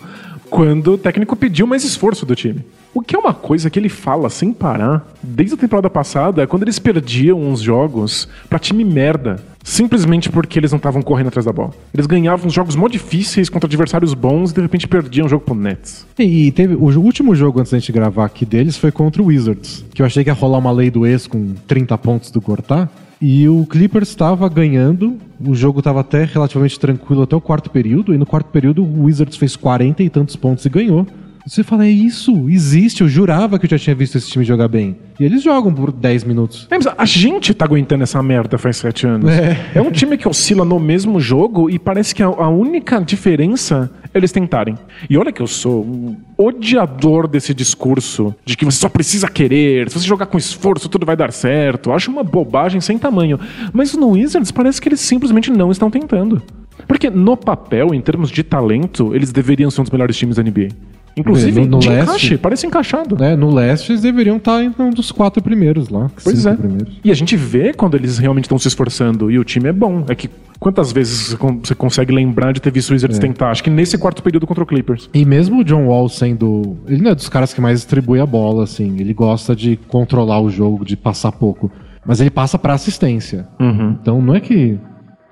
quando 0.48 0.94
o 0.94 0.98
técnico 0.98 1.36
pediu 1.36 1.66
mais 1.66 1.84
esforço 1.84 2.24
do 2.26 2.34
time. 2.34 2.64
O 2.98 3.00
que 3.00 3.14
é 3.14 3.18
uma 3.18 3.32
coisa 3.32 3.70
que 3.70 3.78
ele 3.78 3.88
fala 3.88 4.28
sem 4.28 4.52
parar, 4.52 5.06
desde 5.22 5.54
a 5.54 5.56
temporada 5.56 5.88
passada, 5.88 6.48
quando 6.48 6.64
eles 6.64 6.80
perdiam 6.80 7.40
uns 7.40 7.60
jogos 7.60 8.28
pra 8.50 8.58
time 8.58 8.84
merda, 8.84 9.40
simplesmente 9.62 10.28
porque 10.28 10.58
eles 10.58 10.72
não 10.72 10.78
estavam 10.78 11.00
correndo 11.00 11.28
atrás 11.28 11.46
da 11.46 11.52
bola. 11.52 11.70
Eles 11.94 12.06
ganhavam 12.06 12.48
uns 12.48 12.52
jogos 12.52 12.74
mó 12.74 12.88
difíceis 12.88 13.48
contra 13.48 13.68
adversários 13.68 14.14
bons 14.14 14.50
e 14.50 14.54
de 14.54 14.60
repente 14.62 14.88
perdiam 14.88 15.26
o 15.26 15.28
jogo 15.28 15.44
pro 15.44 15.54
Nets. 15.54 16.08
E 16.18 16.50
teve 16.50 16.74
o 16.74 17.00
último 17.00 17.36
jogo 17.36 17.60
antes 17.60 17.70
da 17.70 17.78
gente 17.78 17.92
gravar 17.92 18.24
aqui 18.24 18.44
deles 18.44 18.76
foi 18.76 18.90
contra 18.90 19.22
o 19.22 19.26
Wizards, 19.26 19.84
que 19.94 20.02
eu 20.02 20.06
achei 20.06 20.24
que 20.24 20.30
ia 20.30 20.34
rolar 20.34 20.58
uma 20.58 20.72
lei 20.72 20.90
do 20.90 21.06
ex 21.06 21.28
com 21.28 21.54
30 21.68 21.96
pontos 21.98 22.32
do 22.32 22.40
Cortar. 22.40 22.90
E 23.22 23.48
o 23.48 23.64
Clippers 23.64 24.08
estava 24.08 24.48
ganhando, 24.48 25.18
o 25.40 25.54
jogo 25.54 25.78
estava 25.78 26.00
até 26.00 26.24
relativamente 26.24 26.80
tranquilo 26.80 27.22
até 27.22 27.36
o 27.36 27.40
quarto 27.40 27.70
período, 27.70 28.12
e 28.12 28.18
no 28.18 28.26
quarto 28.26 28.48
período 28.48 28.82
o 28.82 29.04
Wizards 29.04 29.36
fez 29.36 29.54
40 29.54 30.02
e 30.02 30.10
tantos 30.10 30.34
pontos 30.34 30.66
e 30.66 30.68
ganhou. 30.68 31.06
Você 31.48 31.62
fala, 31.62 31.86
é 31.86 31.90
isso, 31.90 32.46
existe, 32.50 33.00
eu 33.00 33.08
jurava 33.08 33.58
que 33.58 33.64
eu 33.64 33.70
já 33.70 33.78
tinha 33.78 33.96
visto 33.96 34.18
esse 34.18 34.28
time 34.28 34.44
jogar 34.44 34.68
bem. 34.68 34.98
E 35.18 35.24
eles 35.24 35.42
jogam 35.42 35.72
por 35.72 35.90
10 35.90 36.24
minutos. 36.24 36.68
É, 36.70 36.76
mas 36.76 36.86
a 36.86 37.04
gente 37.06 37.54
tá 37.54 37.64
aguentando 37.64 38.02
essa 38.02 38.22
merda 38.22 38.58
faz 38.58 38.76
7 38.76 39.06
anos. 39.06 39.30
É. 39.30 39.56
é 39.76 39.80
um 39.80 39.90
time 39.90 40.18
que 40.18 40.28
oscila 40.28 40.62
no 40.62 40.78
mesmo 40.78 41.18
jogo 41.18 41.70
e 41.70 41.78
parece 41.78 42.14
que 42.14 42.22
a, 42.22 42.26
a 42.26 42.48
única 42.50 43.00
diferença 43.00 43.90
é 44.12 44.18
eles 44.18 44.30
tentarem. 44.30 44.76
E 45.08 45.16
olha 45.16 45.32
que 45.32 45.40
eu 45.40 45.46
sou 45.46 45.82
um 45.84 46.16
odiador 46.36 47.26
desse 47.26 47.54
discurso 47.54 48.34
de 48.44 48.54
que 48.54 48.66
você 48.66 48.78
só 48.78 48.88
precisa 48.90 49.26
querer, 49.26 49.88
se 49.88 49.98
você 49.98 50.06
jogar 50.06 50.26
com 50.26 50.36
esforço 50.36 50.86
tudo 50.86 51.06
vai 51.06 51.16
dar 51.16 51.32
certo. 51.32 51.92
Acho 51.92 52.10
uma 52.10 52.22
bobagem 52.22 52.80
sem 52.80 52.98
tamanho. 52.98 53.40
Mas 53.72 53.94
no 53.94 54.10
Wizards 54.10 54.50
parece 54.50 54.82
que 54.82 54.88
eles 54.90 55.00
simplesmente 55.00 55.50
não 55.50 55.70
estão 55.70 55.90
tentando. 55.90 56.42
Porque 56.86 57.08
no 57.08 57.36
papel, 57.36 57.94
em 57.94 58.00
termos 58.00 58.30
de 58.30 58.42
talento, 58.42 59.14
eles 59.14 59.32
deveriam 59.32 59.70
ser 59.70 59.80
um 59.80 59.84
dos 59.84 59.90
melhores 59.90 60.16
times 60.16 60.36
da 60.36 60.42
NBA. 60.42 60.68
Inclusive, 61.20 61.60
no, 61.60 61.66
no 61.66 61.78
de 61.78 61.88
leste, 61.88 62.04
encaixe, 62.04 62.38
parece 62.38 62.66
encaixado. 62.66 63.16
Né, 63.16 63.36
no 63.36 63.52
leste 63.52 63.92
eles 63.92 64.02
deveriam 64.02 64.36
estar 64.36 64.62
entre 64.62 64.82
um 64.82 64.90
dos 64.90 65.10
quatro 65.10 65.42
primeiros 65.42 65.88
lá. 65.88 66.10
Pois 66.22 66.46
é. 66.46 66.54
Primeiros. 66.54 66.94
E 67.04 67.10
a 67.10 67.14
gente 67.14 67.36
vê 67.36 67.72
quando 67.72 67.96
eles 67.96 68.18
realmente 68.18 68.44
estão 68.44 68.58
se 68.58 68.68
esforçando 68.68 69.30
e 69.30 69.38
o 69.38 69.44
time 69.44 69.68
é 69.68 69.72
bom. 69.72 70.04
É 70.08 70.14
que 70.14 70.28
quantas 70.58 70.92
vezes 70.92 71.34
você 71.34 71.74
consegue 71.74 72.12
lembrar 72.12 72.52
de 72.52 72.60
ter 72.60 72.72
visto 72.72 72.90
o 72.90 72.92
Wizards 72.92 73.18
é. 73.18 73.20
tentar? 73.20 73.50
Acho 73.50 73.62
que 73.62 73.70
nesse 73.70 73.96
quarto 73.96 74.22
período 74.22 74.46
contra 74.46 74.62
o 74.62 74.66
Clippers. 74.66 75.08
E 75.14 75.24
mesmo 75.24 75.60
o 75.60 75.64
John 75.64 75.86
Wall 75.86 76.08
sendo. 76.08 76.76
Ele 76.86 77.02
não 77.02 77.10
é 77.12 77.14
dos 77.14 77.28
caras 77.28 77.54
que 77.54 77.60
mais 77.60 77.80
distribui 77.80 78.20
a 78.20 78.26
bola, 78.26 78.64
assim. 78.64 78.96
Ele 78.98 79.14
gosta 79.14 79.54
de 79.54 79.76
controlar 79.88 80.40
o 80.40 80.50
jogo, 80.50 80.84
de 80.84 80.96
passar 80.96 81.32
pouco. 81.32 81.70
Mas 82.04 82.20
ele 82.20 82.30
passa 82.30 82.58
para 82.58 82.72
assistência. 82.72 83.46
Uhum. 83.60 83.96
Então 84.00 84.22
não 84.22 84.34
é 84.34 84.40
que. 84.40 84.78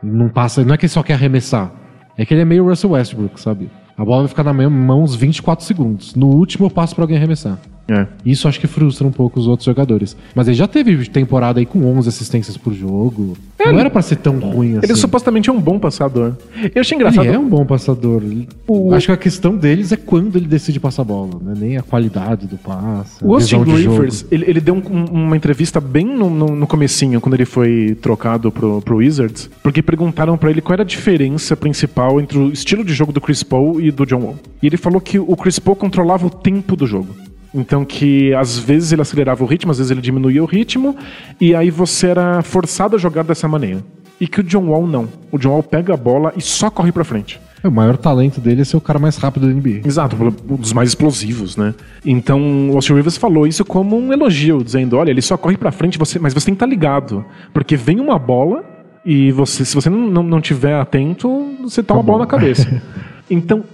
Não 0.02 0.28
passa. 0.28 0.64
Não 0.64 0.74
é 0.74 0.76
que 0.76 0.84
ele 0.84 0.92
só 0.92 1.02
quer 1.02 1.14
arremessar. 1.14 1.72
É 2.18 2.24
que 2.24 2.32
ele 2.32 2.42
é 2.42 2.44
meio 2.44 2.68
Russell 2.68 2.90
Westbrook, 2.90 3.40
sabe? 3.40 3.68
A 3.96 4.04
bola 4.04 4.22
vai 4.22 4.28
ficar 4.28 4.44
na 4.44 4.52
minha 4.52 4.68
mão 4.68 5.02
uns 5.02 5.14
24 5.14 5.64
segundos. 5.64 6.14
No 6.14 6.26
último 6.26 6.66
eu 6.66 6.70
passo 6.70 6.94
para 6.94 7.04
alguém 7.04 7.16
arremessar. 7.16 7.58
É. 7.88 8.06
Isso 8.24 8.48
acho 8.48 8.58
que 8.58 8.66
frustra 8.66 9.06
um 9.06 9.12
pouco 9.12 9.38
os 9.38 9.46
outros 9.46 9.64
jogadores. 9.64 10.16
Mas 10.34 10.48
ele 10.48 10.56
já 10.56 10.66
teve 10.66 11.08
temporada 11.08 11.60
aí 11.60 11.66
com 11.66 11.84
11 11.84 12.08
assistências 12.08 12.56
por 12.56 12.74
jogo. 12.74 13.36
É, 13.58 13.72
não 13.72 13.78
era 13.78 13.90
para 13.90 14.02
ser 14.02 14.16
tão 14.16 14.38
ruim 14.38 14.76
assim. 14.76 14.86
Ele 14.86 14.96
supostamente 14.96 15.48
é 15.48 15.52
um 15.52 15.60
bom 15.60 15.78
passador. 15.78 16.34
Eu 16.74 16.80
achei 16.80 16.96
engraçado. 16.96 17.24
Ele 17.24 17.36
é 17.36 17.38
um 17.38 17.48
bom 17.48 17.64
passador. 17.64 18.22
O... 18.66 18.92
Acho 18.92 19.06
que 19.06 19.12
a 19.12 19.16
questão 19.16 19.56
deles 19.56 19.92
é 19.92 19.96
quando 19.96 20.36
ele 20.36 20.46
decide 20.46 20.80
passar 20.80 21.02
a 21.02 21.04
bola, 21.04 21.40
né? 21.40 21.54
Nem 21.56 21.76
a 21.76 21.82
qualidade 21.82 22.46
do 22.46 22.56
passe. 22.56 23.24
O 23.24 23.34
Austin 23.34 23.62
Rivers, 23.62 24.26
ele, 24.30 24.44
ele, 24.48 24.60
deu 24.60 24.74
um, 24.74 25.04
uma 25.04 25.36
entrevista 25.36 25.80
bem 25.80 26.06
no, 26.06 26.28
no, 26.28 26.56
no, 26.56 26.66
comecinho, 26.66 27.20
quando 27.20 27.34
ele 27.34 27.44
foi 27.44 27.96
trocado 28.00 28.50
pro, 28.50 28.80
pro 28.82 28.96
Wizards, 28.96 29.48
porque 29.62 29.82
perguntaram 29.82 30.36
para 30.36 30.50
ele 30.50 30.60
qual 30.60 30.74
era 30.74 30.82
a 30.82 30.86
diferença 30.86 31.56
principal 31.56 32.20
entre 32.20 32.38
o 32.38 32.50
estilo 32.50 32.84
de 32.84 32.92
jogo 32.92 33.12
do 33.12 33.20
Chris 33.20 33.42
Paul 33.42 33.80
e 33.80 33.90
do 33.90 34.04
John 34.04 34.20
Wall. 34.20 34.36
E 34.62 34.66
ele 34.66 34.76
falou 34.76 35.00
que 35.00 35.18
o 35.18 35.36
Chris 35.36 35.58
Paul 35.58 35.76
controlava 35.76 36.26
o 36.26 36.30
tempo 36.30 36.76
do 36.76 36.86
jogo. 36.86 37.25
Então 37.56 37.84
que 37.84 38.34
às 38.34 38.58
vezes 38.58 38.92
ele 38.92 39.02
acelerava 39.02 39.42
o 39.42 39.46
ritmo, 39.46 39.70
às 39.70 39.78
vezes 39.78 39.90
ele 39.90 40.02
diminuía 40.02 40.42
o 40.42 40.46
ritmo, 40.46 40.94
e 41.40 41.54
aí 41.54 41.70
você 41.70 42.08
era 42.08 42.42
forçado 42.42 42.96
a 42.96 42.98
jogar 42.98 43.24
dessa 43.24 43.48
maneira. 43.48 43.82
E 44.20 44.28
que 44.28 44.40
o 44.40 44.42
John 44.42 44.68
Wall 44.68 44.86
não. 44.86 45.08
O 45.32 45.38
John 45.38 45.50
Wall 45.50 45.62
pega 45.62 45.94
a 45.94 45.96
bola 45.96 46.32
e 46.36 46.42
só 46.42 46.70
corre 46.70 46.92
para 46.92 47.04
frente. 47.04 47.40
O 47.64 47.70
maior 47.70 47.96
talento 47.96 48.40
dele 48.40 48.62
é 48.62 48.64
ser 48.64 48.76
o 48.76 48.80
cara 48.80 48.98
mais 48.98 49.16
rápido 49.16 49.46
do 49.46 49.52
NBA. 49.52 49.86
Exato, 49.86 50.16
um 50.48 50.56
dos 50.56 50.72
mais 50.72 50.90
explosivos, 50.90 51.56
né? 51.56 51.74
Então, 52.04 52.70
o 52.70 52.74
Austin 52.74 52.94
Rivers 52.94 53.16
falou 53.16 53.46
isso 53.46 53.64
como 53.64 53.98
um 53.98 54.12
elogio, 54.12 54.62
dizendo: 54.62 54.96
olha, 54.96 55.10
ele 55.10 55.22
só 55.22 55.36
corre 55.36 55.56
para 55.56 55.72
frente, 55.72 55.98
você, 55.98 56.18
mas 56.18 56.32
você 56.32 56.46
tem 56.46 56.54
que 56.54 56.56
estar 56.56 56.66
tá 56.66 56.70
ligado. 56.70 57.24
Porque 57.52 57.76
vem 57.76 57.98
uma 57.98 58.18
bola 58.18 58.64
e 59.04 59.32
você, 59.32 59.64
se 59.64 59.74
você 59.74 59.90
não, 59.90 60.08
não, 60.08 60.22
não 60.22 60.40
tiver 60.40 60.74
atento, 60.74 61.28
você 61.62 61.82
toma 61.82 62.00
a 62.00 62.02
bola 62.02 62.18
na 62.20 62.26
cabeça. 62.26 62.82
Então, 63.28 63.64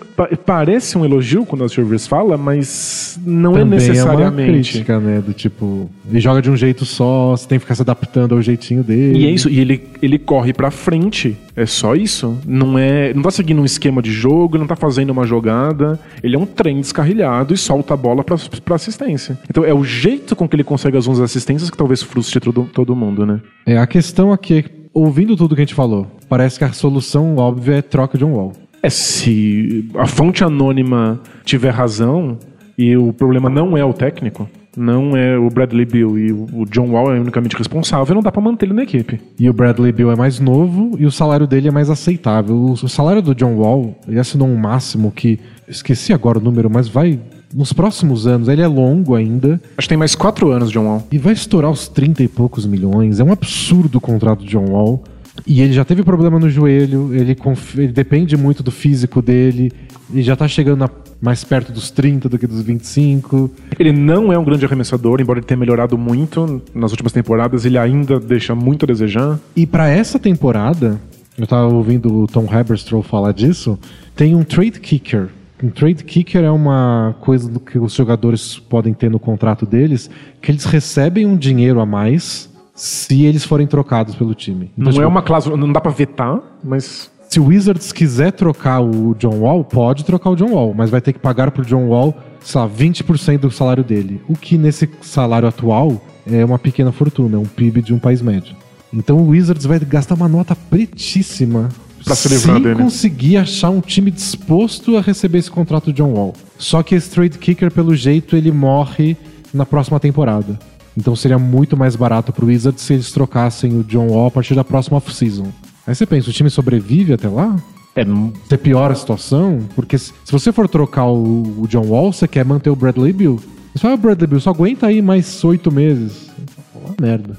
parece 0.44 0.96
um 0.96 1.04
elogio 1.04 1.44
quando 1.44 1.62
o 1.62 1.66
Rivers 1.66 2.06
fala, 2.06 2.36
mas 2.36 3.18
não 3.24 3.56
é 3.56 3.60
Também 3.60 3.78
é 3.78 3.88
necessariamente. 3.88 4.40
É 4.40 4.44
uma 4.44 4.52
crítica, 4.52 5.00
né? 5.00 5.20
Do 5.20 5.32
tipo, 5.32 5.90
ele 6.08 6.20
joga 6.20 6.42
de 6.42 6.50
um 6.50 6.56
jeito 6.56 6.84
só, 6.84 7.30
você 7.30 7.46
tem 7.46 7.58
que 7.58 7.64
ficar 7.64 7.74
se 7.74 7.82
adaptando 7.82 8.34
ao 8.34 8.42
jeitinho 8.42 8.82
dele. 8.82 9.18
E 9.18 9.26
é 9.26 9.30
isso, 9.30 9.48
e 9.48 9.60
ele, 9.60 9.82
ele 10.00 10.18
corre 10.18 10.52
pra 10.52 10.70
frente. 10.70 11.36
É 11.54 11.66
só 11.66 11.94
isso. 11.94 12.38
Não 12.46 12.78
é. 12.78 13.12
Não 13.12 13.22
tá 13.22 13.30
seguindo 13.30 13.60
um 13.60 13.64
esquema 13.64 14.00
de 14.00 14.10
jogo, 14.10 14.56
não 14.56 14.66
tá 14.66 14.76
fazendo 14.76 15.10
uma 15.10 15.26
jogada. 15.26 15.98
Ele 16.22 16.36
é 16.36 16.38
um 16.38 16.46
trem 16.46 16.80
descarrilhado 16.80 17.52
e 17.52 17.58
solta 17.58 17.94
a 17.94 17.96
bola 17.96 18.24
pra, 18.24 18.36
pra 18.64 18.76
assistência. 18.76 19.38
Então 19.48 19.64
é 19.64 19.74
o 19.74 19.84
jeito 19.84 20.34
com 20.34 20.48
que 20.48 20.56
ele 20.56 20.64
consegue 20.64 20.96
as 20.96 21.06
11 21.06 21.22
assistências 21.22 21.70
que 21.70 21.76
talvez 21.76 22.02
frustre 22.02 22.40
todo, 22.40 22.64
todo 22.72 22.96
mundo, 22.96 23.26
né? 23.26 23.40
É, 23.66 23.78
a 23.78 23.86
questão 23.86 24.32
aqui 24.32 24.58
é, 24.58 24.64
ouvindo 24.94 25.36
tudo 25.36 25.54
que 25.54 25.60
a 25.60 25.64
gente 25.64 25.74
falou, 25.74 26.06
parece 26.28 26.58
que 26.58 26.64
a 26.64 26.72
solução 26.72 27.36
óbvia 27.36 27.76
é 27.76 27.82
troca 27.82 28.16
de 28.16 28.24
um 28.24 28.34
wall. 28.34 28.52
É, 28.82 28.90
se 28.90 29.88
a 29.96 30.06
fonte 30.06 30.42
anônima 30.42 31.20
tiver 31.44 31.70
razão 31.70 32.36
e 32.76 32.96
o 32.96 33.12
problema 33.12 33.48
não 33.48 33.76
é 33.76 33.84
o 33.84 33.92
técnico, 33.92 34.48
não 34.76 35.16
é 35.16 35.38
o 35.38 35.48
Bradley 35.48 35.84
Bill 35.84 36.18
e 36.18 36.32
o 36.32 36.64
John 36.64 36.90
Wall 36.90 37.14
é 37.14 37.20
unicamente 37.20 37.56
responsável, 37.56 38.14
não 38.14 38.22
dá 38.22 38.32
pra 38.32 38.40
manter 38.40 38.66
ele 38.66 38.74
na 38.74 38.82
equipe. 38.82 39.20
E 39.38 39.48
o 39.48 39.52
Bradley 39.52 39.92
Bill 39.92 40.10
é 40.10 40.16
mais 40.16 40.40
novo 40.40 40.96
e 40.98 41.06
o 41.06 41.12
salário 41.12 41.46
dele 41.46 41.68
é 41.68 41.70
mais 41.70 41.90
aceitável. 41.90 42.56
O, 42.56 42.72
o 42.72 42.88
salário 42.88 43.22
do 43.22 43.34
John 43.34 43.54
Wall, 43.54 43.96
ele 44.08 44.18
assinou 44.18 44.48
um 44.48 44.56
máximo 44.56 45.12
que. 45.12 45.38
Esqueci 45.68 46.12
agora 46.12 46.38
o 46.38 46.42
número, 46.42 46.68
mas 46.68 46.88
vai. 46.88 47.18
Nos 47.54 47.72
próximos 47.72 48.26
anos, 48.26 48.48
ele 48.48 48.62
é 48.62 48.66
longo 48.66 49.14
ainda. 49.14 49.60
Acho 49.76 49.86
que 49.86 49.90
tem 49.90 49.98
mais 49.98 50.14
quatro 50.14 50.50
anos, 50.50 50.70
John 50.70 50.86
Wall. 50.86 51.06
E 51.12 51.18
vai 51.18 51.34
estourar 51.34 51.70
os 51.70 51.86
30 51.86 52.22
e 52.22 52.28
poucos 52.28 52.66
milhões. 52.66 53.20
É 53.20 53.24
um 53.24 53.30
absurdo 53.30 53.98
o 53.98 54.00
contrato 54.00 54.40
do 54.40 54.46
John 54.46 54.70
Wall. 54.70 55.04
E 55.46 55.60
ele 55.60 55.72
já 55.72 55.84
teve 55.84 56.02
problema 56.02 56.38
no 56.38 56.48
joelho, 56.48 57.14
ele, 57.14 57.36
ele 57.76 57.88
depende 57.88 58.36
muito 58.36 58.62
do 58.62 58.70
físico 58.70 59.22
dele, 59.22 59.72
ele 60.12 60.22
já 60.22 60.36
tá 60.36 60.46
chegando 60.46 60.88
mais 61.20 61.42
perto 61.44 61.72
dos 61.72 61.90
30 61.90 62.28
do 62.28 62.38
que 62.38 62.46
dos 62.46 62.62
25. 62.62 63.50
Ele 63.78 63.92
não 63.92 64.32
é 64.32 64.38
um 64.38 64.44
grande 64.44 64.64
arremessador, 64.64 65.20
embora 65.20 65.38
ele 65.38 65.46
tenha 65.46 65.58
melhorado 65.58 65.96
muito 65.96 66.60
nas 66.74 66.90
últimas 66.90 67.12
temporadas, 67.12 67.64
ele 67.64 67.78
ainda 67.78 68.20
deixa 68.20 68.54
muito 68.54 68.84
a 68.84 68.86
desejar. 68.86 69.38
E 69.56 69.66
para 69.66 69.88
essa 69.88 70.18
temporada, 70.18 71.00
eu 71.38 71.46
tava 71.46 71.72
ouvindo 71.72 72.22
o 72.22 72.26
Tom 72.26 72.46
Haberstroh 72.50 73.02
falar 73.02 73.32
disso, 73.32 73.78
tem 74.14 74.34
um 74.34 74.42
trade 74.42 74.80
kicker. 74.80 75.28
Um 75.62 75.70
trade 75.70 76.02
kicker 76.02 76.42
é 76.42 76.50
uma 76.50 77.14
coisa 77.20 77.50
que 77.60 77.78
os 77.78 77.94
jogadores 77.94 78.58
podem 78.58 78.92
ter 78.92 79.08
no 79.08 79.20
contrato 79.20 79.64
deles, 79.64 80.10
que 80.40 80.50
eles 80.50 80.64
recebem 80.64 81.24
um 81.24 81.36
dinheiro 81.36 81.80
a 81.80 81.86
mais 81.86 82.51
se 82.74 83.24
eles 83.24 83.44
forem 83.44 83.66
trocados 83.66 84.14
pelo 84.14 84.34
time. 84.34 84.70
Então, 84.72 84.84
não 84.84 84.92
tipo, 84.92 85.02
é 85.02 85.06
uma 85.06 85.22
cláusula, 85.22 85.56
não 85.56 85.72
dá 85.72 85.80
pra 85.80 85.90
vetar, 85.90 86.40
mas. 86.62 87.10
Se 87.28 87.40
o 87.40 87.46
Wizards 87.46 87.92
quiser 87.92 88.32
trocar 88.32 88.80
o 88.80 89.14
John 89.14 89.40
Wall, 89.40 89.64
pode 89.64 90.04
trocar 90.04 90.30
o 90.30 90.36
John 90.36 90.50
Wall, 90.50 90.74
mas 90.74 90.90
vai 90.90 91.00
ter 91.00 91.14
que 91.14 91.18
pagar 91.18 91.50
pro 91.50 91.64
John 91.64 91.86
Wall, 91.86 92.14
sei 92.40 92.60
lá, 92.60 92.68
20% 92.68 93.38
do 93.38 93.50
salário 93.50 93.82
dele. 93.82 94.20
O 94.28 94.36
que 94.36 94.58
nesse 94.58 94.88
salário 95.00 95.48
atual 95.48 95.98
é 96.26 96.44
uma 96.44 96.58
pequena 96.58 96.92
fortuna, 96.92 97.38
um 97.38 97.46
PIB 97.46 97.80
de 97.80 97.94
um 97.94 97.98
país 97.98 98.20
médio. 98.20 98.54
Então 98.92 99.16
o 99.16 99.28
Wizards 99.28 99.64
vai 99.64 99.78
gastar 99.78 100.14
uma 100.14 100.28
nota 100.28 100.54
pretíssima 100.54 101.70
pra 102.04 102.14
se 102.14 102.28
livrar 102.28 102.60
dele. 102.60 102.82
conseguir 102.82 103.38
achar 103.38 103.70
um 103.70 103.80
time 103.80 104.10
disposto 104.10 104.96
a 104.96 105.00
receber 105.00 105.38
esse 105.38 105.50
contrato 105.50 105.86
do 105.86 105.92
John 105.92 106.12
Wall. 106.12 106.34
Só 106.58 106.82
que 106.82 106.94
esse 106.94 107.08
trade 107.08 107.38
kicker, 107.38 107.72
pelo 107.72 107.94
jeito, 107.94 108.36
ele 108.36 108.52
morre 108.52 109.16
na 109.54 109.64
próxima 109.64 109.98
temporada. 109.98 110.58
Então 110.96 111.16
seria 111.16 111.38
muito 111.38 111.76
mais 111.76 111.96
barato 111.96 112.32
pro 112.32 112.46
Wizards 112.46 112.82
se 112.82 112.94
eles 112.94 113.10
trocassem 113.10 113.78
o 113.78 113.84
John 113.84 114.08
Wall 114.08 114.26
a 114.26 114.30
partir 114.30 114.54
da 114.54 114.64
próxima 114.64 114.98
off-season. 114.98 115.46
Aí 115.86 115.94
você 115.94 116.06
pensa, 116.06 116.30
o 116.30 116.32
time 116.32 116.50
sobrevive 116.50 117.12
até 117.12 117.28
lá? 117.28 117.56
É, 117.94 118.04
Você 118.04 118.56
piora 118.56 118.92
a 118.92 118.96
situação? 118.96 119.60
Porque 119.74 119.98
se, 119.98 120.12
se 120.24 120.32
você 120.32 120.50
for 120.50 120.68
trocar 120.68 121.06
o, 121.06 121.62
o, 121.62 121.68
John 121.68 121.86
Wall, 121.86 122.12
você 122.12 122.26
quer 122.26 122.44
manter 122.44 122.70
o 122.70 122.76
Bradley 122.76 123.12
Bill. 123.12 123.38
Você 123.74 123.80
fala, 123.80 123.94
ah, 123.94 123.96
Bradley 123.96 124.26
Bill, 124.26 124.40
só 124.40 124.50
aguenta 124.50 124.86
aí 124.86 125.02
mais 125.02 125.42
oito 125.44 125.70
meses. 125.70 126.30
Fala, 126.72 126.94
merda. 127.00 127.38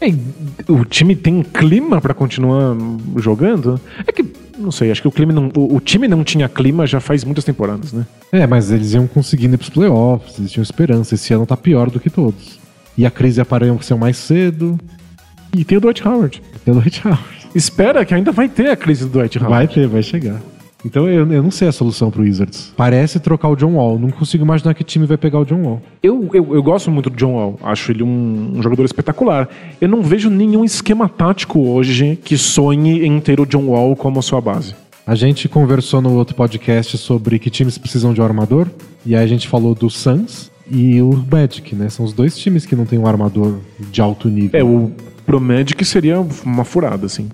É, 0.00 0.06
o 0.70 0.84
time 0.84 1.16
tem 1.16 1.42
clima 1.42 2.00
para 2.00 2.14
continuar 2.14 2.76
jogando? 3.16 3.80
É 4.06 4.12
que, 4.12 4.24
não 4.56 4.70
sei, 4.70 4.92
acho 4.92 5.02
que 5.02 5.08
o, 5.08 5.12
clima 5.12 5.32
não, 5.32 5.50
o, 5.56 5.76
o, 5.76 5.80
time 5.80 6.06
não 6.06 6.22
tinha 6.22 6.48
clima 6.48 6.86
já 6.86 7.00
faz 7.00 7.24
muitas 7.24 7.44
temporadas, 7.44 7.92
né? 7.92 8.06
É, 8.30 8.46
mas 8.46 8.70
eles 8.70 8.92
iam 8.92 9.08
conseguindo 9.08 9.54
ir 9.54 9.58
pros 9.58 9.70
playoffs, 9.70 10.38
eles 10.38 10.52
tinham 10.52 10.62
esperança. 10.62 11.16
Esse 11.16 11.34
ano 11.34 11.44
tá 11.44 11.56
pior 11.56 11.90
do 11.90 11.98
que 11.98 12.08
todos. 12.08 12.60
E 12.98 13.06
a 13.06 13.10
crise 13.12 13.40
apareceu 13.40 13.96
mais 13.96 14.16
cedo. 14.16 14.76
E 15.56 15.64
tem 15.64 15.78
o 15.78 15.80
Dwight 15.80 16.06
Howard. 16.06 16.42
Tem 16.64 16.74
o 16.74 16.80
Dwight 16.80 17.06
Howard. 17.06 17.22
Espera 17.54 18.04
que 18.04 18.12
ainda 18.12 18.32
vai 18.32 18.48
ter 18.48 18.70
a 18.70 18.76
crise 18.76 19.04
do 19.04 19.10
Dwight 19.10 19.38
Howard. 19.38 19.54
Vai 19.54 19.68
ter, 19.68 19.86
vai 19.86 20.02
chegar. 20.02 20.40
Então 20.84 21.08
eu, 21.08 21.30
eu 21.32 21.42
não 21.42 21.50
sei 21.50 21.68
a 21.68 21.72
solução 21.72 22.10
pro 22.10 22.22
Wizards. 22.22 22.72
Parece 22.76 23.20
trocar 23.20 23.48
o 23.50 23.56
John 23.56 23.74
Wall. 23.74 24.00
Não 24.00 24.10
consigo 24.10 24.44
imaginar 24.44 24.74
que 24.74 24.82
time 24.82 25.06
vai 25.06 25.16
pegar 25.16 25.38
o 25.38 25.44
John 25.44 25.62
Wall. 25.62 25.82
Eu, 26.02 26.28
eu, 26.34 26.54
eu 26.54 26.62
gosto 26.62 26.90
muito 26.90 27.08
do 27.08 27.16
John 27.16 27.34
Wall. 27.34 27.58
Acho 27.62 27.92
ele 27.92 28.02
um, 28.02 28.56
um, 28.56 28.62
jogador 28.62 28.84
espetacular. 28.84 29.48
Eu 29.80 29.88
não 29.88 30.02
vejo 30.02 30.28
nenhum 30.28 30.64
esquema 30.64 31.08
tático 31.08 31.60
hoje 31.60 32.18
que 32.24 32.36
sonhe 32.36 33.06
em 33.06 33.20
ter 33.20 33.40
o 33.40 33.46
John 33.46 33.68
Wall 33.68 33.94
como 33.94 34.20
sua 34.22 34.40
base. 34.40 34.74
A 35.06 35.14
gente 35.14 35.48
conversou 35.48 36.02
no 36.02 36.14
outro 36.14 36.34
podcast 36.34 36.98
sobre 36.98 37.38
que 37.38 37.48
times 37.48 37.78
precisam 37.78 38.12
de 38.12 38.20
um 38.20 38.24
armador. 38.24 38.66
E 39.06 39.14
aí 39.14 39.22
a 39.22 39.28
gente 39.28 39.46
falou 39.46 39.74
do 39.74 39.88
Suns 39.88 40.50
e 40.70 41.00
o 41.00 41.24
Magic, 41.30 41.74
né? 41.74 41.88
São 41.88 42.04
os 42.04 42.12
dois 42.12 42.36
times 42.36 42.66
que 42.66 42.76
não 42.76 42.84
tem 42.84 42.98
um 42.98 43.06
armador 43.06 43.58
de 43.78 44.00
alto 44.00 44.28
nível. 44.28 44.58
É, 44.58 44.64
o 44.64 44.90
pro 45.24 45.40
Magic 45.40 45.84
seria 45.84 46.20
uma 46.44 46.64
furada, 46.64 47.06
assim. 47.06 47.28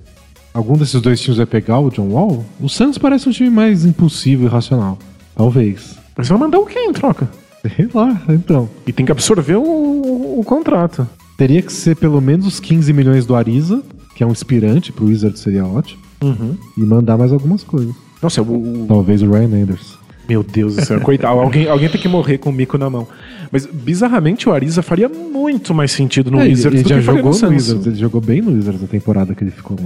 Algum 0.52 0.76
desses 0.76 1.00
dois 1.00 1.20
times 1.20 1.36
vai 1.36 1.46
pegar 1.46 1.80
o 1.80 1.90
John 1.90 2.08
Wall? 2.08 2.44
O 2.60 2.68
Suns 2.68 2.98
parece 2.98 3.28
um 3.28 3.32
time 3.32 3.50
mais 3.50 3.84
impulsivo 3.84 4.44
e 4.44 4.48
racional. 4.48 4.98
Talvez. 5.34 5.96
Mas 6.16 6.28
vai 6.28 6.38
mandar 6.38 6.58
o 6.58 6.66
quê 6.66 6.78
em 6.78 6.92
troca? 6.92 7.28
Sei 7.76 7.88
lá, 7.92 8.22
então. 8.28 8.68
E 8.86 8.92
tem 8.92 9.06
que 9.06 9.12
absorver 9.12 9.56
o, 9.56 9.62
o, 9.62 10.40
o 10.40 10.44
contrato. 10.44 11.08
Teria 11.36 11.62
que 11.62 11.72
ser 11.72 11.96
pelo 11.96 12.20
menos 12.20 12.46
os 12.46 12.60
15 12.60 12.92
milhões 12.92 13.26
do 13.26 13.34
Ariza, 13.34 13.82
que 14.14 14.22
é 14.22 14.26
um 14.26 14.30
inspirante 14.30 14.92
pro 14.92 15.06
Wizard 15.06 15.38
seria 15.38 15.66
ótimo. 15.66 16.00
Uhum. 16.22 16.56
E 16.76 16.80
mandar 16.82 17.18
mais 17.18 17.32
algumas 17.32 17.64
coisas. 17.64 17.94
Nossa, 18.22 18.42
o. 18.42 18.86
Talvez 18.86 19.22
o 19.22 19.30
Ryan 19.30 19.62
Anderson. 19.62 20.03
Meu 20.28 20.42
Deus 20.42 20.76
do 20.76 20.84
céu, 20.84 21.00
coitado. 21.00 21.38
alguém, 21.38 21.68
alguém 21.68 21.88
tem 21.88 22.00
que 22.00 22.08
morrer 22.08 22.38
com 22.38 22.50
o 22.50 22.52
mico 22.52 22.78
na 22.78 22.88
mão. 22.88 23.06
Mas, 23.50 23.66
bizarramente, 23.66 24.48
o 24.48 24.52
Ariza 24.52 24.82
faria 24.82 25.08
muito 25.08 25.74
mais 25.74 25.92
sentido 25.92 26.30
no 26.30 26.40
é, 26.40 26.44
Wizards 26.44 26.80
ele, 26.80 26.88
ele 26.88 26.88
já 26.88 27.00
jogou 27.00 27.32
no, 27.32 27.40
no 27.40 27.48
Wizards. 27.48 27.86
Ele 27.86 27.96
jogou 27.96 28.20
bem 28.20 28.42
no 28.42 28.52
Wizards 28.52 28.82
na 28.82 28.88
temporada 28.88 29.34
que 29.34 29.44
ele 29.44 29.50
ficou. 29.50 29.76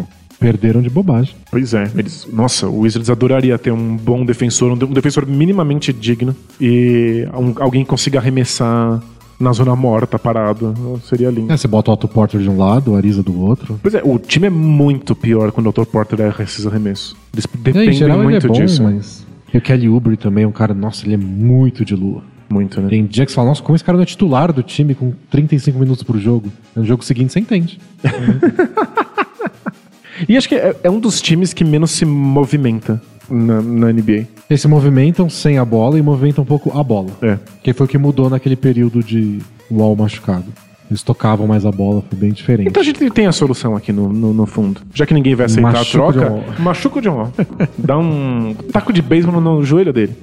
Perderam 0.40 0.80
de 0.80 0.88
bobagem. 0.88 1.34
Pois 1.50 1.74
é. 1.74 1.90
Eles, 1.96 2.26
nossa, 2.32 2.68
o 2.68 2.80
Wizards 2.80 3.10
adoraria 3.10 3.58
ter 3.58 3.72
um 3.72 3.96
bom 3.96 4.24
defensor, 4.24 4.72
um, 4.72 4.76
defensor 4.76 5.26
minimamente 5.26 5.92
digno 5.92 6.34
e 6.60 7.26
um, 7.34 7.54
alguém 7.60 7.84
consiga 7.84 8.20
arremessar 8.20 9.02
na 9.38 9.52
zona 9.52 9.76
morta, 9.76 10.18
parado. 10.18 11.00
Seria 11.04 11.30
lindo. 11.30 11.52
É, 11.52 11.56
você 11.56 11.68
bota 11.68 11.90
o 11.90 11.94
Otto 11.94 12.08
Porter 12.08 12.40
de 12.40 12.48
um 12.48 12.56
lado, 12.56 12.92
o 12.92 12.96
Ariza 12.96 13.22
do 13.22 13.38
outro. 13.40 13.78
Pois 13.82 13.94
é, 13.94 14.00
o 14.04 14.18
time 14.18 14.46
é 14.46 14.50
muito 14.50 15.14
pior 15.14 15.52
quando 15.52 15.66
o 15.66 15.70
Otto 15.70 15.84
Porter 15.86 16.20
erra 16.20 16.42
esses 16.42 16.66
arremessos. 16.66 17.16
Eles 17.32 17.46
dependem 17.58 18.02
é, 18.02 18.16
muito 18.16 18.46
é 18.46 18.48
bom, 18.48 18.54
disso. 18.54 18.82
Mas... 18.82 19.27
E 19.52 19.58
o 19.58 19.60
Kelly 19.60 19.88
Oubre 19.88 20.16
também 20.16 20.44
é 20.44 20.46
um 20.46 20.52
cara, 20.52 20.74
nossa, 20.74 21.06
ele 21.06 21.14
é 21.14 21.18
muito 21.18 21.84
de 21.84 21.94
lua. 21.94 22.22
Muito, 22.50 22.80
né? 22.80 22.88
Tem 22.88 23.04
dia 23.04 23.26
que 23.26 23.30
você 23.30 23.36
fala, 23.36 23.48
nossa, 23.48 23.62
como 23.62 23.76
esse 23.76 23.84
cara 23.84 23.96
não 23.96 24.02
é 24.02 24.06
titular 24.06 24.52
do 24.52 24.62
time 24.62 24.94
com 24.94 25.12
35 25.30 25.78
minutos 25.78 26.02
por 26.02 26.18
jogo? 26.18 26.50
No 26.74 26.84
jogo 26.84 27.04
seguinte 27.04 27.32
você 27.32 27.40
entende. 27.40 27.78
e 30.26 30.36
acho 30.36 30.48
que 30.48 30.54
é, 30.54 30.74
é, 30.82 30.90
um 30.90 30.98
dos 30.98 31.20
times 31.20 31.52
que 31.52 31.62
menos 31.62 31.90
se 31.90 32.06
movimenta 32.06 33.02
na, 33.28 33.60
na, 33.60 33.92
NBA. 33.92 34.26
Eles 34.48 34.62
se 34.62 34.68
movimentam 34.68 35.28
sem 35.28 35.58
a 35.58 35.64
bola 35.64 35.98
e 35.98 36.02
movimentam 36.02 36.42
um 36.42 36.46
pouco 36.46 36.78
a 36.78 36.82
bola. 36.82 37.10
É. 37.20 37.38
Que 37.62 37.74
foi 37.74 37.84
o 37.84 37.88
que 37.88 37.98
mudou 37.98 38.30
naquele 38.30 38.56
período 38.56 39.02
de 39.02 39.40
wall 39.70 39.94
machucado. 39.94 40.46
Eles 40.90 41.02
tocavam 41.02 41.46
mais 41.46 41.66
a 41.66 41.70
bola, 41.70 42.02
foi 42.08 42.18
bem 42.18 42.32
diferente. 42.32 42.68
Então 42.68 42.80
a 42.80 42.84
gente 42.84 43.10
tem 43.10 43.26
a 43.26 43.32
solução 43.32 43.76
aqui 43.76 43.92
no, 43.92 44.10
no, 44.10 44.32
no 44.32 44.46
fundo. 44.46 44.80
Já 44.94 45.04
que 45.04 45.12
ninguém 45.12 45.34
vai 45.34 45.46
aceitar 45.46 45.72
machuca 45.72 46.08
a 46.08 46.12
troca, 46.12 46.62
machuca 46.62 46.98
o 46.98 47.02
John 47.02 47.16
Wall. 47.16 47.32
Dá 47.76 47.98
um 47.98 48.54
taco 48.72 48.92
de 48.92 49.02
beisebol 49.02 49.40
no, 49.40 49.56
no 49.58 49.64
joelho 49.64 49.92
dele. 49.92 50.16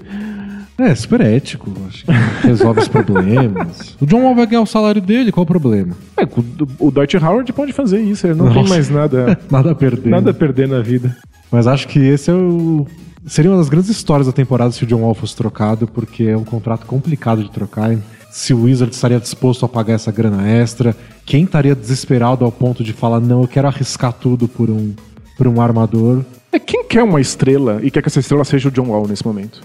É, 0.78 0.94
super 0.94 1.22
ético. 1.22 1.72
Acho 1.88 2.06
que 2.06 2.12
resolve 2.48 2.82
os 2.82 2.88
problemas. 2.88 3.96
O 4.02 4.06
John 4.06 4.24
Wall 4.24 4.36
vai 4.36 4.46
ganhar 4.46 4.62
o 4.62 4.66
salário 4.66 5.02
dele, 5.02 5.32
qual 5.32 5.44
o 5.44 5.48
problema? 5.48 5.96
É, 6.18 6.24
o, 6.24 6.88
o 6.88 6.92
Dwight 6.92 7.16
Howard 7.18 7.52
pode 7.54 7.72
fazer 7.72 8.02
isso, 8.02 8.28
ele 8.28 8.34
não 8.34 8.46
Nossa. 8.46 8.60
tem 8.60 8.70
mais 8.70 8.90
nada, 8.90 9.40
nada 9.50 9.72
a 9.72 9.76
perder. 9.76 10.10
Nada 10.10 10.32
a 10.32 10.34
perder 10.34 10.68
na 10.68 10.82
vida. 10.82 11.16
Mas 11.50 11.66
acho 11.66 11.88
que 11.88 12.00
esse 12.00 12.30
é 12.30 12.34
o. 12.34 12.86
Seria 13.26 13.50
uma 13.50 13.58
das 13.58 13.70
grandes 13.70 13.90
histórias 13.90 14.28
da 14.28 14.34
temporada 14.34 14.72
se 14.72 14.84
o 14.84 14.88
John 14.88 15.02
Wall 15.02 15.16
fosse 15.16 15.36
trocado, 15.36 15.88
porque 15.88 16.24
é 16.24 16.38
um 16.38 16.44
contrato 16.44 16.86
complicado 16.86 17.42
de 17.42 17.50
trocar 17.50 17.96
se 18.36 18.54
o 18.54 18.64
Wizard 18.64 18.94
estaria 18.94 19.18
disposto 19.18 19.64
a 19.64 19.70
pagar 19.70 19.94
essa 19.94 20.12
grana 20.12 20.46
extra, 20.46 20.94
quem 21.26 21.46
estaria 21.46 21.74
desesperado 21.74 22.44
ao 22.44 22.52
ponto 22.52 22.84
de 22.84 22.92
falar, 22.92 23.22
não, 23.22 23.42
eu 23.42 23.48
quero 23.48 23.66
arriscar 23.66 24.12
tudo 24.12 24.46
por 24.46 24.70
um, 24.70 24.94
por 25.38 25.48
um 25.48 25.62
armador. 25.62 26.22
É 26.52 26.60
quem 26.60 26.84
quer 26.84 27.02
uma 27.02 27.22
estrela 27.22 27.80
e 27.82 27.90
quer 27.90 28.02
que 28.02 28.10
essa 28.10 28.20
estrela 28.20 28.44
seja 28.44 28.68
o 28.68 28.72
John 28.74 28.90
Wall 28.90 29.08
nesse 29.08 29.26
momento. 29.26 29.62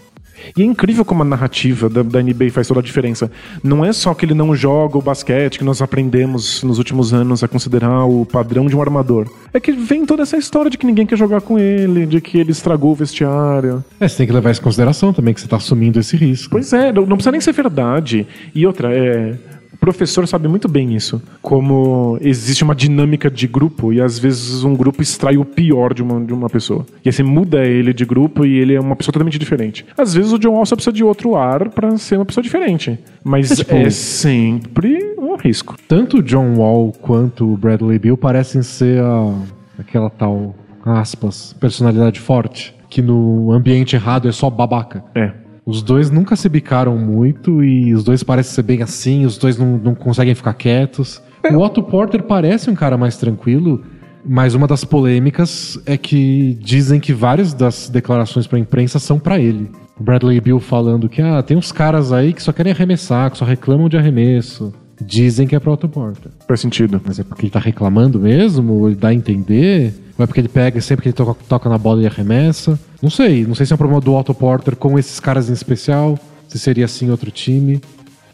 E 0.57 0.63
é 0.63 0.65
incrível 0.65 1.05
como 1.05 1.23
a 1.23 1.25
narrativa 1.25 1.89
da, 1.89 2.03
da, 2.03 2.23
NBA 2.23 2.51
faz 2.51 2.67
toda 2.67 2.81
a 2.81 2.83
diferença. 2.83 3.31
Não 3.63 3.85
é 3.85 3.93
só 3.93 4.15
que 4.15 4.25
ele 4.25 4.35
não 4.35 4.55
joga 4.55 4.99
o 4.99 5.03
basquete 5.03 5.59
que 5.59 5.65
nós 5.65 5.83
aprendemos 5.83 6.63
nos 6.63 6.79
últimos 6.79 7.13
anos 7.13 7.43
a 7.43 7.49
considerar 7.49 8.05
o 8.05 8.25
padrão 8.25 8.67
de 8.67 8.77
um 8.77 8.81
armador. 8.81 9.31
É 9.53 9.61
que 9.61 9.73
vem 9.73 10.07
toda 10.07 10.23
essa 10.23 10.37
história 10.37 10.71
de 10.71 10.79
que 10.79 10.87
ninguém 10.87 11.07
quer 11.07 11.17
jogar 11.17 11.41
com 11.41 11.59
ele, 11.59 12.07
de 12.07 12.21
que 12.21 12.39
ele 12.39 12.53
estragou 12.53 12.93
o 12.93 12.95
vestiário. 12.95 13.85
É, 13.99 14.07
você 14.07 14.19
tem 14.19 14.27
que 14.27 14.33
levar 14.33 14.51
isso 14.51 14.61
em 14.61 14.65
consideração 14.65 15.13
também, 15.13 15.35
que 15.35 15.41
você 15.41 15.47
está 15.47 15.57
assumindo 15.57 15.99
esse 15.99 16.17
risco. 16.17 16.51
Pois 16.51 16.73
é, 16.73 16.93
não, 16.93 17.07
não 17.07 17.17
precisa 17.17 17.33
nem 17.33 17.41
ser 17.41 17.53
verdade. 17.53 18.27
E 18.55 18.67
outra, 18.67 18.95
é 18.95 19.35
professor 19.81 20.29
sabe 20.29 20.47
muito 20.47 20.69
bem 20.69 20.95
isso. 20.95 21.21
Como 21.41 22.19
existe 22.21 22.63
uma 22.63 22.75
dinâmica 22.75 23.31
de 23.31 23.47
grupo 23.47 23.93
e 23.93 24.01
às 24.01 24.19
vezes 24.19 24.63
um 24.63 24.75
grupo 24.75 25.03
extrai 25.03 25.39
o 25.39 25.45
pior 25.45 25.95
de 25.95 26.03
uma, 26.03 26.25
de 26.25 26.33
uma 26.33 26.49
pessoa. 26.49 26.87
E 27.05 27.09
assim 27.09 27.23
muda 27.23 27.65
ele 27.65 27.93
de 27.93 28.05
grupo 28.05 28.45
e 28.45 28.59
ele 28.59 28.75
é 28.75 28.81
uma 28.81 28.95
pessoa 28.95 29.13
totalmente 29.13 29.39
diferente. 29.39 29.87
Às 29.97 30.15
vezes 30.15 30.33
o 30.33 30.39
John 30.39 30.53
Wall 30.53 30.67
só 30.67 30.77
precisa 30.77 30.93
de 30.93 31.03
outro 31.03 31.35
ar 31.35 31.71
para 31.71 31.97
ser 31.97 32.17
uma 32.17 32.27
pessoa 32.27 32.45
diferente. 32.45 32.99
Mas 33.25 33.51
é, 33.51 33.57
tipo, 33.57 33.75
é 33.75 33.91
sempre 33.91 35.15
um 35.19 35.35
risco. 35.37 35.77
Tanto 35.89 36.19
o 36.19 36.23
John 36.23 36.57
Wall 36.57 36.93
quanto 37.01 37.51
o 37.53 37.57
Bradley 37.57 37.99
Bill 37.99 38.17
parecem 38.17 38.63
ser 38.63 39.03
a, 39.03 39.35
aquela 39.79 40.11
tal, 40.11 40.55
aspas, 40.85 41.55
personalidade 41.55 42.21
forte. 42.21 42.75
Que 42.89 43.01
no 43.01 43.53
ambiente 43.53 43.95
errado 43.95 44.29
é 44.29 44.33
só 44.33 44.51
babaca. 44.51 45.05
É. 45.15 45.33
Os 45.65 45.83
dois 45.83 46.11
nunca 46.11 46.37
se 46.37 46.49
bicaram 46.49 46.97
muito 46.97 47.63
e 47.63 47.95
os 47.95 48.03
dois 48.03 48.23
parecem 48.23 48.55
ser 48.55 48.63
bem 48.63 48.83
assim, 48.83 49.25
os 49.25 49.37
dois 49.37 49.59
não, 49.59 49.79
não 49.79 49.95
conseguem 49.95 50.35
ficar 50.35 50.55
quietos. 50.55 51.23
O 51.53 51.59
Otto 51.59 51.83
Porter 51.83 52.23
parece 52.23 52.71
um 52.71 52.75
cara 52.75 52.97
mais 52.97 53.17
tranquilo, 53.17 53.83
mas 54.25 54.55
uma 54.55 54.67
das 54.67 54.85
polêmicas 54.85 55.79
é 55.87 55.97
que 55.97 56.59
dizem 56.61 57.01
que 57.01 57.13
várias 57.13 57.55
das 57.55 57.89
declarações 57.89 58.47
para 58.47 58.59
a 58.59 58.61
imprensa 58.61 58.99
são 58.99 59.19
para 59.19 59.39
ele. 59.39 59.71
O 59.99 60.03
Bradley 60.03 60.41
Bill 60.41 60.61
falando 60.61 61.09
que 61.09 61.21
ah, 61.21 61.43
tem 61.43 61.57
uns 61.57 61.73
caras 61.73 62.13
aí 62.13 62.33
que 62.33 62.43
só 62.43 62.53
querem 62.53 62.73
arremessar, 62.73 63.31
que 63.31 63.39
só 63.39 63.45
reclamam 63.45 63.89
de 63.89 63.97
arremesso. 63.97 64.73
Dizem 65.01 65.47
que 65.47 65.57
é 65.57 65.59
pro 65.59 65.73
Otto 65.73 65.89
Porter. 65.89 66.31
Faz 66.47 66.61
sentido. 66.61 67.01
Mas 67.05 67.19
é 67.19 67.25
porque 67.25 67.47
ele 67.47 67.51
tá 67.51 67.59
reclamando 67.59 68.19
mesmo? 68.19 68.75
Ou 68.75 68.89
ele 68.89 68.97
dá 68.97 69.09
a 69.09 69.15
entender? 69.15 69.95
Ou 70.19 70.25
é 70.25 70.27
porque 70.27 70.41
ele 70.41 70.49
pega 70.49 70.81
sempre 70.81 71.03
que 71.03 71.09
ele 71.09 71.15
toca, 71.15 71.35
toca 71.49 71.69
na 71.69 71.79
bola 71.79 72.03
e 72.03 72.07
arremessa? 72.07 72.79
Não 73.03 73.11
sei. 73.11 73.45
Não 73.47 73.55
sei 73.55 73.67
se 73.67 73.73
é 73.73 73.75
um 73.75 73.79
problema 73.79 74.01
do 74.01 74.15
Otto 74.15 74.35
Porter 74.35 74.77
com 74.77 74.99
esses 74.99 75.21
caras 75.21 75.49
em 75.49 75.53
especial. 75.53 76.19
Se 76.49 76.59
seria 76.59 76.85
assim 76.85 77.11
outro 77.11 77.31
time. 77.31 77.81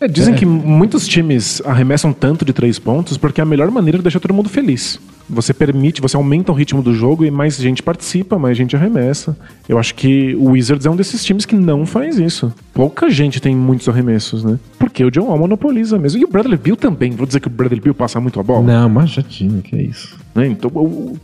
É, 0.01 0.07
dizem 0.07 0.35
que 0.35 0.45
muitos 0.45 1.09
times 1.09 1.63
arremessam 1.65 2.13
tanto 2.13 2.45
de 2.45 2.53
três 2.53 2.79
pontos 2.79 3.17
porque 3.17 3.41
é 3.41 3.43
a 3.43 3.47
melhor 3.47 3.71
maneira 3.71 3.99
de 3.99 4.03
deixar 4.03 4.21
todo 4.21 4.35
mundo 4.35 4.49
feliz. 4.49 5.01
Você 5.29 5.53
permite, 5.53 6.01
você 6.01 6.17
aumenta 6.17 6.53
o 6.53 6.55
ritmo 6.55 6.81
do 6.81 6.95
jogo 6.95 7.25
e 7.25 7.31
mais 7.31 7.57
gente 7.57 7.83
participa, 7.83 8.39
mais 8.39 8.57
gente 8.57 8.77
arremessa. 8.77 9.37
Eu 9.69 9.77
acho 9.77 9.95
que 9.95 10.37
o 10.37 10.51
Wizards 10.51 10.87
é 10.87 10.91
um 10.91 10.95
desses 10.95 11.25
times 11.25 11.45
que 11.45 11.57
não 11.57 11.85
faz 11.85 12.19
isso. 12.19 12.53
Pouca 12.73 13.11
gente 13.11 13.41
tem 13.41 13.57
muitos 13.57 13.89
arremessos, 13.89 14.45
né? 14.45 14.59
Porque 14.79 15.05
o 15.05 15.11
John 15.11 15.25
Wall 15.25 15.39
monopoliza 15.39 15.99
mesmo. 15.99 16.21
E 16.21 16.25
o 16.25 16.29
Bradley 16.29 16.59
Bill 16.59 16.77
também. 16.77 17.11
Vou 17.11 17.27
dizer 17.27 17.41
que 17.41 17.49
o 17.49 17.51
Bradley 17.51 17.81
Bill 17.81 17.95
passa 17.95 18.21
muito 18.21 18.39
a 18.39 18.43
bola. 18.43 18.63
Não, 18.63 18.89
mas 18.89 19.11
já 19.11 19.23
tinha, 19.23 19.61
que 19.63 19.75
é 19.75 19.83
isso. 19.83 20.17
Né? 20.33 20.47
Então, 20.47 20.71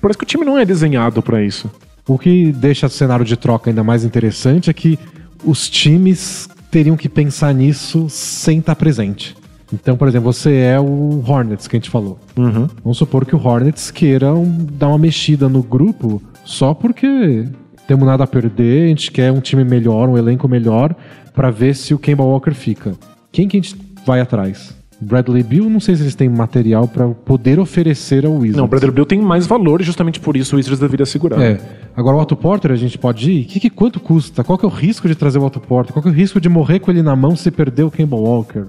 parece 0.01 0.19
que 0.19 0.25
o 0.25 0.27
time 0.27 0.45
não 0.45 0.59
é 0.59 0.65
desenhado 0.65 1.23
pra 1.23 1.43
isso. 1.43 1.71
O 2.07 2.19
que 2.19 2.53
deixa 2.53 2.87
o 2.87 2.91
cenário 2.91 3.25
de 3.25 3.37
troca 3.37 3.71
ainda 3.71 3.85
mais 3.85 4.05
interessante 4.05 4.69
é 4.69 4.73
que 4.73 4.99
os 5.45 5.69
times 5.69 6.49
teriam 6.71 6.97
que 6.97 7.09
pensar 7.09 7.53
nisso 7.55 8.07
sem 8.09 8.59
estar 8.59 8.75
presente. 8.75 9.37
Então, 9.73 9.97
por 9.97 10.07
exemplo, 10.09 10.33
você 10.33 10.55
é 10.57 10.79
o 10.81 11.23
Hornets 11.27 11.67
que 11.67 11.77
a 11.77 11.79
gente 11.79 11.89
falou. 11.91 12.19
Uhum. 12.37 12.67
Vamos 12.83 12.99
supor 12.99 13.25
que 13.25 13.35
o 13.35 13.39
Hornets 13.47 13.91
queira 13.91 14.35
um- 14.35 14.67
dar 14.73 14.89
uma 14.89 14.99
mexida 14.99 15.49
no 15.49 15.63
grupo 15.63 16.21
só 16.45 16.75
porque 16.75 17.47
temos 17.87 18.07
nada 18.07 18.25
a 18.25 18.27
perder, 18.27 18.85
a 18.85 18.89
gente 18.89 19.11
quer 19.11 19.33
um 19.33 19.41
time 19.41 19.65
melhor, 19.65 20.09
um 20.09 20.19
elenco 20.19 20.47
melhor, 20.49 20.95
pra 21.35 21.51
ver 21.51 21.75
se 21.75 21.95
o 21.95 21.99
Kemba 21.99 22.23
Walker 22.23 22.53
fica. 22.53 22.93
Quem 23.31 23.49
que 23.49 23.57
a 23.57 23.61
gente 23.61 23.77
vai 24.05 24.21
atrás? 24.21 24.75
Bradley 25.03 25.43
Bill, 25.43 25.69
não 25.69 25.81
sei 25.81 25.97
se 25.97 26.03
eles 26.03 26.15
têm 26.15 26.29
material 26.29 26.87
pra 26.87 27.09
poder 27.09 27.59
oferecer 27.59 28.25
ao 28.25 28.33
Wizards. 28.33 28.57
Não, 28.57 28.65
o 28.65 28.69
Bradley 28.69 28.93
Bill 28.93 29.07
tem 29.07 29.21
mais 29.21 29.47
valor 29.47 29.81
e 29.81 29.85
justamente 29.85 30.21
por 30.21 30.37
isso 30.37 30.55
o 30.55 30.59
Wizards 30.59 30.79
deveria 30.79 31.05
segurar. 31.05 31.41
É. 31.41 31.61
Agora 31.97 32.17
o 32.17 32.21
Otto 32.21 32.37
Porter 32.37 32.71
a 32.71 32.77
gente 32.77 32.97
pode 32.97 33.31
ir. 33.31 33.45
Que, 33.45 33.61
que 33.61 33.71
quanto 33.71 34.01
custa? 34.01 34.43
Qual 34.45 34.57
que 34.57 34.65
é 34.65 34.69
o 34.69 34.71
risco 34.71 35.09
de 35.09 35.15
trazer 35.15 35.39
o 35.39 35.45
Otto 35.45 35.61
Porter? 35.61 35.93
Qual 35.93 36.03
que 36.03 36.09
é 36.09 36.13
o 36.13 36.15
risco 36.15 36.41
de 36.41 36.49
morrer 36.49 36.79
com 36.79 36.91
ele 36.91 37.03
na 37.03 37.17
mão 37.17 37.37
se 37.37 37.51
perder 37.51 37.83
o 37.83 37.91
Kemba 37.91 38.17
Walker? 38.17 38.65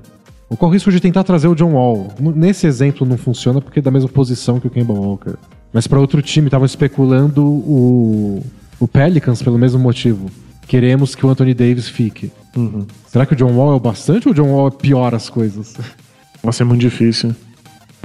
Ou 0.49 0.57
qual 0.57 0.69
o 0.69 0.73
risco 0.73 0.91
de 0.91 0.99
tentar 0.99 1.23
trazer 1.23 1.47
o 1.47 1.55
John 1.55 1.73
Wall? 1.73 2.09
Nesse 2.19 2.67
exemplo 2.67 3.07
não 3.07 3.17
funciona 3.17 3.61
porque 3.61 3.79
é 3.79 3.81
da 3.81 3.91
mesma 3.91 4.09
posição 4.09 4.59
que 4.59 4.67
o 4.67 4.69
Kemba 4.69 4.93
Walker. 4.93 5.33
Mas 5.71 5.87
para 5.87 5.99
outro 5.99 6.21
time 6.21 6.47
estavam 6.47 6.65
especulando 6.65 7.43
o, 7.43 8.43
o 8.79 8.87
Pelicans 8.87 9.41
pelo 9.41 9.57
mesmo 9.57 9.79
motivo. 9.79 10.29
Queremos 10.67 11.15
que 11.15 11.25
o 11.25 11.29
Anthony 11.29 11.53
Davis 11.53 11.89
fique. 11.89 12.31
Uhum. 12.55 12.85
Será 13.07 13.25
que 13.25 13.33
o 13.33 13.35
John 13.35 13.51
Wall 13.53 13.73
é 13.73 13.75
o 13.75 13.79
bastante 13.79 14.27
ou 14.27 14.31
o 14.33 14.35
John 14.35 14.51
Wall 14.51 14.71
piora 14.71 15.17
as 15.17 15.29
coisas? 15.29 15.75
Vai 16.43 16.51
ser 16.53 16.65
muito 16.65 16.81
difícil. 16.81 17.33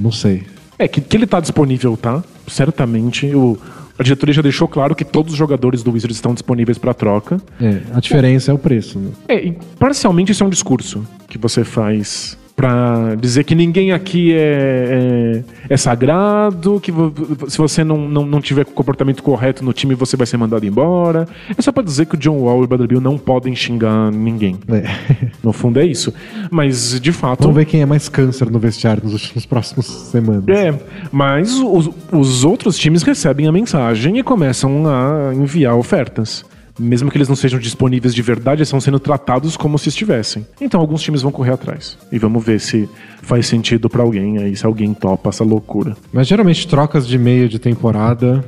Não 0.01 0.11
sei. 0.11 0.43
É, 0.77 0.87
que, 0.87 1.01
que 1.01 1.17
ele 1.17 1.27
tá 1.27 1.41
disponível, 1.41 1.97
tá? 1.97 2.23
Certamente. 2.47 3.27
O, 3.35 3.57
a 3.97 4.03
diretoria 4.03 4.33
já 4.33 4.41
deixou 4.41 4.65
claro 4.65 4.95
que 4.95 5.03
todos 5.03 5.33
os 5.33 5.37
jogadores 5.37 5.83
do 5.83 5.91
Wizards 5.91 6.15
estão 6.15 6.33
disponíveis 6.33 6.77
pra 6.77 6.93
troca. 6.93 7.41
É, 7.61 7.81
a 7.93 7.99
diferença 7.99 8.49
é 8.49 8.53
o 8.53 8.57
preço. 8.57 8.97
Né? 8.97 9.11
É, 9.27 9.45
e 9.45 9.57
parcialmente 9.77 10.31
isso 10.31 10.41
é 10.41 10.47
um 10.47 10.49
discurso 10.49 11.05
que 11.27 11.37
você 11.37 11.65
faz 11.65 12.37
pra 12.59 13.15
dizer 13.15 13.45
que 13.45 13.55
ninguém 13.55 13.93
aqui 13.93 14.33
é, 14.33 15.43
é, 15.69 15.73
é 15.73 15.77
sagrado, 15.77 16.77
que 16.81 16.91
se 17.47 17.57
você 17.57 17.85
não, 17.85 18.09
não, 18.09 18.25
não 18.25 18.41
tiver 18.41 18.63
o 18.63 18.65
comportamento 18.65 19.23
correto 19.23 19.63
no 19.63 19.71
time, 19.71 19.95
você 19.95 20.17
vai 20.17 20.27
ser 20.27 20.35
mandado 20.35 20.65
embora. 20.65 21.25
É 21.57 21.61
só 21.61 21.71
pra 21.71 21.81
dizer 21.81 22.05
que 22.07 22.15
o 22.15 22.17
John 22.17 22.37
Wall 22.37 22.63
e 22.63 22.65
o 22.65 22.87
Bill 22.87 22.99
não 22.99 23.17
podem 23.17 23.55
xingar 23.55 24.11
ninguém. 24.11 24.59
É. 24.67 25.29
No 25.41 25.53
fundo 25.53 25.79
é 25.79 25.85
isso. 25.85 26.13
Mas, 26.51 26.99
de 26.99 27.13
fato... 27.13 27.43
Vamos 27.43 27.55
ver 27.55 27.65
quem 27.65 27.81
é 27.81 27.85
mais 27.85 28.09
câncer 28.09 28.51
no 28.51 28.59
vestiário 28.59 29.01
nos 29.03 29.13
últimos 29.13 29.45
próximos 29.45 29.85
semanas. 29.85 30.43
É, 30.49 30.77
mas 31.13 31.57
os, 31.59 31.89
os 32.11 32.43
outros 32.43 32.77
times 32.77 33.03
recebem 33.03 33.47
a 33.47 33.51
mensagem 33.51 34.19
e 34.19 34.23
começam 34.23 34.83
a 34.85 35.33
enviar 35.33 35.75
ofertas. 35.75 36.43
Mesmo 36.79 37.11
que 37.11 37.17
eles 37.17 37.27
não 37.27 37.35
sejam 37.35 37.59
disponíveis 37.59 38.15
de 38.15 38.21
verdade, 38.21 38.59
eles 38.59 38.69
estão 38.69 38.79
sendo 38.79 38.99
tratados 38.99 39.57
como 39.57 39.77
se 39.77 39.89
estivessem. 39.89 40.45
Então 40.61 40.79
alguns 40.79 41.01
times 41.01 41.21
vão 41.21 41.31
correr 41.31 41.51
atrás. 41.51 41.97
E 42.11 42.17
vamos 42.17 42.43
ver 42.43 42.59
se 42.59 42.89
faz 43.21 43.47
sentido 43.47 43.89
pra 43.89 44.01
alguém 44.01 44.37
aí, 44.37 44.55
se 44.55 44.65
alguém 44.65 44.93
topa 44.93 45.29
essa 45.29 45.43
loucura. 45.43 45.97
Mas 46.11 46.27
geralmente 46.27 46.67
trocas 46.67 47.07
de 47.07 47.17
meio 47.17 47.49
de 47.49 47.59
temporada 47.59 48.43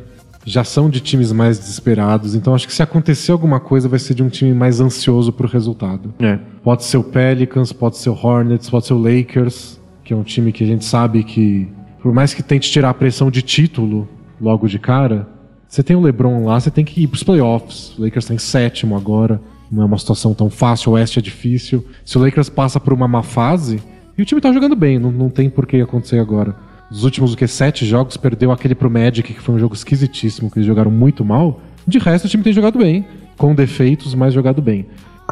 já 0.46 0.64
são 0.64 0.90
de 0.90 1.00
times 1.00 1.32
mais 1.32 1.60
desesperados, 1.60 2.34
então 2.36 2.56
acho 2.56 2.68
que 2.68 2.74
se 2.74 2.82
acontecer 2.82 3.32
alguma 3.32 3.60
coisa 3.60 3.88
vai 3.88 4.00
ser 4.00 4.14
de 4.14 4.24
um 4.24 4.30
time 4.30 4.54
mais 4.54 4.80
ansioso 4.80 5.32
pro 5.32 5.48
resultado. 5.48 6.14
É. 6.20 6.40
Pode 6.64 6.84
ser 6.84 6.98
o 6.98 7.04
Pelicans, 7.04 7.72
pode 7.72 7.98
ser 7.98 8.10
o 8.10 8.14
Hornets, 8.14 8.70
pode 8.70 8.88
ser 8.88 8.94
o 8.94 8.98
Lakers, 8.98 9.80
que 10.04 10.14
é 10.14 10.16
um 10.16 10.24
time 10.24 10.52
que 10.52 10.64
a 10.64 10.68
gente 10.68 10.84
sabe 10.86 11.24
que, 11.24 11.68
por 12.02 12.14
mais 12.14 12.34
que 12.34 12.42
tente 12.42 12.72
tirar 12.72 12.90
a 12.90 12.94
pressão 12.94 13.30
de 13.30 13.42
título 13.42 14.08
logo 14.40 14.68
de 14.68 14.80
cara, 14.80 15.28
você 15.72 15.82
tem 15.82 15.96
o 15.96 16.02
LeBron 16.02 16.44
lá, 16.44 16.60
você 16.60 16.70
tem 16.70 16.84
que 16.84 17.02
ir 17.02 17.08
pros 17.08 17.24
playoffs. 17.24 17.98
O 17.98 18.04
Lakers 18.04 18.26
tá 18.26 18.34
em 18.34 18.38
sétimo 18.38 18.94
agora, 18.94 19.42
não 19.72 19.84
é 19.84 19.86
uma 19.86 19.98
situação 19.98 20.34
tão 20.34 20.50
fácil, 20.50 20.92
o 20.92 20.96
Oeste 20.96 21.18
é 21.18 21.22
difícil. 21.22 21.88
Se 22.04 22.18
o 22.18 22.22
Lakers 22.22 22.50
passa 22.50 22.78
por 22.78 22.92
uma 22.92 23.08
má 23.08 23.24
fase, 23.24 23.82
e 24.18 24.22
o 24.22 24.26
time 24.26 24.42
tá 24.42 24.52
jogando 24.52 24.76
bem, 24.76 25.00
não, 25.00 25.14
não 25.14 25.30
tem 25.30 25.50
por 25.50 25.66
que 25.66 25.80
acontecer 25.80 26.20
agora. 26.20 26.54
Dos 26.92 27.06
últimos, 27.06 27.32
o 27.32 27.38
que, 27.38 27.48
sete 27.48 27.86
jogos, 27.86 28.18
perdeu 28.18 28.52
aquele 28.52 28.76
pro 28.76 28.92
Magic, 28.92 29.34
que 29.34 29.40
foi 29.40 29.56
um 29.56 29.60
jogo 29.60 29.74
esquisitíssimo, 29.74 30.52
que 30.52 30.60
eles 30.60 30.68
jogaram 30.68 30.92
muito 30.92 31.24
mal. 31.24 31.62
De 31.88 32.00
resto, 32.00 32.26
o 32.26 32.28
time 32.28 32.44
tem 32.44 32.52
jogado 32.52 32.78
bem, 32.78 33.06
com 33.38 33.56
defeitos, 33.56 34.14
mas 34.14 34.34
jogado 34.34 34.62
bem. 34.62 34.88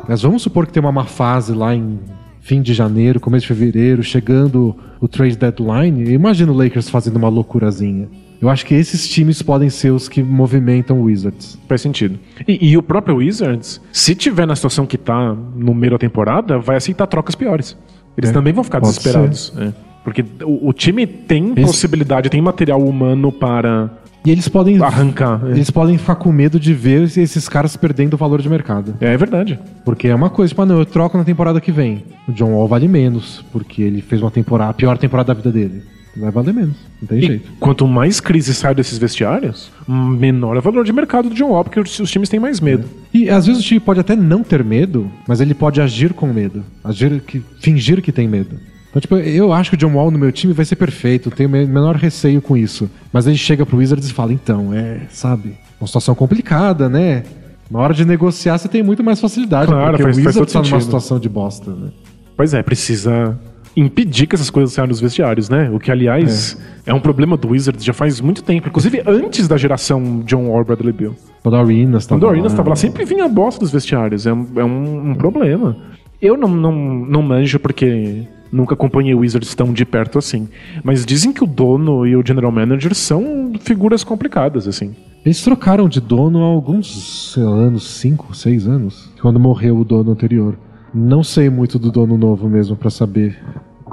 Mas 0.07 0.21
vamos 0.21 0.41
supor 0.41 0.65
que 0.65 0.71
tem 0.71 0.79
uma 0.79 0.93
má 0.93 1.03
fase 1.03 1.51
lá 1.51 1.75
em 1.75 1.99
fim 2.39 2.61
de 2.61 2.73
janeiro, 2.73 3.19
começo 3.19 3.41
de 3.41 3.53
fevereiro, 3.53 4.01
chegando 4.01 4.73
o 5.01 5.07
trade 5.09 5.35
deadline. 5.35 6.01
Eu 6.01 6.11
imagino 6.11 6.53
o 6.53 6.55
Lakers 6.55 6.87
fazendo 6.87 7.17
uma 7.17 7.27
loucurazinha. 7.27 8.07
Eu 8.41 8.49
acho 8.49 8.65
que 8.65 8.73
esses 8.73 9.07
times 9.07 9.41
podem 9.41 9.69
ser 9.69 9.91
os 9.91 10.07
que 10.07 10.23
movimentam 10.23 10.99
o 10.99 11.03
Wizards. 11.03 11.57
Faz 11.67 11.81
sentido. 11.81 12.17
E, 12.47 12.69
e 12.71 12.77
o 12.77 12.81
próprio 12.83 13.17
Wizards, 13.17 13.81
se 13.91 14.15
tiver 14.15 14.45
na 14.47 14.55
situação 14.55 14.85
que 14.85 14.97
tá 14.97 15.35
no 15.55 15.73
meio 15.73 15.91
da 15.91 15.97
temporada, 15.97 16.57
vai 16.57 16.77
aceitar 16.77 17.05
trocas 17.07 17.35
piores. 17.35 17.75
Eles 18.17 18.29
É, 18.29 18.33
também 18.33 18.53
vão 18.53 18.63
ficar 18.63 18.79
pode 18.79 18.93
desesperados. 18.93 19.53
É. 19.57 19.73
Porque 20.03 20.23
o, 20.43 20.69
o 20.69 20.73
time 20.73 21.05
tem 21.05 21.49
Eles- 21.51 21.65
possibilidade, 21.65 22.29
tem 22.29 22.41
material 22.41 22.81
humano 22.81 23.29
para 23.31 23.89
E 24.25 24.31
eles 24.31 24.47
podem 24.47 24.81
arrancar. 24.81 25.41
É. 25.45 25.51
eles 25.51 25.69
podem 25.69 25.97
ficar 25.97 26.15
com 26.15 26.31
medo 26.31 26.57
de 26.59 26.73
ver 26.73 27.03
esses 27.03 27.47
caras 27.49 27.75
perdendo 27.75 28.13
o 28.13 28.17
valor 28.17 28.41
de 28.41 28.49
mercado. 28.49 28.95
É 29.01 29.15
verdade. 29.17 29.59
Porque 29.83 30.07
é 30.07 30.15
uma 30.15 30.29
coisa, 30.29 30.49
tipo, 30.49 30.61
ah, 30.61 30.65
não, 30.65 30.79
eu 30.79 30.85
troco 30.85 31.17
na 31.17 31.23
temporada 31.25 31.59
que 31.59 31.71
vem. 31.73 32.03
O 32.27 32.31
John 32.31 32.51
Wall 32.53 32.67
vale 32.69 32.87
menos, 32.87 33.43
porque 33.51 33.81
ele 33.81 34.01
fez 34.01 34.21
uma 34.21 34.31
temporada, 34.31 34.71
a 34.71 34.73
pior 34.73 34.97
temporada 34.97 35.33
da 35.33 35.41
vida 35.41 35.51
dele. 35.51 35.83
Vai 36.17 36.31
valer 36.31 36.53
menos, 36.53 36.75
não 37.01 37.07
tem 37.07 37.19
E 37.19 37.21
jeito. 37.21 37.51
quanto 37.59 37.87
mais 37.87 38.19
crise 38.19 38.53
sai 38.53 38.73
desses 38.75 38.97
vestiários, 38.97 39.71
menor 39.87 40.55
é 40.55 40.59
o 40.59 40.61
valor 40.61 40.83
de 40.83 40.91
mercado 40.91 41.29
do 41.29 41.35
John 41.35 41.49
Wall, 41.51 41.63
porque 41.63 41.79
os, 41.79 41.99
os 41.99 42.11
times 42.11 42.27
têm 42.29 42.39
mais 42.39 42.59
medo. 42.59 42.85
E 43.13 43.29
às 43.29 43.45
vezes 43.45 43.61
o 43.61 43.65
time 43.65 43.79
pode 43.79 43.99
até 43.99 44.15
não 44.15 44.43
ter 44.43 44.63
medo, 44.63 45.09
mas 45.27 45.39
ele 45.39 45.53
pode 45.53 45.79
agir 45.79 46.13
com 46.13 46.27
medo. 46.33 46.63
Agir 46.83 47.21
que, 47.21 47.41
fingir 47.61 48.01
que 48.01 48.11
tem 48.11 48.27
medo. 48.27 48.57
Então, 48.89 48.99
tipo, 48.99 49.15
eu 49.17 49.53
acho 49.53 49.69
que 49.69 49.75
o 49.75 49.77
John 49.79 49.93
Wall 49.95 50.09
no 50.09 50.17
meu 50.17 50.31
time 50.31 50.51
vai 50.51 50.65
ser 50.65 50.75
perfeito, 50.75 51.29
tenho 51.29 51.47
o 51.47 51.51
me- 51.51 51.65
menor 51.67 51.95
receio 51.95 52.41
com 52.41 52.57
isso. 52.57 52.89
Mas 53.13 53.27
ele 53.27 53.37
chega 53.37 53.63
pro 53.65 53.77
Wizards 53.77 54.09
e 54.09 54.13
fala, 54.13 54.33
então, 54.33 54.73
é, 54.73 55.01
sabe, 55.11 55.53
uma 55.79 55.85
situação 55.85 56.15
complicada, 56.15 56.89
né? 56.89 57.23
Na 57.69 57.77
hora 57.79 57.93
de 57.93 58.03
negociar 58.03 58.57
você 58.57 58.67
tem 58.67 58.81
muito 58.81 59.03
mais 59.03 59.21
facilidade, 59.21 59.67
Claro, 59.71 59.91
porque 59.91 60.03
faz- 60.03 60.17
o 60.17 60.23
faz 60.23 60.35
Wizards 60.35 60.53
todo 60.53 60.63
tá 60.63 60.69
numa 60.71 60.81
situação 60.81 61.19
de 61.19 61.29
bosta, 61.29 61.69
né? 61.71 61.91
Pois 62.35 62.51
é, 62.55 62.63
precisa 62.63 63.39
impedir 63.79 64.27
que 64.27 64.35
essas 64.35 64.49
coisas 64.49 64.73
saiam 64.73 64.87
dos 64.87 64.99
vestiários, 64.99 65.49
né? 65.49 65.69
O 65.71 65.79
que, 65.79 65.91
aliás, 65.91 66.57
é, 66.85 66.93
um 66.93 66.99
problema 66.99 67.37
do 67.37 67.49
Wizards 67.49 67.83
já 67.83 67.93
faz 67.93 68.19
muito 68.21 68.43
tempo. 68.43 68.67
Inclusive 68.67 69.01
antes 69.05 69.47
da 69.47 69.57
geração 69.57 70.21
John 70.25 70.47
Wall 70.49 70.63
Bradley 70.65 70.93
Bill. 70.93 71.15
Quando 71.41 71.55
a 71.55 71.61
Arenas 71.61 72.05
Quando 72.07 72.23
o 72.23 72.29
Arenas 72.29 72.51
estava 72.51 72.69
lá, 72.69 72.75
sempre 72.75 73.05
vinha 73.05 73.25
a 73.25 73.29
bosta 73.29 73.59
dos 73.61 73.71
vestiários. 73.71 74.25
É 74.27 74.33
um, 74.33 74.47
é 74.55 74.63
um- 74.63 75.11
um 75.11 75.15
problema. 75.15 75.77
Eu 76.21 76.35
não, 76.35 76.49
não, 76.49 76.73
não 76.73 77.21
manjo 77.21 77.59
porque 77.59 78.27
nunca 78.51 78.73
acompanhei 78.73 79.13
o 79.13 79.19
Wizards 79.19 79.55
tão 79.55 79.71
de 79.71 79.85
perto 79.85 80.17
assim. 80.17 80.49
Mas 80.83 81.05
dizem 81.05 81.31
que 81.31 81.43
o 81.43 81.47
dono 81.47 82.05
e 82.05 82.15
o 82.15 82.25
general 82.25 82.51
manager 82.51 82.93
são 82.93 83.53
figuras 83.61 84.03
complicadas, 84.03 84.67
assim. 84.67 84.93
Eles 85.23 85.41
trocaram 85.41 85.87
de 85.87 86.01
dono 86.01 86.43
há 86.43 86.47
alguns 86.47 87.31
sei 87.33 87.43
lá, 87.43 87.51
anos, 87.51 87.87
5, 87.89 88.35
6 88.35 88.67
anos, 88.67 89.09
quando 89.21 89.39
morreu 89.39 89.77
o 89.77 89.85
dono 89.85 90.11
anterior. 90.11 90.57
Não 90.93 91.23
sei 91.23 91.49
muito 91.49 91.77
do 91.77 91.91
dono 91.91 92.17
novo 92.17 92.49
mesmo 92.49 92.75
pra 92.75 92.89
saber 92.89 93.37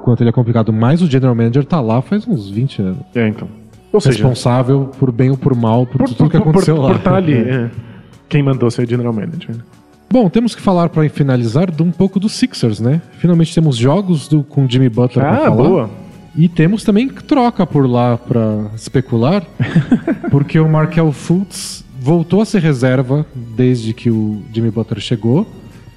quanto 0.07 0.23
ele 0.23 0.31
é 0.31 0.33
complicado, 0.33 0.73
mas 0.73 1.03
o 1.03 1.07
general 1.11 1.35
manager 1.35 1.65
tá 1.65 1.81
lá 1.81 2.01
faz 2.01 2.27
uns 2.27 2.49
20 2.49 2.81
anos. 2.81 2.99
É, 3.15 3.29
então. 3.29 3.49
Ou 3.93 4.01
seja, 4.01 4.19
Responsável 4.19 4.91
por 4.99 5.11
bem 5.11 5.31
ou 5.31 5.37
por 5.37 5.55
mal 5.55 5.85
por, 5.87 5.99
por, 5.99 6.09
tudo 6.09 6.31
que 6.31 6.39
por- 6.39 6.49
aconteceu 6.49 6.77
por- 6.77 6.83
lá. 6.83 6.89
por 6.91 6.97
estar 6.97 7.15
ali. 7.17 7.35
é. 7.43 7.71
Quem 8.29 8.43
mandou 8.43 8.71
ser 8.71 8.89
general 8.89 9.13
manager. 9.13 9.57
Bom, 10.11 10.29
temos 10.31 10.55
que 10.55 10.63
falar 10.63 10.89
para 10.89 11.09
finalizar 11.09 11.71
de 11.71 11.83
um 11.83 11.91
pouco 11.91 12.21
dos 12.21 12.33
Sixers, 12.33 12.79
né? 12.81 13.03
Finalmente 13.19 13.53
temos 13.55 13.77
jogos 13.77 14.29
do, 14.29 14.43
com 14.45 14.69
Jimmy 14.69 14.89
Butler 14.89 15.25
pra 15.27 15.35
Ah, 15.35 15.45
falar. 15.51 15.57
boa. 15.57 15.91
E 16.37 16.49
temos 16.49 16.85
também 16.85 17.09
troca 17.09 17.67
por 17.67 17.89
lá 17.91 18.17
para 18.17 18.67
especular, 18.75 19.43
porque 20.31 20.59
o 20.61 20.69
Markel 20.69 21.11
Fultz 21.11 21.85
voltou 22.01 22.41
a 22.41 22.45
ser 22.45 22.61
reserva 22.63 23.25
desde 23.35 23.93
que 23.95 24.11
o 24.11 24.43
Jimmy 24.53 24.71
Butler 24.71 25.01
chegou. 25.01 25.47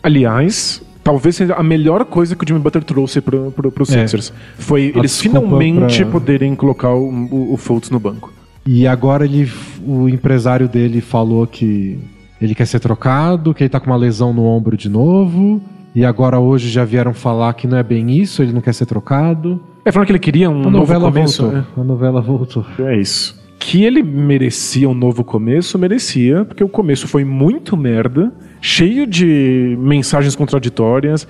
Aliás, 0.02 0.82
talvez 1.04 1.36
seja 1.36 1.54
a 1.56 1.64
melhor 1.64 2.06
coisa 2.06 2.36
que 2.36 2.44
o 2.44 2.48
Jimmy 2.48 2.60
Butler 2.60 2.84
trouxe 2.84 3.22
pro, 3.22 3.52
pro, 3.52 3.72
pro 3.72 3.84
É. 3.84 3.86
Sixers. 3.86 4.34
Foi 4.58 4.92
A 4.96 5.00
eles 5.00 5.20
finalmente 5.20 6.04
pra- 6.04 6.12
poderem 6.12 6.56
colocar 6.56 6.94
o, 6.94 7.10
o, 7.10 7.54
o 7.54 7.58
Fultz 7.58 7.90
no 7.90 8.00
banco. 8.00 8.32
E 8.66 8.86
agora 8.86 9.26
ele, 9.26 9.50
o 9.86 10.08
empresário 10.10 10.68
dele 10.68 11.02
falou 11.02 11.48
que 11.48 11.98
ele 12.42 12.54
quer 12.54 12.66
ser 12.68 12.80
trocado, 12.80 13.54
que 13.54 13.64
ele 13.64 13.70
tá 13.70 13.80
com 13.80 13.88
uma 13.88 13.96
lesão 13.96 14.32
no 14.34 14.44
ombro 14.44 14.78
de 14.78 14.88
novo. 14.90 15.62
E 15.96 16.06
agora 16.06 16.40
hoje 16.40 16.70
já 16.70 16.86
vieram 16.86 17.14
falar 17.14 17.54
que 17.54 17.66
não 17.68 17.78
é 17.78 17.84
bem 17.84 18.12
isso, 18.12 18.44
ele 18.44 18.54
não 18.54 18.62
quer 18.62 18.74
ser 18.74 18.86
trocado. 18.86 19.60
É, 19.84 19.92
falando 19.92 20.06
que 20.06 20.12
ele 20.12 20.20
queria 20.20 20.50
um 20.50 20.54
A 20.60 20.64
novo 20.66 20.78
novela 20.78 21.06
começo. 21.12 21.42
voltou. 21.44 21.64
A 21.78 21.84
novela 21.84 22.22
voltou. 22.22 22.66
É. 22.78 22.96
é 22.96 23.00
isso. 23.00 23.40
Que 23.58 23.84
ele 23.84 24.04
merecia 24.04 24.88
um 24.88 24.94
novo 24.94 25.24
começo, 25.24 25.78
merecia, 25.80 26.46
porque 26.46 26.64
o 26.64 26.70
começo 26.70 27.08
foi 27.08 27.26
muito 27.26 27.76
merda, 27.76 28.32
cheio 28.62 29.06
de 29.08 29.76
mensagens 29.80 30.36
contraditórias. 30.36 31.28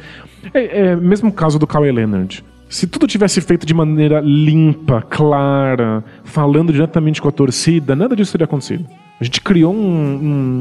É, 0.54 0.90
é 0.92 0.96
mesmo 0.96 1.32
caso 1.32 1.60
do 1.60 1.68
Kawhi 1.68 1.92
Leonard. 1.92 2.44
Se 2.70 2.86
tudo 2.86 3.08
tivesse 3.08 3.42
feito 3.42 3.66
de 3.66 3.74
maneira 3.74 4.20
limpa, 4.24 5.02
clara, 5.02 6.04
falando 6.24 6.72
diretamente 6.72 7.20
com 7.22 7.28
a 7.28 7.32
torcida, 7.32 7.96
nada 7.96 8.16
disso 8.16 8.32
teria 8.32 8.46
acontecido. 8.46 8.86
A 9.20 9.24
gente 9.24 9.42
criou 9.42 9.74
um, 9.74 9.80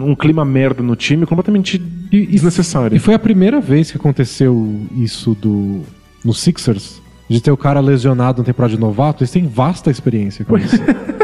um- 0.02 0.10
um 0.10 0.14
clima 0.14 0.42
merda 0.44 0.82
no 0.82 0.96
time 0.96 1.26
completamente 1.26 1.76
desnecessário. 1.78 2.96
E 2.96 2.98
foi 2.98 3.12
a 3.14 3.18
primeira 3.18 3.60
vez 3.60 3.90
que 3.90 3.98
aconteceu 3.98 4.86
isso 4.96 5.34
do 5.34 5.82
no 6.24 6.32
Sixers, 6.34 7.00
de 7.28 7.40
ter 7.42 7.50
o 7.52 7.56
cara 7.58 7.78
lesionado 7.78 8.38
na 8.38 8.44
temporada 8.44 8.74
de 8.74 8.80
novato. 8.80 9.22
Eles 9.22 9.30
têm 9.30 9.46
vasta 9.46 9.90
experiência 9.90 10.44
com 10.46 10.56
isso. 10.56 10.76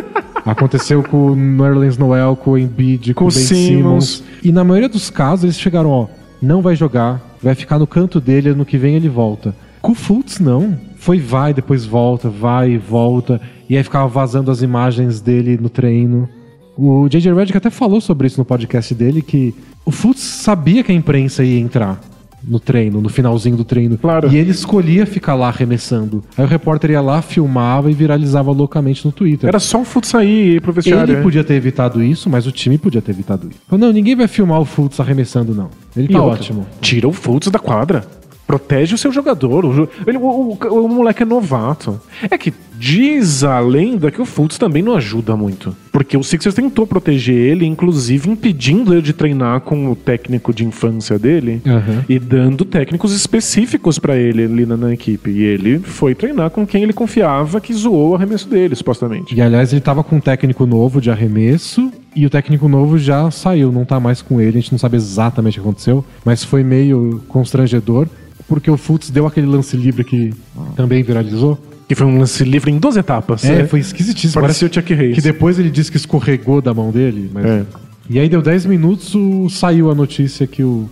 Aconteceu 0.44 1.02
com 1.02 1.28
o 1.28 1.36
Nerlens 1.36 1.96
Noel, 1.96 2.36
com 2.36 2.52
o 2.52 2.58
Embiid, 2.58 3.14
com, 3.14 3.24
o 3.24 3.28
Ben 3.28 3.36
Simmons. 3.36 4.06
Simmons. 4.06 4.24
E 4.42 4.52
na 4.52 4.62
maioria 4.62 4.88
dos 4.88 5.08
casos 5.08 5.44
eles 5.44 5.58
chegaram, 5.58 5.90
ó, 5.90 6.06
não 6.40 6.60
vai 6.60 6.76
jogar, 6.76 7.36
vai 7.42 7.54
ficar 7.54 7.78
no 7.78 7.86
canto 7.86 8.20
dele, 8.20 8.50
ano 8.50 8.64
que 8.64 8.76
vem 8.76 8.94
ele 8.96 9.08
volta. 9.08 9.54
Com 9.80 9.92
o 9.92 9.94
Fultz, 9.94 10.40
não. 10.40 10.78
Foi 10.96 11.18
vai, 11.18 11.54
depois 11.54 11.84
volta, 11.84 12.28
vai 12.28 12.72
e 12.72 12.78
volta. 12.78 13.40
E 13.68 13.76
aí 13.76 13.82
ficava 13.82 14.06
vazando 14.06 14.50
as 14.50 14.62
imagens 14.62 15.20
dele 15.20 15.58
no 15.60 15.68
treino. 15.68 16.28
O 16.76 17.08
J.J. 17.08 17.32
Redick 17.32 17.56
até 17.56 17.70
falou 17.70 18.00
sobre 18.00 18.26
isso 18.26 18.38
no 18.38 18.44
podcast 18.44 18.94
dele, 18.94 19.22
que 19.22 19.54
o 19.84 19.90
Fultz 19.90 20.20
sabia 20.20 20.82
que 20.82 20.92
a 20.92 20.94
imprensa 20.94 21.44
ia 21.44 21.60
entrar 21.60 22.00
no 22.46 22.60
treino, 22.60 23.00
no 23.00 23.08
finalzinho 23.08 23.56
do 23.56 23.64
treino. 23.64 23.96
Claro. 23.98 24.30
E 24.32 24.36
ele 24.36 24.50
escolhia 24.50 25.06
ficar 25.06 25.34
lá 25.34 25.48
arremessando. 25.48 26.22
Aí 26.36 26.44
o 26.44 26.48
repórter 26.48 26.90
ia 26.90 27.00
lá, 27.00 27.22
filmava 27.22 27.90
e 27.90 27.94
viralizava 27.94 28.50
loucamente 28.50 29.04
no 29.04 29.12
Twitter. 29.12 29.48
Era 29.48 29.58
só 29.58 29.80
o 29.80 29.84
Fultz 29.84 30.08
sair 30.08 30.28
e 30.52 30.56
ir 30.56 30.60
pro 30.60 30.72
vestiário. 30.72 31.14
Ele 31.14 31.22
podia 31.22 31.42
ter 31.44 31.54
evitado 31.54 32.02
isso, 32.02 32.28
mas 32.28 32.46
o 32.46 32.52
time 32.52 32.76
podia 32.78 33.00
ter 33.02 33.12
evitado 33.12 33.48
isso. 33.48 33.58
Não, 33.76 33.92
ninguém 33.92 34.14
vai 34.16 34.28
filmar 34.28 34.60
o 34.60 34.64
Fultz 34.64 35.00
arremessando, 35.00 35.54
não. 35.54 35.70
Ele 35.96 36.08
tá 36.08 36.20
outra, 36.22 36.40
ótimo. 36.40 36.66
Tira 36.80 37.08
o 37.08 37.12
Fultz 37.12 37.48
da 37.48 37.58
quadra. 37.58 38.04
Protege 38.46 38.94
o 38.94 38.98
seu 38.98 39.10
jogador. 39.10 39.64
O, 39.64 39.88
o- 40.06 40.58
o- 40.60 40.84
o 40.84 40.88
moleque 40.88 41.22
é 41.22 41.26
novato. 41.26 41.98
É 42.30 42.36
que 42.36 42.52
diz 42.84 43.42
a 43.42 43.58
lenda 43.60 44.10
que 44.10 44.20
o 44.20 44.26
Fultz 44.26 44.58
também 44.58 44.82
não 44.82 44.94
ajuda 44.94 45.34
muito. 45.34 45.74
Porque 45.90 46.18
o 46.18 46.22
Sixers 46.22 46.54
tentou 46.54 46.86
proteger 46.86 47.34
ele, 47.34 47.64
inclusive 47.64 48.28
impedindo 48.28 48.92
ele 48.92 49.00
de 49.00 49.14
treinar 49.14 49.62
com 49.62 49.90
o 49.90 49.96
técnico 49.96 50.52
de 50.52 50.66
infância 50.66 51.18
dele 51.18 51.62
Aham. 51.66 52.04
e 52.06 52.18
dando 52.18 52.62
técnicos 52.62 53.14
específicos 53.14 53.98
pra 53.98 54.16
ele 54.16 54.44
ali 54.44 54.66
na, 54.66 54.76
na 54.76 54.92
equipe. 54.92 55.30
E 55.30 55.42
ele 55.44 55.78
foi 55.78 56.14
treinar 56.14 56.50
com 56.50 56.66
quem 56.66 56.82
ele 56.82 56.92
confiava 56.92 57.58
que 57.58 57.72
zoou 57.72 58.10
o 58.10 58.14
arremesso 58.16 58.46
dele, 58.50 58.74
supostamente. 58.74 59.34
E 59.34 59.40
aliás, 59.40 59.72
ele 59.72 59.80
tava 59.80 60.04
com 60.04 60.16
um 60.16 60.20
técnico 60.20 60.66
novo 60.66 61.00
de 61.00 61.10
arremesso 61.10 61.90
e 62.14 62.26
o 62.26 62.30
técnico 62.30 62.68
novo 62.68 62.98
já 62.98 63.30
saiu, 63.30 63.72
não 63.72 63.86
tá 63.86 63.98
mais 63.98 64.20
com 64.20 64.42
ele, 64.42 64.58
a 64.58 64.60
gente 64.60 64.72
não 64.72 64.78
sabe 64.78 64.96
exatamente 64.98 65.58
o 65.58 65.62
que 65.62 65.68
aconteceu, 65.68 66.04
mas 66.22 66.44
foi 66.44 66.62
meio 66.62 67.22
constrangedor, 67.28 68.06
porque 68.46 68.70
o 68.70 68.76
Fultz 68.76 69.08
deu 69.08 69.26
aquele 69.26 69.46
lance 69.46 69.74
livre 69.74 70.04
que 70.04 70.34
também 70.76 71.02
viralizou. 71.02 71.58
Que 71.88 71.94
foi 71.94 72.06
um 72.06 72.18
lance 72.18 72.42
livre 72.44 72.70
em 72.70 72.78
duas 72.78 72.96
etapas. 72.96 73.44
É, 73.44 73.56
né? 73.62 73.66
foi 73.66 73.80
esquisitíssimo. 73.80 74.40
Parecia 74.40 74.68
Parece 74.68 74.78
o 74.78 74.82
Chuck 74.82 74.92
Hayes. 74.94 75.14
Que 75.14 75.20
depois 75.20 75.58
ele 75.58 75.70
disse 75.70 75.90
que 75.90 75.96
escorregou 75.96 76.60
da 76.62 76.72
mão 76.72 76.90
dele. 76.90 77.30
Mas... 77.32 77.44
É. 77.44 77.62
E 78.08 78.18
aí 78.18 78.28
deu 78.28 78.42
10 78.42 78.66
minutos, 78.66 79.14
o- 79.14 79.48
saiu 79.48 79.90
a 79.90 79.94
notícia 79.94 80.46
que 80.46 80.62
o, 80.62 80.88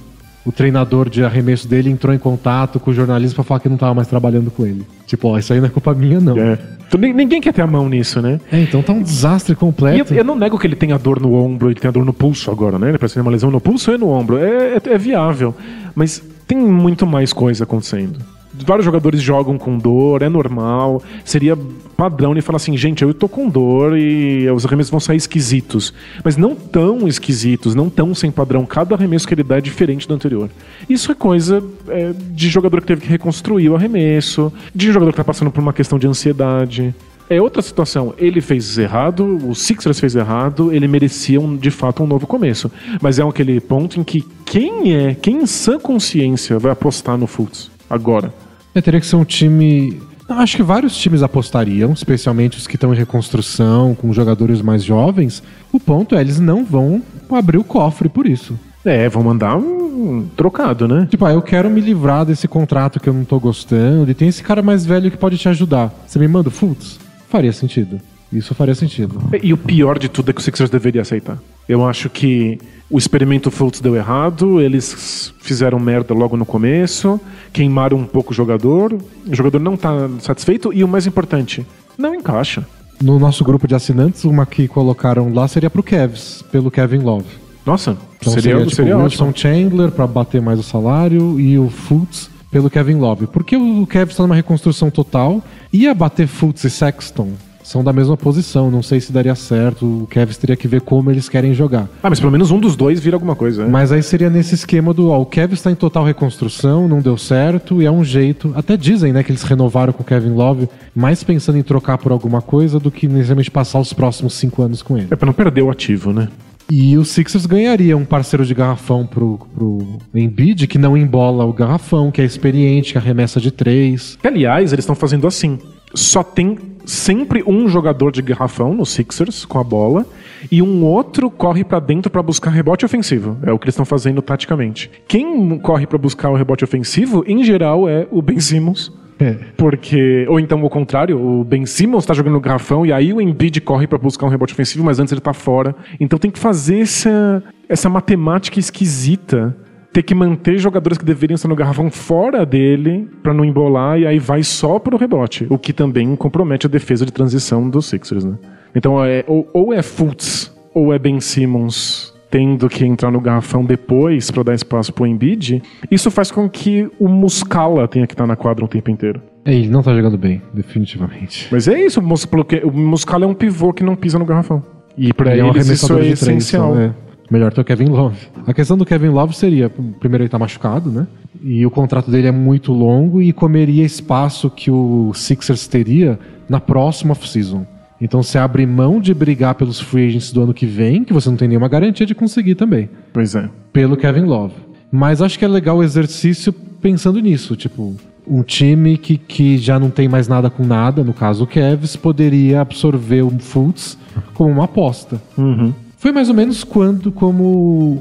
o 0.46 0.50
treinador 0.52 1.08
de 1.10 1.22
arremesso 1.24 1.68
dele 1.68 1.90
entrou 1.90 2.14
em 2.14 2.18
contato 2.18 2.80
com 2.80 2.90
o 2.90 2.94
jornalista 2.94 3.34
pra 3.34 3.44
falar 3.44 3.60
que 3.60 3.68
não 3.68 3.76
tava 3.76 3.92
mais 3.94 4.08
trabalhando 4.08 4.50
com 4.50 4.66
ele. 4.66 4.82
Tipo, 5.06 5.28
ó, 5.28 5.38
isso 5.38 5.52
aí 5.52 5.60
não 5.60 5.66
é 5.66 5.70
culpa 5.70 5.92
minha, 5.94 6.20
não. 6.20 6.36
É, 6.38 6.52
É. 6.52 6.58
Então, 6.88 7.00
ni- 7.00 7.12
ninguém 7.14 7.40
quer 7.40 7.52
ter 7.54 7.62
a 7.62 7.66
mão 7.66 7.88
nisso, 7.88 8.20
né? 8.20 8.38
então 8.52 8.82
tá 8.82 8.92
um 8.92 9.02
desastre 9.02 9.52
E 9.52 9.54
eu, 9.54 9.56
completo. 9.56 10.12
eu 10.14 10.22
não 10.24 10.36
nego 10.36 10.58
que 10.58 10.66
ele 10.66 10.76
tenha 10.76 10.98
dor 10.98 11.20
no 11.20 11.32
ombro, 11.32 11.68
ele 11.70 11.80
tenha 11.80 11.90
dor 11.90 12.04
no 12.04 12.12
pulso 12.12 12.50
agora, 12.50 12.78
né? 12.78 12.90
Ele 12.90 12.98
parece 12.98 13.18
uma 13.18 13.30
lesão 13.30 13.50
no 13.50 13.60
pulso 13.62 13.90
e 13.92 13.96
no 13.98 14.08
ombro. 14.08 14.36
É, 14.36 14.74
é- 14.76 14.82
é 14.92 14.98
viável. 14.98 15.54
Mas 15.94 16.22
tem 16.46 16.58
muito 16.58 17.06
mais 17.06 17.32
coisa 17.32 17.64
acontecendo. 17.64 18.18
Vários 18.62 18.84
jogadores 18.84 19.20
jogam 19.20 19.58
com 19.58 19.76
dor, 19.78 20.22
é 20.22 20.28
normal. 20.28 21.02
Seria 21.24 21.56
padrão 21.96 22.32
ele 22.32 22.42
falar 22.42 22.56
assim, 22.56 22.76
gente, 22.76 23.02
eu 23.02 23.12
tô 23.14 23.28
com 23.28 23.48
dor 23.48 23.96
e 23.96 24.48
os 24.50 24.64
arremessos 24.64 24.90
vão 24.90 25.00
sair 25.00 25.16
esquisitos. 25.16 25.92
Mas 26.24 26.36
não 26.36 26.54
tão 26.54 27.06
esquisitos, 27.06 27.74
não 27.74 27.88
tão 27.88 28.14
sem 28.14 28.30
padrão. 28.30 28.64
Cada 28.66 28.94
arremesso 28.94 29.26
que 29.26 29.34
ele 29.34 29.42
dá 29.42 29.58
é 29.58 29.60
diferente 29.60 30.08
do 30.08 30.14
anterior. 30.14 30.48
Isso 30.88 31.12
é 31.12 31.14
coisa 31.14 31.62
é, 31.88 32.12
de 32.30 32.48
jogador 32.48 32.80
que 32.80 32.86
teve 32.86 33.02
que 33.02 33.08
reconstruir 33.08 33.68
o 33.68 33.76
arremesso, 33.76 34.52
de 34.74 34.90
jogador 34.90 35.10
que 35.12 35.16
tá 35.16 35.24
passando 35.24 35.50
por 35.50 35.60
uma 35.60 35.72
questão 35.72 35.98
de 35.98 36.06
ansiedade. 36.06 36.94
É 37.30 37.40
outra 37.40 37.62
situação. 37.62 38.12
Ele 38.18 38.40
fez 38.40 38.76
errado, 38.76 39.38
o 39.48 39.54
Sixers 39.54 39.98
fez 39.98 40.14
errado, 40.16 40.72
ele 40.72 40.86
merecia 40.86 41.40
um- 41.40 41.56
de 41.56 41.70
fato 41.70 42.02
um 42.02 42.06
novo 42.06 42.26
começo. 42.26 42.70
Mas 43.00 43.18
é 43.18 43.22
aquele 43.22 43.58
ponto 43.60 43.98
em 43.98 44.04
que 44.04 44.22
quem 44.44 44.94
é, 44.94 45.14
quem 45.14 45.42
em 45.42 45.46
sã 45.46 45.78
consciência 45.78 46.58
vai 46.58 46.72
apostar 46.72 47.16
no 47.16 47.26
Fultz 47.26 47.70
agora? 47.88 48.34
É, 48.74 48.80
teria 48.80 49.00
que 49.00 49.06
ser 49.06 49.16
um 49.16 49.24
time. 49.24 50.00
Acho 50.28 50.56
que 50.56 50.62
vários 50.62 50.96
times 50.96 51.22
apostariam, 51.22 51.92
especialmente 51.92 52.56
os 52.56 52.66
que 52.66 52.76
estão 52.76 52.94
em 52.94 52.96
reconstrução, 52.96 53.94
com 53.94 54.12
jogadores 54.12 54.62
mais 54.62 54.82
jovens. 54.82 55.42
O 55.70 55.78
ponto 55.78 56.14
é, 56.14 56.20
eles 56.20 56.40
não 56.40 56.64
vão 56.64 57.02
abrir 57.30 57.58
o 57.58 57.64
cofre 57.64 58.08
por 58.08 58.26
isso. 58.26 58.58
É, 58.84 59.08
vão 59.08 59.22
mandar 59.22 59.56
um 59.56 60.26
trocado, 60.36 60.88
né? 60.88 61.06
Tipo, 61.10 61.24
ah, 61.24 61.32
eu 61.32 61.42
quero 61.42 61.70
me 61.70 61.80
livrar 61.80 62.24
desse 62.24 62.48
contrato 62.48 62.98
que 62.98 63.08
eu 63.08 63.12
não 63.12 63.24
tô 63.24 63.38
gostando, 63.38 64.10
e 64.10 64.14
tem 64.14 64.28
esse 64.28 64.42
cara 64.42 64.62
mais 64.62 64.84
velho 64.84 65.10
que 65.10 65.16
pode 65.16 65.38
te 65.38 65.48
ajudar. 65.48 65.92
Você 66.06 66.18
me 66.18 66.26
manda 66.26 66.48
o 66.48 66.52
Fultz? 66.52 66.98
Faria 67.28 67.52
sentido. 67.52 68.00
Isso 68.32 68.54
faria 68.54 68.74
sentido. 68.74 69.22
E 69.42 69.52
o 69.52 69.58
pior 69.58 69.98
de 69.98 70.08
tudo 70.08 70.30
é 70.30 70.32
que 70.32 70.40
o 70.40 70.42
Sixers 70.42 70.70
deveria 70.70 71.02
aceitar. 71.02 71.38
Eu 71.68 71.86
acho 71.86 72.10
que 72.10 72.58
o 72.90 72.98
experimento 72.98 73.50
Fultz 73.50 73.80
deu 73.80 73.96
errado, 73.96 74.60
eles 74.60 75.32
fizeram 75.40 75.78
merda 75.78 76.12
logo 76.12 76.36
no 76.36 76.44
começo, 76.44 77.20
queimaram 77.52 77.96
um 77.96 78.04
pouco 78.04 78.32
o 78.32 78.34
jogador, 78.34 78.92
o 78.92 79.34
jogador 79.34 79.58
não 79.58 79.76
tá 79.76 80.10
satisfeito 80.20 80.72
e 80.72 80.84
o 80.84 80.88
mais 80.88 81.06
importante, 81.06 81.66
não 81.96 82.14
encaixa. 82.14 82.66
No 83.02 83.18
nosso 83.18 83.42
grupo 83.44 83.66
de 83.66 83.74
assinantes, 83.74 84.24
uma 84.24 84.44
que 84.44 84.68
colocaram 84.68 85.32
lá 85.32 85.48
seria 85.48 85.70
pro 85.70 85.82
Kevs, 85.82 86.44
pelo 86.52 86.70
Kevin 86.70 86.98
Love. 86.98 87.26
Nossa, 87.64 87.96
Então 88.20 88.32
seria, 88.32 88.52
seria, 88.52 88.64
tipo, 88.64 88.76
seria 88.76 88.96
o 88.96 89.00
ótimo. 89.02 89.26
Wilson 89.26 89.38
Chandler 89.38 89.90
pra 89.90 90.06
bater 90.06 90.40
mais 90.42 90.58
o 90.58 90.62
salário 90.62 91.40
e 91.40 91.58
o 91.58 91.70
Fultz 91.70 92.30
pelo 92.50 92.68
Kevin 92.68 92.96
Love. 92.96 93.26
Porque 93.26 93.56
o 93.56 93.86
Kevs 93.86 94.16
tá 94.16 94.22
numa 94.22 94.34
reconstrução 94.34 94.90
total, 94.90 95.42
ia 95.72 95.94
bater 95.94 96.26
Fultz 96.26 96.64
e 96.64 96.70
Sexton. 96.70 97.30
São 97.62 97.84
da 97.84 97.92
mesma 97.92 98.16
posição, 98.16 98.70
não 98.70 98.82
sei 98.82 99.00
se 99.00 99.12
daria 99.12 99.34
certo. 99.34 99.86
O 100.02 100.06
Kevs 100.06 100.36
teria 100.36 100.56
que 100.56 100.66
ver 100.66 100.80
como 100.80 101.10
eles 101.10 101.28
querem 101.28 101.54
jogar. 101.54 101.88
Ah, 102.02 102.10
mas 102.10 102.18
pelo 102.18 102.32
menos 102.32 102.50
um 102.50 102.58
dos 102.58 102.76
dois 102.76 103.00
vira 103.00 103.16
alguma 103.16 103.36
coisa, 103.36 103.64
né? 103.64 103.70
Mas 103.70 103.92
aí 103.92 104.02
seria 104.02 104.28
nesse 104.28 104.54
esquema 104.54 104.92
do, 104.92 105.10
ó, 105.10 105.20
o 105.20 105.26
Kevin 105.26 105.54
está 105.54 105.70
em 105.70 105.74
total 105.74 106.04
reconstrução, 106.04 106.88
não 106.88 107.00
deu 107.00 107.16
certo, 107.16 107.80
e 107.80 107.86
é 107.86 107.90
um 107.90 108.04
jeito. 108.04 108.52
Até 108.56 108.76
dizem, 108.76 109.12
né, 109.12 109.22
que 109.22 109.30
eles 109.30 109.42
renovaram 109.42 109.92
com 109.92 110.02
o 110.02 110.06
Kevin 110.06 110.30
Love, 110.30 110.68
mais 110.94 111.22
pensando 111.22 111.58
em 111.58 111.62
trocar 111.62 111.98
por 111.98 112.12
alguma 112.12 112.42
coisa 112.42 112.78
do 112.78 112.90
que 112.90 113.06
necessariamente 113.06 113.50
passar 113.50 113.78
os 113.78 113.92
próximos 113.92 114.34
cinco 114.34 114.62
anos 114.62 114.82
com 114.82 114.98
ele. 114.98 115.08
É 115.10 115.16
pra 115.16 115.26
não 115.26 115.32
perder 115.32 115.62
o 115.62 115.70
ativo, 115.70 116.12
né? 116.12 116.28
E 116.70 116.96
o 116.96 117.04
Sixers 117.04 117.44
ganharia 117.44 117.96
um 117.96 118.04
parceiro 118.04 118.46
de 118.46 118.54
garrafão 118.54 119.06
pro, 119.06 119.38
pro 119.54 119.98
Embiid, 120.14 120.66
que 120.66 120.78
não 120.78 120.96
embola 120.96 121.44
o 121.44 121.52
garrafão, 121.52 122.10
que 122.10 122.20
é 122.20 122.24
experiente, 122.24 122.92
que 122.92 122.98
arremessa 122.98 123.40
de 123.40 123.50
três. 123.50 124.16
Que, 124.20 124.26
aliás, 124.26 124.72
eles 124.72 124.82
estão 124.82 124.94
fazendo 124.94 125.26
assim. 125.26 125.58
Só 125.94 126.22
tem 126.22 126.56
sempre 126.84 127.42
um 127.46 127.68
jogador 127.68 128.10
de 128.10 128.22
garrafão 128.22 128.74
no 128.74 128.84
Sixers 128.84 129.44
com 129.44 129.58
a 129.58 129.64
bola 129.64 130.06
e 130.50 130.62
um 130.62 130.84
outro 130.84 131.30
corre 131.30 131.64
pra 131.64 131.78
dentro 131.78 132.10
pra 132.10 132.22
buscar 132.22 132.50
rebote 132.50 132.84
ofensivo. 132.84 133.36
É 133.42 133.52
o 133.52 133.58
que 133.58 133.64
eles 133.64 133.74
estão 133.74 133.84
fazendo 133.84 134.20
taticamente. 134.20 134.90
Quem 135.06 135.58
corre 135.58 135.86
pra 135.86 135.98
buscar 135.98 136.30
o 136.30 136.34
rebote 136.34 136.64
ofensivo, 136.64 137.24
em 137.26 137.44
geral, 137.44 137.88
é 137.88 138.06
o 138.10 138.20
Ben 138.20 138.40
Simmons. 138.40 138.92
É. 139.20 139.36
Porque, 139.56 140.26
ou 140.28 140.40
então 140.40 140.62
o 140.64 140.68
contrário, 140.68 141.20
o 141.20 141.44
Ben 141.44 141.64
Simmons 141.64 142.04
tá 142.04 142.12
jogando 142.12 142.34
no 142.34 142.40
garrafão 142.40 142.84
e 142.84 142.92
aí 142.92 143.12
o 143.12 143.20
Embiid 143.20 143.60
corre 143.60 143.86
pra 143.86 143.98
buscar 143.98 144.26
um 144.26 144.28
rebote 144.28 144.52
ofensivo, 144.52 144.84
mas 144.84 144.98
antes 144.98 145.12
ele 145.12 145.20
tá 145.20 145.32
fora. 145.32 145.76
Então 146.00 146.18
tem 146.18 146.30
que 146.30 146.38
fazer 146.38 146.80
essa, 146.80 147.42
essa 147.68 147.88
matemática 147.88 148.58
esquisita 148.58 149.56
ter 149.92 150.02
que 150.02 150.14
manter 150.14 150.58
jogadores 150.58 150.96
que 150.96 151.04
deveriam 151.04 151.34
estar 151.34 151.48
no 151.48 151.56
garrafão 151.56 151.90
fora 151.90 152.46
dele 152.46 153.08
para 153.22 153.34
não 153.34 153.44
embolar 153.44 153.98
e 153.98 154.06
aí 154.06 154.18
vai 154.18 154.42
só 154.42 154.78
pro 154.78 154.96
rebote, 154.96 155.46
o 155.50 155.58
que 155.58 155.72
também 155.72 156.16
compromete 156.16 156.66
a 156.66 156.70
defesa 156.70 157.04
de 157.04 157.12
transição 157.12 157.68
dos 157.68 157.86
Sixers, 157.86 158.24
né? 158.24 158.36
Então 158.74 159.04
é 159.04 159.22
ou, 159.26 159.46
ou 159.52 159.72
é 159.72 159.82
Fultz 159.82 160.50
ou 160.74 160.92
é 160.92 160.98
Ben 160.98 161.20
Simmons 161.20 162.12
tendo 162.30 162.66
que 162.66 162.82
entrar 162.86 163.10
no 163.10 163.20
garrafão 163.20 163.62
depois 163.62 164.30
para 164.30 164.42
dar 164.42 164.54
espaço 164.54 164.90
pro 164.90 165.06
Embiid, 165.06 165.62
isso 165.90 166.10
faz 166.10 166.30
com 166.30 166.48
que 166.48 166.90
o 166.98 167.06
Muscala 167.06 167.86
tenha 167.86 168.06
que 168.06 168.14
estar 168.14 168.26
na 168.26 168.34
quadra 168.34 168.64
o 168.64 168.68
tempo 168.68 168.90
inteiro. 168.90 169.20
É, 169.44 169.52
ele 169.52 169.68
não 169.68 169.82
tá 169.82 169.94
jogando 169.94 170.16
bem, 170.16 170.40
definitivamente. 170.54 171.48
Mas 171.52 171.68
é 171.68 171.78
isso, 171.78 172.00
o 172.00 172.72
Muscala 172.72 173.24
é 173.24 173.28
um 173.28 173.34
pivô 173.34 173.70
que 173.70 173.84
não 173.84 173.94
pisa 173.94 174.18
no 174.18 174.24
garrafão. 174.24 174.62
E 174.96 175.12
para 175.12 175.32
Ele 175.32 175.40
é 175.40 175.44
um 175.44 175.50
isso 175.50 175.92
é 175.92 175.96
de 175.96 176.00
três, 176.00 176.22
essencial. 176.22 176.72
então, 176.72 176.82
é. 176.82 176.94
Melhor 177.32 177.50
ter 177.50 177.62
o 177.62 177.64
Kevin 177.64 177.88
Love. 177.88 178.16
A 178.46 178.52
questão 178.52 178.76
do 178.76 178.84
Kevin 178.84 179.08
Love 179.08 179.34
seria, 179.34 179.70
primeiro 179.70 180.24
ele 180.24 180.28
tá 180.28 180.38
machucado, 180.38 180.90
né? 180.90 181.06
E 181.42 181.64
o 181.64 181.70
contrato 181.70 182.10
dele 182.10 182.26
é 182.28 182.30
muito 182.30 182.74
longo 182.74 183.22
e 183.22 183.32
comeria 183.32 183.86
espaço 183.86 184.50
que 184.50 184.70
o 184.70 185.14
Sixers 185.14 185.66
teria 185.66 186.18
na 186.46 186.60
próxima 186.60 187.12
off-season. 187.12 187.66
Então 187.98 188.22
você 188.22 188.36
abre 188.36 188.66
mão 188.66 189.00
de 189.00 189.14
brigar 189.14 189.54
pelos 189.54 189.80
free 189.80 190.08
agents 190.08 190.30
do 190.30 190.42
ano 190.42 190.52
que 190.52 190.66
vem, 190.66 191.04
que 191.04 191.12
você 191.14 191.30
não 191.30 191.36
tem 191.38 191.48
nenhuma 191.48 191.68
garantia 191.68 192.04
de 192.04 192.14
conseguir 192.14 192.54
também, 192.54 192.90
Pois 193.14 193.34
é. 193.34 193.48
pelo 193.72 193.96
Kevin 193.96 194.24
Love. 194.24 194.54
Mas 194.90 195.22
acho 195.22 195.38
que 195.38 195.44
é 195.46 195.48
legal 195.48 195.78
o 195.78 195.82
exercício 195.82 196.52
pensando 196.52 197.18
nisso, 197.18 197.56
tipo, 197.56 197.96
um 198.26 198.42
time 198.42 198.98
que, 198.98 199.16
que 199.16 199.56
já 199.56 199.78
não 199.78 199.88
tem 199.88 200.06
mais 200.06 200.28
nada 200.28 200.50
com 200.50 200.66
nada, 200.66 201.02
no 201.02 201.14
caso 201.14 201.44
o 201.44 201.46
Cavs, 201.46 201.96
poderia 201.96 202.60
absorver 202.60 203.22
o 203.22 203.30
Fultz 203.38 203.96
como 204.34 204.50
uma 204.50 204.64
aposta. 204.64 205.22
Uhum. 205.38 205.72
Foi 206.02 206.10
mais 206.10 206.28
ou 206.28 206.34
menos 206.34 206.64
quando 206.64 207.12
como 207.12 207.44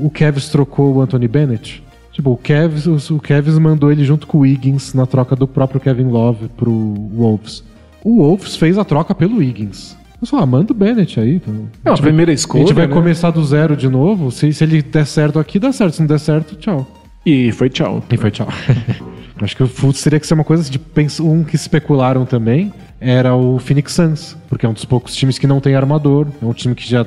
o 0.02 0.12
Cavs 0.12 0.50
trocou 0.50 0.96
o 0.96 1.02
Anthony 1.02 1.28
Bennett. 1.28 1.84
Tipo, 2.12 2.32
o 2.32 2.36
Cavs, 2.36 3.12
o 3.12 3.20
Cavs 3.20 3.60
mandou 3.60 3.92
ele 3.92 4.04
junto 4.04 4.26
com 4.26 4.40
o 4.40 4.42
Wiggins 4.42 4.96
na 4.96 5.06
troca 5.06 5.36
do 5.36 5.48
próprio 5.48 5.80
Kevin 5.80 6.08
Love 6.08 6.48
pro 6.58 6.72
Wolves. 6.72 7.64
O 8.04 8.24
Wolves 8.24 8.56
fez 8.56 8.80
a 8.80 8.84
troca 8.84 9.14
pelo 9.14 9.38
Wiggins. 9.38 9.96
Eu 10.20 10.26
só, 10.26 10.40
ah, 10.40 10.46
manda 10.48 10.74
o 10.74 10.76
Bennett 10.76 11.20
aí. 11.20 11.36
Então. 11.36 11.70
É 11.86 11.92
uma 11.92 11.98
primeira 11.98 12.34
escolha. 12.34 12.64
a 12.64 12.66
gente 12.66 12.76
vai 12.76 12.88
né? 12.88 12.94
começar 12.96 13.30
do 13.30 13.46
zero 13.46 13.78
de 13.78 13.88
novo. 13.88 14.32
Se, 14.32 14.52
se 14.52 14.64
ele 14.64 14.82
der 14.82 15.06
certo 15.06 15.38
aqui, 15.38 15.60
dá 15.60 15.72
certo. 15.72 15.94
Se 15.94 16.00
não 16.00 16.08
der 16.08 16.20
certo, 16.20 16.56
tchau. 16.56 16.88
E 17.24 17.52
foi 17.52 17.70
tchau. 17.70 18.04
E 18.12 18.18
foi 18.18 18.32
tchau. 18.32 18.48
Acho 19.40 19.56
que 19.56 19.62
o 19.62 19.68
Fultz 19.68 20.02
teria 20.02 20.20
que 20.20 20.26
ser 20.26 20.34
uma 20.34 20.44
coisa 20.44 20.68
de 20.68 20.82
um 21.22 21.44
que 21.44 21.56
especularam 21.56 22.26
também 22.26 22.74
era 23.00 23.36
o 23.36 23.60
Phoenix 23.60 23.94
Suns, 23.94 24.36
porque 24.50 24.66
é 24.66 24.70
um 24.70 24.74
dos 24.74 24.86
poucos 24.86 25.16
times 25.16 25.38
que 25.38 25.46
não 25.46 25.60
tem 25.60 25.76
armador, 25.76 26.26
é 26.42 26.46
um 26.46 26.54
time 26.54 26.74
que 26.74 26.88
já 26.88 27.06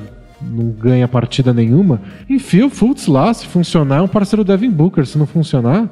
não 0.49 0.69
ganha 0.71 1.07
partida 1.07 1.53
nenhuma. 1.53 2.01
Enfia 2.29 2.65
o 2.65 2.69
Fultz 2.69 3.07
lá, 3.07 3.33
se 3.33 3.45
funcionar, 3.47 3.97
é 3.97 4.01
um 4.01 4.07
parceiro 4.07 4.43
do 4.43 4.47
Devin 4.51 4.69
Booker, 4.71 5.05
se 5.05 5.17
não 5.17 5.25
funcionar, 5.25 5.83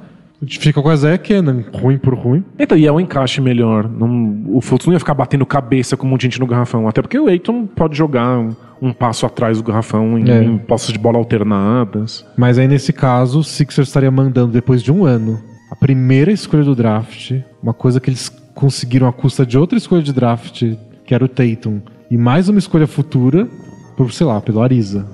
a 0.42 0.46
gente 0.46 0.60
fica 0.60 0.82
com 0.82 0.90
a 0.90 0.96
Zé 0.96 1.18
Kenan, 1.18 1.64
ruim 1.74 1.98
por 1.98 2.14
ruim. 2.16 2.44
Então, 2.60 2.78
e 2.78 2.86
é 2.86 2.92
um 2.92 3.00
encaixe 3.00 3.40
melhor. 3.40 3.90
Não- 3.90 4.44
o 4.48 4.60
Fultz 4.62 4.86
não 4.86 4.94
ia 4.94 5.00
ficar 5.00 5.14
batendo 5.14 5.46
cabeça 5.46 5.96
com 5.96 6.06
um 6.06 6.10
monte 6.10 6.22
de 6.22 6.28
gente 6.28 6.40
no 6.40 6.48
garrafão. 6.48 6.88
Até 6.88 7.02
porque 7.02 7.18
o 7.18 7.30
Eiton 7.30 7.66
pode 7.66 7.98
jogar 7.98 8.38
um, 8.40 8.54
um 8.82 8.92
passo 8.92 9.26
atrás 9.26 9.58
do 9.58 9.64
garrafão 9.64 10.20
em, 10.20 10.30
É. 10.30 10.44
em 10.44 10.58
posses 10.58 10.92
de 10.92 11.00
bola 11.00 11.18
alternadas. 11.18 12.26
Mas 12.38 12.58
aí 12.60 12.68
nesse 12.68 12.92
caso, 12.92 13.40
o 13.40 13.44
Sixers 13.44 13.88
estaria 13.88 14.12
mandando 14.12 14.52
depois 14.52 14.82
de 14.84 14.92
um 14.92 15.06
ano 15.06 15.40
a 15.72 15.76
primeira 15.76 16.32
escolha 16.32 16.64
do 16.64 16.76
draft, 16.76 17.32
uma 17.62 17.74
coisa 17.74 18.00
que 18.00 18.10
eles 18.10 18.30
conseguiram 18.54 19.08
à 19.08 19.14
custa 19.14 19.46
de 19.46 19.58
outra 19.58 19.78
escolha 19.78 20.04
de 20.04 20.14
draft, 20.14 20.64
que 21.06 21.16
era 21.16 21.26
o 21.26 21.28
Tatum, 21.28 21.80
e 22.12 22.18
mais 22.18 22.48
uma 22.50 22.60
escolha 22.60 22.86
futura 22.86 23.48
por, 23.96 24.12
sei 24.12 24.26
lá, 24.26 24.40
pelo 24.42 24.62
Ariza. 24.62 25.06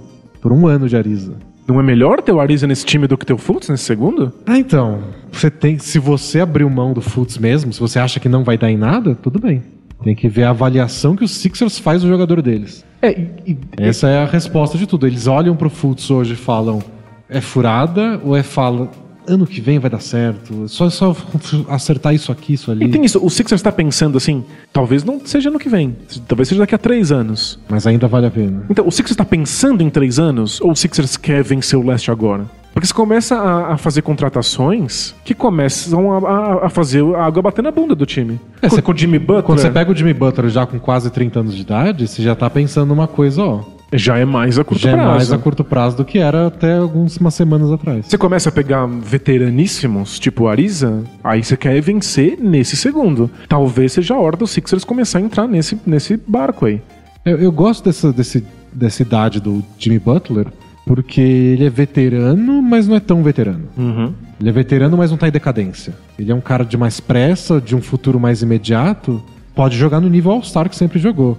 Por 0.41 0.51
um 0.51 0.67
ano 0.67 0.87
de 0.87 0.95
Ariza. 0.95 1.33
Não 1.67 1.79
é 1.79 1.83
melhor 1.83 2.21
ter 2.21 2.31
o 2.31 2.39
Ariza 2.39 2.65
nesse 2.65 2.85
time 2.85 3.05
do 3.07 3.17
que 3.17 3.25
ter 3.25 3.33
o 3.33 3.37
Fultz 3.37 3.69
nesse 3.69 3.83
segundo? 3.83 4.33
Ah, 4.47 4.57
então. 4.57 4.99
Você 5.31 5.51
tem, 5.51 5.77
se 5.77 5.99
você 5.99 6.39
abriu 6.39 6.67
mão 6.69 6.93
do 6.93 7.01
Fultz 7.01 7.37
mesmo, 7.37 7.71
se 7.71 7.79
você 7.79 7.99
acha 7.99 8.19
que 8.19 8.27
não 8.27 8.43
vai 8.43 8.57
dar 8.57 8.71
em 8.71 8.77
nada, 8.77 9.13
tudo 9.15 9.39
bem. 9.39 9.61
Tem 10.03 10.15
que 10.15 10.27
ver 10.29 10.45
a 10.45 10.49
avaliação 10.51 11.15
que 11.15 11.23
o 11.23 11.27
Sixers 11.27 11.77
faz 11.77 12.01
do 12.01 12.07
jogador 12.07 12.41
deles. 12.41 12.83
É, 13.01 13.11
e- 13.45 13.57
Essa 13.77 14.07
é 14.07 14.23
a 14.23 14.25
resposta 14.25 14.77
de 14.77 14.87
tudo. 14.87 15.05
Eles 15.05 15.27
olham 15.27 15.55
pro 15.55 15.69
Fultz 15.69 16.09
hoje 16.09 16.33
e 16.33 16.37
falam: 16.37 16.79
é 17.29 17.39
furada 17.41 18.19
ou 18.23 18.35
é 18.35 18.41
fala 18.41 18.89
ano 19.29 19.45
que 19.47 19.61
vem 19.61 19.79
vai 19.79 19.89
dar 19.89 20.01
certo? 20.01 20.67
Só 20.67 20.89
só 20.89 21.15
acertar 21.67 22.13
isso 22.13 22.31
aqui, 22.31 22.53
isso 22.53 22.71
ali. 22.71 22.85
e 22.85 22.89
tem 22.89 23.03
isso, 23.05 23.23
o 23.23 23.29
Sixers 23.29 23.59
está 23.59 23.71
pensando 23.71 24.17
assim, 24.17 24.43
talvez 24.73 25.03
não 25.03 25.21
seja 25.25 25.49
no 25.49 25.59
que 25.59 25.69
vem, 25.69 25.95
talvez 26.27 26.47
seja 26.49 26.59
daqui 26.61 26.75
a 26.75 26.77
três 26.77 27.11
anos. 27.11 27.59
Mas 27.69 27.85
ainda 27.87 28.07
vale 28.07 28.25
a 28.27 28.31
pena. 28.31 28.63
Então, 28.69 28.87
o 28.87 28.91
Sixers 28.91 29.11
está 29.11 29.25
pensando 29.25 29.81
em 29.83 29.89
três 29.89 30.19
anos 30.19 30.59
ou 30.61 30.71
o 30.71 30.75
Sixers 30.75 31.15
quer 31.17 31.43
vencer 31.43 31.77
o 31.77 31.85
leste 31.85 32.11
agora? 32.11 32.45
Porque 32.73 32.85
você 32.87 32.93
começa 32.93 33.35
a, 33.35 33.73
a 33.73 33.77
fazer 33.77 34.01
contratações 34.03 35.13
que 35.25 35.33
começam 35.33 36.11
a, 36.13 36.29
a- 36.29 36.65
a 36.67 36.69
fazer 36.69 37.03
a 37.15 37.25
água 37.25 37.41
bater 37.41 37.61
na 37.63 37.71
bunda 37.71 37.95
do 37.95 38.05
time. 38.05 38.39
É, 38.61 38.69
com, 38.69 38.75
você- 38.75 38.81
com 38.81 38.91
o 38.91 38.97
Jimmy 38.97 39.19
Butler, 39.19 39.43
Quando 39.43 39.59
você 39.59 39.69
pega 39.71 39.91
o 39.91 39.95
Jimmy 39.95 40.13
Butler 40.13 40.49
já 40.49 40.65
com 40.65 40.79
quase 40.79 41.09
30 41.09 41.39
anos 41.39 41.55
de 41.55 41.61
idade, 41.61 42.07
você 42.07 42.21
já 42.21 42.35
tá 42.35 42.49
pensando 42.49 42.87
numa 42.89 43.07
coisa, 43.07 43.43
ó. 43.43 43.63
Já 43.93 44.17
é 44.17 44.25
mais 44.25 44.59
a 44.59 44.63
curto 44.63 44.81
já 44.81 44.91
prazo. 44.93 45.09
é 45.09 45.13
mais 45.13 45.31
a 45.31 45.37
curto 45.37 45.63
prazo 45.63 45.97
do 45.97 46.05
que 46.05 46.19
era 46.19 46.47
até 46.47 46.77
algumas 46.77 47.17
semanas 47.33 47.71
atrás. 47.71 48.05
Você 48.05 48.17
começa 48.17 48.49
a 48.49 48.51
pegar 48.51 48.85
veteraníssimos, 48.85 50.19
tipo 50.19 50.47
Ariza, 50.47 51.03
aí 51.23 51.43
você 51.43 51.57
quer 51.57 51.79
vencer 51.81 52.37
nesse 52.39 52.75
segundo. 52.75 53.29
Talvez 53.47 53.93
seja 53.93 54.13
a 54.15 54.19
hora 54.19 54.37
dos 54.37 54.51
Sixers 54.51 54.83
começar 54.83 55.19
a 55.19 55.21
entrar 55.21 55.47
nesse, 55.47 55.79
nesse 55.85 56.17
barco 56.27 56.65
aí. 56.65 56.81
Eu, 57.25 57.37
eu 57.37 57.51
gosto 57.51 57.83
dessa, 57.83 58.11
desse, 58.13 58.43
dessa 58.71 59.01
idade 59.01 59.39
do 59.39 59.63
Jimmy 59.77 59.99
Butler, 59.99 60.47
porque 60.85 61.21
ele 61.21 61.65
é 61.65 61.69
veterano, 61.69 62.61
mas 62.61 62.87
não 62.87 62.95
é 62.95 62.99
tão 62.99 63.21
veterano. 63.23 63.63
Ele 64.39 64.49
é 64.49 64.51
veterano, 64.51 64.97
mas 64.97 65.11
não 65.11 65.17
tá 65.17 65.27
em 65.27 65.31
decadência. 65.31 65.93
Ele 66.17 66.31
é 66.31 66.35
um 66.35 66.41
cara 66.41 66.63
de 66.63 66.77
mais 66.77 66.99
pressa, 66.99 67.59
de 67.59 67.75
um 67.75 67.81
futuro 67.81 68.19
mais 68.19 68.41
imediato. 68.41 69.21
Pode 69.53 69.77
jogar 69.77 69.99
no 69.99 70.07
nível 70.09 70.31
All-Star 70.31 70.69
que 70.69 70.75
sempre 70.75 70.97
jogou. 70.99 71.37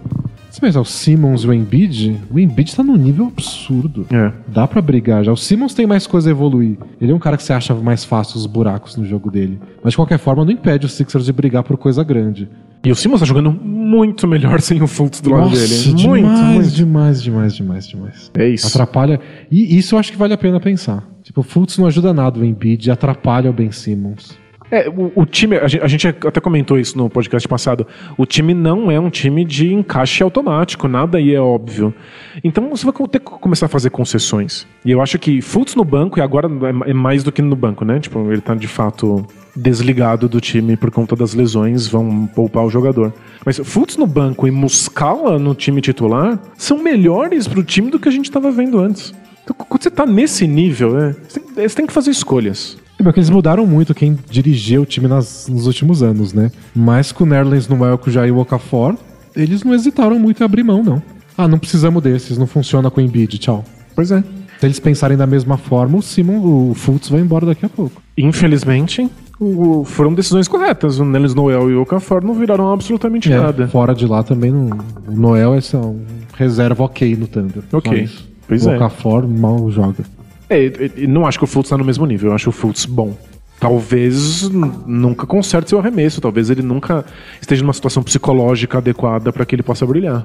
Se 0.51 0.61
pensar, 0.61 0.81
o 0.81 0.85
Simmons 0.85 1.43
e 1.45 1.47
o 1.47 1.55
Embiid, 1.55 2.21
o 2.31 2.39
Embiid 2.39 2.75
tá 2.75 2.83
num 2.83 2.97
nível 2.97 3.27
absurdo. 3.29 4.05
É. 4.13 4.33
Dá 4.49 4.67
pra 4.67 4.83
brigar 4.83 5.23
já. 5.25 5.31
O 5.33 5.37
Simmons 5.37 5.75
tem 5.75 5.87
mais 5.87 6.07
coisa 6.09 6.29
a 6.29 6.33
evoluir. 6.33 6.77
Ele 7.01 7.13
é 7.13 7.15
um 7.15 7.19
cara 7.21 7.37
que 7.37 7.43
você 7.45 7.53
acha 7.53 7.73
mais 7.75 8.05
fácil 8.05 8.37
os 8.37 8.47
buracos 8.47 8.97
no 8.97 9.05
jogo 9.05 9.31
dele. 9.31 9.61
Mas 9.83 9.93
de 9.93 9.97
qualquer 9.97 10.19
forma, 10.19 10.45
não 10.45 10.51
impede 10.53 10.87
os 10.87 10.93
Sixers 10.93 11.25
de 11.25 11.33
brigar 11.33 11.63
por 11.63 11.77
coisa 11.77 12.03
grande. 12.03 12.49
E 12.85 12.91
o 12.91 12.97
Simmons 12.97 13.21
tá 13.21 13.27
jogando 13.27 13.53
muito 13.53 14.27
melhor 14.27 14.59
sem 14.63 14.83
o 14.83 14.87
Fultz 14.89 15.21
do 15.21 15.31
lado 15.31 15.51
dele. 15.51 15.67
demais, 15.67 16.05
Muito, 16.05 16.27
muito. 16.29 16.71
demais, 16.71 17.23
demais, 17.23 17.55
demais, 17.55 17.87
demais. 17.87 18.31
É 18.35 18.49
isso. 18.49 18.67
Atrapalha. 18.67 19.21
E 19.51 19.79
isso 19.79 19.95
eu 19.95 19.99
acho 20.01 20.11
que 20.11 20.19
vale 20.19 20.35
a 20.35 20.39
pena 20.39 20.59
pensar. 20.59 21.07
Tipo, 21.23 21.43
o 21.43 21.45
Fultz 21.45 21.79
não 21.79 21.87
ajuda 21.87 22.13
nada 22.13 22.41
o 22.41 22.45
Embiid, 22.45 22.91
atrapalha 22.91 23.51
o 23.51 23.53
Ben 23.53 23.71
Simmons. 23.71 24.37
É, 24.71 24.89
o, 24.89 25.12
o 25.14 25.27
time, 25.27 25.57
a 25.57 25.68
gente, 25.68 25.83
a 25.83 25.89
gente 25.89 26.09
até 26.09 26.41
comentou 26.41 26.79
isso 26.79 26.97
no 26.97 27.09
podcast 27.09 27.47
passado. 27.47 27.87
O 28.16 28.27
time 28.27 28.55
não 28.55 28.91
é 28.91 28.99
um 28.99 29.11
time 29.11 29.45
de 29.45 29.73
encaixe 29.73 30.23
automático, 30.23 30.89
nada 30.89 31.18
aí 31.18 31.35
é 31.35 31.41
óbvio. 31.41 31.95
Então 32.43 32.68
você 32.71 32.85
vai 32.85 32.95
ter 33.09 33.18
que 33.18 33.25
começar 33.25 33.66
a 33.66 33.68
fazer 33.68 33.91
concessões. 33.91 34.66
E 34.85 34.91
eu 34.91 35.01
acho 35.01 35.18
que 35.18 35.41
Fultz 35.41 35.75
no 35.75 35.85
banco, 35.85 36.18
e 36.18 36.23
agora 36.23 36.49
é 36.49 36.91
é 36.91 36.93
mais 36.93 37.23
do 37.23 37.33
que 37.33 37.43
no 37.43 37.57
banco, 37.57 37.85
né? 37.85 37.99
Tipo, 38.01 38.31
ele 38.31 38.41
tá 38.41 38.55
de 38.55 38.66
fato 38.66 39.27
desligado 39.55 40.29
do 40.29 40.41
time 40.41 40.77
por 40.77 40.91
conta 40.91 41.16
das 41.16 41.35
lesões, 41.35 41.87
vão 41.87 42.27
poupar 42.27 42.64
o 42.64 42.71
jogador. 42.71 43.12
Mas 43.45 43.59
Fultz 43.59 43.97
no 43.97 44.07
banco 44.07 44.47
e 44.47 44.51
Muscala 44.51 45.39
no 45.39 45.55
time 45.55 45.81
titular 45.81 46.39
são 46.57 46.79
melhores 46.79 47.49
pro 47.49 47.62
time 47.62 47.91
do 47.91 47.99
que 47.99 48.09
a 48.09 48.12
gente 48.12 48.31
tava 48.31 48.51
vendo 48.51 48.79
antes. 48.79 49.12
Então, 49.43 49.55
quando 49.57 49.83
você 49.83 49.91
tá 49.91 50.07
nesse 50.07 50.47
nível, 50.47 50.93
né, 50.93 51.16
você, 51.27 51.41
tem, 51.41 51.68
você 51.68 51.77
tem 51.77 51.87
que 51.87 51.93
fazer 51.93 52.11
escolhas. 52.11 52.77
É 53.01 53.03
porque 53.03 53.19
eles 53.19 53.31
mudaram 53.31 53.67
muito 53.67 53.95
quem 53.95 54.17
dirigia 54.31 54.81
o 54.81 54.85
time 54.85 55.09
nas- 55.09 55.49
nos 55.49 55.67
últimos 55.67 56.03
anos, 56.03 56.35
né? 56.35 56.53
Mas 56.77 57.11
com 57.13 57.25
o 57.25 57.27
Nerlens 57.27 57.67
Noel, 57.67 57.97
com 57.97 58.11
o 58.11 58.13
Jair 58.13 58.37
Okafor, 58.37 58.95
eles 59.35 59.65
não 59.65 59.73
hesitaram 59.75 60.19
muito 60.19 60.43
em 60.43 60.45
abrir 60.45 60.63
mão, 60.63 60.83
não. 60.83 61.03
Ah, 61.37 61.49
não 61.49 61.59
precisamos 61.59 62.03
desses, 62.03 62.37
não 62.37 62.47
funciona 62.47 62.91
com 62.91 63.01
o 63.01 63.05
Embiid, 63.05 63.39
tchau. 63.39 63.65
Pois 63.97 64.11
é. 64.13 64.23
Se 64.59 64.67
eles 64.67 64.79
pensarem 64.79 65.17
da 65.17 65.27
mesma 65.27 65.57
forma, 65.57 65.97
o 65.97 66.03
Simon, 66.03 66.41
o 66.71 66.75
Fultz 66.75 67.09
vai 67.09 67.21
embora 67.23 67.47
daqui 67.47 67.65
a 67.65 67.69
pouco. 67.71 68.03
Infelizmente, 68.19 69.09
o- 69.41 69.83
foram 69.87 70.13
decisões 70.13 70.47
corretas. 70.47 70.99
O 70.99 71.05
Nelis 71.07 71.35
Noel 71.35 71.71
e 71.71 71.75
o 71.75 71.81
Okafor 71.81 72.23
não 72.23 72.35
viraram 72.35 72.71
absolutamente 72.71 73.33
É, 73.33 73.39
nada. 73.41 73.67
fora 73.69 73.95
de 73.95 74.05
lá 74.07 74.23
também, 74.23 74.51
não, 74.51 74.77
o 75.09 75.13
Noel 75.17 75.55
é 75.55 75.61
só 75.63 75.79
um 75.81 76.05
reserva 76.37 76.85
ok 76.85 77.17
no 77.17 77.27
Thunder. 77.27 77.63
Ok. 77.73 78.09
Pois 78.47 78.67
o 78.67 78.71
é. 78.73 78.77
Okafor 78.77 79.27
mal 79.27 79.71
joga. 79.71 80.05
É, 80.51 81.07
não 81.07 81.25
acho 81.27 81.39
que 81.39 81.45
o 81.45 81.47
Fultz 81.47 81.71
tá 81.71 81.79
no 81.79 81.85
mesmo 81.85 82.05
nível. 82.05 82.31
Eu 82.31 82.35
acho 82.35 82.51
o 82.51 82.53
Fultz 82.53 82.85
bom. 82.85 83.17
Talvez 83.61 84.49
nunca 84.51 85.27
conserte 85.27 85.69
seu 85.71 85.79
arremesso. 85.79 86.21
Talvez 86.21 86.51
ele 86.51 86.63
nunca 86.63 87.05
esteja 87.41 87.63
numa 87.63 87.73
situação 87.73 88.03
psicológica 88.03 88.79
adequada 88.79 89.33
para 89.33 89.45
que 89.45 89.55
ele 89.55 89.63
possa 89.63 89.87
brilhar. 89.87 90.25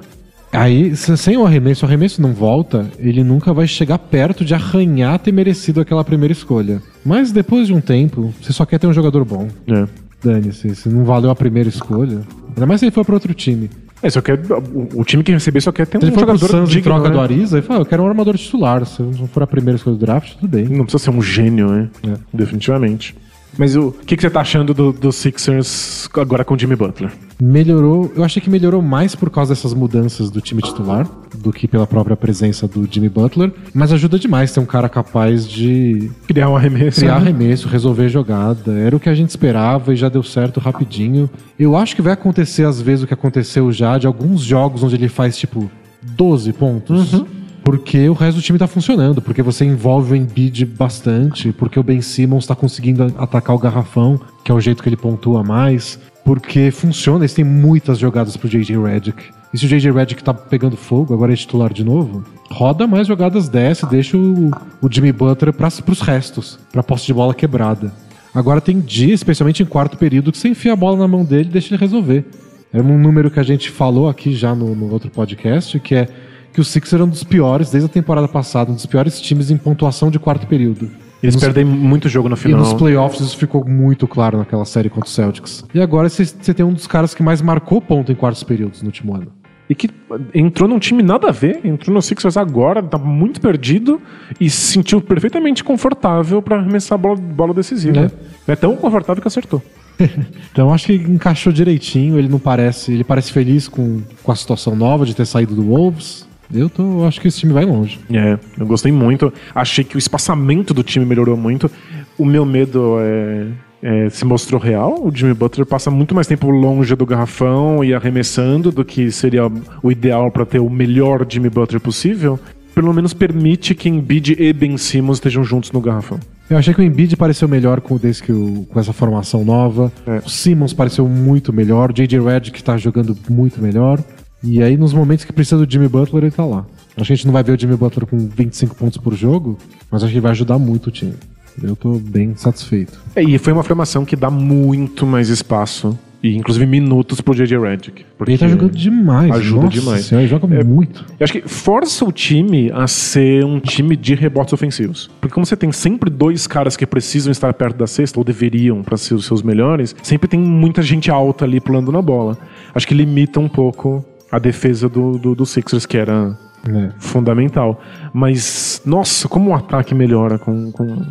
Aí, 0.52 0.96
se- 0.96 1.16
sem 1.16 1.36
o 1.36 1.44
arremesso, 1.44 1.84
o 1.84 1.88
arremesso 1.88 2.22
não 2.22 2.32
volta, 2.32 2.86
ele 2.98 3.22
nunca 3.22 3.52
vai 3.52 3.66
chegar 3.66 3.98
perto 3.98 4.44
de 4.44 4.54
arranhar 4.54 5.18
ter 5.18 5.32
merecido 5.32 5.80
aquela 5.80 6.02
primeira 6.04 6.32
escolha. 6.32 6.80
Mas 7.04 7.30
depois 7.30 7.66
de 7.66 7.74
um 7.74 7.80
tempo, 7.80 8.32
você 8.40 8.52
só 8.52 8.64
quer 8.64 8.78
ter 8.78 8.86
um 8.86 8.92
jogador 8.92 9.24
bom. 9.24 9.48
É. 9.66 9.86
Dane-se, 10.24 10.74
se 10.74 10.88
não 10.88 11.04
valeu 11.04 11.30
a 11.30 11.36
primeira 11.36 11.68
escolha. 11.68 12.20
Ainda 12.48 12.64
mais 12.66 12.80
se 12.80 12.86
ele 12.86 12.92
for 12.92 13.04
para 13.04 13.14
outro 13.14 13.34
time. 13.34 13.68
É, 14.02 14.10
só 14.10 14.20
quer, 14.20 14.38
o, 14.38 15.00
o 15.00 15.04
time 15.04 15.22
que 15.22 15.32
receber 15.32 15.60
só 15.60 15.72
quer 15.72 15.86
ter 15.86 15.98
um 15.98 16.00
jogador 16.14 16.54
em 16.54 16.64
digno, 16.64 16.82
troca 16.82 17.08
né? 17.08 17.14
do 17.14 17.20
Ariza, 17.20 17.58
ele 17.58 17.66
fala, 17.66 17.80
eu 17.80 17.86
quero 17.86 18.02
um 18.02 18.06
armador 18.06 18.36
titular. 18.36 18.84
Se 18.84 19.02
não 19.02 19.26
for 19.26 19.42
a 19.42 19.46
primeira 19.46 19.76
escolha 19.76 19.96
do 19.96 20.00
draft, 20.04 20.34
tudo 20.34 20.48
bem. 20.48 20.64
Não 20.64 20.84
precisa 20.84 21.04
ser 21.04 21.10
um 21.10 21.22
gênio, 21.22 21.68
né? 21.68 21.88
É. 22.06 22.16
Definitivamente. 22.32 23.16
Mas 23.58 23.76
o 23.76 23.92
que, 23.92 24.16
que 24.16 24.22
você 24.22 24.30
tá 24.30 24.40
achando 24.40 24.74
do, 24.74 24.92
do 24.92 25.12
Sixers 25.12 26.08
agora 26.14 26.44
com 26.44 26.54
o 26.54 26.58
Jimmy 26.58 26.76
Butler? 26.76 27.10
Melhorou, 27.40 28.12
eu 28.16 28.24
achei 28.24 28.40
que 28.40 28.48
melhorou 28.48 28.80
mais 28.80 29.14
por 29.14 29.30
causa 29.30 29.54
dessas 29.54 29.74
mudanças 29.74 30.30
do 30.30 30.40
time 30.40 30.62
titular 30.62 31.06
do 31.36 31.52
que 31.52 31.68
pela 31.68 31.86
própria 31.86 32.16
presença 32.16 32.66
do 32.66 32.88
Jimmy 32.90 33.08
Butler, 33.08 33.52
mas 33.74 33.92
ajuda 33.92 34.18
demais 34.18 34.52
ter 34.52 34.60
um 34.60 34.66
cara 34.66 34.88
capaz 34.88 35.46
de 35.46 36.10
Criar 36.26 36.48
um 36.48 36.56
arremesso. 36.56 37.00
criar 37.00 37.20
né? 37.20 37.28
arremesso, 37.28 37.68
resolver 37.68 38.08
jogada. 38.08 38.72
Era 38.72 38.96
o 38.96 39.00
que 39.00 39.08
a 39.08 39.14
gente 39.14 39.30
esperava 39.30 39.92
e 39.92 39.96
já 39.96 40.08
deu 40.08 40.22
certo 40.22 40.60
rapidinho. 40.60 41.28
Eu 41.58 41.76
acho 41.76 41.94
que 41.94 42.02
vai 42.02 42.14
acontecer 42.14 42.64
às 42.64 42.80
vezes 42.80 43.04
o 43.04 43.06
que 43.06 43.14
aconteceu 43.14 43.70
já 43.70 43.98
de 43.98 44.06
alguns 44.06 44.40
jogos 44.40 44.82
onde 44.82 44.94
ele 44.94 45.08
faz 45.08 45.36
tipo 45.36 45.70
12 46.02 46.52
pontos. 46.54 47.22
Porque 47.66 48.08
o 48.08 48.12
resto 48.12 48.36
do 48.36 48.42
time 48.42 48.60
tá 48.60 48.68
funcionando, 48.68 49.20
porque 49.20 49.42
você 49.42 49.64
envolve 49.64 50.12
o 50.12 50.16
Embiid 50.16 50.64
bastante, 50.64 51.50
porque 51.50 51.80
o 51.80 51.82
Ben 51.82 52.00
Simmons 52.00 52.46
tá 52.46 52.54
conseguindo 52.54 53.12
atacar 53.18 53.56
o 53.56 53.58
garrafão, 53.58 54.20
que 54.44 54.52
é 54.52 54.54
o 54.54 54.60
jeito 54.60 54.84
que 54.84 54.88
ele 54.88 54.96
pontua 54.96 55.42
mais, 55.42 55.98
porque 56.24 56.70
funciona, 56.70 57.24
eles 57.24 57.34
têm 57.34 57.44
muitas 57.44 57.98
jogadas 57.98 58.36
pro 58.36 58.48
JJ 58.48 58.80
Redick. 58.80 59.20
E 59.52 59.58
se 59.58 59.66
o 59.66 59.68
JJ 59.68 59.90
Redick 59.90 60.22
tá 60.22 60.32
pegando 60.32 60.76
fogo, 60.76 61.12
agora 61.12 61.32
é 61.32 61.36
titular 61.36 61.72
de 61.72 61.82
novo, 61.82 62.22
roda 62.52 62.86
mais 62.86 63.08
jogadas 63.08 63.48
dessa 63.48 63.84
e 63.84 63.88
deixa 63.88 64.16
o, 64.16 64.52
o 64.80 64.88
Jimmy 64.88 65.10
Butler 65.10 65.52
pra, 65.52 65.68
pros 65.68 66.00
restos, 66.00 66.60
pra 66.70 66.84
posse 66.84 67.06
de 67.06 67.14
bola 67.14 67.34
quebrada. 67.34 67.92
Agora 68.32 68.60
tem 68.60 68.78
dia, 68.78 69.12
especialmente 69.12 69.64
em 69.64 69.66
quarto 69.66 69.98
período, 69.98 70.30
que 70.30 70.38
você 70.38 70.46
enfia 70.46 70.72
a 70.72 70.76
bola 70.76 70.98
na 70.98 71.08
mão 71.08 71.24
dele 71.24 71.48
e 71.48 71.52
deixa 71.52 71.74
ele 71.74 71.80
resolver. 71.80 72.26
É 72.72 72.80
um 72.80 72.96
número 72.96 73.28
que 73.28 73.40
a 73.40 73.42
gente 73.42 73.70
falou 73.70 74.08
aqui 74.08 74.36
já 74.36 74.54
no, 74.54 74.72
no 74.72 74.88
outro 74.92 75.10
podcast, 75.10 75.80
que 75.80 75.96
é 75.96 76.08
que 76.56 76.60
o 76.62 76.64
Sixers 76.64 76.94
era 76.94 77.04
um 77.04 77.08
dos 77.08 77.22
piores, 77.22 77.70
desde 77.70 77.84
a 77.84 77.92
temporada 77.92 78.26
passada, 78.26 78.72
um 78.72 78.74
dos 78.74 78.86
piores 78.86 79.20
times 79.20 79.50
em 79.50 79.58
pontuação 79.58 80.10
de 80.10 80.18
quarto 80.18 80.46
período. 80.46 80.90
Eles 81.22 81.34
Nos- 81.34 81.44
perdem 81.44 81.66
muito 81.66 82.08
jogo 82.08 82.30
no 82.30 82.34
E 82.34 82.38
final. 82.38 82.60
nos 82.60 82.72
playoffs 82.72 83.20
isso 83.20 83.36
ficou 83.36 83.62
muito 83.68 84.08
claro 84.08 84.38
naquela 84.38 84.64
série 84.64 84.88
contra 84.88 85.06
o 85.06 85.12
Celtics. 85.12 85.66
E 85.74 85.80
agora 85.82 86.08
você 86.08 86.24
tem 86.54 86.64
um 86.64 86.72
dos 86.72 86.86
caras 86.86 87.14
que 87.14 87.22
mais 87.22 87.42
marcou 87.42 87.78
ponto 87.82 88.10
em 88.10 88.14
quartos 88.14 88.42
períodos 88.42 88.80
no 88.80 88.86
último 88.88 89.14
ano. 89.14 89.26
E 89.68 89.74
que 89.74 89.90
entrou 90.34 90.66
num 90.66 90.78
time 90.78 91.02
nada 91.02 91.28
a 91.28 91.32
ver, 91.32 91.60
entrou 91.62 91.92
no 91.94 92.00
Sixers 92.00 92.38
agora, 92.38 92.82
tá 92.82 92.96
muito 92.96 93.38
perdido 93.38 94.00
e 94.40 94.48
se 94.48 94.72
sentiu 94.72 95.02
perfeitamente 95.02 95.62
confortável 95.62 96.40
pra 96.40 96.56
arremessar 96.56 96.94
a 96.96 96.98
bola, 96.98 97.16
bola 97.16 97.52
decisiva. 97.52 98.10
É. 98.48 98.56
tão 98.56 98.74
confortável 98.76 99.20
que 99.20 99.28
acertou. 99.28 99.62
Então 100.52 100.72
acho 100.72 100.86
que 100.86 100.94
encaixou 100.94 101.52
direitinho, 101.52 102.18
ele 102.18 102.28
não 102.28 102.38
parece. 102.38 102.92
Ele 102.92 103.04
parece 103.04 103.30
feliz 103.32 103.68
com, 103.68 104.00
com 104.22 104.32
a 104.32 104.34
situação 104.36 104.74
nova 104.74 105.04
de 105.04 105.14
ter 105.14 105.26
saído 105.26 105.54
do 105.54 105.62
Wolves. 105.64 106.25
Eu 106.52 106.68
tô, 106.68 106.82
eu 107.00 107.06
acho 107.06 107.20
que 107.20 107.28
esse 107.28 107.40
time 107.40 107.52
vai 107.52 107.64
longe. 107.64 107.98
É, 108.12 108.38
eu 108.58 108.66
gostei 108.66 108.92
muito. 108.92 109.32
Achei 109.54 109.84
que 109.84 109.96
o 109.96 109.98
espaçamento 109.98 110.72
do 110.72 110.82
time 110.82 111.04
melhorou 111.04 111.36
muito. 111.36 111.70
O 112.18 112.24
meu 112.24 112.44
medo 112.44 112.96
é, 113.00 113.46
é, 113.82 114.08
se 114.08 114.24
mostrou 114.24 114.60
real. 114.60 115.04
O 115.04 115.14
Jimmy 115.14 115.34
Butler 115.34 115.66
passa 115.66 115.90
muito 115.90 116.14
mais 116.14 116.26
tempo 116.26 116.50
longe 116.50 116.94
do 116.94 117.06
garrafão 117.06 117.84
e 117.84 117.92
arremessando 117.94 118.70
do 118.70 118.84
que 118.84 119.10
seria 119.10 119.50
o 119.82 119.90
ideal 119.90 120.30
pra 120.30 120.46
ter 120.46 120.58
o 120.58 120.70
melhor 120.70 121.26
Jimmy 121.28 121.50
Butler 121.50 121.80
possível. 121.80 122.38
Pelo 122.74 122.92
menos 122.92 123.14
permite 123.14 123.74
que 123.74 123.88
Embiid 123.88 124.36
e 124.38 124.52
Ben 124.52 124.76
Simmons 124.76 125.16
estejam 125.16 125.42
juntos 125.42 125.72
no 125.72 125.80
garrafão. 125.80 126.20
Eu 126.48 126.58
achei 126.58 126.74
que 126.74 126.80
o 126.80 126.84
Embiid 126.84 127.16
pareceu 127.16 127.48
melhor 127.48 127.80
com, 127.80 127.96
desde 127.96 128.22
que 128.22 128.32
o, 128.32 128.66
com 128.70 128.78
essa 128.78 128.92
formação 128.92 129.44
nova. 129.44 129.90
É. 130.06 130.18
O 130.18 130.28
Simmons 130.28 130.72
pareceu 130.72 131.08
muito 131.08 131.52
melhor. 131.52 131.90
O 131.90 131.94
J.J. 131.94 132.20
Redick 132.20 132.62
tá 132.62 132.76
jogando 132.76 133.16
muito 133.28 133.60
melhor. 133.62 133.98
E 134.42 134.62
aí, 134.62 134.76
nos 134.76 134.92
momentos 134.92 135.24
que 135.24 135.32
precisa 135.32 135.64
do 135.64 135.70
Jimmy 135.70 135.88
Butler, 135.88 136.24
ele 136.24 136.30
tá 136.30 136.44
lá. 136.44 136.66
Acho 136.96 137.06
que 137.08 137.12
a 137.12 137.16
gente 137.16 137.26
não 137.26 137.32
vai 137.32 137.42
ver 137.42 137.52
o 137.52 137.60
Jimmy 137.60 137.76
Butler 137.76 138.06
com 138.06 138.16
25 138.18 138.74
pontos 138.74 138.98
por 138.98 139.14
jogo, 139.14 139.58
mas 139.90 140.02
acho 140.02 140.12
que 140.12 140.20
vai 140.20 140.30
ajudar 140.30 140.58
muito 140.58 140.86
o 140.88 140.90
time. 140.90 141.14
Eu 141.62 141.74
tô 141.74 141.92
bem 141.98 142.34
satisfeito. 142.36 143.00
É, 143.14 143.22
e 143.22 143.38
foi 143.38 143.52
uma 143.52 143.62
formação 143.62 144.04
que 144.04 144.14
dá 144.14 144.30
muito 144.30 145.06
mais 145.06 145.28
espaço. 145.28 145.98
E 146.22 146.34
inclusive 146.34 146.66
minutos 146.66 147.20
pro 147.20 147.34
JJ 147.34 147.58
Redick. 147.58 148.04
Porque 148.16 148.32
Ele 148.32 148.38
tá 148.38 148.48
jogando 148.48 148.72
demais. 148.72 149.30
Ajuda 149.30 149.64
Nossa 149.66 149.78
demais. 149.78 150.04
Senhora, 150.06 150.24
ele 150.24 150.30
joga 150.30 150.54
É, 150.56 150.64
muito. 150.64 151.04
Eu 151.20 151.24
acho 151.24 151.32
que 151.32 151.46
força 151.46 152.04
o 152.04 152.10
time 152.10 152.70
a 152.72 152.86
ser 152.88 153.44
um 153.44 153.60
time 153.60 153.94
de 153.94 154.14
rebotes 154.14 154.52
ofensivos. 154.52 155.10
Porque 155.20 155.32
como 155.32 155.44
você 155.46 155.56
tem 155.56 155.70
sempre 155.70 156.10
dois 156.10 156.46
caras 156.46 156.76
que 156.76 156.86
precisam 156.86 157.30
estar 157.30 157.52
perto 157.54 157.76
da 157.76 157.86
cesta, 157.86 158.18
ou 158.18 158.24
deveriam 158.24 158.82
para 158.82 158.96
ser 158.96 159.14
os 159.14 159.26
seus 159.26 159.42
melhores, 159.42 159.94
sempre 160.02 160.26
tem 160.26 160.40
muita 160.40 160.82
gente 160.82 161.10
alta 161.10 161.44
ali 161.44 161.60
pulando 161.60 161.92
na 161.92 162.02
bola. 162.02 162.36
Acho 162.74 162.88
que 162.88 162.94
limita 162.94 163.38
um 163.38 163.48
pouco 163.48 164.04
a 164.30 164.38
defesa 164.38 164.88
do, 164.88 165.18
do, 165.18 165.34
do 165.34 165.46
Sixers, 165.46 165.86
que 165.86 165.96
era 165.96 166.36
É. 166.66 166.90
fundamental. 166.98 167.80
Mas, 168.12 168.82
nossa, 168.84 169.28
como 169.28 169.50
o 169.50 169.54
ataque 169.54 169.94
melhora 169.94 170.38
com, 170.38 170.72
com, 170.72 171.02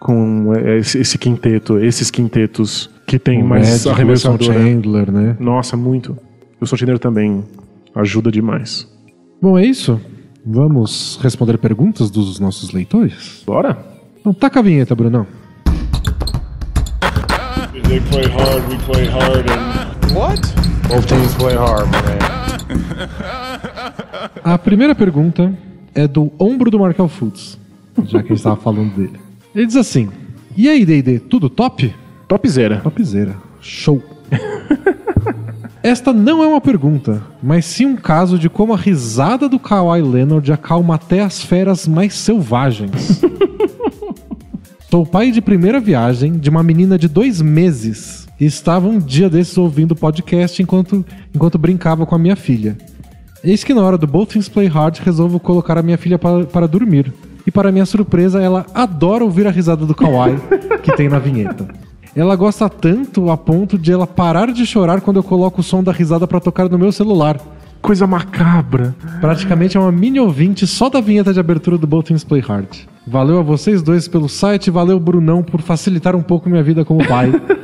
com 0.00 0.52
esse, 0.78 0.98
esse 0.98 1.18
quinteto, 1.18 1.78
esses 1.78 2.10
quintetos 2.10 2.88
que 3.06 3.18
tem 3.18 3.42
O 3.42 3.46
mais 3.46 3.66
Redick, 3.66 3.76
Wilson 3.88 3.90
arremessador. 4.32 4.48
né? 4.48 4.54
Chandler, 4.54 5.12
né? 5.12 5.36
Nossa, 5.38 5.76
muito. 5.76 6.16
O 6.60 6.66
Sontiner 6.66 6.98
também 6.98 7.44
ajuda 7.94 8.30
demais. 8.30 8.88
Bom, 9.42 9.58
é 9.58 9.64
isso. 9.66 10.00
Vamos 10.46 11.18
responder 11.22 11.58
perguntas 11.58 12.10
dos 12.10 12.38
nossos 12.40 12.70
leitores? 12.72 13.42
Bora? 13.46 13.76
Então 14.20 14.32
taca 14.32 14.60
a 14.60 14.62
vinheta, 14.62 14.94
Brunão. 14.94 15.26
They 17.88 18.00
play 18.00 18.24
hard, 18.26 18.62
we 18.70 18.76
play 18.86 19.06
hard, 19.06 19.46
and 19.50 20.14
What? 20.14 20.40
both 20.88 21.06
teams 21.06 21.34
play 21.34 21.54
hard, 21.56 21.90
man. 21.90 22.43
A 24.42 24.58
primeira 24.58 24.94
pergunta 24.94 25.56
é 25.94 26.06
do 26.06 26.32
ombro 26.38 26.70
do 26.70 26.78
Markel 26.78 27.08
Foods, 27.08 27.58
já 28.04 28.20
que 28.20 28.26
a 28.26 28.28
gente 28.28 28.32
estava 28.34 28.56
falando 28.56 28.94
dele. 28.94 29.18
Ele 29.54 29.66
diz 29.66 29.76
assim: 29.76 30.10
E 30.56 30.68
aí, 30.68 30.84
D&D, 30.84 31.20
tudo 31.20 31.48
top? 31.48 31.94
Topzera. 32.26 32.80
Topzera. 32.80 33.36
Show. 33.60 34.02
Esta 35.82 36.12
não 36.14 36.42
é 36.42 36.46
uma 36.46 36.60
pergunta, 36.62 37.22
mas 37.42 37.66
sim 37.66 37.84
um 37.84 37.96
caso 37.96 38.38
de 38.38 38.48
como 38.48 38.72
a 38.72 38.76
risada 38.76 39.48
do 39.48 39.58
Kawhi 39.58 40.00
Leonard 40.00 40.50
acalma 40.50 40.94
até 40.94 41.20
as 41.20 41.42
feras 41.42 41.86
mais 41.86 42.14
selvagens. 42.14 43.20
Sou 44.90 45.04
pai 45.04 45.30
de 45.30 45.42
primeira 45.42 45.80
viagem 45.80 46.38
de 46.38 46.48
uma 46.48 46.62
menina 46.62 46.96
de 46.96 47.06
dois 47.08 47.42
meses 47.42 48.23
estava 48.40 48.88
um 48.88 48.98
dia 48.98 49.28
desses 49.28 49.56
ouvindo 49.56 49.92
o 49.92 49.96
podcast 49.96 50.62
enquanto, 50.62 51.04
enquanto 51.34 51.58
brincava 51.58 52.04
com 52.04 52.14
a 52.14 52.18
minha 52.18 52.36
filha. 52.36 52.76
Eis 53.42 53.62
que 53.62 53.74
na 53.74 53.82
hora 53.82 53.98
do 53.98 54.06
Both 54.06 54.30
Things 54.32 54.48
Play 54.48 54.66
Hard 54.68 54.98
resolvo 55.00 55.38
colocar 55.38 55.76
a 55.76 55.82
minha 55.82 55.98
filha 55.98 56.18
para, 56.18 56.44
para 56.44 56.66
dormir. 56.66 57.12
E 57.46 57.50
para 57.50 57.70
minha 57.70 57.84
surpresa, 57.84 58.40
ela 58.40 58.64
adora 58.74 59.22
ouvir 59.22 59.46
a 59.46 59.50
risada 59.50 59.84
do 59.84 59.94
Kawaii 59.94 60.38
que 60.82 60.96
tem 60.96 61.08
na 61.08 61.18
vinheta. 61.18 61.68
Ela 62.16 62.36
gosta 62.36 62.68
tanto 62.68 63.30
a 63.30 63.36
ponto 63.36 63.76
de 63.76 63.92
ela 63.92 64.06
parar 64.06 64.52
de 64.52 64.64
chorar 64.64 65.00
quando 65.00 65.16
eu 65.16 65.22
coloco 65.22 65.60
o 65.60 65.64
som 65.64 65.82
da 65.82 65.92
risada 65.92 66.26
para 66.26 66.40
tocar 66.40 66.68
no 66.68 66.78
meu 66.78 66.90
celular. 66.90 67.38
Coisa 67.82 68.06
macabra. 68.06 68.94
Praticamente 69.20 69.76
é 69.76 69.80
uma 69.80 69.92
mini 69.92 70.18
ouvinte 70.18 70.66
só 70.66 70.88
da 70.88 71.00
vinheta 71.00 71.34
de 71.34 71.40
abertura 71.40 71.76
do 71.76 71.86
Both 71.86 72.06
Things 72.06 72.24
Play 72.24 72.40
Hard. 72.40 72.68
Valeu 73.06 73.38
a 73.38 73.42
vocês 73.42 73.82
dois 73.82 74.08
pelo 74.08 74.28
site, 74.28 74.70
valeu 74.70 74.98
Brunão 74.98 75.42
por 75.42 75.60
facilitar 75.60 76.16
um 76.16 76.22
pouco 76.22 76.48
minha 76.48 76.62
vida 76.62 76.82
como 76.84 77.06
pai. 77.06 77.30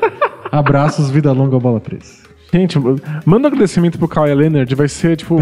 Abraços, 0.50 1.10
vida 1.10 1.32
longa, 1.32 1.58
bola 1.58 1.80
presa. 1.80 2.20
Gente, 2.52 2.76
manda 3.24 3.44
um 3.44 3.52
agradecimento 3.52 3.96
pro 3.96 4.08
Kawhi 4.08 4.34
Leonard. 4.34 4.74
Vai 4.74 4.88
ser, 4.88 5.16
tipo, 5.16 5.36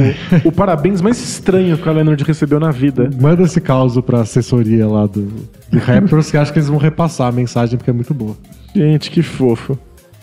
o 0.45 0.53
parabéns 0.53 1.01
mais 1.01 1.19
estranho 1.19 1.75
que 1.77 1.81
o 1.81 1.85
Kawhi 1.85 1.97
Leonard 1.97 2.23
recebeu 2.23 2.61
na 2.61 2.71
vida. 2.71 3.09
Manda 3.19 3.43
esse 3.45 3.61
caos 3.63 3.99
pra 4.03 4.21
assessoria 4.21 4.87
lá 4.87 5.07
do, 5.07 5.23
do 5.71 5.79
Raptors, 5.79 6.31
que 6.31 6.37
acho 6.37 6.53
que 6.53 6.59
eles 6.59 6.69
vão 6.69 6.77
repassar 6.79 7.29
a 7.29 7.33
mensagem 7.33 7.79
porque 7.79 7.89
é 7.91 7.95
muito 7.95 8.13
boa. 8.13 8.37
Gente, 8.77 9.11
que 9.11 9.23
fofo. 9.23 9.79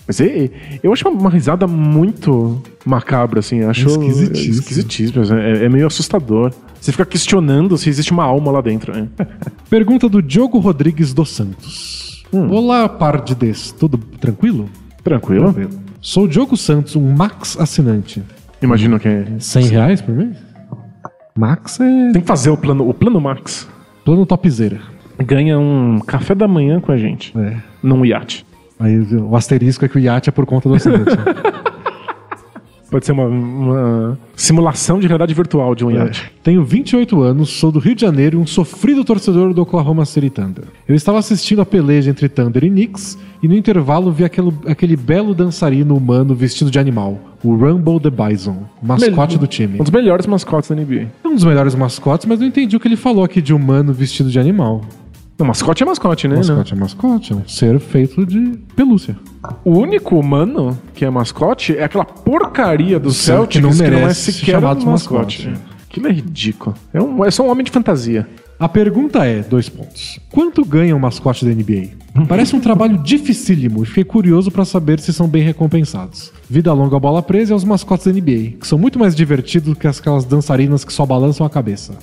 Mas 0.08 0.22
é- 0.22 0.52
eu 0.84 0.94
acho 0.94 1.10
uma, 1.10 1.20
uma 1.20 1.30
risada 1.32 1.66
muito 1.66 2.62
macabra, 2.86 3.40
assim. 3.40 3.64
Acho 3.64 3.88
Esquisitíssimo. 3.88 4.54
esquisitíssimo. 4.60 5.24
É, 5.40 5.66
é 5.66 5.70
meio 5.70 5.88
assustador. 5.88 6.54
Você 6.80 6.92
fica 6.92 7.04
questionando 7.06 7.76
se 7.80 7.90
existe 7.90 8.12
uma 8.12 8.24
alma 8.24 8.52
lá 8.52 8.62
dentro, 8.62 8.94
né? 8.94 9.08
Pergunta 9.68 10.08
do 10.08 10.22
Diogo 10.22 10.60
Rodrigues 10.60 11.16
dos 11.16 11.32
Santos. 11.32 12.05
Olá, 12.50 12.90
par 12.90 13.22
de 13.22 13.34
Ds. 13.34 13.72
Tudo 13.72 13.98
tranquilo? 13.98 14.70
Tranquilo? 15.04 15.56
Sou 16.02 16.26
o 16.26 16.28
Diogo 16.28 16.58
Santos, 16.58 16.96
um 16.96 17.14
Max 17.14 17.58
assinante. 17.60 18.22
Imagino 18.62 19.00
que 19.00 19.08
é. 19.08 19.26
100 19.40 19.68
reais 19.68 20.02
por 20.02 20.14
mês? 20.14 20.36
Max 21.38 21.80
é 21.80 22.12
Tem 22.12 22.22
que 22.22 22.28
fazer 22.28 22.50
o 22.50 22.58
plano, 22.58 22.88
o 22.88 22.94
plano 22.94 23.20
Max. 23.22 23.68
plano 24.04 24.26
topzera. 24.26 24.80
Ganha 25.20 25.58
um 25.58 26.00
café 26.00 26.36
da 26.36 26.48
manhã 26.48 26.80
com 26.80 26.92
a 26.92 26.98
gente. 26.98 27.38
É. 27.38 27.58
Num 27.82 28.06
iate. 28.06 28.46
Aí 28.80 29.00
o 29.00 29.36
asterisco 29.36 29.86
é 29.86 29.88
que 29.88 29.98
o 29.98 30.00
iate 30.00 30.30
é 30.30 30.32
por 30.32 30.46
conta 30.46 30.68
do 30.68 30.76
assinante. 30.76 31.12
Pode 32.96 33.06
ser 33.06 33.12
uma, 33.12 33.26
uma 33.26 34.18
simulação 34.38 35.02
de 35.02 35.06
realidade 35.06 35.34
virtual 35.34 35.76
de 35.76 35.84
um 35.84 35.92
iate. 35.92 36.32
Tenho 36.42 36.64
28 36.64 37.22
anos, 37.22 37.50
sou 37.50 37.70
do 37.70 37.78
Rio 37.78 37.94
de 37.94 38.00
Janeiro 38.00 38.38
e 38.38 38.42
um 38.42 38.48
sofrido 38.48 39.04
torcedor 39.04 39.54
do 39.54 39.62
Oklahoma 39.64 40.06
City 40.06 40.30
Thunder. 40.30 40.64
Eu 40.88 40.96
estava 40.96 41.20
assistindo 41.20 41.62
a 41.62 41.66
peleja 41.66 42.10
entre 42.10 42.30
Thunder 42.30 42.64
e 42.64 42.70
Knicks 42.70 43.18
e 43.44 43.50
no 43.50 43.54
intervalo 43.54 44.14
vi 44.14 44.24
aquele, 44.24 44.54
aquele 44.66 44.96
belo 44.96 45.36
dançarino 45.36 45.94
humano 45.94 46.34
vestido 46.34 46.72
de 46.72 46.80
animal, 46.80 47.20
o 47.44 47.54
Rumble 47.54 48.00
the 48.00 48.10
Bison, 48.10 48.64
mascote 48.82 49.34
Mel- 49.34 49.40
do 49.42 49.48
time. 49.48 49.76
Um 49.78 49.84
dos 49.84 49.92
melhores 49.92 50.26
mascotes 50.26 50.70
da 50.70 50.76
NBA. 50.78 51.08
É 51.22 51.28
um 51.28 51.36
dos 51.36 51.44
melhores 51.44 51.76
mascotes, 51.76 52.26
mas 52.26 52.40
não 52.40 52.48
entendi 52.48 52.78
o 52.78 52.80
que 52.80 52.88
ele 52.88 52.96
falou 52.96 53.26
aqui 53.26 53.42
de 53.42 53.54
humano 53.54 53.92
vestido 53.92 54.32
de 54.32 54.40
animal. 54.40 54.86
Não, 55.38 55.46
mascote 55.46 55.84
é 55.84 55.86
mascote, 55.86 56.28
né? 56.28 56.38
Mascote 56.38 56.74
é 56.74 56.76
mascote, 56.78 57.34
é 57.34 57.36
um 57.36 57.48
ser 57.48 57.80
feito 57.80 58.26
de 58.26 58.58
pelúcia. 58.76 59.18
O 59.66 59.72
único 59.72 60.18
humano 60.18 60.78
que 60.94 61.04
é 61.04 61.10
mascote 61.10 61.76
é 61.76 61.84
aquela 61.84 62.06
porcaria 62.06 62.98
do 62.98 63.12
Sim, 63.12 63.26
Celtics 63.26 63.58
que 63.58 63.62
não 63.62 63.72
que 63.72 63.78
não 63.78 63.86
é 63.86 64.02
merece 64.02 64.22
ser 64.22 64.32
sequer 64.32 64.52
chamado 64.54 64.82
um 64.86 64.92
mascote. 64.92 65.50
mascote. 65.50 65.76
Aquilo 65.90 66.08
é 66.08 66.12
ridículo. 66.12 66.76
É, 66.94 67.02
um, 67.02 67.24
é 67.24 67.32
só 67.32 67.44
um 67.44 67.50
homem 67.50 67.66
de 67.66 67.72
fantasia. 67.72 68.28
A 68.58 68.70
pergunta 68.70 69.26
é, 69.26 69.42
dois 69.42 69.68
pontos. 69.68 70.18
Quanto 70.32 70.64
ganha 70.64 70.96
um 70.96 71.00
mascote 71.00 71.44
da 71.44 71.52
NBA? 71.52 71.90
Parece 72.28 72.56
um 72.56 72.62
trabalho 72.62 72.98
dificílimo 72.98 73.84
e 73.84 73.86
fiquei 73.86 74.06
curioso 74.06 74.50
pra 74.50 74.64
saber 74.64 75.02
se 75.02 75.12
são 75.12 75.28
bem 75.28 75.44
recompensados. 75.44 76.32
Vida 76.50 76.72
longa 76.72 76.98
bola 76.98 77.22
presa 77.22 77.52
e 77.52 77.54
aos 77.54 77.66
mascotes 77.66 78.06
da 78.06 78.14
NBA, 78.14 78.58
que 78.60 78.66
são 78.66 78.78
muito 78.78 78.98
mais 78.98 79.14
divertidos 79.14 79.78
que 79.78 79.86
aquelas 79.86 80.24
dançarinas 80.24 80.86
que 80.86 80.94
só 80.94 81.06
balançam 81.06 81.46
a 81.46 81.50
cabeça. 81.50 81.94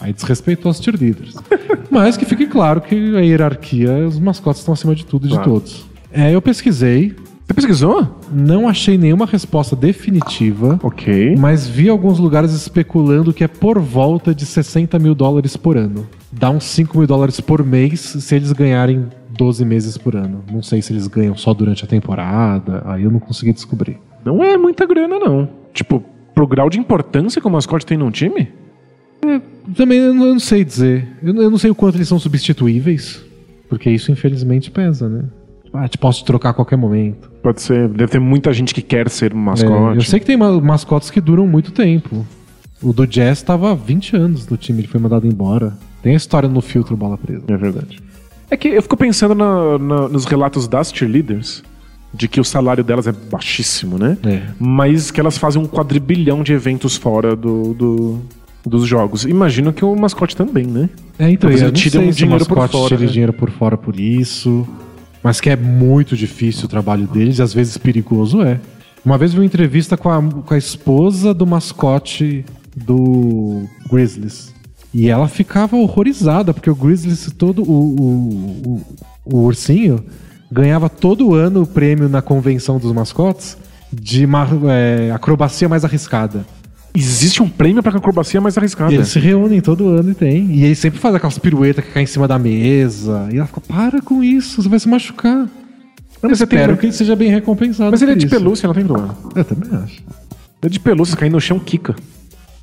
Aí 0.00 0.12
desrespeitou 0.12 0.70
os 0.70 0.78
cheerleaders. 0.78 1.34
Mas 1.90 2.16
que 2.16 2.24
fique 2.24 2.46
claro 2.46 2.80
que 2.80 3.16
a 3.16 3.20
hierarquia, 3.20 4.06
os 4.06 4.18
mascotes 4.18 4.60
estão 4.60 4.74
acima 4.74 4.94
de 4.94 5.04
tudo 5.06 5.26
e 5.26 5.28
de 5.30 5.34
Claro. 5.34 5.50
todos. 5.52 5.86
É, 6.12 6.34
eu 6.34 6.40
pesquisei, 6.42 7.14
Você 7.46 7.54
pesquisou? 7.54 8.18
não 8.32 8.68
achei 8.68 8.98
nenhuma 8.98 9.24
resposta 9.26 9.74
definitiva, 9.76 10.78
Ok. 10.82 11.36
mas 11.38 11.66
vi 11.66 11.88
alguns 11.88 12.18
lugares 12.18 12.52
especulando 12.52 13.32
que 13.32 13.44
é 13.44 13.48
por 13.48 13.78
volta 13.78 14.34
de 14.34 14.44
60 14.46 14.98
mil 14.98 15.14
dólares 15.14 15.56
por 15.56 15.76
ano. 15.76 16.06
Dá 16.32 16.50
uns 16.50 16.64
5 16.64 16.98
mil 16.98 17.06
dólares 17.06 17.40
por 17.40 17.64
mês 17.64 18.00
se 18.00 18.34
eles 18.34 18.52
ganharem 18.52 19.06
12 19.30 19.64
meses 19.64 19.96
por 19.96 20.16
ano. 20.16 20.42
Não 20.50 20.62
sei 20.62 20.82
se 20.82 20.92
eles 20.92 21.06
ganham 21.06 21.36
só 21.36 21.52
durante 21.54 21.84
a 21.84 21.86
temporada, 21.86 22.82
aí 22.86 23.04
eu 23.04 23.10
não 23.10 23.20
consegui 23.20 23.52
descobrir. 23.52 23.98
Não 24.24 24.42
é 24.42 24.56
muita 24.56 24.84
grana, 24.86 25.18
não. 25.18 25.48
Tipo, 25.72 26.02
pro 26.34 26.46
grau 26.46 26.68
de 26.68 26.78
importância 26.78 27.40
que 27.40 27.46
o 27.46 27.50
mascote 27.50 27.86
tem 27.86 27.96
num 27.98 28.10
time? 28.10 28.48
Também 29.76 29.98
eu 29.98 30.14
não 30.14 30.38
sei 30.38 30.64
dizer. 30.64 31.06
Eu 31.22 31.34
não 31.34 31.42
eu 31.42 31.50
não 31.50 31.58
sei 31.58 31.70
o 31.70 31.74
quanto 31.74 31.96
eles 31.96 32.08
são 32.08 32.18
substituíveis, 32.18 33.22
porque 33.68 33.90
isso 33.90 34.10
infelizmente 34.12 34.70
pesa, 34.70 35.08
né? 35.08 35.24
Ah, 35.72 35.88
te 35.88 35.98
posso 35.98 36.24
trocar 36.24 36.50
a 36.50 36.54
qualquer 36.54 36.76
momento. 36.76 37.30
Pode 37.42 37.60
ser. 37.60 37.88
Deve 37.88 38.12
ter 38.12 38.18
muita 38.20 38.52
gente 38.52 38.72
que 38.72 38.80
quer 38.80 39.10
ser 39.10 39.34
um 39.34 39.38
É, 39.38 39.40
mascote. 39.40 39.96
eu 39.96 40.02
sei 40.02 40.20
que 40.20 40.26
tem 40.26 40.36
ma- 40.36 40.58
mascotes 40.60 41.10
que 41.10 41.20
duram 41.20 41.46
muito 41.46 41.70
tempo. 41.72 42.24
O 42.82 42.92
do 42.92 43.06
Jazz 43.06 43.38
estava 43.38 43.72
há 43.72 43.74
20 43.74 44.16
anos 44.16 44.46
no 44.48 44.56
time, 44.56 44.80
ele 44.80 44.88
foi 44.88 45.00
mandado 45.00 45.26
embora. 45.26 45.76
Tem 46.02 46.14
a 46.14 46.16
história 46.16 46.48
no 46.48 46.60
filtro 46.60 46.96
Bola 46.96 47.18
Presa. 47.18 47.42
É 47.48 47.56
verdade. 47.56 48.00
É 48.50 48.56
que 48.56 48.68
eu 48.68 48.80
fico 48.82 48.96
pensando 48.96 49.34
na- 49.34 49.78
na- 49.78 50.08
nos 50.08 50.24
relatos 50.24 50.68
das 50.68 50.92
cheerleaders 50.92 51.62
de 52.14 52.28
que 52.28 52.40
o 52.40 52.44
salário 52.44 52.84
delas 52.84 53.06
é 53.06 53.12
baixíssimo, 53.12 53.98
né? 53.98 54.16
É. 54.24 54.42
Mas 54.58 55.10
que 55.10 55.18
elas 55.20 55.36
fazem 55.36 55.60
um 55.60 55.66
quadrilhão 55.66 56.42
de 56.42 56.52
eventos 56.52 56.96
fora 56.96 57.34
do, 57.34 57.74
do- 57.74 58.20
dos 58.66 58.86
jogos. 58.86 59.24
Imagino 59.24 59.72
que 59.72 59.84
o 59.84 59.94
mascote 59.94 60.36
também, 60.36 60.66
né? 60.66 60.90
É, 61.18 61.30
então, 61.30 61.48
Talvez 61.48 61.62
eu 61.62 61.68
ele 61.68 61.76
tire 61.76 61.98
um 61.98 62.10
dinheiro 62.10 62.44
o 62.44 62.46
por 62.46 62.68
fora, 62.68 62.88
tire 62.88 63.06
né? 63.06 63.12
dinheiro 63.12 63.32
por 63.32 63.50
fora 63.50 63.76
por 63.76 63.98
isso. 63.98 64.66
Mas 65.22 65.40
que 65.40 65.48
é 65.48 65.56
muito 65.56 66.16
difícil 66.16 66.66
o 66.66 66.68
trabalho 66.68 67.06
deles 67.06 67.38
e 67.38 67.42
às 67.42 67.54
vezes 67.54 67.78
perigoso 67.78 68.42
é. 68.42 68.60
Uma 69.04 69.16
vez 69.16 69.32
vi 69.32 69.38
uma 69.38 69.46
entrevista 69.46 69.96
com 69.96 70.10
a, 70.10 70.20
com 70.20 70.52
a 70.52 70.58
esposa 70.58 71.32
do 71.32 71.46
mascote 71.46 72.44
do 72.76 73.64
Grizzlies. 73.90 74.52
E 74.92 75.08
ela 75.08 75.28
ficava 75.28 75.76
horrorizada, 75.76 76.52
porque 76.52 76.70
o 76.70 76.74
Grizzlies, 76.74 77.32
todo 77.36 77.62
o, 77.62 77.70
o, 77.70 78.06
o, 78.66 78.82
o 79.24 79.36
ursinho, 79.44 80.04
ganhava 80.50 80.88
todo 80.88 81.34
ano 81.34 81.62
o 81.62 81.66
prêmio 81.66 82.08
na 82.08 82.22
convenção 82.22 82.78
dos 82.78 82.92
mascotes 82.92 83.56
de 83.92 84.26
é, 84.68 85.10
acrobacia 85.12 85.68
mais 85.68 85.84
arriscada. 85.84 86.44
Existe 86.96 87.42
um 87.42 87.48
prêmio 87.48 87.82
pra 87.82 87.96
acrobacia 87.96 88.40
mais 88.40 88.56
arriscada. 88.56 88.92
E 88.92 88.96
eles 88.96 89.08
se 89.08 89.18
reúnem 89.18 89.60
todo 89.60 89.88
ano 89.88 90.10
e 90.10 90.14
tem. 90.14 90.50
E 90.50 90.64
ele 90.64 90.74
sempre 90.74 90.98
faz 90.98 91.14
aquelas 91.14 91.38
piruetas 91.38 91.84
que 91.84 91.90
caem 91.92 92.04
em 92.04 92.06
cima 92.06 92.26
da 92.26 92.38
mesa. 92.38 93.28
E 93.32 93.36
ela 93.36 93.46
fica, 93.46 93.60
para 93.60 94.00
com 94.00 94.22
isso, 94.24 94.62
você 94.62 94.68
vai 94.68 94.78
se 94.78 94.88
machucar. 94.88 95.48
Eu 96.22 96.28
Mas 96.30 96.38
você 96.38 96.46
tem- 96.46 96.58
espero 96.58 96.76
que 96.78 96.86
ele 96.86 96.92
seja 96.92 97.14
bem 97.14 97.30
recompensado. 97.30 97.90
Mas 97.90 98.00
ele 98.02 98.12
é 98.12 98.14
de 98.14 98.26
isso. 98.26 98.34
pelúcia, 98.34 98.66
não 98.66 98.74
tem 98.74 98.84
problema. 98.86 99.16
Eu 99.34 99.44
também 99.44 99.70
acho. 99.78 100.02
É 100.62 100.68
de 100.68 100.80
pelúcia, 100.80 101.16
cair 101.16 101.30
no 101.30 101.40
chão, 101.40 101.58
quica. 101.58 101.94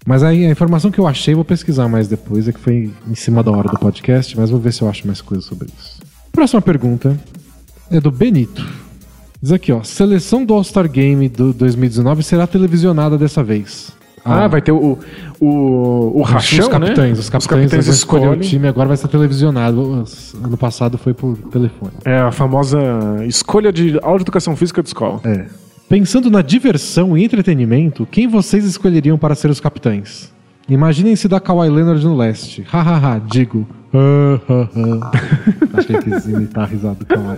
Mas 0.05 0.21
aí 0.23 0.45
a 0.45 0.49
informação 0.49 0.91
que 0.91 0.99
eu 0.99 1.07
achei, 1.07 1.33
vou 1.33 1.45
pesquisar 1.45 1.87
mais 1.87 2.07
depois, 2.07 2.47
é 2.47 2.51
que 2.51 2.59
foi 2.59 2.91
em 3.09 3.15
cima 3.15 3.41
da 3.41 3.51
hora 3.51 3.69
do 3.69 3.77
podcast, 3.79 4.37
mas 4.37 4.49
vou 4.49 4.59
ver 4.59 4.73
se 4.73 4.81
eu 4.81 4.89
acho 4.89 5.05
mais 5.07 5.21
coisas 5.21 5.45
sobre 5.45 5.67
isso. 5.77 6.01
Próxima 6.31 6.61
pergunta 6.61 7.17
é 7.89 8.01
do 8.01 8.11
Benito. 8.11 8.67
Diz 9.41 9.51
aqui, 9.51 9.71
ó. 9.71 9.83
Seleção 9.83 10.43
do 10.43 10.53
All-Star 10.53 10.89
Game 10.89 11.29
do 11.29 11.53
2019 11.53 12.23
será 12.23 12.47
televisionada 12.47 13.17
dessa 13.17 13.43
vez. 13.43 13.91
Ah, 14.25 14.47
vai 14.47 14.61
ter 14.61 14.71
o, 14.71 14.97
o, 15.39 16.19
o 16.19 16.21
rachão, 16.21 16.59
os 16.59 16.67
capitães, 16.67 17.17
né? 17.17 17.37
os 17.37 17.47
capitães, 17.47 17.85
vão 17.85 17.93
escolher 17.93 18.29
o 18.29 18.37
time, 18.37 18.67
agora 18.67 18.87
vai 18.87 18.97
ser 18.97 19.07
televisionado. 19.09 20.05
Ano 20.41 20.57
passado 20.57 20.97
foi 20.97 21.13
por 21.13 21.37
telefone. 21.51 21.91
É 22.05 22.19
a 22.19 22.31
famosa 22.31 22.79
escolha 23.27 23.71
de 23.71 23.99
aula 24.01 24.17
de 24.17 24.23
educação 24.23 24.55
física 24.55 24.81
de 24.81 24.89
escola. 24.89 25.19
É. 25.25 25.45
Pensando 25.89 26.31
na 26.31 26.41
diversão 26.41 27.17
e 27.17 27.23
entretenimento, 27.23 28.05
quem 28.05 28.27
vocês 28.27 28.63
escolheriam 28.65 29.17
para 29.17 29.35
ser 29.35 29.49
os 29.49 29.59
capitães? 29.59 30.31
Imaginem 30.67 31.15
se 31.15 31.27
dá 31.27 31.39
Kawhi 31.39 31.69
Leonard 31.69 32.03
no 32.05 32.15
leste. 32.15 32.63
Hahaha, 32.67 33.19
digo. 33.19 33.67
Ah, 33.93 34.39
ah, 34.49 34.69
ah. 34.75 35.11
Achei 35.77 35.97
que 35.97 36.09
quis 36.09 36.25
imitar 36.25 36.63
a 36.63 36.67
risada 36.67 36.95
do 36.95 37.05
Kawhi. 37.05 37.37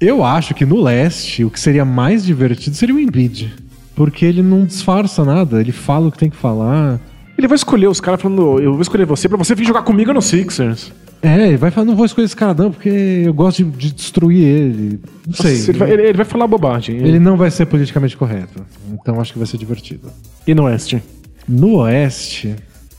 Eu 0.00 0.24
acho 0.24 0.52
que 0.52 0.66
no 0.66 0.82
leste, 0.82 1.44
o 1.44 1.50
que 1.50 1.58
seria 1.58 1.84
mais 1.84 2.24
divertido 2.24 2.76
seria 2.76 2.94
o 2.94 2.98
Embiid. 2.98 3.65
Porque 3.96 4.24
ele 4.24 4.42
não 4.42 4.64
disfarça 4.64 5.24
nada, 5.24 5.60
ele 5.60 5.72
fala 5.72 6.06
o 6.08 6.12
que 6.12 6.18
tem 6.18 6.30
que 6.30 6.36
falar. 6.36 7.00
Ele 7.36 7.48
vai 7.48 7.56
escolher 7.56 7.88
os 7.88 7.98
caras 8.00 8.20
falando, 8.22 8.60
eu 8.60 8.72
vou 8.74 8.82
escolher 8.82 9.04
você 9.06 9.28
pra 9.28 9.36
você 9.36 9.54
vir 9.54 9.66
jogar 9.66 9.82
comigo 9.82 10.12
no 10.12 10.22
Sixers. 10.22 10.92
É, 11.22 11.48
ele 11.48 11.56
vai 11.56 11.70
falar, 11.70 11.86
não 11.86 11.96
vou 11.96 12.04
escolher 12.06 12.26
esse 12.26 12.36
cara 12.36 12.52
não, 12.54 12.70
porque 12.70 12.88
eu 13.24 13.32
gosto 13.34 13.64
de, 13.64 13.70
de 13.70 13.92
destruir 13.94 14.42
ele. 14.44 15.00
Não 15.26 15.34
sei. 15.34 15.56
Nossa, 15.56 15.70
ele, 15.70 15.78
vai, 15.78 15.90
ele- 15.90 16.02
ele 16.02 16.12
vai 16.16 16.26
falar 16.26 16.46
bobagem. 16.46 16.96
Ele 16.98 17.18
não 17.18 17.36
vai 17.36 17.50
ser 17.50 17.64
politicamente 17.66 18.16
correto. 18.16 18.62
Então 18.92 19.18
acho 19.20 19.32
que 19.32 19.38
vai 19.38 19.46
ser 19.48 19.56
divertido. 19.56 20.08
E 20.46 20.54
no 20.54 20.64
Oeste? 20.64 21.02
No 21.48 21.76
Oeste, 21.78 22.54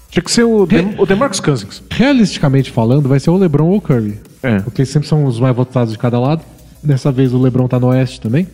Tinha 0.10 0.24
que 0.24 0.32
ser 0.32 0.44
o, 0.46 0.66
Dem 0.66 0.96
o 0.98 1.06
DeMarcus 1.06 1.40
Cousins. 1.40 1.84
realisticamente 1.92 2.72
falando, 2.72 3.08
vai 3.08 3.20
ser 3.20 3.30
o 3.30 3.38
LeBron 3.38 3.68
ou 3.68 3.78
o 3.78 3.82
Curry. 3.82 4.18
É. 4.42 4.60
Porque 4.62 4.84
sempre 4.86 5.08
são 5.08 5.26
os 5.26 5.40
mais 5.40 5.56
votados 5.56 5.94
de 5.94 6.00
cada 6.00 6.20
lado. 6.20 6.42
Dessa 6.82 7.12
vez 7.12 7.34
o 7.34 7.40
LeBron 7.42 7.68
tá 7.68 7.80
no 7.80 7.88
Oeste 7.88 8.20
também. 8.22 8.48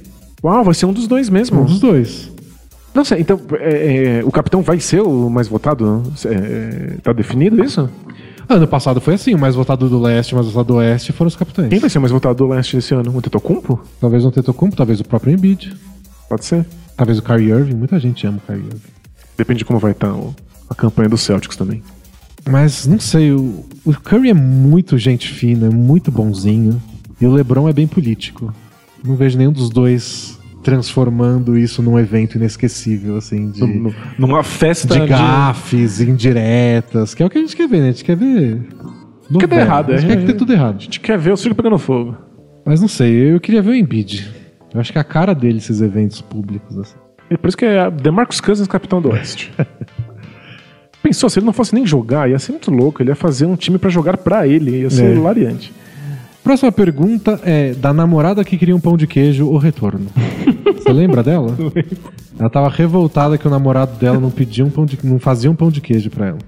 Uau, 0.43 0.63
vai 0.63 0.73
ser 0.73 0.85
um 0.87 0.93
dos 0.93 1.07
dois 1.07 1.29
mesmo. 1.29 1.61
Um 1.61 1.65
dos 1.65 1.79
dois. 1.79 2.31
Não 2.93 3.03
sei, 3.03 3.21
então 3.21 3.39
é, 3.59 4.19
é, 4.19 4.23
o 4.23 4.31
capitão 4.31 4.61
vai 4.61 4.79
ser 4.79 5.01
o 5.01 5.29
mais 5.29 5.47
votado? 5.47 6.03
É, 6.25 6.29
é, 6.33 6.97
tá 7.01 7.11
definido 7.11 7.63
isso? 7.63 7.89
Ano 8.47 8.67
passado 8.67 8.99
foi 9.01 9.15
assim, 9.15 9.33
o 9.33 9.39
mais 9.39 9.55
votado 9.55 9.87
do 9.89 9.99
Leste 9.99 10.33
o 10.33 10.35
mais 10.35 10.47
votado 10.47 10.67
do 10.67 10.75
Oeste 10.75 11.11
foram 11.13 11.27
os 11.29 11.35
capitães. 11.35 11.69
Quem 11.69 11.79
vai 11.79 11.89
ser 11.89 11.97
o 11.97 12.01
mais 12.01 12.11
votado 12.11 12.35
do 12.35 12.47
Leste 12.47 12.77
esse 12.77 12.93
ano? 12.93 13.15
O 13.15 13.21
Tetocumpo? 13.21 13.81
Talvez 13.99 14.25
o 14.25 14.31
Tetocumpo, 14.31 14.75
talvez 14.75 14.99
o 14.99 15.03
próprio 15.03 15.33
Embiid. 15.33 15.73
Pode 16.29 16.45
ser. 16.45 16.65
Talvez 16.95 17.17
o 17.17 17.23
Kyrie 17.23 17.49
Irving. 17.49 17.73
Muita 17.75 17.99
gente 17.99 18.27
ama 18.27 18.37
o 18.37 18.41
Kyrie 18.45 18.65
Irving. 18.65 18.81
Depende 19.37 19.59
de 19.59 19.65
como 19.65 19.79
vai 19.79 19.91
estar 19.93 20.13
o- 20.13 20.35
a 20.69 20.75
campanha 20.75 21.09
dos 21.09 21.21
Celtics 21.21 21.55
também. 21.57 21.81
Mas 22.47 22.85
não 22.85 22.99
sei, 22.99 23.31
o, 23.31 23.65
o 23.85 23.93
Curry 23.93 24.29
é 24.29 24.33
muito 24.33 24.97
gente 24.97 25.29
fina, 25.29 25.67
é 25.67 25.69
muito 25.69 26.11
bonzinho. 26.11 26.81
E 27.21 27.25
o 27.25 27.31
LeBron 27.31 27.69
é 27.69 27.73
bem 27.73 27.87
político. 27.87 28.53
Não 29.03 29.15
vejo 29.15 29.37
nenhum 29.37 29.53
dos 29.53 29.69
dois 29.69 30.37
transformando 30.63 31.57
isso 31.57 31.81
num 31.83 31.99
evento 31.99 32.35
inesquecível, 32.37 33.17
assim, 33.17 33.51
de, 33.51 33.61
Num- 33.61 33.93
Numa 34.17 34.43
festa 34.43 34.97
de 34.99 35.05
gafes, 35.07 35.99
indiretas, 36.01 37.13
que 37.13 37.21
é 37.21 37.25
o 37.25 37.29
que 37.29 37.37
a 37.37 37.41
gente 37.41 37.55
quer 37.55 37.67
ver, 37.67 37.79
né? 37.81 37.89
A 37.89 37.91
gente 37.91 38.03
quer 38.05 38.15
ver. 38.15 38.61
Quer 39.39 39.47
dar 39.47 39.55
novela, 39.55 39.61
errado, 39.61 39.91
A 39.93 39.97
gente 39.97 40.11
é. 40.11 40.15
quer 40.15 40.21
que 40.21 40.27
ter 40.27 40.33
tudo 40.37 40.53
errado. 40.53 40.75
A 40.77 40.79
gente 40.79 40.99
quer 40.99 41.17
ver 41.17 41.31
o 41.31 41.37
circo 41.37 41.55
pegando 41.55 41.77
fogo. 41.77 42.15
Mas 42.65 42.79
não 42.81 42.87
sei, 42.87 43.33
eu 43.33 43.39
queria 43.39 43.61
ver 43.61 43.71
o 43.71 43.75
Embiid. 43.75 44.31
Eu 44.73 44.79
acho 44.79 44.91
que 44.91 44.97
é 44.97 45.01
a 45.01 45.03
cara 45.03 45.33
dele 45.35 45.57
esses 45.59 45.81
eventos 45.81 46.21
públicos, 46.21 46.77
assim. 46.77 46.95
E 47.29 47.37
por 47.37 47.47
isso 47.47 47.57
que 47.57 47.65
é 47.65 47.89
DeMarcus 47.91 48.39
Cousins 48.41 48.67
capitão 48.67 49.01
do 49.01 49.09
Oeste. 49.09 49.51
Pensou, 51.01 51.29
se 51.29 51.39
ele 51.39 51.45
não 51.45 51.53
fosse 51.53 51.73
nem 51.75 51.85
jogar, 51.85 52.29
ia 52.29 52.39
ser 52.39 52.53
muito 52.53 52.71
louco. 52.71 53.01
Ele 53.01 53.09
ia 53.11 53.15
fazer 53.15 53.45
um 53.45 53.55
time 53.55 53.77
pra 53.77 53.89
jogar 53.89 54.15
pra 54.17 54.47
ele. 54.47 54.81
Ia 54.81 54.89
ser 54.89 55.03
É. 55.05 55.13
hilariante. 55.15 55.73
Próxima 56.43 56.71
pergunta 56.71 57.39
é 57.43 57.73
da 57.73 57.93
namorada 57.93 58.43
que 58.43 58.57
queria 58.57 58.75
um 58.75 58.79
pão 58.79 58.97
de 58.97 59.07
queijo, 59.07 59.47
o 59.47 59.57
retorno. 59.57 60.07
Você 60.75 60.91
lembra 60.91 61.23
dela? 61.23 61.55
Ela 62.37 62.49
tava 62.49 62.67
revoltada 62.69 63.37
que 63.37 63.47
o 63.47 63.51
namorado 63.51 63.95
dela 63.97 64.19
não 64.19 64.29
pedia 64.31 64.65
um 64.65 64.69
pão 64.69 64.85
de, 64.85 64.97
não 65.03 65.19
fazia 65.19 65.49
um 65.49 65.55
pão 65.55 65.69
de 65.69 65.79
queijo 65.79 66.09
pra 66.09 66.27
ela. 66.29 66.39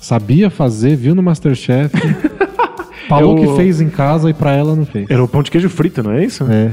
Sabia 0.00 0.48
fazer, 0.48 0.96
viu 0.96 1.14
no 1.14 1.22
Masterchef, 1.22 1.92
falou 3.08 3.36
o- 3.36 3.40
que 3.40 3.56
fez 3.56 3.80
em 3.80 3.88
casa 3.90 4.30
e 4.30 4.32
pra 4.34 4.52
ela 4.52 4.74
não 4.74 4.86
fez. 4.86 5.10
Era 5.10 5.22
o 5.22 5.28
pão 5.28 5.42
de 5.42 5.50
queijo 5.50 5.68
frito, 5.68 6.02
não 6.02 6.12
é 6.12 6.24
isso? 6.24 6.44
É. 6.44 6.70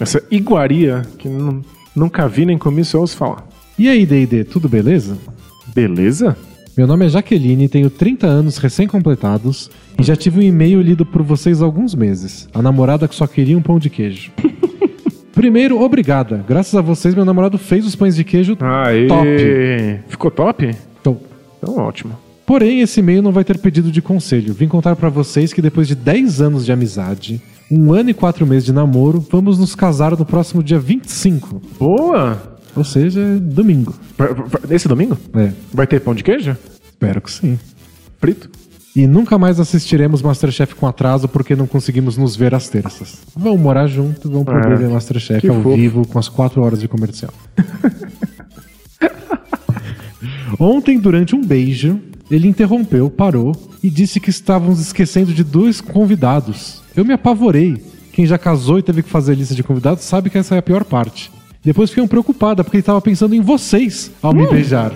Essa 0.00 0.22
iguaria 0.30 1.02
que 1.18 1.28
não, 1.28 1.62
Nunca 1.94 2.28
vi 2.28 2.44
nem 2.46 2.56
comi, 2.58 2.84
só 2.84 3.00
ouço 3.00 3.16
falar. 3.16 3.46
E 3.78 3.88
aí, 3.88 4.04
D&D, 4.06 4.44
tudo 4.44 4.68
beleza? 4.68 5.16
Beleza? 5.74 6.36
Meu 6.76 6.86
nome 6.86 7.06
é 7.06 7.08
Jaqueline, 7.08 7.68
tenho 7.68 7.88
30 7.90 8.26
anos 8.26 8.58
recém-completados 8.58 9.70
e 9.98 10.02
já 10.02 10.14
tive 10.16 10.38
um 10.38 10.42
e-mail 10.42 10.80
lido 10.80 11.04
por 11.06 11.22
vocês 11.22 11.62
há 11.62 11.64
alguns 11.64 11.94
meses. 11.94 12.48
A 12.54 12.60
namorada 12.62 13.06
que 13.08 13.14
só 13.14 13.26
queria 13.26 13.56
um 13.56 13.62
pão 13.62 13.78
de 13.78 13.88
queijo. 13.90 14.30
Primeiro, 15.32 15.80
obrigada. 15.82 16.42
Graças 16.48 16.74
a 16.74 16.80
vocês, 16.80 17.14
meu 17.14 17.24
namorado 17.24 17.58
fez 17.58 17.84
os 17.86 17.94
pães 17.94 18.16
de 18.16 18.24
queijo 18.24 18.56
Aê. 18.60 19.06
top. 19.06 20.00
Ficou 20.08 20.30
top? 20.30 20.74
Então, 21.00 21.18
Então 21.58 21.76
ótimo. 21.78 22.12
Porém, 22.46 22.80
esse 22.80 23.00
e-mail 23.00 23.20
não 23.22 23.32
vai 23.32 23.44
ter 23.44 23.58
pedido 23.58 23.90
de 23.90 24.00
conselho. 24.00 24.54
Vim 24.54 24.68
contar 24.68 24.94
pra 24.96 25.08
vocês 25.08 25.52
que 25.52 25.60
depois 25.60 25.88
de 25.88 25.94
10 25.94 26.40
anos 26.40 26.64
de 26.64 26.72
amizade, 26.72 27.42
um 27.70 27.92
ano 27.92 28.10
e 28.10 28.14
quatro 28.14 28.46
meses 28.46 28.64
de 28.64 28.72
namoro, 28.72 29.18
vamos 29.30 29.58
nos 29.58 29.74
casar 29.74 30.16
no 30.16 30.24
próximo 30.24 30.62
dia 30.62 30.78
25. 30.78 31.60
Boa! 31.78 32.56
Ou 32.76 32.84
seja, 32.84 33.20
domingo. 33.40 33.94
Esse 34.70 34.86
domingo? 34.86 35.18
É, 35.34 35.50
Vai 35.72 35.86
ter 35.86 36.00
pão 36.00 36.14
de 36.14 36.22
queijo? 36.22 36.56
espero 36.88 37.20
que 37.20 37.30
sim. 37.30 37.58
Frito? 38.20 38.48
E 38.96 39.06
nunca 39.06 39.36
mais 39.36 39.60
assistiremos 39.60 40.22
Masterchef 40.22 40.74
com 40.74 40.86
atraso 40.86 41.28
porque 41.28 41.54
não 41.54 41.66
conseguimos 41.66 42.16
nos 42.16 42.34
ver 42.34 42.54
às 42.54 42.66
terças. 42.70 43.18
Vamos 43.36 43.60
morar 43.60 43.86
junto, 43.86 44.30
vamos 44.30 44.46
poder 44.46 44.72
É, 44.72 44.76
ver 44.76 44.88
Masterchef 44.88 45.42
que 45.42 45.48
ao 45.48 45.56
fofo. 45.56 45.76
vivo 45.76 46.08
com 46.08 46.18
as 46.18 46.30
4 46.30 46.62
horas 46.62 46.80
de 46.80 46.88
comercial. 46.88 47.30
Ontem, 50.58 50.98
durante 50.98 51.36
um 51.36 51.44
beijo, 51.44 52.00
ele 52.30 52.48
interrompeu, 52.48 53.10
parou 53.10 53.54
e 53.82 53.90
disse 53.90 54.18
que 54.18 54.30
estávamos 54.30 54.80
esquecendo 54.80 55.32
de 55.32 55.44
dois 55.44 55.80
convidados. 55.80 56.80
Eu 56.96 57.04
me 57.04 57.12
apavorei. 57.12 57.82
Quem 58.12 58.24
já 58.26 58.38
casou 58.38 58.78
e 58.78 58.82
teve 58.82 59.02
que 59.02 59.10
fazer 59.10 59.34
lista 59.34 59.54
de 59.54 59.62
convidados 59.62 60.04
sabe 60.04 60.30
que 60.30 60.38
essa 60.38 60.54
é 60.54 60.58
a 60.58 60.62
pior 60.62 60.84
parte. 60.84 61.30
Depois 61.62 61.90
fiquei 61.90 62.06
preocupada 62.08 62.64
porque 62.64 62.78
ele 62.78 62.82
estava 62.82 63.00
pensando 63.02 63.34
em 63.34 63.40
vocês 63.42 64.10
ao 64.22 64.32
Hum. 64.32 64.36
me 64.36 64.46
beijar. 64.48 64.92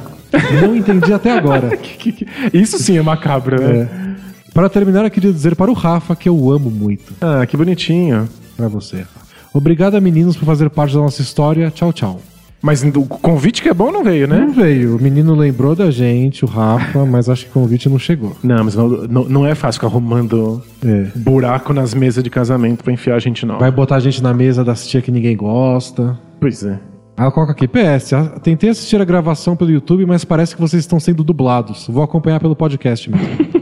Não 0.62 0.76
entendi 0.76 1.12
até 1.12 1.36
agora. 1.36 1.78
Isso 2.52 2.78
sim 2.78 2.96
é 2.98 3.02
macabro, 3.02 3.60
né? 3.60 3.80
É. 3.80 4.10
Para 4.52 4.68
terminar, 4.68 5.04
eu 5.04 5.10
queria 5.10 5.32
dizer 5.32 5.54
para 5.54 5.70
o 5.70 5.74
Rafa 5.74 6.16
que 6.16 6.28
eu 6.28 6.50
amo 6.50 6.70
muito. 6.70 7.14
Ah, 7.20 7.46
que 7.46 7.56
bonitinho. 7.56 8.28
Para 8.56 8.68
você, 8.68 8.98
Rafa. 8.98 9.20
Obrigada, 9.52 10.00
meninos, 10.00 10.36
por 10.36 10.44
fazer 10.44 10.68
parte 10.70 10.94
da 10.94 11.00
nossa 11.00 11.22
história. 11.22 11.70
Tchau, 11.70 11.92
tchau. 11.92 12.20
Mas 12.62 12.82
o 12.82 13.02
convite 13.06 13.62
que 13.62 13.70
é 13.70 13.74
bom 13.74 13.90
não 13.90 14.04
veio, 14.04 14.28
né? 14.28 14.38
Não 14.38 14.52
veio. 14.52 14.96
O 14.96 15.00
menino 15.02 15.34
lembrou 15.34 15.74
da 15.74 15.90
gente, 15.90 16.44
o 16.44 16.48
Rafa, 16.48 17.06
mas 17.06 17.26
acho 17.28 17.44
que 17.46 17.50
o 17.50 17.54
convite 17.54 17.88
não 17.88 17.98
chegou. 17.98 18.36
Não, 18.42 18.62
mas 18.62 18.74
não, 18.74 18.88
não, 18.88 19.24
não 19.24 19.46
é 19.46 19.54
fácil 19.54 19.78
ficar 19.80 19.86
arrumando 19.86 20.62
É. 20.84 21.06
buraco 21.16 21.72
nas 21.72 21.94
mesas 21.94 22.22
de 22.22 22.28
casamento 22.28 22.84
pra 22.84 22.92
enfiar 22.92 23.14
a 23.16 23.18
gente 23.18 23.46
nova. 23.46 23.60
Vai 23.60 23.70
botar 23.70 23.96
a 23.96 24.00
gente 24.00 24.22
na 24.22 24.34
mesa 24.34 24.62
das 24.62 24.86
tia 24.86 25.00
que 25.00 25.10
ninguém 25.10 25.34
gosta. 25.36 26.18
Pois 26.38 26.62
é. 26.62 26.78
Ah, 27.22 27.30
coloca 27.30 27.52
aqui. 27.52 27.68
PS, 27.68 28.12
tentei 28.42 28.70
assistir 28.70 29.00
a 29.00 29.04
gravação 29.04 29.54
pelo 29.54 29.70
YouTube, 29.70 30.06
mas 30.06 30.24
parece 30.24 30.54
que 30.54 30.60
vocês 30.60 30.82
estão 30.82 30.98
sendo 30.98 31.22
dublados. 31.22 31.86
Vou 31.88 32.02
acompanhar 32.02 32.40
pelo 32.40 32.56
podcast 32.56 33.10
mesmo. 33.10 33.26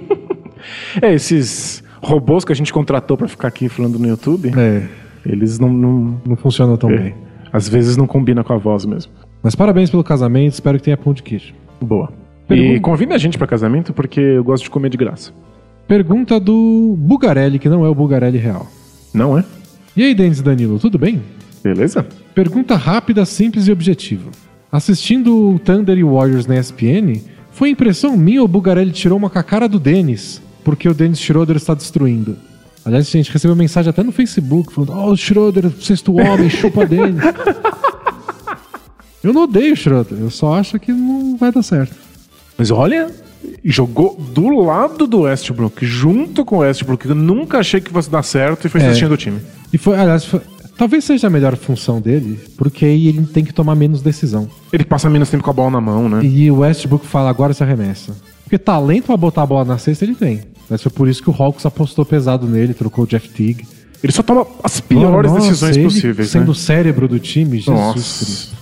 É, 1.01 1.15
esses 1.15 1.83
robôs 2.03 2.45
que 2.45 2.53
a 2.53 2.55
gente 2.55 2.73
contratou 2.73 3.17
pra 3.17 3.27
ficar 3.29 3.49
aqui 3.49 3.69
falando 3.69 3.99
no 3.99 4.07
YouTube, 4.07 4.51
é, 4.57 4.87
eles 5.25 5.59
não, 5.59 5.69
não- 5.73 6.21
não 6.27 6.37
funciona 6.37 6.77
tão 6.77 6.91
bem. 6.91 7.15
Às 7.53 7.69
vezes 7.69 7.97
não 7.97 8.07
combina 8.07 8.45
com 8.45 8.53
a 8.53 8.59
voz 8.59 8.85
mesmo. 8.85 9.11
Mas 9.43 9.55
parabéns 9.55 9.89
pelo 9.89 10.05
casamento, 10.05 10.53
espero 10.55 10.77
que 10.79 10.85
tenha 10.85 10.97
pão 10.97 11.15
de 11.15 11.23
queijo. 11.23 11.55
Boa. 11.81 12.11
E 12.45 12.49
Pergunta- 12.49 12.81
convida 12.81 13.15
a 13.15 13.19
gente 13.19 13.39
pra 13.39 13.47
casamento 13.47 13.93
porque 13.95 14.21
eu 14.21 14.45
gosto 14.45 14.65
de 14.65 14.71
comer 14.71 14.91
de 14.91 14.97
graça. 14.99 15.33
Pergunta 15.87 16.39
do 16.39 16.95
Bugarelli, 16.99 17.59
que 17.59 17.69
não 17.69 17.85
é 17.85 17.89
o 17.89 17.95
Bugarelli 17.95 18.37
real. 18.39 18.67
Não 19.15 19.39
é? 19.39 19.45
E 19.97 20.03
aí, 20.03 20.15
Denis 20.15 20.41
e 20.41 20.43
Danilo, 20.43 20.79
tudo 20.79 20.99
bem? 20.99 21.23
Beleza? 21.63 22.07
Pergunta 22.35 22.77
rápida, 22.77 23.25
simples 23.25 23.67
e 23.69 23.73
objetiva. 23.73 24.31
Assistindo 24.71 25.55
o 25.55 25.59
Thunder 25.59 25.97
e 25.97 26.05
Warriors 26.05 26.47
na 26.47 26.57
ESPN, 26.59 27.21
foi 27.53 27.71
impressão 27.71 28.17
minha 28.17 28.41
ou 28.41 28.45
o 28.45 28.49
Bugarelli 28.49 28.93
tirou 28.93 29.19
uma 29.19 29.31
com 29.31 29.39
a 29.39 29.43
cara 29.43 29.69
do 29.69 29.79
Denis, 29.81 30.41
porque 30.63 30.89
o 30.89 30.95
Dennis 30.95 31.19
Schroeder 31.21 31.57
está 31.57 31.75
destruindo? 31.75 32.37
Aliás, 32.85 33.07
a 33.07 33.11
gente 33.11 33.33
recebeu 33.33 33.57
mensagem 33.57 33.91
até 33.91 34.03
no 34.03 34.13
Facebook 34.13 34.73
falando: 34.73 34.93
Ó, 34.93 35.11
o 35.11 35.17
Schroeder, 35.17 35.71
sexto 35.81 36.13
homem, 36.15 36.49
chupa 36.49 36.87
Denis. 36.87 37.21
Eu 39.23 39.33
não 39.33 39.43
odeio 39.43 39.73
o 39.73 39.77
Schroeder, 39.77 40.17
eu 40.21 40.31
só 40.31 40.55
acho 40.55 40.79
que 40.79 40.93
não 40.93 41.37
vai 41.37 41.51
dar 41.51 41.63
certo. 41.63 41.95
Mas 42.57 42.71
olha, 42.71 43.11
jogou 43.65 44.15
do 44.17 44.49
lado 44.61 45.09
do 45.09 45.23
Westbrook, 45.23 45.85
junto 45.85 46.45
com 46.45 46.57
o 46.57 46.59
Westbrook. 46.61 47.07
Eu 47.09 47.17
nunca 47.17 47.59
achei 47.59 47.81
que 47.81 47.91
fosse 47.91 48.09
dar 48.09 48.23
certo 48.23 48.67
e 48.67 48.71
foi 48.71 48.81
É. 48.81 48.87
assistindo 48.87 49.13
o 49.13 49.17
time. 49.17 49.41
E 49.73 49.77
foi, 49.77 49.99
aliás, 49.99 50.25
foi- 50.25 50.41
talvez 50.79 51.05
seja 51.05 51.27
a 51.27 51.31
melhor 51.31 51.57
função 51.57 52.01
dele, 52.01 52.39
porque 52.57 52.87
aí 52.87 53.09
ele 53.09 53.27
tem 53.27 53.45
que 53.45 53.53
tomar 53.53 53.75
menos 53.75 54.01
decisão. 54.01 54.49
Ele 54.73 54.85
passa 54.85 55.11
menos 55.11 55.29
tempo 55.29 55.43
com 55.43 55.51
a 55.51 55.53
bola 55.53 55.73
na 55.73 55.81
mão, 55.81 56.09
né? 56.09 56.25
E 56.25 56.51
o 56.51 56.61
Westbrook 56.61 57.05
fala, 57.05 57.29
agora 57.29 57.53
se 57.53 57.63
arremessa. 57.63 58.17
Porque 58.45 58.57
talento 58.57 59.07
pra 59.07 59.17
botar 59.17 59.43
a 59.43 59.47
bola 59.47 59.65
na 59.65 59.77
cesta 59.77 60.05
ele 60.05 60.15
tem. 60.15 60.43
Mas 60.71 60.83
foi 60.83 60.93
por 60.93 61.09
isso 61.09 61.23
que 61.23 61.29
o 61.29 61.35
Hawks 61.37 61.67
apostou 61.67 62.05
pesado 62.07 62.47
nele, 62.47 62.73
trocou 62.73 63.05
o 63.05 63.07
Jeff 63.07 63.29
Teague. 63.29 63.67
Ele 64.03 64.13
só 64.13 64.23
toma 64.23 64.47
as 64.63 64.81
piores 64.81 65.31
Nossa, 65.33 65.49
decisões 65.49 65.77
ele 65.77 65.85
possíveis, 65.85 66.31
Sendo 66.31 66.45
né? 66.45 66.51
o 66.51 66.55
cérebro 66.55 67.09
do 67.09 67.19
time, 67.19 67.59
Jesus 67.59 67.77
Nossa. 67.77 68.25
Cristo. 68.25 68.57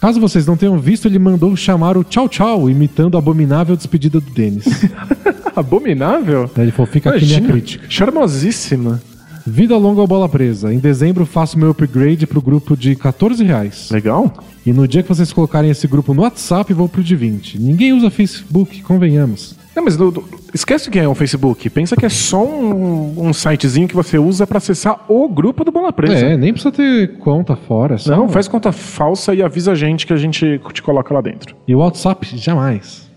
Caso 0.00 0.18
vocês 0.18 0.46
não 0.46 0.56
tenham 0.56 0.78
visto, 0.78 1.06
ele 1.06 1.18
mandou 1.18 1.54
chamar 1.54 1.98
o 1.98 2.02
Tchau 2.02 2.26
Tchau, 2.26 2.70
imitando 2.70 3.16
a 3.16 3.18
abominável 3.18 3.76
despedida 3.76 4.18
do 4.18 4.30
Denis. 4.30 4.64
Abominável? 5.54 6.50
Ele 6.56 6.70
falou, 6.70 6.90
fica 6.90 7.10
aqui 7.10 7.26
minha 7.26 7.38
Imagina, 7.38 7.52
crítica. 7.52 7.86
Charmosíssima. 7.88 9.02
Vida 9.46 9.76
longa 9.76 10.00
ou 10.00 10.06
bola 10.06 10.28
presa. 10.28 10.72
Em 10.72 10.78
dezembro 10.78 11.24
faço 11.26 11.58
meu 11.58 11.70
upgrade 11.70 12.26
pro 12.26 12.40
grupo 12.42 12.76
de 12.76 12.94
14 12.96 13.42
reais. 13.44 13.88
Legal. 13.90 14.32
E 14.64 14.72
no 14.72 14.86
dia 14.86 15.02
que 15.02 15.08
vocês 15.08 15.32
colocarem 15.32 15.70
esse 15.70 15.86
grupo 15.86 16.12
no 16.14 16.22
WhatsApp, 16.22 16.72
vou 16.74 16.88
pro 16.88 17.02
de 17.02 17.16
20. 17.16 17.58
Ninguém 17.60 17.92
usa 17.92 18.10
Facebook, 18.10 18.82
convenhamos. 18.82 19.58
Não, 19.74 19.84
mas 19.84 19.96
do- 19.96 20.10
do- 20.10 20.24
esquece 20.52 20.90
que 20.90 20.98
é 20.98 21.08
um 21.08 21.14
Facebook. 21.14 21.70
Pensa 21.70 21.96
que 21.96 22.04
é 22.04 22.08
só 22.08 22.44
um, 22.44 23.28
um 23.28 23.32
sitezinho 23.32 23.86
que 23.88 23.94
você 23.94 24.18
usa 24.18 24.46
pra 24.46 24.58
acessar 24.58 25.04
o 25.08 25.28
grupo 25.28 25.64
do 25.64 25.70
Bola 25.70 25.92
Presa. 25.92 26.26
É, 26.26 26.36
nem 26.36 26.52
precisa 26.52 26.72
ter 26.72 27.16
conta 27.18 27.54
fora. 27.56 27.96
Só... 27.96 28.10
Não, 28.16 28.28
faz 28.28 28.48
conta 28.48 28.72
falsa 28.72 29.32
e 29.34 29.42
avisa 29.42 29.72
a 29.72 29.74
gente 29.74 30.06
que 30.06 30.12
a 30.12 30.16
gente 30.16 30.60
te 30.72 30.82
coloca 30.82 31.14
lá 31.14 31.20
dentro. 31.20 31.54
E 31.66 31.74
o 31.74 31.78
WhatsApp, 31.78 32.36
jamais. 32.36 33.08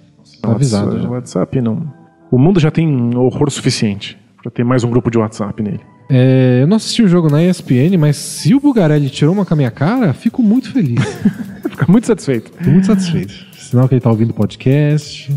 Tá 0.42 0.52
avisado 0.52 0.94
Nossa. 0.96 1.08
O 1.08 1.12
WhatsApp 1.12 1.62
não. 1.62 1.92
O 2.32 2.38
mundo 2.38 2.60
já 2.60 2.70
tem 2.72 3.16
horror 3.18 3.50
suficiente 3.50 4.18
pra 4.42 4.52
ter 4.52 4.64
mais 4.64 4.84
um 4.84 4.90
grupo 4.90 5.10
de 5.10 5.18
WhatsApp 5.18 5.62
nele. 5.62 5.80
É, 6.16 6.60
eu 6.62 6.68
não 6.68 6.78
assisti 6.78 7.02
o 7.02 7.08
jogo 7.08 7.28
na 7.28 7.44
ESPN, 7.44 7.98
mas 7.98 8.18
se 8.18 8.54
o 8.54 8.60
Bugarelli 8.60 9.10
tirou 9.10 9.34
uma 9.34 9.44
com 9.44 9.54
a 9.56 9.58
minha 9.58 9.72
cara, 9.72 10.14
fico 10.14 10.44
muito 10.44 10.72
feliz. 10.72 11.00
Fica 11.74 11.92
muito 11.92 12.06
satisfeito. 12.06 12.52
Fico 12.56 12.70
muito 12.70 12.86
satisfeito. 12.86 13.34
Sinal 13.58 13.88
que 13.88 13.96
ele 13.96 14.02
tá 14.02 14.12
ouvindo 14.12 14.30
o 14.30 14.34
podcast, 14.34 15.34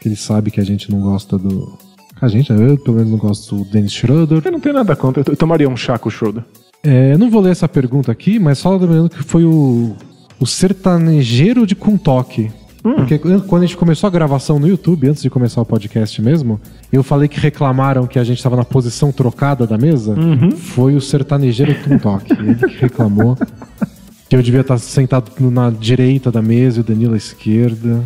que 0.00 0.08
ele 0.08 0.16
sabe 0.16 0.50
que 0.50 0.58
a 0.58 0.64
gente 0.64 0.90
não 0.90 0.98
gosta 0.98 1.36
do. 1.36 1.78
A 2.22 2.26
gente, 2.26 2.50
eu 2.50 2.78
pelo 2.78 2.96
menos 2.96 3.12
não 3.12 3.18
gosto 3.18 3.56
do 3.56 3.64
Dennis 3.66 3.92
Schroeder. 3.92 4.40
Eu 4.42 4.52
não 4.52 4.60
tenho 4.60 4.74
nada 4.74 4.96
contra. 4.96 5.22
Eu 5.26 5.36
tomaria 5.36 5.68
um 5.68 5.76
chá 5.76 5.98
com 5.98 6.08
o 6.08 6.12
Schroeder. 6.12 6.42
É, 6.82 7.18
não 7.18 7.28
vou 7.28 7.42
ler 7.42 7.50
essa 7.50 7.68
pergunta 7.68 8.10
aqui, 8.10 8.38
mas 8.38 8.58
só 8.58 8.74
lembrando 8.74 9.10
que 9.10 9.22
foi 9.22 9.44
o, 9.44 9.94
o 10.40 10.46
sertanejeiro 10.46 11.66
de 11.66 11.74
Kuntok. 11.74 12.50
Porque 12.84 13.18
quando 13.18 13.62
a 13.62 13.66
gente 13.66 13.78
começou 13.78 14.06
a 14.06 14.10
gravação 14.10 14.58
no 14.58 14.68
YouTube, 14.68 15.08
antes 15.08 15.22
de 15.22 15.30
começar 15.30 15.58
o 15.62 15.64
podcast 15.64 16.20
mesmo, 16.20 16.60
eu 16.92 17.02
falei 17.02 17.28
que 17.28 17.40
reclamaram 17.40 18.06
que 18.06 18.18
a 18.18 18.24
gente 18.24 18.36
estava 18.36 18.56
na 18.56 18.64
posição 18.64 19.10
trocada 19.10 19.66
da 19.66 19.78
mesa. 19.78 20.14
Foi 20.54 20.94
o 20.94 21.00
sertanejeiro 21.00 21.74
Kuntok. 21.82 22.30
Ele 22.32 22.54
que 22.54 22.76
reclamou 22.76 23.38
que 24.28 24.36
eu 24.36 24.42
devia 24.42 24.60
estar 24.60 24.76
sentado 24.76 25.32
na 25.50 25.70
direita 25.70 26.30
da 26.30 26.42
mesa 26.42 26.78
e 26.78 26.80
o 26.82 26.84
Danilo 26.84 27.14
à 27.14 27.16
esquerda. 27.16 28.04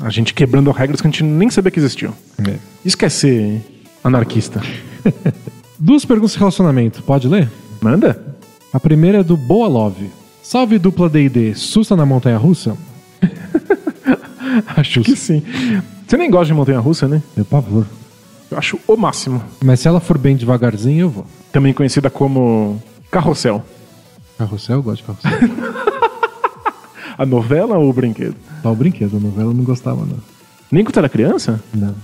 A 0.00 0.10
gente 0.10 0.32
quebrando 0.32 0.70
regras 0.70 1.00
que 1.00 1.08
a 1.08 1.10
gente 1.10 1.24
nem 1.24 1.50
sabia 1.50 1.72
que 1.72 1.80
existiam. 1.80 2.14
É. 2.48 2.54
Isso 2.84 2.96
quer 2.96 3.10
ser 3.10 3.60
anarquista. 4.04 4.62
Duas 5.76 6.04
perguntas 6.04 6.34
de 6.34 6.38
relacionamento, 6.38 7.02
pode 7.02 7.26
ler? 7.26 7.50
Manda? 7.80 8.36
A 8.72 8.78
primeira 8.78 9.18
é 9.18 9.24
do 9.24 9.36
Boa 9.36 9.66
Love. 9.66 10.08
Salve 10.40 10.78
dupla 10.78 11.08
D&D, 11.08 11.56
susta 11.56 11.96
na 11.96 12.06
montanha 12.06 12.38
russa? 12.38 12.76
Acho 14.76 15.00
que 15.00 15.16
sim. 15.16 15.42
Você 16.06 16.16
nem 16.16 16.30
gosta 16.30 16.46
de 16.46 16.54
montanha-russa, 16.54 17.08
né? 17.08 17.22
Meu 17.36 17.44
pavor. 17.44 17.86
Eu 18.50 18.58
acho 18.58 18.78
o 18.86 18.96
máximo. 18.96 19.42
Mas 19.64 19.80
se 19.80 19.88
ela 19.88 19.98
for 19.98 20.18
bem 20.18 20.36
devagarzinho, 20.36 21.00
eu 21.00 21.10
vou. 21.10 21.26
Também 21.50 21.72
conhecida 21.72 22.10
como 22.10 22.82
Carrossel. 23.10 23.64
Carrossel, 24.36 24.76
eu 24.76 24.82
gosto 24.82 24.98
de 24.98 25.04
carrossel. 25.04 25.48
A 27.16 27.26
novela 27.26 27.78
ou 27.78 27.90
o 27.90 27.92
brinquedo? 27.92 28.34
Só 28.62 28.72
o 28.72 28.74
brinquedo, 28.74 29.16
a 29.16 29.20
novela 29.20 29.50
eu 29.50 29.54
não 29.54 29.64
gostava, 29.64 30.04
não. 30.04 30.16
Nem 30.70 30.82
quando 30.82 30.96
era 30.96 31.08
criança? 31.08 31.62
Não. 31.72 31.94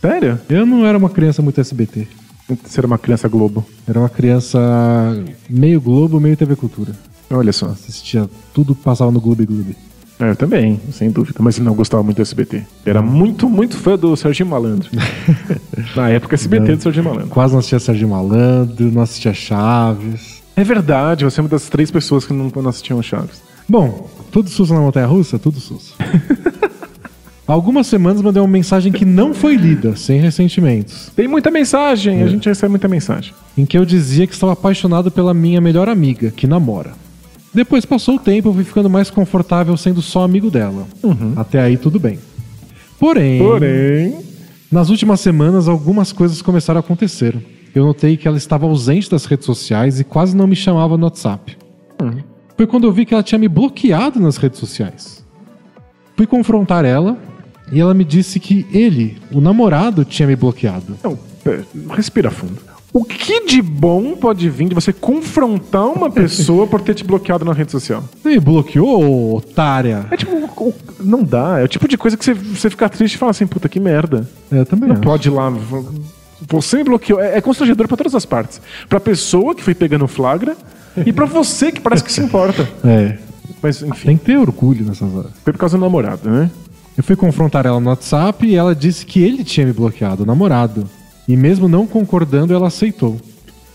Sério? 0.00 0.40
Eu 0.48 0.64
não 0.64 0.84
era 0.86 0.96
uma 0.96 1.10
criança 1.10 1.42
muito 1.42 1.60
SBT. 1.60 2.08
Você 2.64 2.80
era 2.80 2.86
uma 2.86 2.98
criança 2.98 3.28
Globo. 3.28 3.64
Era 3.86 3.98
uma 3.98 4.08
criança 4.08 4.58
meio 5.48 5.80
Globo, 5.80 6.18
meio 6.18 6.36
TV 6.36 6.56
Cultura. 6.56 6.92
Olha 7.30 7.52
só. 7.52 7.66
Assistia 7.66 8.28
tudo 8.54 8.74
que 8.74 8.82
passava 8.82 9.10
no 9.10 9.20
Gloob 9.20 9.44
Gloob. 9.44 9.76
É, 10.18 10.30
eu 10.30 10.36
também, 10.36 10.80
sem 10.92 11.10
dúvida. 11.10 11.38
Mas 11.40 11.58
não 11.58 11.74
gostava 11.74 12.02
muito 12.02 12.16
do 12.16 12.22
SBT. 12.22 12.62
Era 12.84 13.02
muito, 13.02 13.48
muito 13.48 13.76
fã 13.76 13.98
do 13.98 14.16
Serginho 14.16 14.48
Malandro. 14.48 14.88
Na 15.94 16.08
época, 16.08 16.34
SBT 16.34 16.76
do 16.76 16.82
Serginho 16.82 17.04
Malandro. 17.04 17.28
Quase 17.28 17.52
não 17.52 17.58
assistia 17.58 17.78
Sérgio 17.78 18.08
Malandro, 18.08 18.90
não 18.90 19.02
assistia 19.02 19.34
Chaves. 19.34 20.42
É 20.56 20.64
verdade, 20.64 21.24
você 21.24 21.40
é 21.40 21.42
uma 21.42 21.50
das 21.50 21.68
três 21.68 21.90
pessoas 21.90 22.24
que 22.24 22.32
não, 22.32 22.50
não 22.54 22.68
assistiam 22.68 23.02
Chaves. 23.02 23.42
Bom, 23.68 24.08
tudo 24.30 24.48
SUS 24.48 24.70
na 24.70 24.80
Montanha 24.80 25.06
Russa? 25.06 25.38
Tudo 25.38 25.60
SUS. 25.60 25.94
Algumas 27.46 27.86
semanas 27.86 28.22
mandei 28.22 28.42
uma 28.42 28.48
mensagem 28.48 28.90
que 28.90 29.04
não 29.04 29.32
foi 29.32 29.54
lida, 29.54 29.94
sem 29.94 30.18
ressentimentos, 30.20 31.12
Tem 31.14 31.28
muita 31.28 31.48
mensagem, 31.48 32.22
a 32.24 32.26
gente 32.26 32.48
recebe 32.48 32.70
muita 32.70 32.88
mensagem. 32.88 33.32
em 33.56 33.64
que 33.64 33.78
eu 33.78 33.84
dizia 33.84 34.26
que 34.26 34.32
estava 34.34 34.52
apaixonado 34.52 35.12
pela 35.12 35.32
minha 35.32 35.60
melhor 35.60 35.88
amiga, 35.88 36.32
que 36.32 36.44
namora. 36.44 36.92
Depois 37.56 37.86
passou 37.86 38.16
o 38.16 38.18
tempo, 38.18 38.50
eu 38.50 38.52
fui 38.52 38.64
ficando 38.64 38.90
mais 38.90 39.08
confortável 39.08 39.74
sendo 39.78 40.02
só 40.02 40.22
amigo 40.22 40.50
dela. 40.50 40.86
Até 41.34 41.58
aí 41.58 41.78
tudo 41.78 41.98
bem. 41.98 42.18
Porém, 42.98 43.38
Porém, 43.38 44.18
nas 44.70 44.90
últimas 44.90 45.20
semanas 45.20 45.66
algumas 45.66 46.12
coisas 46.12 46.42
começaram 46.42 46.76
a 46.76 46.80
acontecer. 46.80 47.34
Eu 47.74 47.86
notei 47.86 48.14
que 48.18 48.28
ela 48.28 48.36
estava 48.36 48.66
ausente 48.66 49.10
das 49.10 49.24
redes 49.24 49.46
sociais 49.46 49.98
e 49.98 50.04
quase 50.04 50.36
não 50.36 50.46
me 50.46 50.54
chamava 50.54 50.98
no 50.98 51.04
WhatsApp. 51.04 51.56
Foi 52.58 52.66
quando 52.66 52.86
eu 52.86 52.92
vi 52.92 53.06
que 53.06 53.14
ela 53.14 53.22
tinha 53.22 53.38
me 53.38 53.48
bloqueado 53.48 54.20
nas 54.20 54.36
redes 54.36 54.58
sociais. 54.60 55.24
Fui 56.14 56.26
confrontar 56.26 56.84
ela 56.84 57.16
e 57.72 57.80
ela 57.80 57.94
me 57.94 58.04
disse 58.04 58.38
que 58.38 58.66
ele, 58.70 59.16
o 59.32 59.40
namorado, 59.40 60.04
tinha 60.04 60.28
me 60.28 60.36
bloqueado. 60.36 60.94
não, 61.74 61.94
respira 61.94 62.30
fundo. 62.30 62.60
O 62.98 63.04
que 63.04 63.44
de 63.46 63.60
bom 63.60 64.16
pode 64.16 64.48
vir 64.48 64.68
de 64.70 64.74
você 64.74 64.90
confrontar 64.90 65.84
uma 65.86 66.10
pessoa 66.10 66.66
por 66.66 66.80
ter 66.80 66.94
te 66.94 67.04
bloqueado 67.04 67.44
na 67.44 67.52
rede 67.52 67.70
social? 67.70 68.02
Você 68.22 68.30
me 68.30 68.40
bloqueou, 68.40 69.36
otária? 69.36 70.06
É 70.10 70.16
tipo, 70.16 70.34
o- 70.34 70.74
não 70.98 71.22
dá. 71.22 71.60
É 71.60 71.64
o 71.64 71.68
tipo 71.68 71.86
de 71.86 71.98
coisa 71.98 72.16
que 72.16 72.24
você, 72.24 72.32
você 72.32 72.70
fica 72.70 72.88
triste 72.88 73.16
e 73.16 73.18
fala 73.18 73.32
assim, 73.32 73.46
puta, 73.46 73.68
que 73.68 73.78
merda. 73.78 74.26
É, 74.50 74.60
Eu 74.60 74.64
também 74.64 74.88
Não 74.88 74.94
acho. 74.94 75.02
pode 75.02 75.28
ir 75.28 75.30
lá. 75.30 75.52
Você 76.48 76.78
me 76.78 76.84
bloqueou. 76.84 77.20
É, 77.20 77.36
é 77.36 77.40
constrangedor 77.42 77.86
pra 77.86 77.98
todas 77.98 78.14
as 78.14 78.24
partes. 78.24 78.62
Pra 78.88 78.98
pessoa 78.98 79.54
que 79.54 79.62
foi 79.62 79.74
pegando 79.74 80.08
flagra 80.08 80.56
e 81.04 81.12
pra 81.12 81.26
você 81.26 81.70
que 81.70 81.80
parece 81.82 82.02
que 82.02 82.10
se 82.10 82.22
importa. 82.22 82.66
É, 82.82 83.18
Mas, 83.62 83.82
enfim, 83.82 84.06
tem 84.08 84.16
que 84.16 84.24
ter 84.24 84.38
orgulho 84.38 84.86
nessas 84.86 85.12
horas. 85.14 85.32
foi 85.44 85.52
por 85.52 85.58
causa 85.58 85.76
do 85.76 85.80
namorado, 85.82 86.30
né? 86.30 86.50
Eu 86.96 87.04
fui 87.04 87.14
confrontar 87.14 87.66
ela 87.66 87.78
no 87.78 87.90
WhatsApp 87.90 88.46
e 88.46 88.54
ela 88.54 88.74
disse 88.74 89.04
que 89.04 89.22
ele 89.22 89.44
tinha 89.44 89.66
me 89.66 89.72
bloqueado, 89.74 90.22
o 90.22 90.26
namorado. 90.26 90.88
E 91.28 91.36
mesmo 91.36 91.68
não 91.68 91.86
concordando, 91.86 92.54
ela 92.54 92.68
aceitou. 92.68 93.16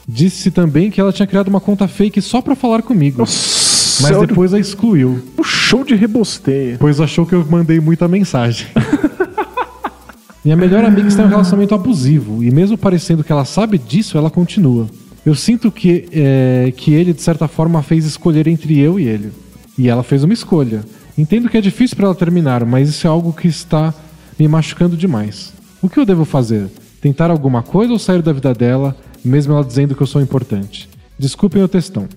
Disse 0.08 0.52
também 0.52 0.90
que 0.90 1.00
ela 1.00 1.14
tinha 1.14 1.28
criado 1.28 1.48
uma 1.48 1.60
conta 1.62 1.88
fake 1.88 2.22
só 2.22 2.42
pra 2.42 2.56
falar 2.56 2.82
comigo. 2.82 3.20
Nossa, 3.20 4.02
Mas 4.04 4.28
depois 4.28 4.54
a 4.54 4.60
excluiu, 4.60 5.22
o 5.38 5.44
show 5.44 5.84
de 5.84 5.96
rebosteio. 5.96 6.78
pois 6.80 7.00
achou 7.00 7.26
que 7.26 7.34
eu 7.34 7.46
mandei 7.50 7.80
muita 7.80 8.08
mensagem. 8.08 8.68
Minha 10.44 10.58
melhor 10.58 10.84
amiga 10.84 11.08
está 11.08 11.22
em 11.22 11.28
um 11.28 11.30
relacionamento 11.30 11.76
abusivo, 11.76 12.44
e 12.44 12.50
mesmo 12.50 12.76
parecendo 12.76 13.24
que 13.24 13.32
ela 13.32 13.46
sabe 13.46 13.78
disso, 13.78 14.18
ela 14.18 14.30
continua. 14.30 14.88
Eu 15.24 15.36
sinto 15.36 15.72
que, 15.72 16.06
é, 16.12 16.74
que 16.76 16.94
ele, 16.94 17.14
de 17.14 17.22
certa 17.22 17.48
forma, 17.48 17.78
a 17.78 17.84
fez 17.84 18.06
escolher 18.06 18.48
entre 18.48 18.80
eu 18.80 19.00
e 19.00 19.08
ele. 19.08 19.32
E 19.78 19.88
ela 19.88 20.02
fez 20.02 20.24
uma 20.24 20.34
escolha. 20.34 20.84
Entendo 21.16 21.48
que 21.48 21.58
é 21.58 21.62
difícil 21.62 21.96
para 21.96 22.08
ela 22.08 22.16
terminar, 22.16 22.66
mas 22.66 22.90
isso 22.90 23.06
é 23.06 23.10
algo 23.10 23.32
que 23.32 23.48
está 23.48 23.94
me 24.40 24.48
machucando 24.48 24.98
demais. 24.98 25.54
O 25.80 25.88
que 25.88 26.00
eu 26.00 26.06
devo 26.06 26.26
fazer? 26.26 26.68
Tentar 27.02 27.32
alguma 27.32 27.64
coisa 27.64 27.92
ou 27.92 28.00
sair 28.00 28.22
da 28.22 28.32
vida 28.32 28.54
dela, 28.54 28.96
mesmo 29.26 29.54
ela 29.54 29.64
dizendo 29.66 29.96
que 29.96 30.02
eu 30.02 30.08
sou 30.08 30.22
importante? 30.22 30.88
Desculpem 31.18 31.64
o 31.64 31.68
textão. 31.68 32.08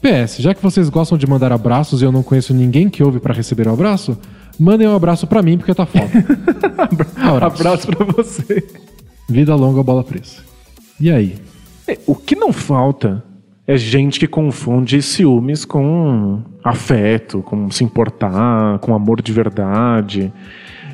PS, 0.00 0.36
já 0.38 0.54
que 0.54 0.62
vocês 0.62 0.88
gostam 0.88 1.18
de 1.18 1.26
mandar 1.26 1.52
abraços 1.52 2.00
e 2.00 2.04
eu 2.04 2.12
não 2.12 2.22
conheço 2.22 2.54
ninguém 2.54 2.88
que 2.88 3.02
ouve 3.02 3.18
para 3.18 3.34
receber 3.34 3.66
o 3.66 3.72
abraço, 3.72 4.16
mandem 4.58 4.86
um 4.86 4.94
abraço 4.94 5.26
pra 5.26 5.42
mim 5.42 5.58
porque 5.58 5.74
tá 5.74 5.84
foda. 5.84 6.08
Abraço. 7.18 7.56
Abraço 7.56 7.86
pra 7.88 8.04
você. 8.04 8.64
Vida 9.28 9.54
longa, 9.56 9.82
bola 9.82 10.04
presa. 10.04 10.36
E 11.00 11.10
aí? 11.10 11.36
É, 11.86 11.98
O 12.06 12.14
que 12.14 12.36
não 12.36 12.52
falta 12.52 13.22
é 13.66 13.76
gente 13.76 14.20
que 14.20 14.26
confunde 14.26 15.02
ciúmes 15.02 15.64
com 15.64 16.40
afeto, 16.62 17.42
com 17.42 17.70
se 17.70 17.82
importar, 17.84 18.78
com 18.78 18.94
amor 18.94 19.20
de 19.20 19.32
verdade. 19.32 20.32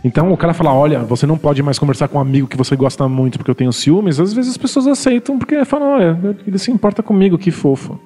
Então 0.04 0.30
o 0.30 0.36
cara 0.36 0.52
fala: 0.52 0.72
olha, 0.72 1.00
você 1.00 1.26
não 1.26 1.38
pode 1.38 1.62
mais 1.62 1.78
conversar 1.78 2.08
com 2.08 2.18
um 2.18 2.20
amigo 2.20 2.46
que 2.46 2.56
você 2.56 2.76
gosta 2.76 3.08
muito 3.08 3.38
porque 3.38 3.50
eu 3.50 3.54
tenho 3.54 3.72
ciúmes. 3.72 4.20
Às 4.20 4.34
vezes 4.34 4.50
as 4.50 4.58
pessoas 4.58 4.86
aceitam 4.86 5.38
porque 5.38 5.64
falam: 5.64 5.88
olha, 5.88 6.36
ele 6.46 6.58
se 6.58 6.70
importa 6.70 7.02
comigo, 7.02 7.38
que 7.38 7.50
fofo. 7.50 7.98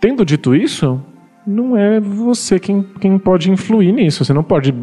Tendo 0.00 0.24
dito 0.24 0.54
isso, 0.54 1.00
não 1.46 1.76
é 1.76 2.00
você 2.00 2.58
quem, 2.58 2.84
quem 3.00 3.16
pode 3.18 3.50
influir 3.50 3.92
nisso. 3.92 4.24
Você 4.24 4.32
não 4.32 4.42
pode 4.42 4.74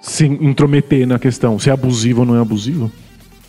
se 0.00 0.26
intrometer 0.26 1.06
na 1.06 1.18
questão 1.18 1.58
se 1.58 1.70
é 1.70 1.72
abusivo 1.72 2.20
ou 2.20 2.26
não 2.26 2.36
é 2.36 2.40
abusivo. 2.40 2.90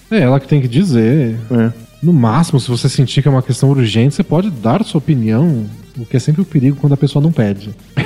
É 0.10 0.20
ela 0.20 0.40
que 0.40 0.48
tem 0.48 0.62
que 0.62 0.68
dizer. 0.68 1.38
É. 1.52 1.72
No 2.02 2.14
máximo, 2.14 2.60
se 2.60 2.70
você 2.70 2.90
sentir 2.90 3.22
que 3.22 3.28
é 3.28 3.32
uma 3.32 3.44
questão 3.44 3.70
urgente, 3.70 4.16
você 4.16 4.24
pode 4.24 4.50
dar 4.50 4.84
sua 4.84 4.98
opinião, 4.98 5.66
o 5.98 6.06
que 6.06 6.18
é 6.18 6.20
sempre 6.20 6.42
o 6.42 6.46
perigo 6.46 6.78
quando 6.80 6.94
a 6.94 6.98
pessoa 6.98 7.22
não 7.22 7.32
pede. 7.32 7.72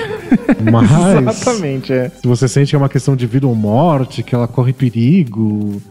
Mas 0.72 1.32
Exatamente, 1.38 1.94
é. 1.94 2.10
se 2.10 2.28
você 2.28 2.48
sente 2.48 2.70
que 2.72 2.76
é 2.76 2.80
uma 2.80 2.90
questão 2.90 3.16
de 3.16 3.26
vida 3.28 3.48
ou 3.48 3.56
morte, 3.56 4.24
que 4.24 4.34
ela 4.34 4.48
corre 4.48 4.74
perigo, 4.74 5.82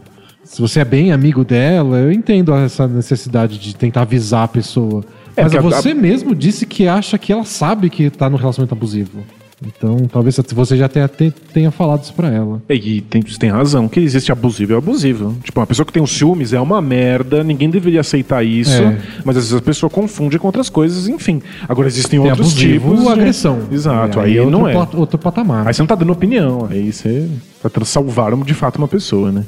se 0.43 0.61
você 0.61 0.81
é 0.81 0.85
bem 0.85 1.11
amigo 1.11 1.43
dela, 1.43 1.97
eu 1.97 2.11
entendo 2.11 2.53
essa 2.53 2.87
necessidade 2.87 3.57
de 3.57 3.75
tentar 3.75 4.01
avisar 4.01 4.43
a 4.43 4.47
pessoa. 4.47 5.03
É, 5.35 5.43
Mas 5.43 5.51
porque 5.53 5.73
a- 5.73 5.81
você 5.81 5.93
mesmo 5.93 6.33
disse 6.35 6.65
que 6.65 6.87
acha 6.87 7.17
que 7.17 7.31
ela 7.31 7.43
sabe 7.43 7.89
que 7.89 8.09
tá 8.09 8.29
no 8.29 8.37
relacionamento 8.37 8.73
abusivo. 8.73 9.23
Então, 9.65 9.97
talvez 10.11 10.35
você 10.53 10.75
já 10.75 10.89
tenha, 10.89 11.07
te- 11.07 11.31
tenha 11.53 11.71
falado 11.71 12.03
isso 12.03 12.13
pra 12.13 12.29
ela. 12.29 12.61
E 12.69 13.01
tem, 13.01 13.21
tem 13.21 13.49
razão, 13.49 13.87
que 13.87 13.99
existe 13.99 14.31
abusivo 14.31 14.73
e 14.73 14.75
abusivo. 14.75 15.35
Tipo, 15.43 15.59
uma 15.61 15.65
pessoa 15.67 15.85
que 15.85 15.93
tem 15.93 16.03
os 16.03 16.11
ciúmes 16.11 16.51
é 16.53 16.59
uma 16.59 16.81
merda, 16.81 17.43
ninguém 17.43 17.69
deveria 17.69 18.01
aceitar 18.01 18.43
isso, 18.45 18.73
É. 18.81 18.97
mas 19.23 19.37
às 19.37 19.43
vezes 19.45 19.57
a 19.57 19.61
pessoa 19.61 19.89
confunde 19.89 20.37
com 20.37 20.47
outras 20.47 20.69
coisas, 20.69 21.07
enfim. 21.07 21.41
Agora 21.69 21.87
existem 21.87 22.19
Tem 22.21 22.29
outros 22.29 22.49
abusivo 22.51 22.89
tipos. 22.89 23.03
de- 23.05 23.11
agressão. 23.11 23.59
Exato, 23.71 24.19
E 24.19 24.21
aí, 24.21 24.39
outro 24.39 24.51
não 24.51 24.67
é. 24.67 24.75
outro 24.93 25.17
patamar. 25.17 25.65
Aí 25.67 25.73
você 25.73 25.81
não 25.81 25.87
tá 25.87 25.95
dando 25.95 26.11
opinião, 26.11 26.67
aí 26.69 26.91
você 26.91 27.27
tá 27.63 27.85
salvar 27.85 28.35
de 28.35 28.53
fato 28.53 28.75
uma 28.77 28.87
pessoa, 28.89 29.31
né? 29.31 29.43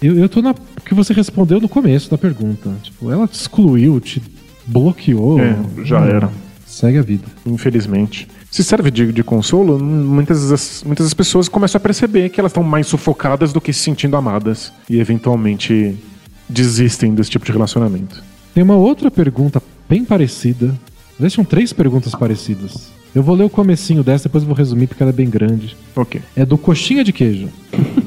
Eu, 0.00 0.16
eu 0.18 0.28
tô 0.28 0.40
na 0.42 0.54
que 0.84 0.94
você 0.94 1.12
respondeu 1.12 1.60
no 1.60 1.68
começo 1.68 2.10
da 2.10 2.16
pergunta. 2.18 2.70
Tipo, 2.82 3.10
ela 3.10 3.26
te 3.28 3.34
excluiu, 3.34 3.98
te 4.00 4.22
bloqueou. 4.66 5.38
É, 5.40 5.56
já 5.84 6.00
Hum, 6.00 6.04
era. 6.08 6.30
Segue 6.66 6.98
a 6.98 7.02
vida. 7.02 7.24
Infelizmente. 7.46 8.26
Se 8.56 8.64
serve 8.64 8.90
de, 8.90 9.12
de 9.12 9.22
consolo, 9.22 9.78
muitas 9.78 10.48
das, 10.48 10.82
muitas 10.82 11.12
pessoas 11.12 11.46
começam 11.46 11.78
a 11.78 11.80
perceber 11.80 12.30
que 12.30 12.40
elas 12.40 12.48
estão 12.48 12.62
mais 12.62 12.86
sufocadas 12.86 13.52
do 13.52 13.60
que 13.60 13.70
se 13.70 13.80
sentindo 13.80 14.16
amadas. 14.16 14.72
E 14.88 14.98
eventualmente 14.98 15.94
desistem 16.48 17.14
desse 17.14 17.28
tipo 17.28 17.44
de 17.44 17.52
relacionamento. 17.52 18.24
Tem 18.54 18.62
uma 18.62 18.74
outra 18.76 19.10
pergunta 19.10 19.62
bem 19.86 20.06
parecida. 20.06 20.74
São 21.28 21.44
três 21.44 21.70
perguntas 21.74 22.14
parecidas. 22.14 22.90
Eu 23.14 23.22
vou 23.22 23.34
ler 23.36 23.44
o 23.44 23.50
comecinho 23.50 24.02
dessa, 24.02 24.26
depois 24.26 24.42
eu 24.42 24.48
vou 24.48 24.56
resumir 24.56 24.86
porque 24.86 25.02
ela 25.02 25.12
é 25.12 25.14
bem 25.14 25.28
grande. 25.28 25.76
Ok. 25.94 26.22
É 26.34 26.46
do 26.46 26.56
Coxinha 26.56 27.04
de 27.04 27.12
Queijo. 27.12 27.50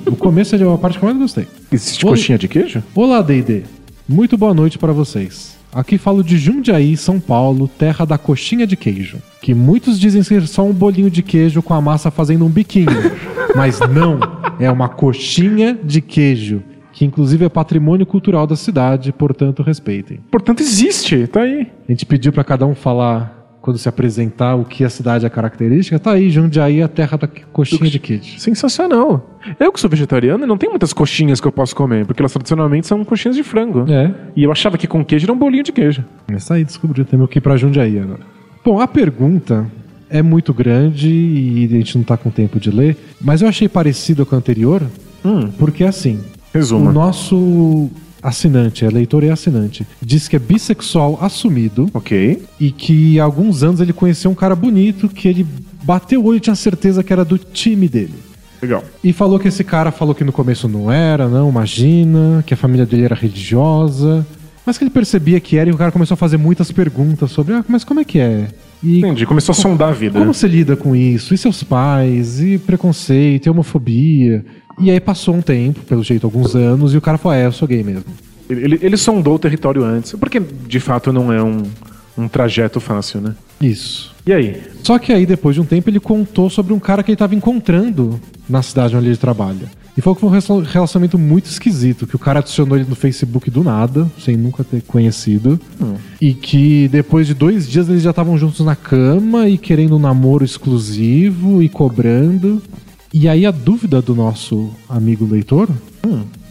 o 0.07 0.15
começo 0.15 0.55
é 0.55 0.63
a 0.63 0.77
parte 0.79 0.97
que 0.97 1.05
eu 1.05 1.09
mais 1.09 1.19
gostei. 1.19 1.45
Existe 1.71 2.03
Oi. 2.07 2.11
coxinha 2.11 2.39
de 2.39 2.47
queijo? 2.47 2.81
Olá, 2.95 3.21
D&D. 3.21 3.65
Muito 4.07 4.35
boa 4.35 4.55
noite 4.55 4.79
para 4.79 4.91
vocês. 4.91 5.58
Aqui 5.71 5.99
falo 5.99 6.23
de 6.23 6.37
Jundiaí, 6.37 6.97
São 6.97 7.19
Paulo, 7.19 7.67
terra 7.67 8.03
da 8.03 8.17
coxinha 8.17 8.65
de 8.65 8.75
queijo. 8.75 9.19
Que 9.41 9.53
muitos 9.53 9.99
dizem 9.99 10.23
ser 10.23 10.47
só 10.47 10.65
um 10.65 10.73
bolinho 10.73 11.11
de 11.11 11.21
queijo 11.21 11.61
com 11.61 11.73
a 11.73 11.81
massa 11.81 12.09
fazendo 12.09 12.43
um 12.45 12.49
biquinho. 12.49 12.87
Mas 13.55 13.79
não, 13.79 14.19
é 14.59 14.69
uma 14.71 14.89
coxinha 14.89 15.77
de 15.81 16.01
queijo. 16.01 16.63
Que 16.91 17.05
inclusive 17.05 17.45
é 17.45 17.49
patrimônio 17.49 18.05
cultural 18.05 18.47
da 18.47 18.55
cidade, 18.55 19.13
portanto 19.13 19.61
respeitem. 19.61 20.19
Portanto, 20.31 20.61
existe, 20.61 21.27
tá 21.27 21.41
aí. 21.41 21.67
A 21.87 21.91
gente 21.91 22.05
pediu 22.05 22.33
para 22.33 22.43
cada 22.43 22.65
um 22.65 22.73
falar, 22.73 23.38
quando 23.69 23.77
se 23.77 23.87
apresentar, 23.87 24.55
o 24.55 24.65
que 24.65 24.83
a 24.83 24.89
cidade 24.89 25.25
é 25.25 25.29
característica. 25.29 25.99
Tá 25.99 26.13
aí, 26.13 26.29
Jundiaí 26.31 26.79
é 26.79 26.83
a 26.83 26.87
terra 26.87 27.17
da 27.19 27.27
coxinha 27.27 27.87
de 27.89 27.99
queijo. 27.99 28.39
Sensacional. 28.39 29.37
Eu 29.59 29.71
que 29.71 29.79
sou 29.79 29.87
vegetariano, 29.89 30.47
não 30.47 30.57
tem 30.57 30.67
muitas 30.69 30.91
coxinhas 30.91 31.39
que 31.39 31.47
eu 31.47 31.51
posso 31.51 31.75
comer, 31.75 32.03
porque 32.05 32.19
elas 32.21 32.33
tradicionalmente 32.33 32.87
são 32.87 33.05
coxinhas 33.05 33.35
de 33.35 33.43
frango. 33.43 33.85
É, 33.91 34.11
E 34.35 34.43
eu 34.43 34.51
achava 34.51 34.75
que 34.77 34.87
com 34.87 35.05
queijo 35.05 35.25
era 35.27 35.33
um 35.33 35.37
bolinho 35.37 35.63
de 35.63 35.71
queijo. 35.71 36.03
Essa 36.27 36.55
aí 36.55 36.65
descobriu, 36.65 37.05
temos 37.05 37.29
que 37.29 37.37
ir 37.37 37.41
pra 37.41 37.55
Jundiaí 37.57 37.99
agora. 37.99 38.21
Bom, 38.65 38.79
a 38.81 38.87
pergunta 38.87 39.67
é 40.09 40.23
muito 40.23 40.51
grande 40.51 41.07
e 41.09 41.65
a 41.71 41.77
gente 41.77 41.95
não 41.97 42.03
tá 42.03 42.17
com 42.17 42.31
tempo 42.31 42.59
de 42.59 42.71
ler, 42.71 42.97
mas 43.21 43.43
eu 43.43 43.47
achei 43.47 43.69
parecido 43.69 44.25
com 44.25 44.33
a 44.33 44.37
anterior, 44.39 44.81
Hum, 45.23 45.49
porque 45.59 45.83
assim, 45.83 46.19
resuma. 46.53 46.89
o 46.89 46.93
nosso 46.93 47.89
assinante, 48.21 48.85
é 48.85 48.89
leitor 48.89 49.23
e 49.23 49.29
assinante, 49.29 49.85
diz 50.01 50.27
que 50.27 50.35
é 50.35 50.39
bissexual 50.39 51.17
assumido 51.21 51.89
Ok. 51.93 52.41
e 52.59 52.71
que 52.71 53.19
há 53.19 53.23
alguns 53.23 53.63
anos 53.63 53.79
ele 53.81 53.93
conheceu 53.93 54.29
um 54.31 54.35
cara 54.35 54.55
bonito 54.55 55.07
que 55.09 55.27
ele 55.27 55.45
bateu 55.83 56.21
o 56.21 56.25
olho 56.25 56.37
e 56.37 56.41
tinha 56.41 56.55
certeza 56.55 57.03
que 57.03 57.13
era 57.13 57.23
do 57.25 57.37
time 57.37 57.87
dele. 57.87 58.13
Legal. 58.61 58.83
E 59.03 59.13
falou 59.13 59.39
que 59.39 59.47
esse 59.47 59.63
cara 59.63 59.89
falou 59.91 60.13
que 60.13 60.23
no 60.23 60.33
começo 60.33 60.67
não 60.67 60.91
era, 60.91 61.27
não, 61.29 61.49
imagina, 61.49 62.43
que 62.45 62.53
a 62.53 62.57
família 62.57 62.85
dele 62.85 63.03
era 63.03 63.15
religiosa. 63.15 64.25
Mas 64.65 64.77
que 64.77 64.83
ele 64.83 64.91
percebia 64.91 65.39
que 65.39 65.57
era 65.57 65.69
e 65.69 65.73
o 65.73 65.77
cara 65.77 65.91
começou 65.91 66.13
a 66.13 66.17
fazer 66.17 66.37
muitas 66.37 66.71
perguntas 66.71 67.31
sobre, 67.31 67.53
ah, 67.55 67.63
mas 67.67 67.83
como 67.83 68.01
é 68.01 68.03
que 68.03 68.19
é? 68.19 68.49
E 68.83 68.99
Entendi. 68.99 69.25
Começou 69.25 69.53
a 69.53 69.55
sondar 69.55 69.89
a 69.89 69.93
vida. 69.93 70.19
como 70.19 70.33
você 70.33 70.47
lida 70.47 70.75
com 70.75 70.95
isso? 70.95 71.33
E 71.33 71.37
seus 71.37 71.63
pais? 71.63 72.39
E 72.41 72.57
preconceito? 72.57 73.47
E 73.47 73.49
homofobia? 73.49 74.45
E 74.79 74.89
aí 74.89 74.99
passou 74.99 75.35
um 75.35 75.41
tempo, 75.41 75.81
pelo 75.81 76.03
jeito, 76.03 76.25
alguns 76.25 76.55
anos, 76.55 76.93
e 76.93 76.97
o 76.97 77.01
cara 77.01 77.17
falou, 77.17 77.37
é, 77.37 77.45
eu 77.45 77.51
sou 77.51 77.67
gay 77.67 77.83
mesmo. 77.83 78.05
Ele, 78.49 78.79
ele- 78.81 78.97
sondou 78.97 79.35
o 79.35 79.39
território 79.39 79.83
antes, 79.83 80.13
porque 80.13 80.39
de 80.39 80.79
fato 80.79 81.13
não 81.13 81.31
é 81.31 81.43
um, 81.43 81.63
um 82.17 82.27
trajeto 82.27 82.79
fácil, 82.79 83.21
né? 83.21 83.35
Isso. 83.61 84.15
E 84.25 84.33
aí? 84.33 84.61
Só 84.83 84.97
que 84.97 85.11
aí, 85.13 85.25
depois 85.25 85.55
de 85.55 85.61
um 85.61 85.65
tempo, 85.65 85.89
ele 85.89 85.99
contou 85.99 86.49
sobre 86.49 86.73
um 86.73 86.79
cara 86.79 87.03
que 87.03 87.11
ele 87.11 87.15
estava 87.15 87.35
encontrando 87.35 88.19
na 88.49 88.61
cidade 88.63 88.95
onde 88.95 89.07
ele 89.07 89.17
trabalha. 89.17 89.69
E 89.97 90.01
falou 90.01 90.15
que 90.15 90.21
foi 90.21 90.29
um 90.29 90.31
relacion- 90.31 90.61
relacionamento 90.63 91.19
muito 91.19 91.45
esquisito, 91.47 92.07
que 92.07 92.15
o 92.15 92.19
cara 92.19 92.39
adicionou 92.39 92.77
ele 92.77 92.87
no 92.89 92.95
Facebook 92.95 93.51
do 93.51 93.63
nada, 93.63 94.09
sem 94.17 94.35
nunca 94.37 94.63
ter 94.63 94.81
conhecido. 94.83 95.59
E 96.21 96.33
que 96.33 96.87
depois 96.87 97.27
de 97.27 97.33
dois 97.33 97.67
dias 97.69 97.89
eles 97.89 98.01
já 98.01 98.11
estavam 98.11 98.37
juntos 98.37 98.65
na 98.65 98.75
cama 98.77 99.47
e 99.49 99.57
querendo 99.57 99.97
um 99.97 99.99
namoro 99.99 100.43
exclusivo 100.45 101.61
e 101.61 101.67
cobrando. 101.69 102.61
E 103.13 103.27
aí 103.27 103.45
a 103.45 103.51
dúvida 103.51 104.01
do 104.01 104.13
nosso 104.13 104.69
amigo 104.87 105.25
leitor 105.25 105.67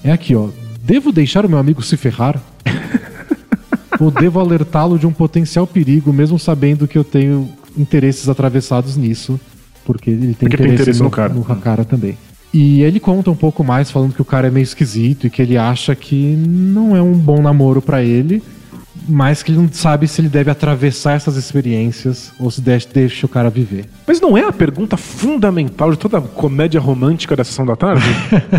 é 0.02 0.10
aqui, 0.10 0.34
ó. 0.34 0.48
Devo 0.82 1.12
deixar 1.12 1.46
o 1.46 1.48
meu 1.48 1.58
amigo 1.58 1.82
se 1.82 1.96
ferrar? 1.96 2.42
Ou 4.00 4.10
devo 4.10 4.40
alertá-lo 4.40 4.98
de 4.98 5.06
um 5.06 5.12
potencial 5.12 5.66
perigo, 5.66 6.12
mesmo 6.12 6.38
sabendo 6.38 6.88
que 6.88 6.98
eu 6.98 7.04
tenho 7.04 7.48
interesses 7.76 8.28
atravessados 8.28 8.96
nisso? 8.96 9.38
Porque 9.84 10.10
ele 10.10 10.34
tem 10.34 10.48
Porque 10.48 10.56
tem 10.56 10.74
interesse 10.74 11.02
no 11.02 11.10
cara. 11.10 11.32
no 11.32 11.44
cara 11.44 11.84
também. 11.84 12.16
E 12.52 12.82
ele 12.82 12.98
conta 12.98 13.30
um 13.30 13.36
pouco 13.36 13.62
mais, 13.62 13.90
falando 13.90 14.14
que 14.14 14.22
o 14.22 14.24
cara 14.24 14.48
é 14.48 14.50
meio 14.50 14.64
esquisito 14.64 15.26
e 15.26 15.30
que 15.30 15.42
ele 15.42 15.56
acha 15.56 15.94
que 15.94 16.34
não 16.36 16.96
é 16.96 17.02
um 17.02 17.12
bom 17.12 17.42
namoro 17.42 17.82
pra 17.82 18.02
ele, 18.02 18.42
mas 19.08 19.42
que 19.42 19.50
ele 19.50 19.58
não 19.58 19.68
sabe 19.72 20.06
se 20.06 20.20
ele 20.20 20.28
deve 20.28 20.50
atravessar 20.50 21.14
essas 21.14 21.36
experiências 21.36 22.32
ou 22.38 22.50
se 22.50 22.60
deixa, 22.60 22.88
deixa 22.92 23.26
o 23.26 23.28
cara 23.28 23.48
viver. 23.48 23.86
Mas 24.06 24.20
não 24.20 24.36
é 24.36 24.42
a 24.42 24.52
pergunta 24.52 24.96
fundamental 24.96 25.90
de 25.90 25.98
toda 25.98 26.20
comédia 26.20 26.80
romântica 26.80 27.34
da 27.34 27.44
sessão 27.44 27.64
da 27.64 27.74
tarde? 27.74 28.04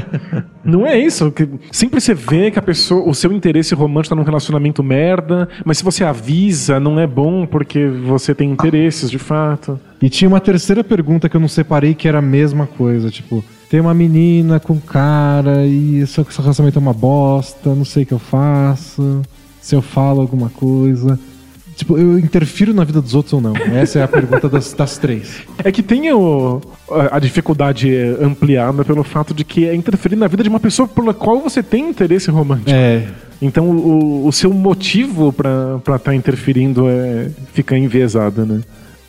não 0.63 0.85
é 0.85 0.97
isso? 0.97 1.31
Que 1.31 1.47
sempre 1.71 2.01
você 2.01 2.13
vê 2.13 2.49
que 2.49 2.59
a 2.59 2.61
pessoa, 2.61 3.07
o 3.07 3.13
seu 3.13 3.31
interesse 3.31 3.75
romântico 3.75 4.15
tá 4.15 4.19
num 4.19 4.25
relacionamento 4.25 4.83
merda, 4.83 5.47
mas 5.63 5.77
se 5.77 5.83
você 5.83 6.03
avisa, 6.03 6.79
não 6.79 6.99
é 6.99 7.05
bom 7.05 7.45
porque 7.45 7.87
você 7.87 8.33
tem 8.33 8.49
interesses 8.49 9.09
de 9.09 9.19
fato. 9.19 9.79
E 10.01 10.09
tinha 10.09 10.27
uma 10.27 10.39
terceira 10.39 10.83
pergunta 10.83 11.29
que 11.29 11.35
eu 11.35 11.41
não 11.41 11.47
separei 11.47 11.93
que 11.93 12.07
era 12.07 12.19
a 12.19 12.21
mesma 12.21 12.65
coisa, 12.65 13.09
tipo, 13.09 13.43
tem 13.69 13.79
uma 13.79 13.93
menina 13.93 14.59
com 14.59 14.73
um 14.73 14.79
cara 14.79 15.65
e 15.65 15.99
esse 15.99 16.19
relacionamento 16.21 16.79
é 16.79 16.81
uma 16.81 16.93
bosta, 16.93 17.75
não 17.75 17.85
sei 17.85 18.03
o 18.03 18.05
que 18.05 18.13
eu 18.13 18.19
faço, 18.19 19.21
se 19.61 19.75
eu 19.75 19.81
falo 19.81 20.21
alguma 20.21 20.49
coisa. 20.49 21.19
Tipo, 21.75 21.97
eu 21.97 22.19
interfiro 22.19 22.73
na 22.73 22.83
vida 22.83 23.01
dos 23.01 23.15
outros 23.15 23.31
ou 23.33 23.39
não? 23.39 23.55
Essa 23.55 23.99
é 23.99 24.03
a 24.03 24.07
pergunta 24.07 24.49
das, 24.49 24.73
das 24.73 24.97
três. 24.97 25.43
É 25.63 25.71
que 25.71 25.81
tem 25.81 26.11
o- 26.11 26.59
a 26.91 27.15
a 27.15 27.19
dificuldade 27.19 27.89
ampliada 28.21 28.83
pelo 28.83 29.01
fato 29.03 29.33
de 29.33 29.45
que 29.45 29.65
é 29.65 29.73
interferir 29.73 30.17
na 30.17 30.27
vida 30.27 30.43
de 30.43 30.49
uma 30.49 30.59
pessoa 30.59 30.87
pela 30.89 31.13
qual 31.13 31.39
você 31.39 31.63
tem 31.63 31.89
interesse 31.89 32.29
romântico. 32.29 32.69
É, 32.71 33.07
Então 33.41 33.69
o, 33.69 34.27
o 34.27 34.31
seu 34.33 34.53
motivo 34.53 35.31
pra 35.31 35.95
estar 35.95 36.13
interferindo 36.13 36.89
é 36.89 37.29
ficar 37.53 37.77
enviesado, 37.77 38.45
né? 38.45 38.59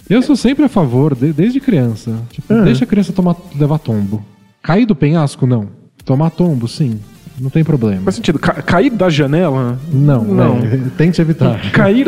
eu 0.08 0.22
sou 0.22 0.36
sempre 0.36 0.64
a 0.64 0.68
favor, 0.68 1.14
de- 1.16 1.32
desde 1.32 1.58
criança. 1.60 2.12
Tipo, 2.30 2.52
Ah. 2.54 2.62
deixa 2.62 2.84
a 2.84 2.86
criança 2.86 3.12
tomar, 3.12 3.34
levar 3.58 3.78
tombo. 3.78 4.24
Cair 4.62 4.86
do 4.86 4.94
penhasco, 4.94 5.44
não. 5.46 5.66
Tomar 6.04 6.30
tombo, 6.30 6.68
sim. 6.68 7.00
Não 7.40 7.50
tem 7.50 7.64
problema. 7.64 8.02
Faz 8.02 8.16
sentido. 8.16 8.38
Ca- 8.38 8.62
cair 8.62 8.90
da 8.90 9.08
janela? 9.08 9.78
Não, 9.92 10.22
Não. 10.24 10.58
é, 10.58 10.78
tente 10.98 11.20
evitar. 11.20 11.58
Cair 11.72 12.06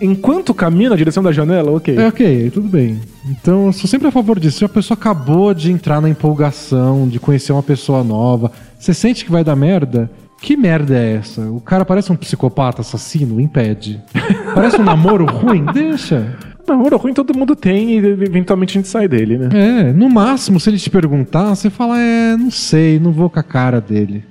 enquanto 0.00 0.52
caminha 0.52 0.90
na 0.90 0.96
direção 0.96 1.22
da 1.22 1.32
janela? 1.32 1.70
Ok. 1.70 1.96
É 1.96 2.08
ok, 2.08 2.50
tudo 2.50 2.68
bem. 2.68 3.00
Então 3.30 3.66
eu 3.66 3.72
sou 3.72 3.88
sempre 3.88 4.08
a 4.08 4.10
favor 4.10 4.38
disso. 4.38 4.58
Se 4.58 4.64
a 4.64 4.68
pessoa 4.68 4.96
acabou 4.98 5.54
de 5.54 5.70
entrar 5.70 6.00
na 6.00 6.08
empolgação, 6.08 7.08
de 7.08 7.18
conhecer 7.20 7.52
uma 7.52 7.62
pessoa 7.62 8.02
nova, 8.02 8.50
você 8.78 8.92
sente 8.92 9.24
que 9.24 9.30
vai 9.30 9.44
dar 9.44 9.56
merda? 9.56 10.10
Que 10.42 10.56
merda 10.56 10.94
é 10.94 11.14
essa? 11.14 11.40
O 11.42 11.60
cara 11.60 11.84
parece 11.86 12.12
um 12.12 12.16
psicopata 12.16 12.82
assassino? 12.82 13.40
Impede. 13.40 14.02
Parece 14.54 14.78
um 14.78 14.84
namoro 14.84 15.24
ruim? 15.24 15.64
Deixa. 15.72 16.36
Namoro 16.68 16.98
ruim 16.98 17.14
todo 17.14 17.36
mundo 17.36 17.56
tem 17.56 17.92
e 17.92 17.96
eventualmente 17.96 18.76
a 18.76 18.80
gente 18.80 18.88
sai 18.88 19.08
dele, 19.08 19.38
né? 19.38 19.48
É, 19.52 19.92
no 19.92 20.10
máximo, 20.10 20.60
se 20.60 20.68
ele 20.68 20.76
te 20.78 20.90
perguntar, 20.90 21.54
você 21.54 21.70
fala, 21.70 21.98
é, 21.98 22.36
não 22.36 22.50
sei, 22.50 22.98
não 23.00 23.10
vou 23.10 23.30
com 23.30 23.38
a 23.40 23.42
cara 23.42 23.80
dele. 23.80 24.22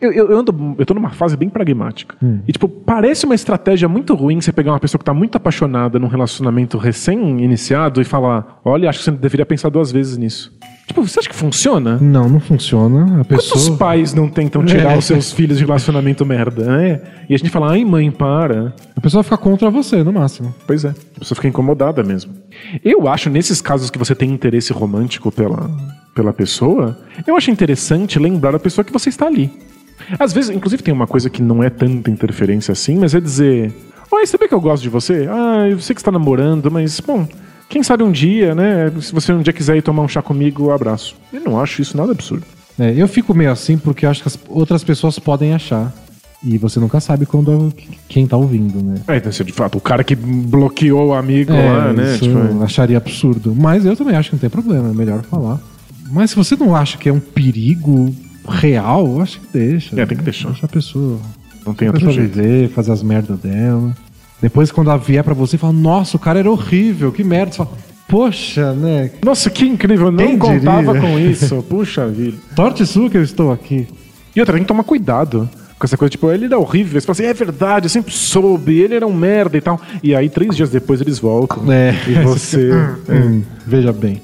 Eu, 0.00 0.12
eu, 0.12 0.30
eu 0.30 0.38
ando, 0.38 0.76
eu 0.78 0.86
tô 0.86 0.94
numa 0.94 1.10
fase 1.10 1.36
bem 1.36 1.48
pragmática. 1.48 2.14
E, 2.46 2.52
tipo, 2.52 2.68
parece 2.68 3.24
uma 3.24 3.34
estratégia 3.34 3.88
muito 3.88 4.14
ruim 4.14 4.40
você 4.40 4.52
pegar 4.52 4.72
uma 4.72 4.78
pessoa 4.78 4.98
que 4.98 5.04
tá 5.04 5.12
muito 5.14 5.36
apaixonada 5.36 5.98
num 5.98 6.06
relacionamento 6.06 6.78
recém-iniciado 6.78 8.00
e 8.00 8.04
falar: 8.04 8.60
olha, 8.64 8.88
acho 8.88 8.98
que 9.00 9.04
você 9.06 9.10
deveria 9.10 9.44
pensar 9.46 9.68
duas 9.70 9.90
vezes 9.90 10.16
nisso. 10.16 10.52
Tipo, 10.86 11.02
você 11.02 11.18
acha 11.18 11.28
que 11.30 11.34
funciona? 11.34 11.96
Não, 11.98 12.28
não 12.28 12.38
funciona. 12.38 13.20
A 13.22 13.24
Quantos 13.24 13.50
pessoa. 13.50 13.78
pais 13.78 14.12
não 14.12 14.28
tentam 14.28 14.62
tirar 14.66 14.92
É. 14.92 14.98
os 14.98 15.06
seus 15.06 15.32
filhos 15.32 15.56
de 15.56 15.64
relacionamento 15.64 16.26
merda, 16.26 16.64
né? 16.66 17.00
E 17.28 17.34
a 17.34 17.38
gente 17.38 17.48
fala, 17.48 17.72
ai 17.72 17.82
mãe, 17.86 18.10
para. 18.10 18.74
A 18.94 19.00
pessoa 19.00 19.22
fica 19.24 19.38
contra 19.38 19.70
você, 19.70 20.04
no 20.04 20.12
máximo. 20.12 20.54
Pois 20.66 20.84
é, 20.84 20.90
a 21.16 21.20
pessoa 21.20 21.36
fica 21.36 21.48
incomodada 21.48 22.02
mesmo. 22.04 22.32
Eu 22.84 23.08
acho, 23.08 23.30
nesses 23.30 23.60
casos 23.60 23.90
que 23.90 23.98
você 23.98 24.14
tem 24.14 24.30
interesse 24.30 24.72
romântico 24.72 25.30
pela, 25.30 25.70
pela 26.14 26.32
pessoa, 26.32 26.98
eu 27.26 27.36
acho 27.36 27.50
interessante 27.50 28.18
lembrar 28.18 28.54
a 28.54 28.58
pessoa 28.58 28.84
que 28.84 28.92
você 28.92 29.08
está 29.08 29.26
ali. 29.26 29.50
Às 30.18 30.32
vezes, 30.32 30.50
inclusive, 30.50 30.82
tem 30.82 30.92
uma 30.92 31.06
coisa 31.06 31.30
que 31.30 31.42
não 31.42 31.62
é 31.62 31.70
tanta 31.70 32.10
interferência 32.10 32.72
assim, 32.72 32.98
mas 32.98 33.14
é 33.14 33.20
dizer: 33.20 33.72
Oi, 34.10 34.26
sabia 34.26 34.48
que 34.48 34.54
eu 34.54 34.60
gosto 34.60 34.82
de 34.82 34.88
você? 34.88 35.26
Ah, 35.30 35.68
eu 35.68 35.78
sei 35.80 35.94
que 35.94 36.00
está 36.00 36.12
namorando, 36.12 36.70
mas, 36.70 37.00
bom, 37.00 37.26
quem 37.68 37.82
sabe 37.82 38.02
um 38.02 38.12
dia, 38.12 38.54
né? 38.54 38.92
Se 39.00 39.12
você 39.12 39.32
um 39.32 39.42
dia 39.42 39.52
quiser 39.52 39.76
ir 39.76 39.82
tomar 39.82 40.02
um 40.02 40.08
chá 40.08 40.22
comigo, 40.22 40.70
abraço. 40.70 41.16
Eu 41.32 41.40
não 41.40 41.60
acho 41.60 41.82
isso 41.82 41.96
nada 41.96 42.12
absurdo. 42.12 42.44
É, 42.78 42.92
eu 42.96 43.06
fico 43.06 43.34
meio 43.34 43.50
assim 43.50 43.78
porque 43.78 44.04
acho 44.04 44.22
que 44.22 44.28
as 44.28 44.38
outras 44.48 44.82
pessoas 44.82 45.18
podem 45.18 45.54
achar. 45.54 45.92
E 46.44 46.58
você 46.58 46.78
nunca 46.78 47.00
sabe 47.00 47.24
quando 47.24 47.72
quem 48.06 48.26
tá 48.26 48.36
ouvindo, 48.36 48.82
né? 48.82 49.00
É, 49.08 49.16
então, 49.16 49.32
de 49.32 49.52
fato, 49.52 49.78
o 49.78 49.80
cara 49.80 50.04
que 50.04 50.14
bloqueou 50.14 51.08
o 51.08 51.14
amigo 51.14 51.52
lá, 51.52 51.92
né? 51.92 52.14
isso 52.14 52.24
Tipo, 52.24 52.38
eu 52.38 52.62
acharia 52.62 52.98
absurdo. 52.98 53.54
Mas 53.56 53.86
eu 53.86 53.96
também 53.96 54.14
acho 54.14 54.28
que 54.28 54.36
não 54.36 54.40
tem 54.40 54.50
problema, 54.50 54.90
é 54.90 54.92
melhor 54.92 55.22
falar. 55.22 55.58
Mas 56.10 56.30
se 56.30 56.36
você 56.36 56.54
não 56.54 56.76
acha 56.76 56.98
que 56.98 57.08
é 57.08 57.12
um 57.12 57.18
perigo 57.18 58.14
real, 58.46 59.06
eu 59.06 59.22
acho 59.22 59.40
que 59.40 59.46
deixa. 59.58 59.98
É, 59.98 60.04
tem 60.04 60.18
que 60.18 60.22
deixar. 60.22 60.50
Deixa 60.50 60.66
a 60.66 60.68
pessoa, 60.68 61.18
não 61.66 61.72
tem 61.72 61.88
outro 61.88 62.06
pessoa 62.06 62.22
jeito. 62.22 62.36
viver, 62.36 62.68
fazer 62.68 62.92
as 62.92 63.02
merdas 63.02 63.38
dela. 63.38 63.96
Depois, 64.42 64.70
quando 64.70 64.90
ela 64.90 64.98
vier 64.98 65.24
pra 65.24 65.32
você, 65.32 65.56
fala: 65.56 65.72
Nossa, 65.72 66.18
o 66.18 66.20
cara 66.20 66.40
era 66.40 66.50
horrível, 66.50 67.10
que 67.10 67.24
merda. 67.24 67.52
Você 67.52 67.56
fala: 67.58 67.70
Poxa, 68.06 68.74
né? 68.74 69.10
Nossa, 69.24 69.48
que 69.48 69.64
incrível, 69.64 70.08
eu 70.08 70.12
não 70.12 70.26
Quem 70.26 70.38
contava 70.38 70.92
diria? 70.92 71.00
com 71.00 71.18
isso. 71.18 71.62
Puxa 71.62 72.06
vida. 72.06 72.36
Sorte 72.54 72.84
sua 72.84 73.08
que 73.08 73.16
eu 73.16 73.22
estou 73.22 73.50
aqui. 73.50 73.88
E 74.36 74.40
outra, 74.40 74.54
tem 74.54 74.62
que 74.62 74.68
tomar 74.68 74.84
cuidado 74.84 75.48
com 75.78 75.84
essa 75.86 75.96
coisa, 75.96 76.10
tipo, 76.10 76.30
ele 76.30 76.44
era 76.46 76.58
horrível. 76.58 77.00
Você 77.00 77.06
fala 77.06 77.12
assim, 77.14 77.24
é 77.24 77.34
verdade, 77.34 77.86
eu 77.86 77.90
sempre 77.90 78.12
soube, 78.12 78.78
ele 78.80 78.94
era 78.94 79.06
um 79.06 79.12
merda 79.12 79.56
e 79.56 79.60
tal. 79.60 79.80
E 80.02 80.14
aí, 80.14 80.28
três 80.28 80.56
dias 80.56 80.70
depois, 80.70 81.00
eles 81.00 81.18
voltam. 81.18 81.70
É. 81.72 81.94
E 82.08 82.14
você. 82.22 82.70
é, 83.08 83.12
Hum, 83.14 83.42
veja 83.66 83.92
bem. 83.92 84.22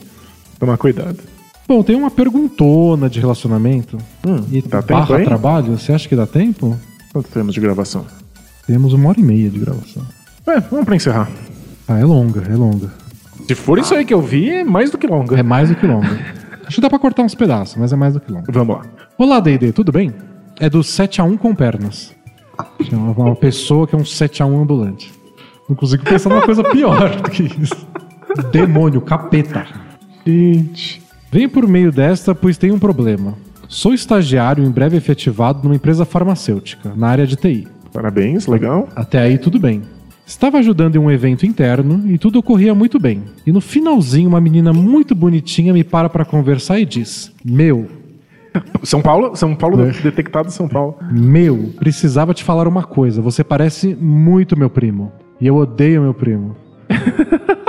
tomar 0.59 0.77
cuidado. 0.79 1.19
Bom, 1.67 1.83
tem 1.83 1.95
uma 1.97 2.11
perguntona 2.11 3.09
de 3.09 3.21
relacionamento. 3.21 3.97
Hum, 4.27 4.45
e 4.51 4.61
dá 4.63 4.83
tempo 4.83 5.01
barra 5.01 5.17
aí? 5.19 5.25
trabalho. 5.25 5.79
Você 5.79 5.93
acha 5.93 6.09
que 6.09 6.17
dá 6.17 6.27
tempo? 6.27 6.77
Quanto 7.13 7.29
temos 7.29 7.55
de 7.55 7.61
gravação? 7.61 8.05
Temos 8.67 8.93
uma 8.93 9.09
hora 9.09 9.21
e 9.21 9.23
meia 9.23 9.49
de 9.51 9.59
gravação. 9.59 10.03
É, 10.47 10.59
vamos 10.61 10.85
pra 10.85 10.97
encerrar. 10.97 11.29
Ah, 11.87 11.99
é 11.99 12.05
longa, 12.05 12.43
é 12.51 12.55
longa. 12.57 12.91
Se 13.47 13.55
for 13.55 13.79
isso 13.79 13.95
aí 13.95 14.05
que 14.05 14.15
eu 14.15 14.21
vi, 14.23 14.49
é 14.51 14.65
mais 14.65 14.91
do 14.91 14.99
que 14.99 15.07
longa. 15.07 15.39
É 15.39 15.43
mais 15.43 15.69
do 15.69 15.75
que 15.75 15.87
longa. 15.87 16.09
Acho 16.67 16.77
que 16.77 16.81
dá 16.81 16.89
pra 16.91 16.99
cortar 16.99 17.23
uns 17.23 17.35
pedaços, 17.35 17.77
mas 17.77 17.93
é 17.93 17.97
mais 17.97 18.15
do 18.15 18.21
que 18.21 18.31
longa. 18.31 18.47
Vamos 18.53 18.77
lá. 18.77 18.83
Olá, 19.19 19.41
D&D, 19.41 19.73
tudo 19.73 19.91
bem? 19.91 20.13
É 20.61 20.69
do 20.69 20.81
7x1 20.81 21.39
com 21.39 21.55
pernas. 21.55 22.15
É 22.93 22.95
uma, 22.95 23.13
uma 23.13 23.35
pessoa 23.35 23.87
que 23.87 23.95
é 23.95 23.99
um 23.99 24.03
7x1 24.03 24.63
ambulante. 24.63 25.11
Não 25.67 25.75
consigo 25.75 26.05
pensar 26.05 26.29
numa 26.29 26.43
coisa 26.43 26.63
pior 26.63 27.17
do 27.17 27.31
que 27.31 27.45
isso. 27.45 27.89
Demônio, 28.53 29.01
capeta. 29.01 29.67
Gente. 30.27 31.01
Venho 31.33 31.49
por 31.49 31.67
meio 31.67 31.91
desta, 31.91 32.35
pois 32.35 32.59
tenho 32.59 32.75
um 32.75 32.79
problema. 32.79 33.35
Sou 33.69 33.95
estagiário 33.95 34.63
em 34.63 34.71
breve 34.71 34.99
efetivado 34.99 35.61
numa 35.65 35.77
empresa 35.77 36.05
farmacêutica, 36.05 36.93
na 36.95 37.09
área 37.09 37.27
de 37.27 37.37
TI. 37.37 37.67
Parabéns, 37.91 38.47
legal. 38.47 38.87
Até 38.95 39.19
aí 39.19 39.39
tudo 39.39 39.59
bem. 39.59 39.81
Estava 40.27 40.59
ajudando 40.59 40.97
em 40.97 40.99
um 40.99 41.11
evento 41.11 41.47
interno 41.47 42.05
e 42.07 42.19
tudo 42.19 42.39
ocorria 42.39 42.75
muito 42.75 43.01
bem. 43.01 43.23
E 43.47 43.51
no 43.51 43.63
finalzinho, 43.63 44.29
uma 44.29 44.41
menina 44.43 44.75
muito 44.75 45.15
bonitinha 45.15 45.73
me 45.73 45.83
para 45.83 46.11
para 46.11 46.25
conversar 46.25 46.79
e 46.79 46.85
diz: 46.85 47.33
Meu, 47.43 47.89
São 48.83 49.01
Paulo, 49.03 49.37
São 49.37 49.55
Paulo 49.55 49.81
É. 49.83 49.91
detectado 49.93 50.51
São 50.51 50.67
Paulo. 50.69 50.97
meu, 51.11 51.73
precisava 51.79 52.35
te 52.35 52.43
falar 52.43 52.67
uma 52.67 52.83
coisa. 52.83 53.21
Você 53.23 53.45
parece 53.45 53.95
muito 54.01 54.59
meu 54.59 54.71
primo. 54.71 55.13
E 55.41 55.47
eu 55.47 55.57
odeio 55.57 56.03
meu 56.03 56.15
primo. 56.15 56.57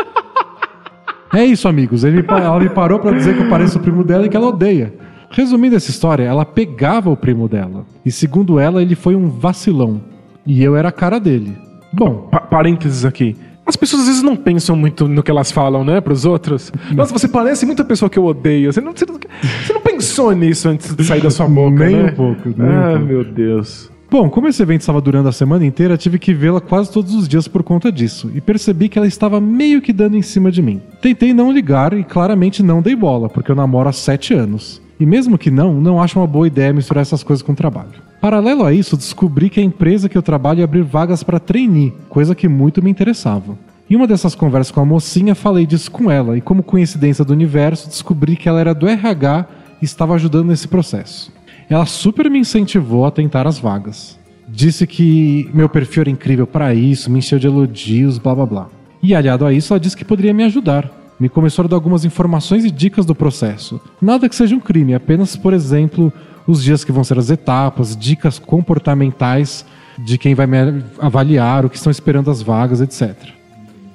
é 1.34 1.46
isso, 1.46 1.68
amigos. 1.68 2.04
Ele 2.04 2.24
ela 2.28 2.60
me 2.60 2.70
parou 2.70 3.00
para 3.00 3.12
dizer 3.16 3.36
que 3.36 3.44
eu 3.44 3.50
pareço 3.50 3.78
o 3.78 3.82
primo 3.82 4.04
dela 4.04 4.26
e 4.26 4.30
que 4.30 4.36
ela 4.36 4.48
odeia. 4.48 4.94
Resumindo 5.30 5.76
essa 5.76 5.90
história, 5.90 6.24
ela 6.24 6.46
pegava 6.46 7.10
o 7.10 7.16
primo 7.16 7.48
dela. 7.48 7.86
E 8.06 8.12
segundo 8.12 8.60
ela, 8.60 8.82
ele 8.82 8.96
foi 8.96 9.16
um 9.16 9.30
vacilão. 9.30 10.02
E 10.46 10.62
eu 10.64 10.76
era 10.76 10.90
a 10.90 10.92
cara 10.92 11.20
dele. 11.20 11.56
Bom, 11.94 12.28
Pa- 12.32 12.42
parênteses 12.42 13.06
aqui. 13.06 13.36
As 13.66 13.76
pessoas 13.76 14.02
às 14.02 14.08
vezes 14.08 14.24
não 14.24 14.36
pensam 14.36 14.76
muito 14.76 15.08
no 15.08 15.22
que 15.22 15.32
elas 15.32 15.52
falam, 15.52 15.84
né, 15.84 16.02
pros 16.02 16.26
outros. 16.26 16.72
Nossa, 16.94 17.14
você 17.14 17.28
parece 17.28 17.66
muito 17.66 17.82
a 17.82 17.86
pessoa 17.86 18.10
que 18.10 18.18
eu 18.18 18.26
odeio. 18.26 18.72
Você 18.72 18.82
não, 18.82 18.92
você 18.92 19.06
não, 19.06 19.16
você 19.16 19.74
não 19.74 19.82
pensou 19.82 20.32
nisso 20.32 20.68
antes 20.68 20.94
de 20.94 21.04
sair 21.04 21.22
da 21.22 21.30
sua 21.30 21.48
boca, 21.48 21.86
Nem 21.86 21.96
né? 21.96 22.12
um 22.12 22.16
pouco, 22.16 22.50
nem 22.58 22.70
ah, 22.70 22.90
um 22.90 22.92
pouco. 22.92 23.06
meu 23.06 23.24
Deus. 23.24 23.90
Bom, 24.10 24.30
como 24.30 24.50
esse 24.50 24.62
evento 24.62 24.82
estava 24.82 25.00
durando 25.00 25.30
a 25.30 25.32
semana 25.32 25.66
inteira, 25.66 25.96
tive 25.96 26.20
que 26.20 26.34
vê-la 26.34 26.60
quase 26.60 26.92
todos 26.92 27.16
os 27.16 27.30
dias 27.30 27.48
por 27.48 27.64
conta 27.64 27.90
disso, 27.90 28.30
e 28.36 28.42
percebi 28.42 28.90
que 28.90 28.98
ela 28.98 29.08
estava 29.08 29.40
meio 29.40 29.82
que 29.82 29.94
dando 29.94 30.18
em 30.18 30.22
cima 30.22 30.52
de 30.52 30.62
mim. 30.62 30.82
Tentei 31.02 31.34
não 31.34 31.50
ligar 31.50 31.94
e 31.94 32.04
claramente 32.04 32.62
não 32.62 32.82
dei 32.82 32.94
bola, 32.94 33.30
porque 33.30 33.50
eu 33.50 33.56
namoro 33.56 33.88
há 33.88 33.94
7 33.94 34.34
anos. 34.34 34.82
E 35.02 35.06
mesmo 35.08 35.36
que 35.36 35.50
não, 35.50 35.82
não 35.82 36.00
acho 36.00 36.20
uma 36.20 36.28
boa 36.28 36.46
ideia 36.46 36.72
misturar 36.72 37.02
essas 37.02 37.24
coisas 37.24 37.42
com 37.42 37.56
trabalho. 37.56 37.90
Paralelo 38.22 38.64
a 38.64 38.72
isso, 38.72 38.96
descobri 38.96 39.50
que 39.50 39.60
a 39.60 39.64
empresa 39.64 40.08
que 40.08 40.16
eu 40.16 40.22
trabalho 40.22 40.60
ia 40.60 40.64
abrir 40.64 40.84
vagas 40.84 41.24
para 41.24 41.40
trainee, 41.40 41.92
coisa 42.08 42.36
que 42.36 42.48
muito 42.48 42.84
me 42.84 42.92
interessava. 42.92 43.58
Em 43.90 43.96
uma 43.96 44.06
dessas 44.06 44.36
conversas 44.36 44.70
com 44.70 44.80
a 44.80 44.86
mocinha, 44.86 45.34
falei 45.34 45.66
disso 45.66 45.90
com 45.90 46.12
ela, 46.12 46.38
e 46.38 46.42
como 46.42 46.62
coincidência 46.62 47.26
do 47.26 47.34
universo, 47.34 47.90
descobri 47.90 48.36
que 48.36 48.48
ela 48.48 48.60
era 48.60 48.76
do 48.76 48.88
RH 48.88 49.48
e 49.82 49.86
estava 49.86 50.14
ajudando 50.14 50.50
nesse 50.50 50.68
processo. 50.68 51.34
Ela 51.68 51.88
super 51.88 52.30
me 52.30 52.38
incentivou 52.38 53.04
a 53.04 53.10
tentar 53.10 53.48
as 53.48 53.58
vagas. 53.58 54.20
Disse 54.48 54.86
que 54.86 55.50
meu 55.52 55.68
perfil 55.68 56.02
era 56.02 56.12
incrível 56.12 56.46
para 56.46 56.76
isso, 56.76 57.10
me 57.10 57.18
encheu 57.18 57.40
de 57.40 57.48
elogios, 57.48 58.20
blá 58.20 58.36
blá 58.36 58.46
blá. 58.46 58.70
E 59.02 59.16
aliado 59.16 59.48
a 59.48 59.52
isso, 59.52 59.74
ela 59.74 59.80
disse 59.80 59.98
que 59.98 60.06
poderia 60.06 60.32
me 60.32 60.44
ajudar. 60.44 61.01
Me 61.22 61.30
começou 61.30 61.64
a 61.64 61.68
dar 61.68 61.76
algumas 61.76 62.04
informações 62.04 62.66
e 62.66 62.72
dicas 62.72 63.06
do 63.06 63.14
processo. 63.14 63.80
Nada 64.02 64.28
que 64.28 64.36
seja 64.36 64.56
um 64.56 64.60
crime, 64.60 64.96
apenas, 64.96 65.36
por 65.36 65.54
exemplo, 65.54 66.12
os 66.48 66.64
dias 66.64 66.84
que 66.84 66.92
vão 66.92 67.04
ser 67.04 67.20
as 67.20 67.30
etapas, 67.30 67.96
dicas 67.96 68.40
comportamentais 68.40 69.64
de 70.00 70.18
quem 70.18 70.34
vai 70.34 70.48
me 70.48 70.84
avaliar, 70.98 71.64
o 71.64 71.70
que 71.70 71.76
estão 71.76 71.92
esperando 71.92 72.32
as 72.32 72.42
vagas, 72.42 72.82
etc. 72.82 73.16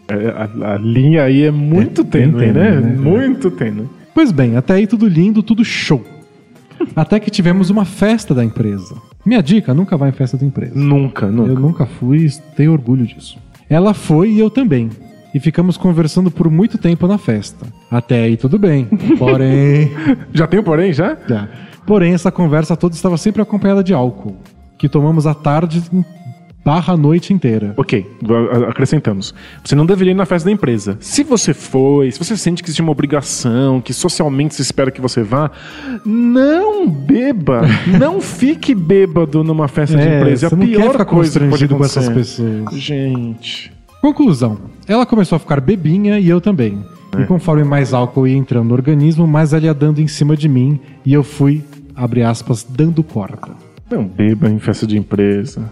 É, 0.07 0.29
a, 0.29 0.75
a 0.75 0.79
linha 0.79 1.25
aí 1.25 1.43
é 1.43 1.51
muito 1.51 2.03
É 2.03 2.05
tênue, 2.05 2.39
tênue, 2.39 2.53
né? 2.53 2.81
né? 2.81 2.97
Muito 2.97 3.51
tênue. 3.51 3.89
Pois 4.15 4.31
bem, 4.31 4.57
até 4.57 4.75
aí 4.75 4.87
tudo 4.87 5.09
lindo, 5.09 5.43
tudo 5.43 5.65
show. 5.65 6.05
Até 6.95 7.19
que 7.19 7.29
tivemos 7.29 7.71
uma 7.71 7.85
festa 7.85 8.37
da 8.37 8.45
empresa. 8.45 8.95
Minha 9.25 9.43
dica, 9.43 9.75
nunca 9.75 9.97
vá 9.97 10.09
em 10.09 10.13
festa 10.13 10.37
da 10.37 10.47
empresa. 10.47 10.79
Nunca, 10.79 11.27
nunca. 11.27 11.51
Eu 11.51 11.59
nunca 11.59 11.87
fui 11.87 12.31
tenho 12.55 12.71
orgulho 12.71 13.05
disso. 13.05 13.37
Ela 13.69 13.93
foi 13.95 14.31
e 14.31 14.39
eu 14.39 14.49
também. 14.49 14.91
E 15.37 15.41
ficamos 15.41 15.77
conversando 15.77 16.31
por 16.31 16.51
muito 16.51 16.79
tempo 16.79 17.07
na 17.07 17.19
festa. 17.19 17.67
Até 17.91 18.23
aí 18.23 18.39
tudo 18.39 18.59
bem. 18.59 18.87
Porém. 19.19 19.91
Já 20.33 20.47
tem 20.47 20.59
o 20.59 20.63
porém, 20.63 20.95
já? 20.95 21.15
Já. 21.29 21.47
Porém, 21.87 22.15
essa 22.15 22.33
conversa 22.33 22.75
toda 22.75 22.95
estava 22.95 23.19
sempre 23.19 23.43
acompanhada 23.43 23.85
de 23.85 23.93
álcool. 23.93 24.35
Que 24.79 24.89
tomamos 24.89 25.27
à 25.27 25.35
tarde 25.35 25.83
barra 26.65 26.95
a 26.95 26.97
noite 26.97 27.35
inteira. 27.35 27.75
Ok, 27.77 28.07
acrescentamos. 28.67 29.35
Você 29.63 29.75
não 29.75 29.85
deveria 29.85 30.13
ir 30.13 30.15
na 30.15 30.25
festa 30.25 30.49
da 30.49 30.53
empresa. 30.53 30.97
Se 31.01 31.23
você 31.23 31.53
foi, 31.53 32.11
se 32.11 32.19
você 32.19 32.35
sente 32.35 32.63
que 32.63 32.71
existe 32.71 32.81
uma 32.81 32.93
obrigação, 32.93 33.79
que 33.83 33.93
socialmente 33.93 34.55
se 34.55 34.63
espera 34.63 34.91
que 34.91 35.03
você 35.03 35.23
vá, 35.23 35.51
não 36.03 36.89
beba. 36.89 37.61
não 38.01 38.23
fique 38.23 38.75
bêbado 38.75 39.45
numa 39.45 39.69
festa 39.69 39.99
de 39.99 40.03
É, 40.03 40.19
empresa. 40.19 40.47
É 40.47 40.49
a 40.49 40.57
pior 40.57 41.05
coisa 41.05 41.05
que 41.05 41.05
pode 41.05 41.09
constrangido 41.11 41.77
com 41.77 41.85
essas 41.85 42.09
acontecer. 42.09 42.43
pessoas. 42.43 42.81
Gente. 42.81 43.76
Conclusão. 44.01 44.59
Ela 44.87 45.07
começou 45.07 45.37
a 45.37 45.39
ficar 45.39 45.61
bebinha 45.61 46.19
e 46.19 46.29
eu 46.29 46.41
também. 46.41 46.85
E 47.19 47.25
conforme 47.25 47.65
mais 47.65 47.95
álcool 47.95 48.27
ia 48.27 48.37
entrando 48.37 48.69
no 48.69 48.75
organismo, 48.75 49.27
mais 49.27 49.53
ela 49.53 49.65
ia 49.65 49.75
dando 49.75 50.01
em 50.01 50.07
cima 50.07 50.37
de 50.37 50.49
mim 50.49 50.79
e 51.05 51.13
eu 51.13 51.23
fui, 51.23 51.65
abre 51.95 52.23
aspas, 52.23 52.63
dando 52.69 53.03
corda. 53.03 53.53
Não 53.91 54.05
beba 54.05 54.51
em 54.51 54.59
festa 54.59 54.87
de 54.87 54.99
empresa. 54.99 55.71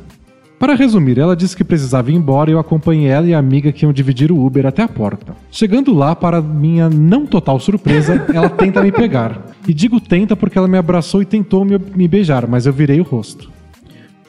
Para 0.58 0.74
resumir, 0.74 1.18
ela 1.18 1.36
disse 1.36 1.54
que 1.54 1.64
precisava 1.64 2.10
ir 2.10 2.14
embora 2.14 2.48
e 2.48 2.54
eu 2.54 2.58
acompanhei 2.58 3.08
ela 3.08 3.26
e 3.26 3.34
a 3.34 3.38
amiga 3.38 3.72
que 3.72 3.84
iam 3.84 3.92
dividir 3.92 4.32
o 4.32 4.46
Uber 4.46 4.64
até 4.64 4.82
a 4.82 4.88
porta. 4.88 5.36
Chegando 5.50 5.92
lá, 5.92 6.16
para 6.16 6.40
minha 6.40 6.88
não 6.88 7.26
total 7.26 7.60
surpresa, 7.60 8.24
ela 8.32 8.48
tenta 8.48 8.80
me 8.80 8.90
pegar. 8.90 9.42
E 9.68 9.74
digo 9.74 10.00
tenta 10.00 10.34
porque 10.34 10.56
ela 10.56 10.68
me 10.68 10.78
abraçou 10.78 11.20
e 11.20 11.26
tentou 11.26 11.64
me, 11.64 11.78
me 11.94 12.08
beijar, 12.08 12.46
mas 12.46 12.64
eu 12.64 12.72
virei 12.72 13.00
o 13.00 13.04
rosto. 13.04 13.50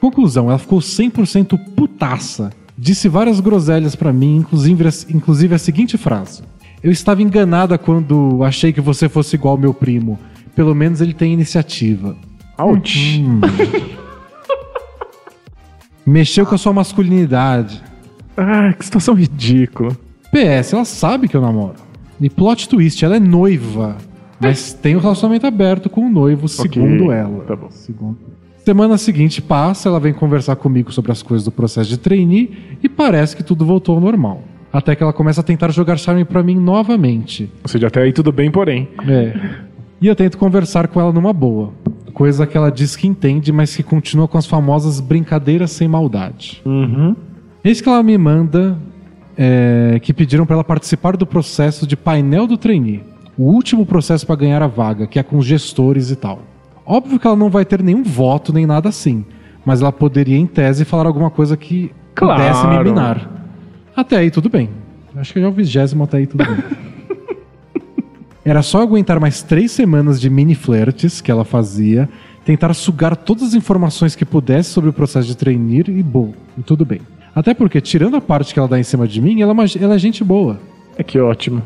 Conclusão, 0.02 0.50
ela 0.50 0.58
ficou 0.58 0.80
100% 0.80 1.58
putaça. 1.76 2.52
Disse 2.78 3.08
várias 3.08 3.40
groselhas 3.40 3.96
pra 3.96 4.12
mim, 4.12 4.38
inclusive, 4.38 4.84
inclusive 5.10 5.56
a 5.56 5.58
seguinte 5.58 5.98
frase. 5.98 6.44
Eu 6.84 6.92
estava 6.92 7.22
enganada 7.22 7.78
quando 7.78 8.44
achei 8.44 8.74
que 8.74 8.82
você 8.82 9.08
fosse 9.10 9.36
igual 9.36 9.54
ao 9.56 9.60
meu 9.60 9.74
primo. 9.74 10.20
Pelo 10.56 10.76
menos 10.76 11.02
ele 11.02 11.14
tem 11.14 11.34
iniciativa. 11.34 12.16
Ouch. 12.58 13.22
Mexeu 16.06 16.46
com 16.46 16.56
a 16.56 16.58
sua 16.58 16.74
masculinidade. 16.74 17.82
Ah, 18.38 18.74
que 18.74 18.86
situação 18.86 19.16
ridícula. 19.16 19.98
PS, 20.32 20.74
ela 20.74 20.86
sabe 20.86 21.28
que 21.28 21.36
eu 21.36 21.42
namoro. 21.42 21.76
E 22.20 22.30
plot 22.30 22.70
twist, 22.70 23.04
ela 23.04 23.16
é 23.16 23.20
noiva. 23.20 23.98
Mas 24.40 24.74
tem 24.74 24.96
um 24.96 25.00
relacionamento 25.00 25.48
aberto 25.48 25.90
com 25.90 26.02
o 26.02 26.10
noivo, 26.10 26.48
segundo 26.48 27.12
ela. 27.12 27.44
tá 27.46 27.56
bom. 27.56 27.72
Segundo. 27.72 28.18
Semana 28.66 28.98
seguinte 28.98 29.44
passa, 29.44 29.90
ela 29.90 30.00
vem 30.00 30.12
conversar 30.12 30.56
comigo 30.56 30.92
sobre 30.92 31.12
as 31.12 31.22
coisas 31.22 31.46
do 31.46 31.52
processo 31.52 31.88
de 31.88 32.00
trainee 32.00 32.78
e 32.82 32.90
parece 32.90 33.36
que 33.36 33.44
tudo 33.44 33.64
voltou 33.64 33.94
ao 33.94 34.02
normal. 34.02 34.42
Até 34.74 34.96
que 34.96 35.04
ela 35.04 35.14
começa 35.14 35.42
a 35.42 35.44
tentar 35.44 35.70
jogar 35.70 35.98
charme 35.98 36.26
pra 36.26 36.42
mim 36.42 36.56
novamente. 36.56 37.48
Ou 37.62 37.70
seja, 37.70 37.86
até 37.86 38.02
aí 38.02 38.12
tudo 38.12 38.32
bem, 38.32 38.50
porém. 38.50 38.90
É. 39.08 39.40
E 40.02 40.08
eu 40.08 40.16
tento 40.16 40.40
conversar 40.40 40.88
com 40.88 41.00
ela 41.00 41.14
numa 41.14 41.32
boa. 41.32 41.74
Coisa 42.12 42.48
que 42.48 42.58
ela 42.58 42.72
diz 42.72 42.96
que 42.96 43.06
entende, 43.06 43.52
mas 43.52 43.76
que 43.76 43.84
continua 43.84 44.28
com 44.28 44.40
as 44.40 44.48
famosas 44.48 45.00
brincadeiras 45.00 45.70
sem 45.70 45.88
maldade. 45.88 46.64
Uhum. 46.66 47.16
Eis 47.64 47.82
que 47.82 47.88
ela 47.88 48.02
me 48.02 48.18
manda 48.18 48.80
é, 49.38 50.00
que 50.02 50.12
pediram 50.12 50.44
para 50.44 50.56
ela 50.56 50.64
participar 50.64 51.16
do 51.16 51.28
processo 51.28 51.86
de 51.86 51.96
painel 51.96 52.48
do 52.48 52.58
trainee. 52.58 53.04
O 53.38 53.44
último 53.44 53.86
processo 53.86 54.26
para 54.26 54.38
ganhar 54.38 54.64
a 54.64 54.68
vaga, 54.68 55.06
que 55.06 55.20
é 55.20 55.24
com 55.24 55.38
os 55.38 55.46
gestores 55.46 56.10
e 56.10 56.16
tal. 56.16 56.55
Óbvio 56.86 57.20
que 57.20 57.26
ela 57.26 57.36
não 57.36 57.49
vai 57.49 57.66
ter 57.66 57.82
nenhum 57.82 58.03
voto 58.03 58.53
nem 58.53 58.66
nada 58.66 58.90
assim, 58.90 59.26
mas 59.66 59.82
ela 59.82 59.91
poderia, 59.91 60.38
em 60.38 60.45
tese, 60.45 60.86
falar 60.86 61.07
alguma 61.07 61.30
coisa 61.30 61.57
que 61.57 61.91
Claro. 62.14 62.41
pudesse 62.41 62.68
me 62.68 62.84
minar. 62.84 63.30
Até 63.95 64.18
aí 64.18 64.30
tudo 64.32 64.49
bem. 64.49 64.70
Acho 65.16 65.34
que 65.34 65.40
já 65.40 65.45
é 65.45 65.49
o 65.49 65.52
vigésimo 65.53 66.03
até 66.03 66.18
aí 66.18 66.28
tudo 66.28 66.45
bem. 66.45 66.57
Era 68.44 68.62
só 68.62 68.82
aguentar 68.82 69.20
mais 69.20 69.41
três 69.41 69.72
semanas 69.72 70.22
de 70.22 70.30
mini 70.30 70.53
flertes 70.53 71.20
que 71.20 71.32
ela 71.32 71.44
fazia, 71.44 72.07
tentar 72.45 72.74
sugar 72.76 73.16
todas 73.16 73.44
as 73.44 73.53
informações 73.56 74.16
que 74.16 74.24
pudesse 74.24 74.70
sobre 74.70 74.90
o 74.90 74.94
processo 74.94 75.28
de 75.28 75.36
trainee 75.36 75.84
e 75.88 76.03
bom, 76.03 76.32
e 76.57 76.62
tudo 76.62 76.86
bem. 76.86 77.02
Até 77.34 77.53
porque, 77.53 77.82
tirando 77.82 78.16
a 78.16 78.22
parte 78.22 78.53
que 78.53 78.60
ela 78.60 78.68
dá 78.68 78.80
em 78.80 78.84
cima 78.84 79.07
de 79.07 79.20
mim, 79.20 79.41
ela, 79.41 79.52
é 79.64 79.84
ela 79.84 79.95
é 79.95 79.98
gente 79.98 80.24
boa. 80.24 80.60
É 80.98 81.03
que 81.03 81.20
ótimo. 81.20 81.64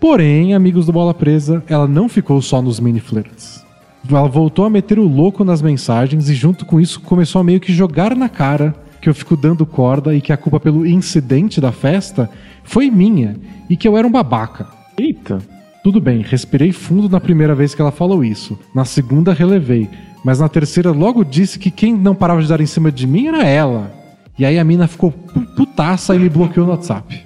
Porém, 0.00 0.54
amigos 0.54 0.86
do 0.86 0.92
Bola 0.92 1.12
Presa, 1.12 1.62
ela 1.68 1.86
não 1.88 2.08
ficou 2.08 2.40
só 2.40 2.62
nos 2.62 2.78
mini 2.80 3.00
flirts. 3.00 3.61
Ela 4.08 4.28
voltou 4.28 4.64
a 4.64 4.70
meter 4.70 4.98
o 4.98 5.06
louco 5.08 5.44
nas 5.44 5.62
mensagens 5.62 6.28
e, 6.28 6.34
junto 6.34 6.66
com 6.66 6.80
isso, 6.80 7.00
começou 7.00 7.40
a 7.40 7.44
meio 7.44 7.60
que 7.60 7.72
jogar 7.72 8.14
na 8.16 8.28
cara 8.28 8.74
que 9.00 9.08
eu 9.08 9.14
fico 9.14 9.36
dando 9.36 9.64
corda 9.66 10.14
e 10.14 10.20
que 10.20 10.32
a 10.32 10.36
culpa 10.36 10.60
pelo 10.60 10.86
incidente 10.86 11.60
da 11.60 11.72
festa 11.72 12.30
foi 12.62 12.90
minha 12.90 13.36
e 13.68 13.76
que 13.76 13.86
eu 13.88 13.96
era 13.96 14.06
um 14.06 14.10
babaca. 14.10 14.66
Eita. 14.98 15.38
Tudo 15.82 16.00
bem, 16.00 16.22
respirei 16.22 16.70
fundo 16.70 17.08
na 17.08 17.18
primeira 17.18 17.54
vez 17.54 17.74
que 17.74 17.82
ela 17.82 17.90
falou 17.90 18.24
isso. 18.24 18.56
Na 18.74 18.84
segunda, 18.84 19.32
relevei. 19.32 19.88
Mas 20.24 20.38
na 20.38 20.48
terceira, 20.48 20.92
logo 20.92 21.24
disse 21.24 21.58
que 21.58 21.70
quem 21.72 21.92
não 21.94 22.14
parava 22.14 22.40
de 22.40 22.48
dar 22.48 22.60
em 22.60 22.66
cima 22.66 22.92
de 22.92 23.04
mim 23.06 23.26
era 23.26 23.44
ela. 23.44 23.92
E 24.38 24.44
aí 24.44 24.58
a 24.58 24.64
mina 24.64 24.86
ficou 24.86 25.10
pu- 25.10 25.40
putaça 25.56 26.14
e 26.14 26.18
me 26.20 26.28
bloqueou 26.28 26.64
no 26.66 26.72
WhatsApp. 26.72 27.20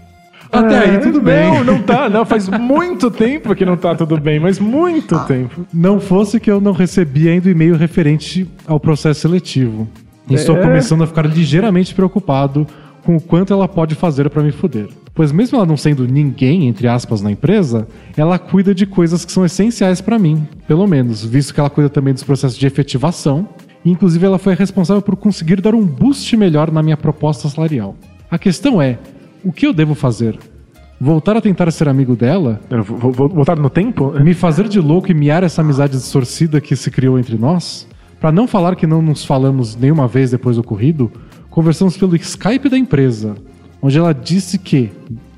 Até 0.53 0.79
aí, 0.79 0.99
tudo 0.99 1.21
bem. 1.21 1.35
É, 1.35 1.51
Não, 1.51 1.65
não 1.65 1.83
tá. 1.83 2.09
Não, 2.09 2.25
faz 2.25 2.49
muito 2.49 3.11
tempo 3.11 3.55
que 3.55 3.65
não 3.65 3.77
tá 3.77 3.95
tudo 3.95 4.19
bem, 4.19 4.39
mas 4.41 4.59
muito 4.59 5.19
tempo. 5.27 5.67
Não 5.73 5.99
fosse 6.01 6.39
que 6.41 6.51
eu 6.51 6.61
não 6.61 6.73
recebi 6.73 7.29
ainda 7.29 7.49
o 7.49 7.51
e-mail 7.51 7.77
referente 7.77 8.49
ao 8.67 8.79
processo 8.81 9.21
seletivo. 9.21 9.89
E 10.29 10.35
Estou 10.35 10.57
É. 10.57 10.63
começando 10.63 11.03
a 11.03 11.07
ficar 11.07 11.27
ligeiramente 11.27 11.95
preocupado 11.95 12.67
com 13.05 13.17
o 13.17 13.21
quanto 13.21 13.53
ela 13.53 13.69
pode 13.69 13.95
fazer 13.95 14.29
para 14.31 14.43
me 14.43 14.51
foder. 14.51 14.89
Pois 15.15 15.31
mesmo 15.33 15.57
ela 15.57 15.65
não 15.67 15.77
sendo 15.77 16.07
ninguém, 16.07 16.67
entre 16.67 16.89
aspas, 16.89 17.23
na 17.23 17.31
empresa, 17.31 17.87
ela 18.17 18.39
cuida 18.39 18.75
de 18.75 18.85
coisas 18.85 19.25
que 19.25 19.33
são 19.33 19.45
essenciais 19.47 20.01
para 20.01 20.19
mim, 20.19 20.47
pelo 20.67 20.87
menos, 20.87 21.25
visto 21.25 21.55
que 21.55 21.61
ela 21.61 21.71
cuida 21.71 21.89
também 21.89 22.13
dos 22.13 22.23
processos 22.25 22.59
de 22.59 22.67
efetivação, 22.67 23.49
e 23.85 23.91
inclusive 23.91 24.27
ela 24.27 24.39
foi 24.39 24.55
responsável 24.55 25.01
por 25.01 25.17
conseguir 25.17 25.61
dar 25.61 25.75
um 25.75 25.85
boost 25.87 26.37
melhor 26.37 26.71
na 26.73 26.83
minha 26.83 26.97
proposta 26.97 27.49
salarial. 27.49 27.95
A 28.31 28.37
questão 28.37 28.83
é, 28.83 28.99
o 29.47 29.53
que 29.53 29.67
eu 29.67 29.73
devo 29.73 29.95
fazer? 29.95 30.39
Voltar 31.01 31.37
a 31.37 31.41
tentar 31.41 31.71
ser 31.71 31.89
amigo 31.89 32.17
dela? 32.17 32.61
Eu 32.71 32.83
vou, 32.83 33.13
vou 33.13 33.29
voltar 33.29 33.57
no 33.57 33.69
tempo? 33.71 34.13
me 34.19 34.35
fazer 34.35 34.67
de 34.67 34.81
louco 34.81 35.11
e 35.11 35.15
miar 35.15 35.43
essa 35.45 35.61
amizade 35.61 35.93
distorcida 35.93 36.61
que 36.61 36.75
se 36.75 36.91
criou 36.91 37.19
entre 37.19 37.37
nós? 37.37 37.87
Pra 38.19 38.33
não 38.33 38.49
falar 38.49 38.75
que 38.77 38.87
não 38.87 39.03
nos 39.03 39.25
falamos 39.25 39.77
nenhuma 39.77 40.09
vez 40.09 40.31
depois 40.31 40.57
do 40.57 40.61
ocorrido, 40.61 41.13
conversamos 41.51 41.97
pelo 41.97 42.17
Skype 42.17 42.69
da 42.69 42.79
empresa, 42.79 43.35
onde 43.83 43.99
ela 43.99 44.13
disse 44.15 44.59
que, 44.59 44.91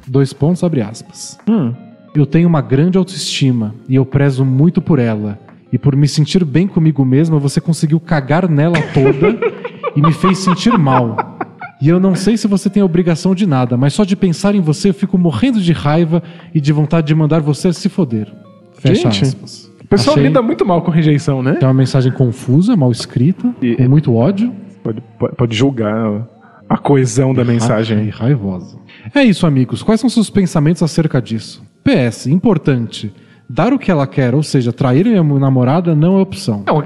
dois 0.06 0.32
pontos 0.32 0.62
abre 0.62 0.80
aspas, 0.80 1.36
Hum. 1.48 1.74
eu 2.14 2.24
tenho 2.24 2.48
uma 2.48 2.60
grande 2.62 2.96
autoestima 2.96 3.74
e 3.88 3.96
eu 3.96 4.06
prezo 4.06 4.44
muito 4.44 4.80
por 4.80 4.98
ela. 5.00 5.38
E 5.72 5.76
por 5.76 5.94
me 5.96 6.08
sentir 6.08 6.44
bem 6.44 6.66
comigo 6.66 7.04
mesma, 7.04 7.38
você 7.38 7.60
conseguiu 7.60 8.00
cagar 8.00 8.48
nela 8.48 8.78
toda 8.94 9.36
e 9.94 10.00
me 10.00 10.12
fez 10.12 10.38
sentir 10.38 10.78
mal. 10.78 11.36
E 11.80 11.88
eu 11.88 12.00
não 12.00 12.14
sei 12.14 12.36
se 12.36 12.48
você 12.48 12.68
tem 12.68 12.82
obrigação 12.82 13.34
de 13.34 13.46
nada, 13.46 13.76
mas 13.76 13.92
só 13.94 14.04
de 14.04 14.16
pensar 14.16 14.54
em 14.54 14.60
você 14.60 14.90
eu 14.90 14.94
fico 14.94 15.16
morrendo 15.16 15.60
de 15.60 15.72
raiva 15.72 16.22
e 16.54 16.60
de 16.60 16.72
vontade 16.72 17.06
de 17.06 17.14
mandar 17.14 17.40
você 17.40 17.72
se 17.72 17.88
foder. 17.88 18.26
Fecha 18.74 19.10
Gente, 19.10 19.22
aspas. 19.24 19.70
O 19.82 19.86
pessoal 19.88 20.16
Achei- 20.16 20.26
lida 20.28 20.42
muito 20.42 20.66
mal 20.66 20.82
com 20.82 20.90
rejeição, 20.90 21.42
né? 21.42 21.58
É 21.60 21.64
uma 21.64 21.72
mensagem 21.74 22.12
confusa, 22.12 22.76
mal 22.76 22.90
escrita, 22.90 23.54
E- 23.62 23.76
com 23.76 23.88
muito 23.88 24.14
ódio. 24.14 24.52
Pode, 24.82 25.02
pode, 25.18 25.36
pode 25.36 25.56
julgar 25.56 26.26
a 26.68 26.76
coesão 26.76 27.32
da 27.32 27.44
mensagem. 27.44 28.08
Ra- 28.10 28.24
Raivosa. 28.26 28.76
É 29.14 29.22
isso, 29.22 29.46
amigos. 29.46 29.82
Quais 29.82 30.00
são 30.00 30.10
seus 30.10 30.28
pensamentos 30.28 30.82
acerca 30.82 31.22
disso? 31.22 31.62
PS, 31.84 32.26
importante. 32.26 33.12
Dar 33.48 33.72
o 33.72 33.78
que 33.78 33.90
ela 33.90 34.06
quer, 34.06 34.34
ou 34.34 34.42
seja, 34.42 34.72
trair 34.72 35.06
minha 35.06 35.22
namorada, 35.22 35.94
não 35.94 36.18
é 36.18 36.20
opção. 36.20 36.64
Não, 36.66 36.82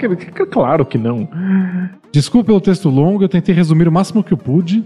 claro 0.48 0.86
que 0.86 0.96
não. 0.96 1.28
Desculpa 2.12 2.46
pelo 2.46 2.60
texto 2.60 2.88
longo, 2.88 3.24
eu 3.24 3.28
tentei 3.28 3.52
resumir 3.52 3.88
o 3.88 3.92
máximo 3.92 4.22
que 4.22 4.32
eu 4.32 4.38
pude. 4.38 4.84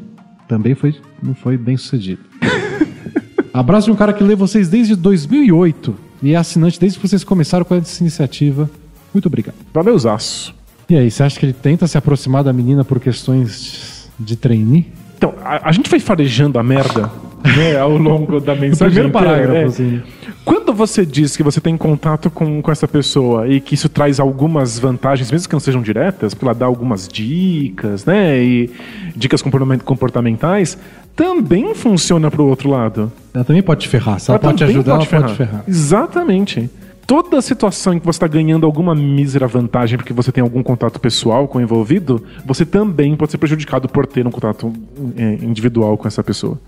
Também 0.48 0.74
foi, 0.74 0.94
não 1.22 1.34
foi 1.34 1.58
bem 1.58 1.76
sucedido. 1.76 2.22
Abraço 3.52 3.86
de 3.86 3.92
um 3.92 3.96
cara 3.96 4.12
que 4.12 4.24
lê 4.24 4.34
vocês 4.34 4.68
desde 4.68 4.96
2008 4.96 5.94
e 6.22 6.32
é 6.32 6.36
assinante 6.36 6.80
desde 6.80 6.98
que 6.98 7.06
vocês 7.06 7.22
começaram 7.24 7.64
com 7.64 7.74
essa 7.74 8.02
iniciativa. 8.02 8.70
Muito 9.12 9.26
obrigado. 9.26 9.56
Valeuzaço. 9.74 10.54
E 10.88 10.96
aí, 10.96 11.10
você 11.10 11.22
acha 11.24 11.38
que 11.38 11.44
ele 11.44 11.52
tenta 11.52 11.86
se 11.86 11.98
aproximar 11.98 12.44
da 12.44 12.52
menina 12.52 12.84
por 12.84 13.00
questões 13.00 14.10
de 14.18 14.36
trainee? 14.36 14.90
Então, 15.18 15.34
a, 15.42 15.68
a 15.68 15.72
gente 15.72 15.90
vai 15.90 15.98
farejando 15.98 16.58
a 16.58 16.62
merda 16.62 17.10
né, 17.56 17.78
ao 17.78 17.96
longo 17.96 18.40
da 18.40 18.54
mensagem. 18.54 18.94
primeiro 18.94 19.10
parágrafo, 19.10 19.56
é. 19.56 19.64
assim. 19.64 20.02
Quando 20.44 20.72
você 20.72 21.04
diz 21.04 21.36
que 21.36 21.42
você 21.42 21.60
tem 21.60 21.76
contato 21.76 22.30
com, 22.30 22.62
com 22.62 22.70
essa 22.70 22.86
pessoa 22.86 23.48
e 23.48 23.60
que 23.60 23.74
isso 23.74 23.88
traz 23.88 24.20
algumas 24.20 24.78
vantagens, 24.78 25.30
mesmo 25.30 25.48
que 25.48 25.54
não 25.54 25.60
sejam 25.60 25.82
diretas, 25.82 26.34
porque 26.34 26.44
ela 26.44 26.54
dá 26.54 26.66
algumas 26.66 27.08
dicas, 27.08 28.04
né? 28.04 28.40
E 28.42 28.70
dicas 29.16 29.42
comportament- 29.42 29.82
comportamentais, 29.82 30.78
também 31.16 31.74
funciona 31.74 32.30
pro 32.30 32.46
outro 32.46 32.70
lado. 32.70 33.10
Ela 33.34 33.42
também 33.44 33.62
pode 33.62 33.80
te 33.80 33.88
ferrar. 33.88 34.20
Se 34.20 34.30
ela, 34.30 34.38
pode 34.38 34.58
te 34.58 34.64
ajudar, 34.64 34.94
ela 34.94 35.06
pode 35.06 35.28
te 35.28 35.34
ferrar. 35.34 35.64
Exatamente. 35.66 36.70
Toda 37.06 37.40
situação 37.40 37.94
em 37.94 38.00
que 38.00 38.04
você 38.04 38.16
está 38.16 38.26
ganhando 38.26 38.66
alguma 38.66 38.92
mísera 38.94 39.46
vantagem 39.46 39.96
porque 39.96 40.12
você 40.12 40.32
tem 40.32 40.42
algum 40.42 40.60
contato 40.62 40.98
pessoal 40.98 41.46
com 41.46 41.58
o 41.58 41.60
envolvido, 41.60 42.22
você 42.44 42.66
também 42.66 43.14
pode 43.16 43.30
ser 43.30 43.38
prejudicado 43.38 43.88
por 43.88 44.06
ter 44.06 44.26
um 44.26 44.30
contato 44.30 44.72
é, 45.16 45.34
individual 45.40 45.96
com 45.96 46.08
essa 46.08 46.22
pessoa. 46.22 46.58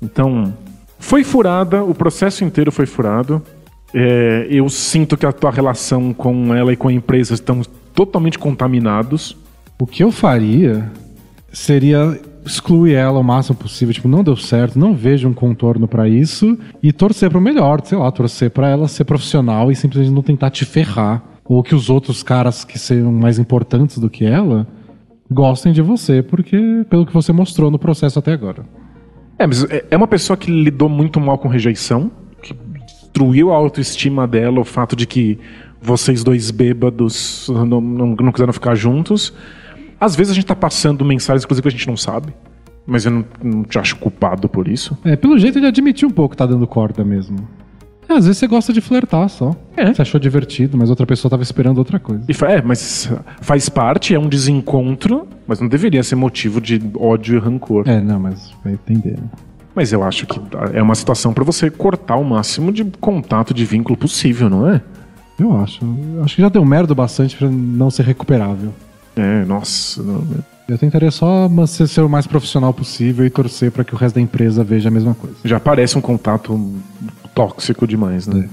Então, 0.00 0.54
foi 0.98 1.24
furada, 1.24 1.82
o 1.82 1.94
processo 1.94 2.44
inteiro 2.44 2.70
foi 2.70 2.86
furado. 2.86 3.42
É, 3.94 4.46
eu 4.50 4.68
sinto 4.68 5.16
que 5.16 5.24
a 5.24 5.32
tua 5.32 5.50
relação 5.50 6.12
com 6.12 6.54
ela 6.54 6.72
e 6.72 6.76
com 6.76 6.88
a 6.88 6.92
empresa 6.92 7.34
estão 7.34 7.62
totalmente 7.94 8.38
contaminados. 8.38 9.36
O 9.80 9.86
que 9.86 10.02
eu 10.02 10.10
faria 10.10 10.90
seria 11.52 12.20
excluir 12.44 12.94
ela 12.94 13.18
o 13.18 13.24
máximo 13.24 13.56
possível. 13.56 13.94
Tipo, 13.94 14.08
não 14.08 14.24
deu 14.24 14.36
certo, 14.36 14.78
não 14.78 14.94
vejo 14.94 15.28
um 15.28 15.34
contorno 15.34 15.86
pra 15.86 16.08
isso 16.08 16.58
e 16.82 16.92
torcer 16.92 17.30
pro 17.30 17.40
melhor, 17.40 17.80
sei 17.84 17.96
lá, 17.96 18.10
torcer 18.10 18.50
pra 18.50 18.68
ela 18.68 18.88
ser 18.88 19.04
profissional 19.04 19.70
e 19.70 19.76
simplesmente 19.76 20.12
não 20.12 20.22
tentar 20.22 20.50
te 20.50 20.64
ferrar. 20.64 21.22
Ou 21.44 21.62
que 21.62 21.74
os 21.74 21.88
outros 21.88 22.22
caras 22.22 22.64
que 22.64 22.78
sejam 22.78 23.10
mais 23.10 23.38
importantes 23.38 23.98
do 23.98 24.10
que 24.10 24.24
ela 24.26 24.66
gostem 25.30 25.72
de 25.72 25.80
você, 25.80 26.22
porque 26.22 26.84
pelo 26.88 27.06
que 27.06 27.12
você 27.12 27.32
mostrou 27.32 27.70
no 27.70 27.78
processo 27.78 28.18
até 28.18 28.32
agora. 28.32 28.64
É, 29.38 29.46
mas 29.46 29.64
é- 29.64 29.84
é 29.90 29.96
uma 29.96 30.06
pessoa 30.08 30.36
que 30.36 30.50
lidou 30.50 30.88
muito 30.88 31.20
mal 31.20 31.38
com 31.38 31.48
rejeição, 31.48 32.10
que 32.42 32.54
destruiu 32.86 33.52
a 33.52 33.56
autoestima 33.56 34.26
dela, 34.26 34.60
o 34.60 34.64
fato 34.64 34.96
de 34.96 35.06
que 35.06 35.38
vocês 35.80 36.24
dois 36.24 36.50
bêbados 36.50 37.48
não, 37.48 37.80
não, 37.80 38.06
não 38.16 38.32
quiseram 38.32 38.52
ficar 38.52 38.74
juntos. 38.74 39.32
Às 40.00 40.16
vezes 40.16 40.32
a 40.32 40.34
gente 40.34 40.46
tá 40.46 40.56
passando 40.56 41.04
mensagens, 41.04 41.44
inclusive, 41.44 41.62
que 41.62 41.68
a 41.68 41.70
gente 41.76 41.86
não 41.88 41.96
sabe. 41.96 42.32
Mas 42.86 43.04
eu 43.04 43.12
não, 43.12 43.24
não 43.42 43.62
te 43.64 43.78
acho 43.78 43.96
culpado 43.96 44.48
por 44.48 44.66
isso. 44.66 44.96
É, 45.04 45.14
pelo 45.14 45.38
jeito 45.38 45.58
ele 45.58 45.66
admitiu 45.66 46.08
um 46.08 46.12
pouco 46.12 46.30
que 46.32 46.36
tá 46.38 46.46
dando 46.46 46.66
corda 46.66 47.04
mesmo. 47.04 47.46
É, 48.08 48.14
às 48.14 48.24
vezes 48.24 48.38
você 48.38 48.46
gosta 48.46 48.72
de 48.72 48.80
flertar 48.80 49.28
só. 49.28 49.54
É. 49.76 49.92
Você 49.92 50.02
achou 50.02 50.18
divertido, 50.18 50.78
mas 50.78 50.88
outra 50.90 51.04
pessoa 51.06 51.28
tava 51.30 51.42
esperando 51.42 51.78
outra 51.78 51.98
coisa. 52.00 52.22
E 52.28 52.44
é, 52.44 52.62
mas 52.62 53.10
faz 53.40 53.68
parte, 53.68 54.14
é 54.14 54.18
um 54.18 54.28
desencontro, 54.28 55.28
mas 55.46 55.60
não 55.60 55.68
deveria 55.68 56.02
ser 56.02 56.14
motivo 56.16 56.60
de 56.60 56.80
ódio 56.96 57.36
e 57.36 57.38
rancor. 57.38 57.84
É, 57.86 58.00
não, 58.00 58.18
mas 58.18 58.52
vai 58.64 58.72
entender. 58.72 59.12
né? 59.12 59.28
Mas 59.74 59.92
eu 59.92 60.02
acho 60.02 60.26
que 60.26 60.40
é 60.72 60.82
uma 60.82 60.94
situação 60.94 61.32
pra 61.32 61.44
você 61.44 61.70
cortar 61.70 62.16
o 62.16 62.24
máximo 62.24 62.72
de 62.72 62.84
contato, 63.00 63.52
de 63.54 63.64
vínculo 63.64 63.96
possível, 63.96 64.48
não 64.50 64.68
é? 64.68 64.80
Eu 65.38 65.56
acho. 65.60 65.80
Acho 66.24 66.34
que 66.34 66.42
já 66.42 66.48
deu 66.48 66.64
merda 66.64 66.94
bastante 66.94 67.36
pra 67.36 67.48
não 67.48 67.90
ser 67.90 68.04
recuperável. 68.04 68.72
É, 69.14 69.44
nossa. 69.44 70.02
não- 70.02 70.24
Eu 70.68 70.76
tentaria 70.76 71.10
só 71.10 71.48
ser 71.66 72.02
o 72.02 72.08
mais 72.10 72.26
profissional 72.26 72.74
possível 72.74 73.24
e 73.24 73.30
torcer 73.30 73.72
pra 73.72 73.82
que 73.82 73.94
o 73.94 73.96
resto 73.96 74.16
da 74.16 74.20
empresa 74.20 74.62
veja 74.62 74.88
a 74.88 74.92
mesma 74.92 75.14
coisa. 75.14 75.34
já 75.42 75.58
parece 75.58 75.96
um 75.96 76.00
contato 76.00 76.74
tóxico 77.34 77.86
demais, 77.86 78.26
né? 78.26 78.46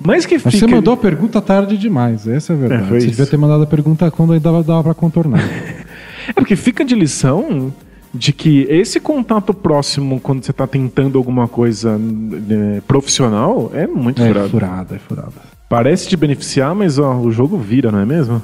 Mas 0.00 0.24
que 0.24 0.36
É. 0.36 0.40
Mas 0.42 0.54
fica... 0.54 0.66
você 0.66 0.74
mandou 0.74 0.94
a 0.94 0.96
pergunta 0.96 1.42
tarde 1.42 1.76
demais, 1.76 2.26
essa 2.26 2.54
é 2.54 2.56
a 2.56 2.58
verdade. 2.58 2.82
É, 2.82 2.86
você 2.86 2.96
isso. 2.98 3.06
devia 3.08 3.26
ter 3.26 3.36
mandado 3.36 3.64
a 3.64 3.66
pergunta 3.66 4.10
quando 4.10 4.32
ainda 4.32 4.42
dava, 4.42 4.62
dava 4.62 4.82
pra 4.84 4.94
contornar. 4.94 5.40
É 6.28 6.32
porque 6.34 6.56
fica 6.56 6.84
de 6.84 6.94
lição 6.94 7.72
de 8.12 8.34
que 8.34 8.66
esse 8.68 9.00
contato 9.00 9.54
próximo, 9.54 10.20
quando 10.20 10.44
você 10.44 10.52
tá 10.52 10.66
tentando 10.66 11.16
alguma 11.16 11.48
coisa 11.48 11.96
né, 11.96 12.82
profissional, 12.86 13.70
é 13.72 13.86
muito 13.86 14.22
é 14.22 14.28
furado. 14.28 14.48
furada, 14.50 14.96
é 14.96 14.98
furada. 14.98 15.32
Parece 15.70 16.06
te 16.06 16.18
beneficiar, 16.18 16.74
mas 16.74 16.98
ó, 16.98 17.14
o 17.14 17.30
jogo 17.30 17.56
vira, 17.56 17.90
não 17.90 18.00
é 18.00 18.04
mesmo? 18.04 18.42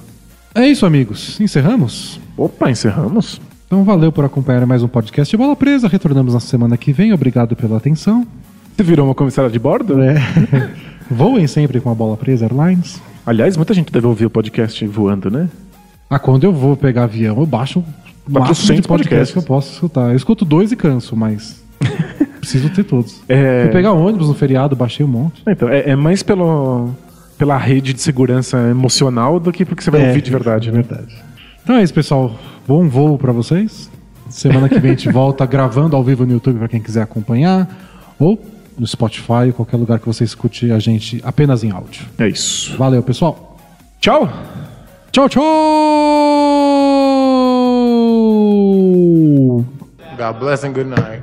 É 0.57 0.69
isso, 0.69 0.87
amigos. 0.87 1.41
Encerramos? 1.41 2.21
Opa, 2.37 2.71
encerramos? 2.71 3.41
Então 3.67 3.83
valeu 3.83 4.13
por 4.13 4.25
acompanhar 4.25 4.65
mais 4.65 4.85
um 4.85 4.89
podcast 4.89 5.29
de 5.29 5.37
Bola 5.37 5.57
Presa. 5.57 5.89
Retornamos 5.89 6.33
na 6.33 6.39
semana 6.39 6.77
que 6.77 6.93
vem. 6.93 7.13
Obrigado 7.13 7.57
pela 7.57 7.77
atenção. 7.77 8.25
Você 8.77 8.85
virou 8.85 9.05
uma 9.09 9.17
comissária 9.17 9.51
de 9.51 9.59
bordo? 9.59 10.01
É. 10.01 10.15
Voem 11.11 11.49
sempre 11.49 11.81
com 11.81 11.91
a 11.91 11.95
Bola 11.95 12.17
Presa 12.17 12.45
Airlines. 12.45 13.03
Aliás, 13.27 13.57
muita 13.57 13.75
gente 13.75 13.93
deve 13.93 14.07
ouvir 14.07 14.27
o 14.27 14.31
podcast 14.31 14.87
voando, 14.87 15.29
né? 15.29 15.49
Ah, 16.09 16.21
quando 16.21 16.45
eu 16.45 16.53
vou 16.53 16.77
pegar 16.77 17.03
avião, 17.05 17.41
eu 17.41 17.47
baixo 17.47 17.81
o 17.81 18.31
máximo 18.33 18.77
de 18.77 18.83
400 18.83 18.87
podcast 18.87 19.33
que 19.33 19.39
eu 19.41 19.43
posso 19.43 19.73
escutar. 19.73 20.11
Eu 20.11 20.17
escuto 20.17 20.45
dois 20.45 20.71
e 20.71 20.77
canso, 20.77 21.17
mas 21.17 21.65
preciso 22.39 22.71
ter 22.71 22.85
todos. 22.85 23.21
É. 23.29 23.63
Fui 23.65 23.73
pegar 23.73 23.91
ônibus 23.91 24.29
no 24.29 24.35
feriado, 24.35 24.77
baixei 24.77 25.05
um 25.05 25.09
monte. 25.09 25.43
Então, 25.49 25.69
é, 25.69 25.91
é 25.91 25.97
mais 25.97 26.23
pelo, 26.23 26.95
pela 27.37 27.57
rede 27.57 27.93
de 27.93 28.01
segurança 28.01 28.57
emocional 28.71 29.41
do 29.41 29.53
que 29.53 29.65
porque 29.65 29.83
você 29.83 29.91
vai 29.91 30.09
ouvir 30.09 30.23
de 30.23 30.31
verdade, 30.31 30.71
né? 30.71 30.83
verdade. 30.83 31.15
Então 31.63 31.77
é 31.77 31.83
isso, 31.83 31.95
pessoal. 31.95 32.35
Bom 32.67 32.89
voo 32.89 33.19
pra 33.19 33.33
vocês. 33.33 33.91
Semana 34.29 34.69
que 34.69 34.79
vem 34.79 34.93
a 34.93 34.95
gente 34.95 35.11
volta 35.13 35.45
gravando 35.47 35.97
ao 35.97 36.03
vivo 36.03 36.25
no 36.25 36.33
YouTube 36.33 36.59
pra 36.59 36.69
quem 36.69 36.81
quiser 36.81 37.03
acompanhar. 37.03 37.69
Ou 38.19 38.41
no 38.79 38.87
Spotify, 38.87 39.53
qualquer 39.55 39.77
lugar 39.77 39.99
que 39.99 40.07
você 40.07 40.25
escute 40.25 40.71
a 40.73 40.79
gente 40.79 41.21
apenas 41.25 41.63
em 41.65 41.71
áudio. 41.71 42.07
É 42.19 42.29
isso. 42.29 42.77
Valeu, 42.77 43.03
pessoal. 43.03 43.59
Tchau! 44.01 44.29
Tchau, 45.13 45.29
tchau! 45.29 45.43
God 50.17 50.39
bless 50.39 50.65
and 50.65 50.73
good 50.73 50.89
night. 50.89 51.23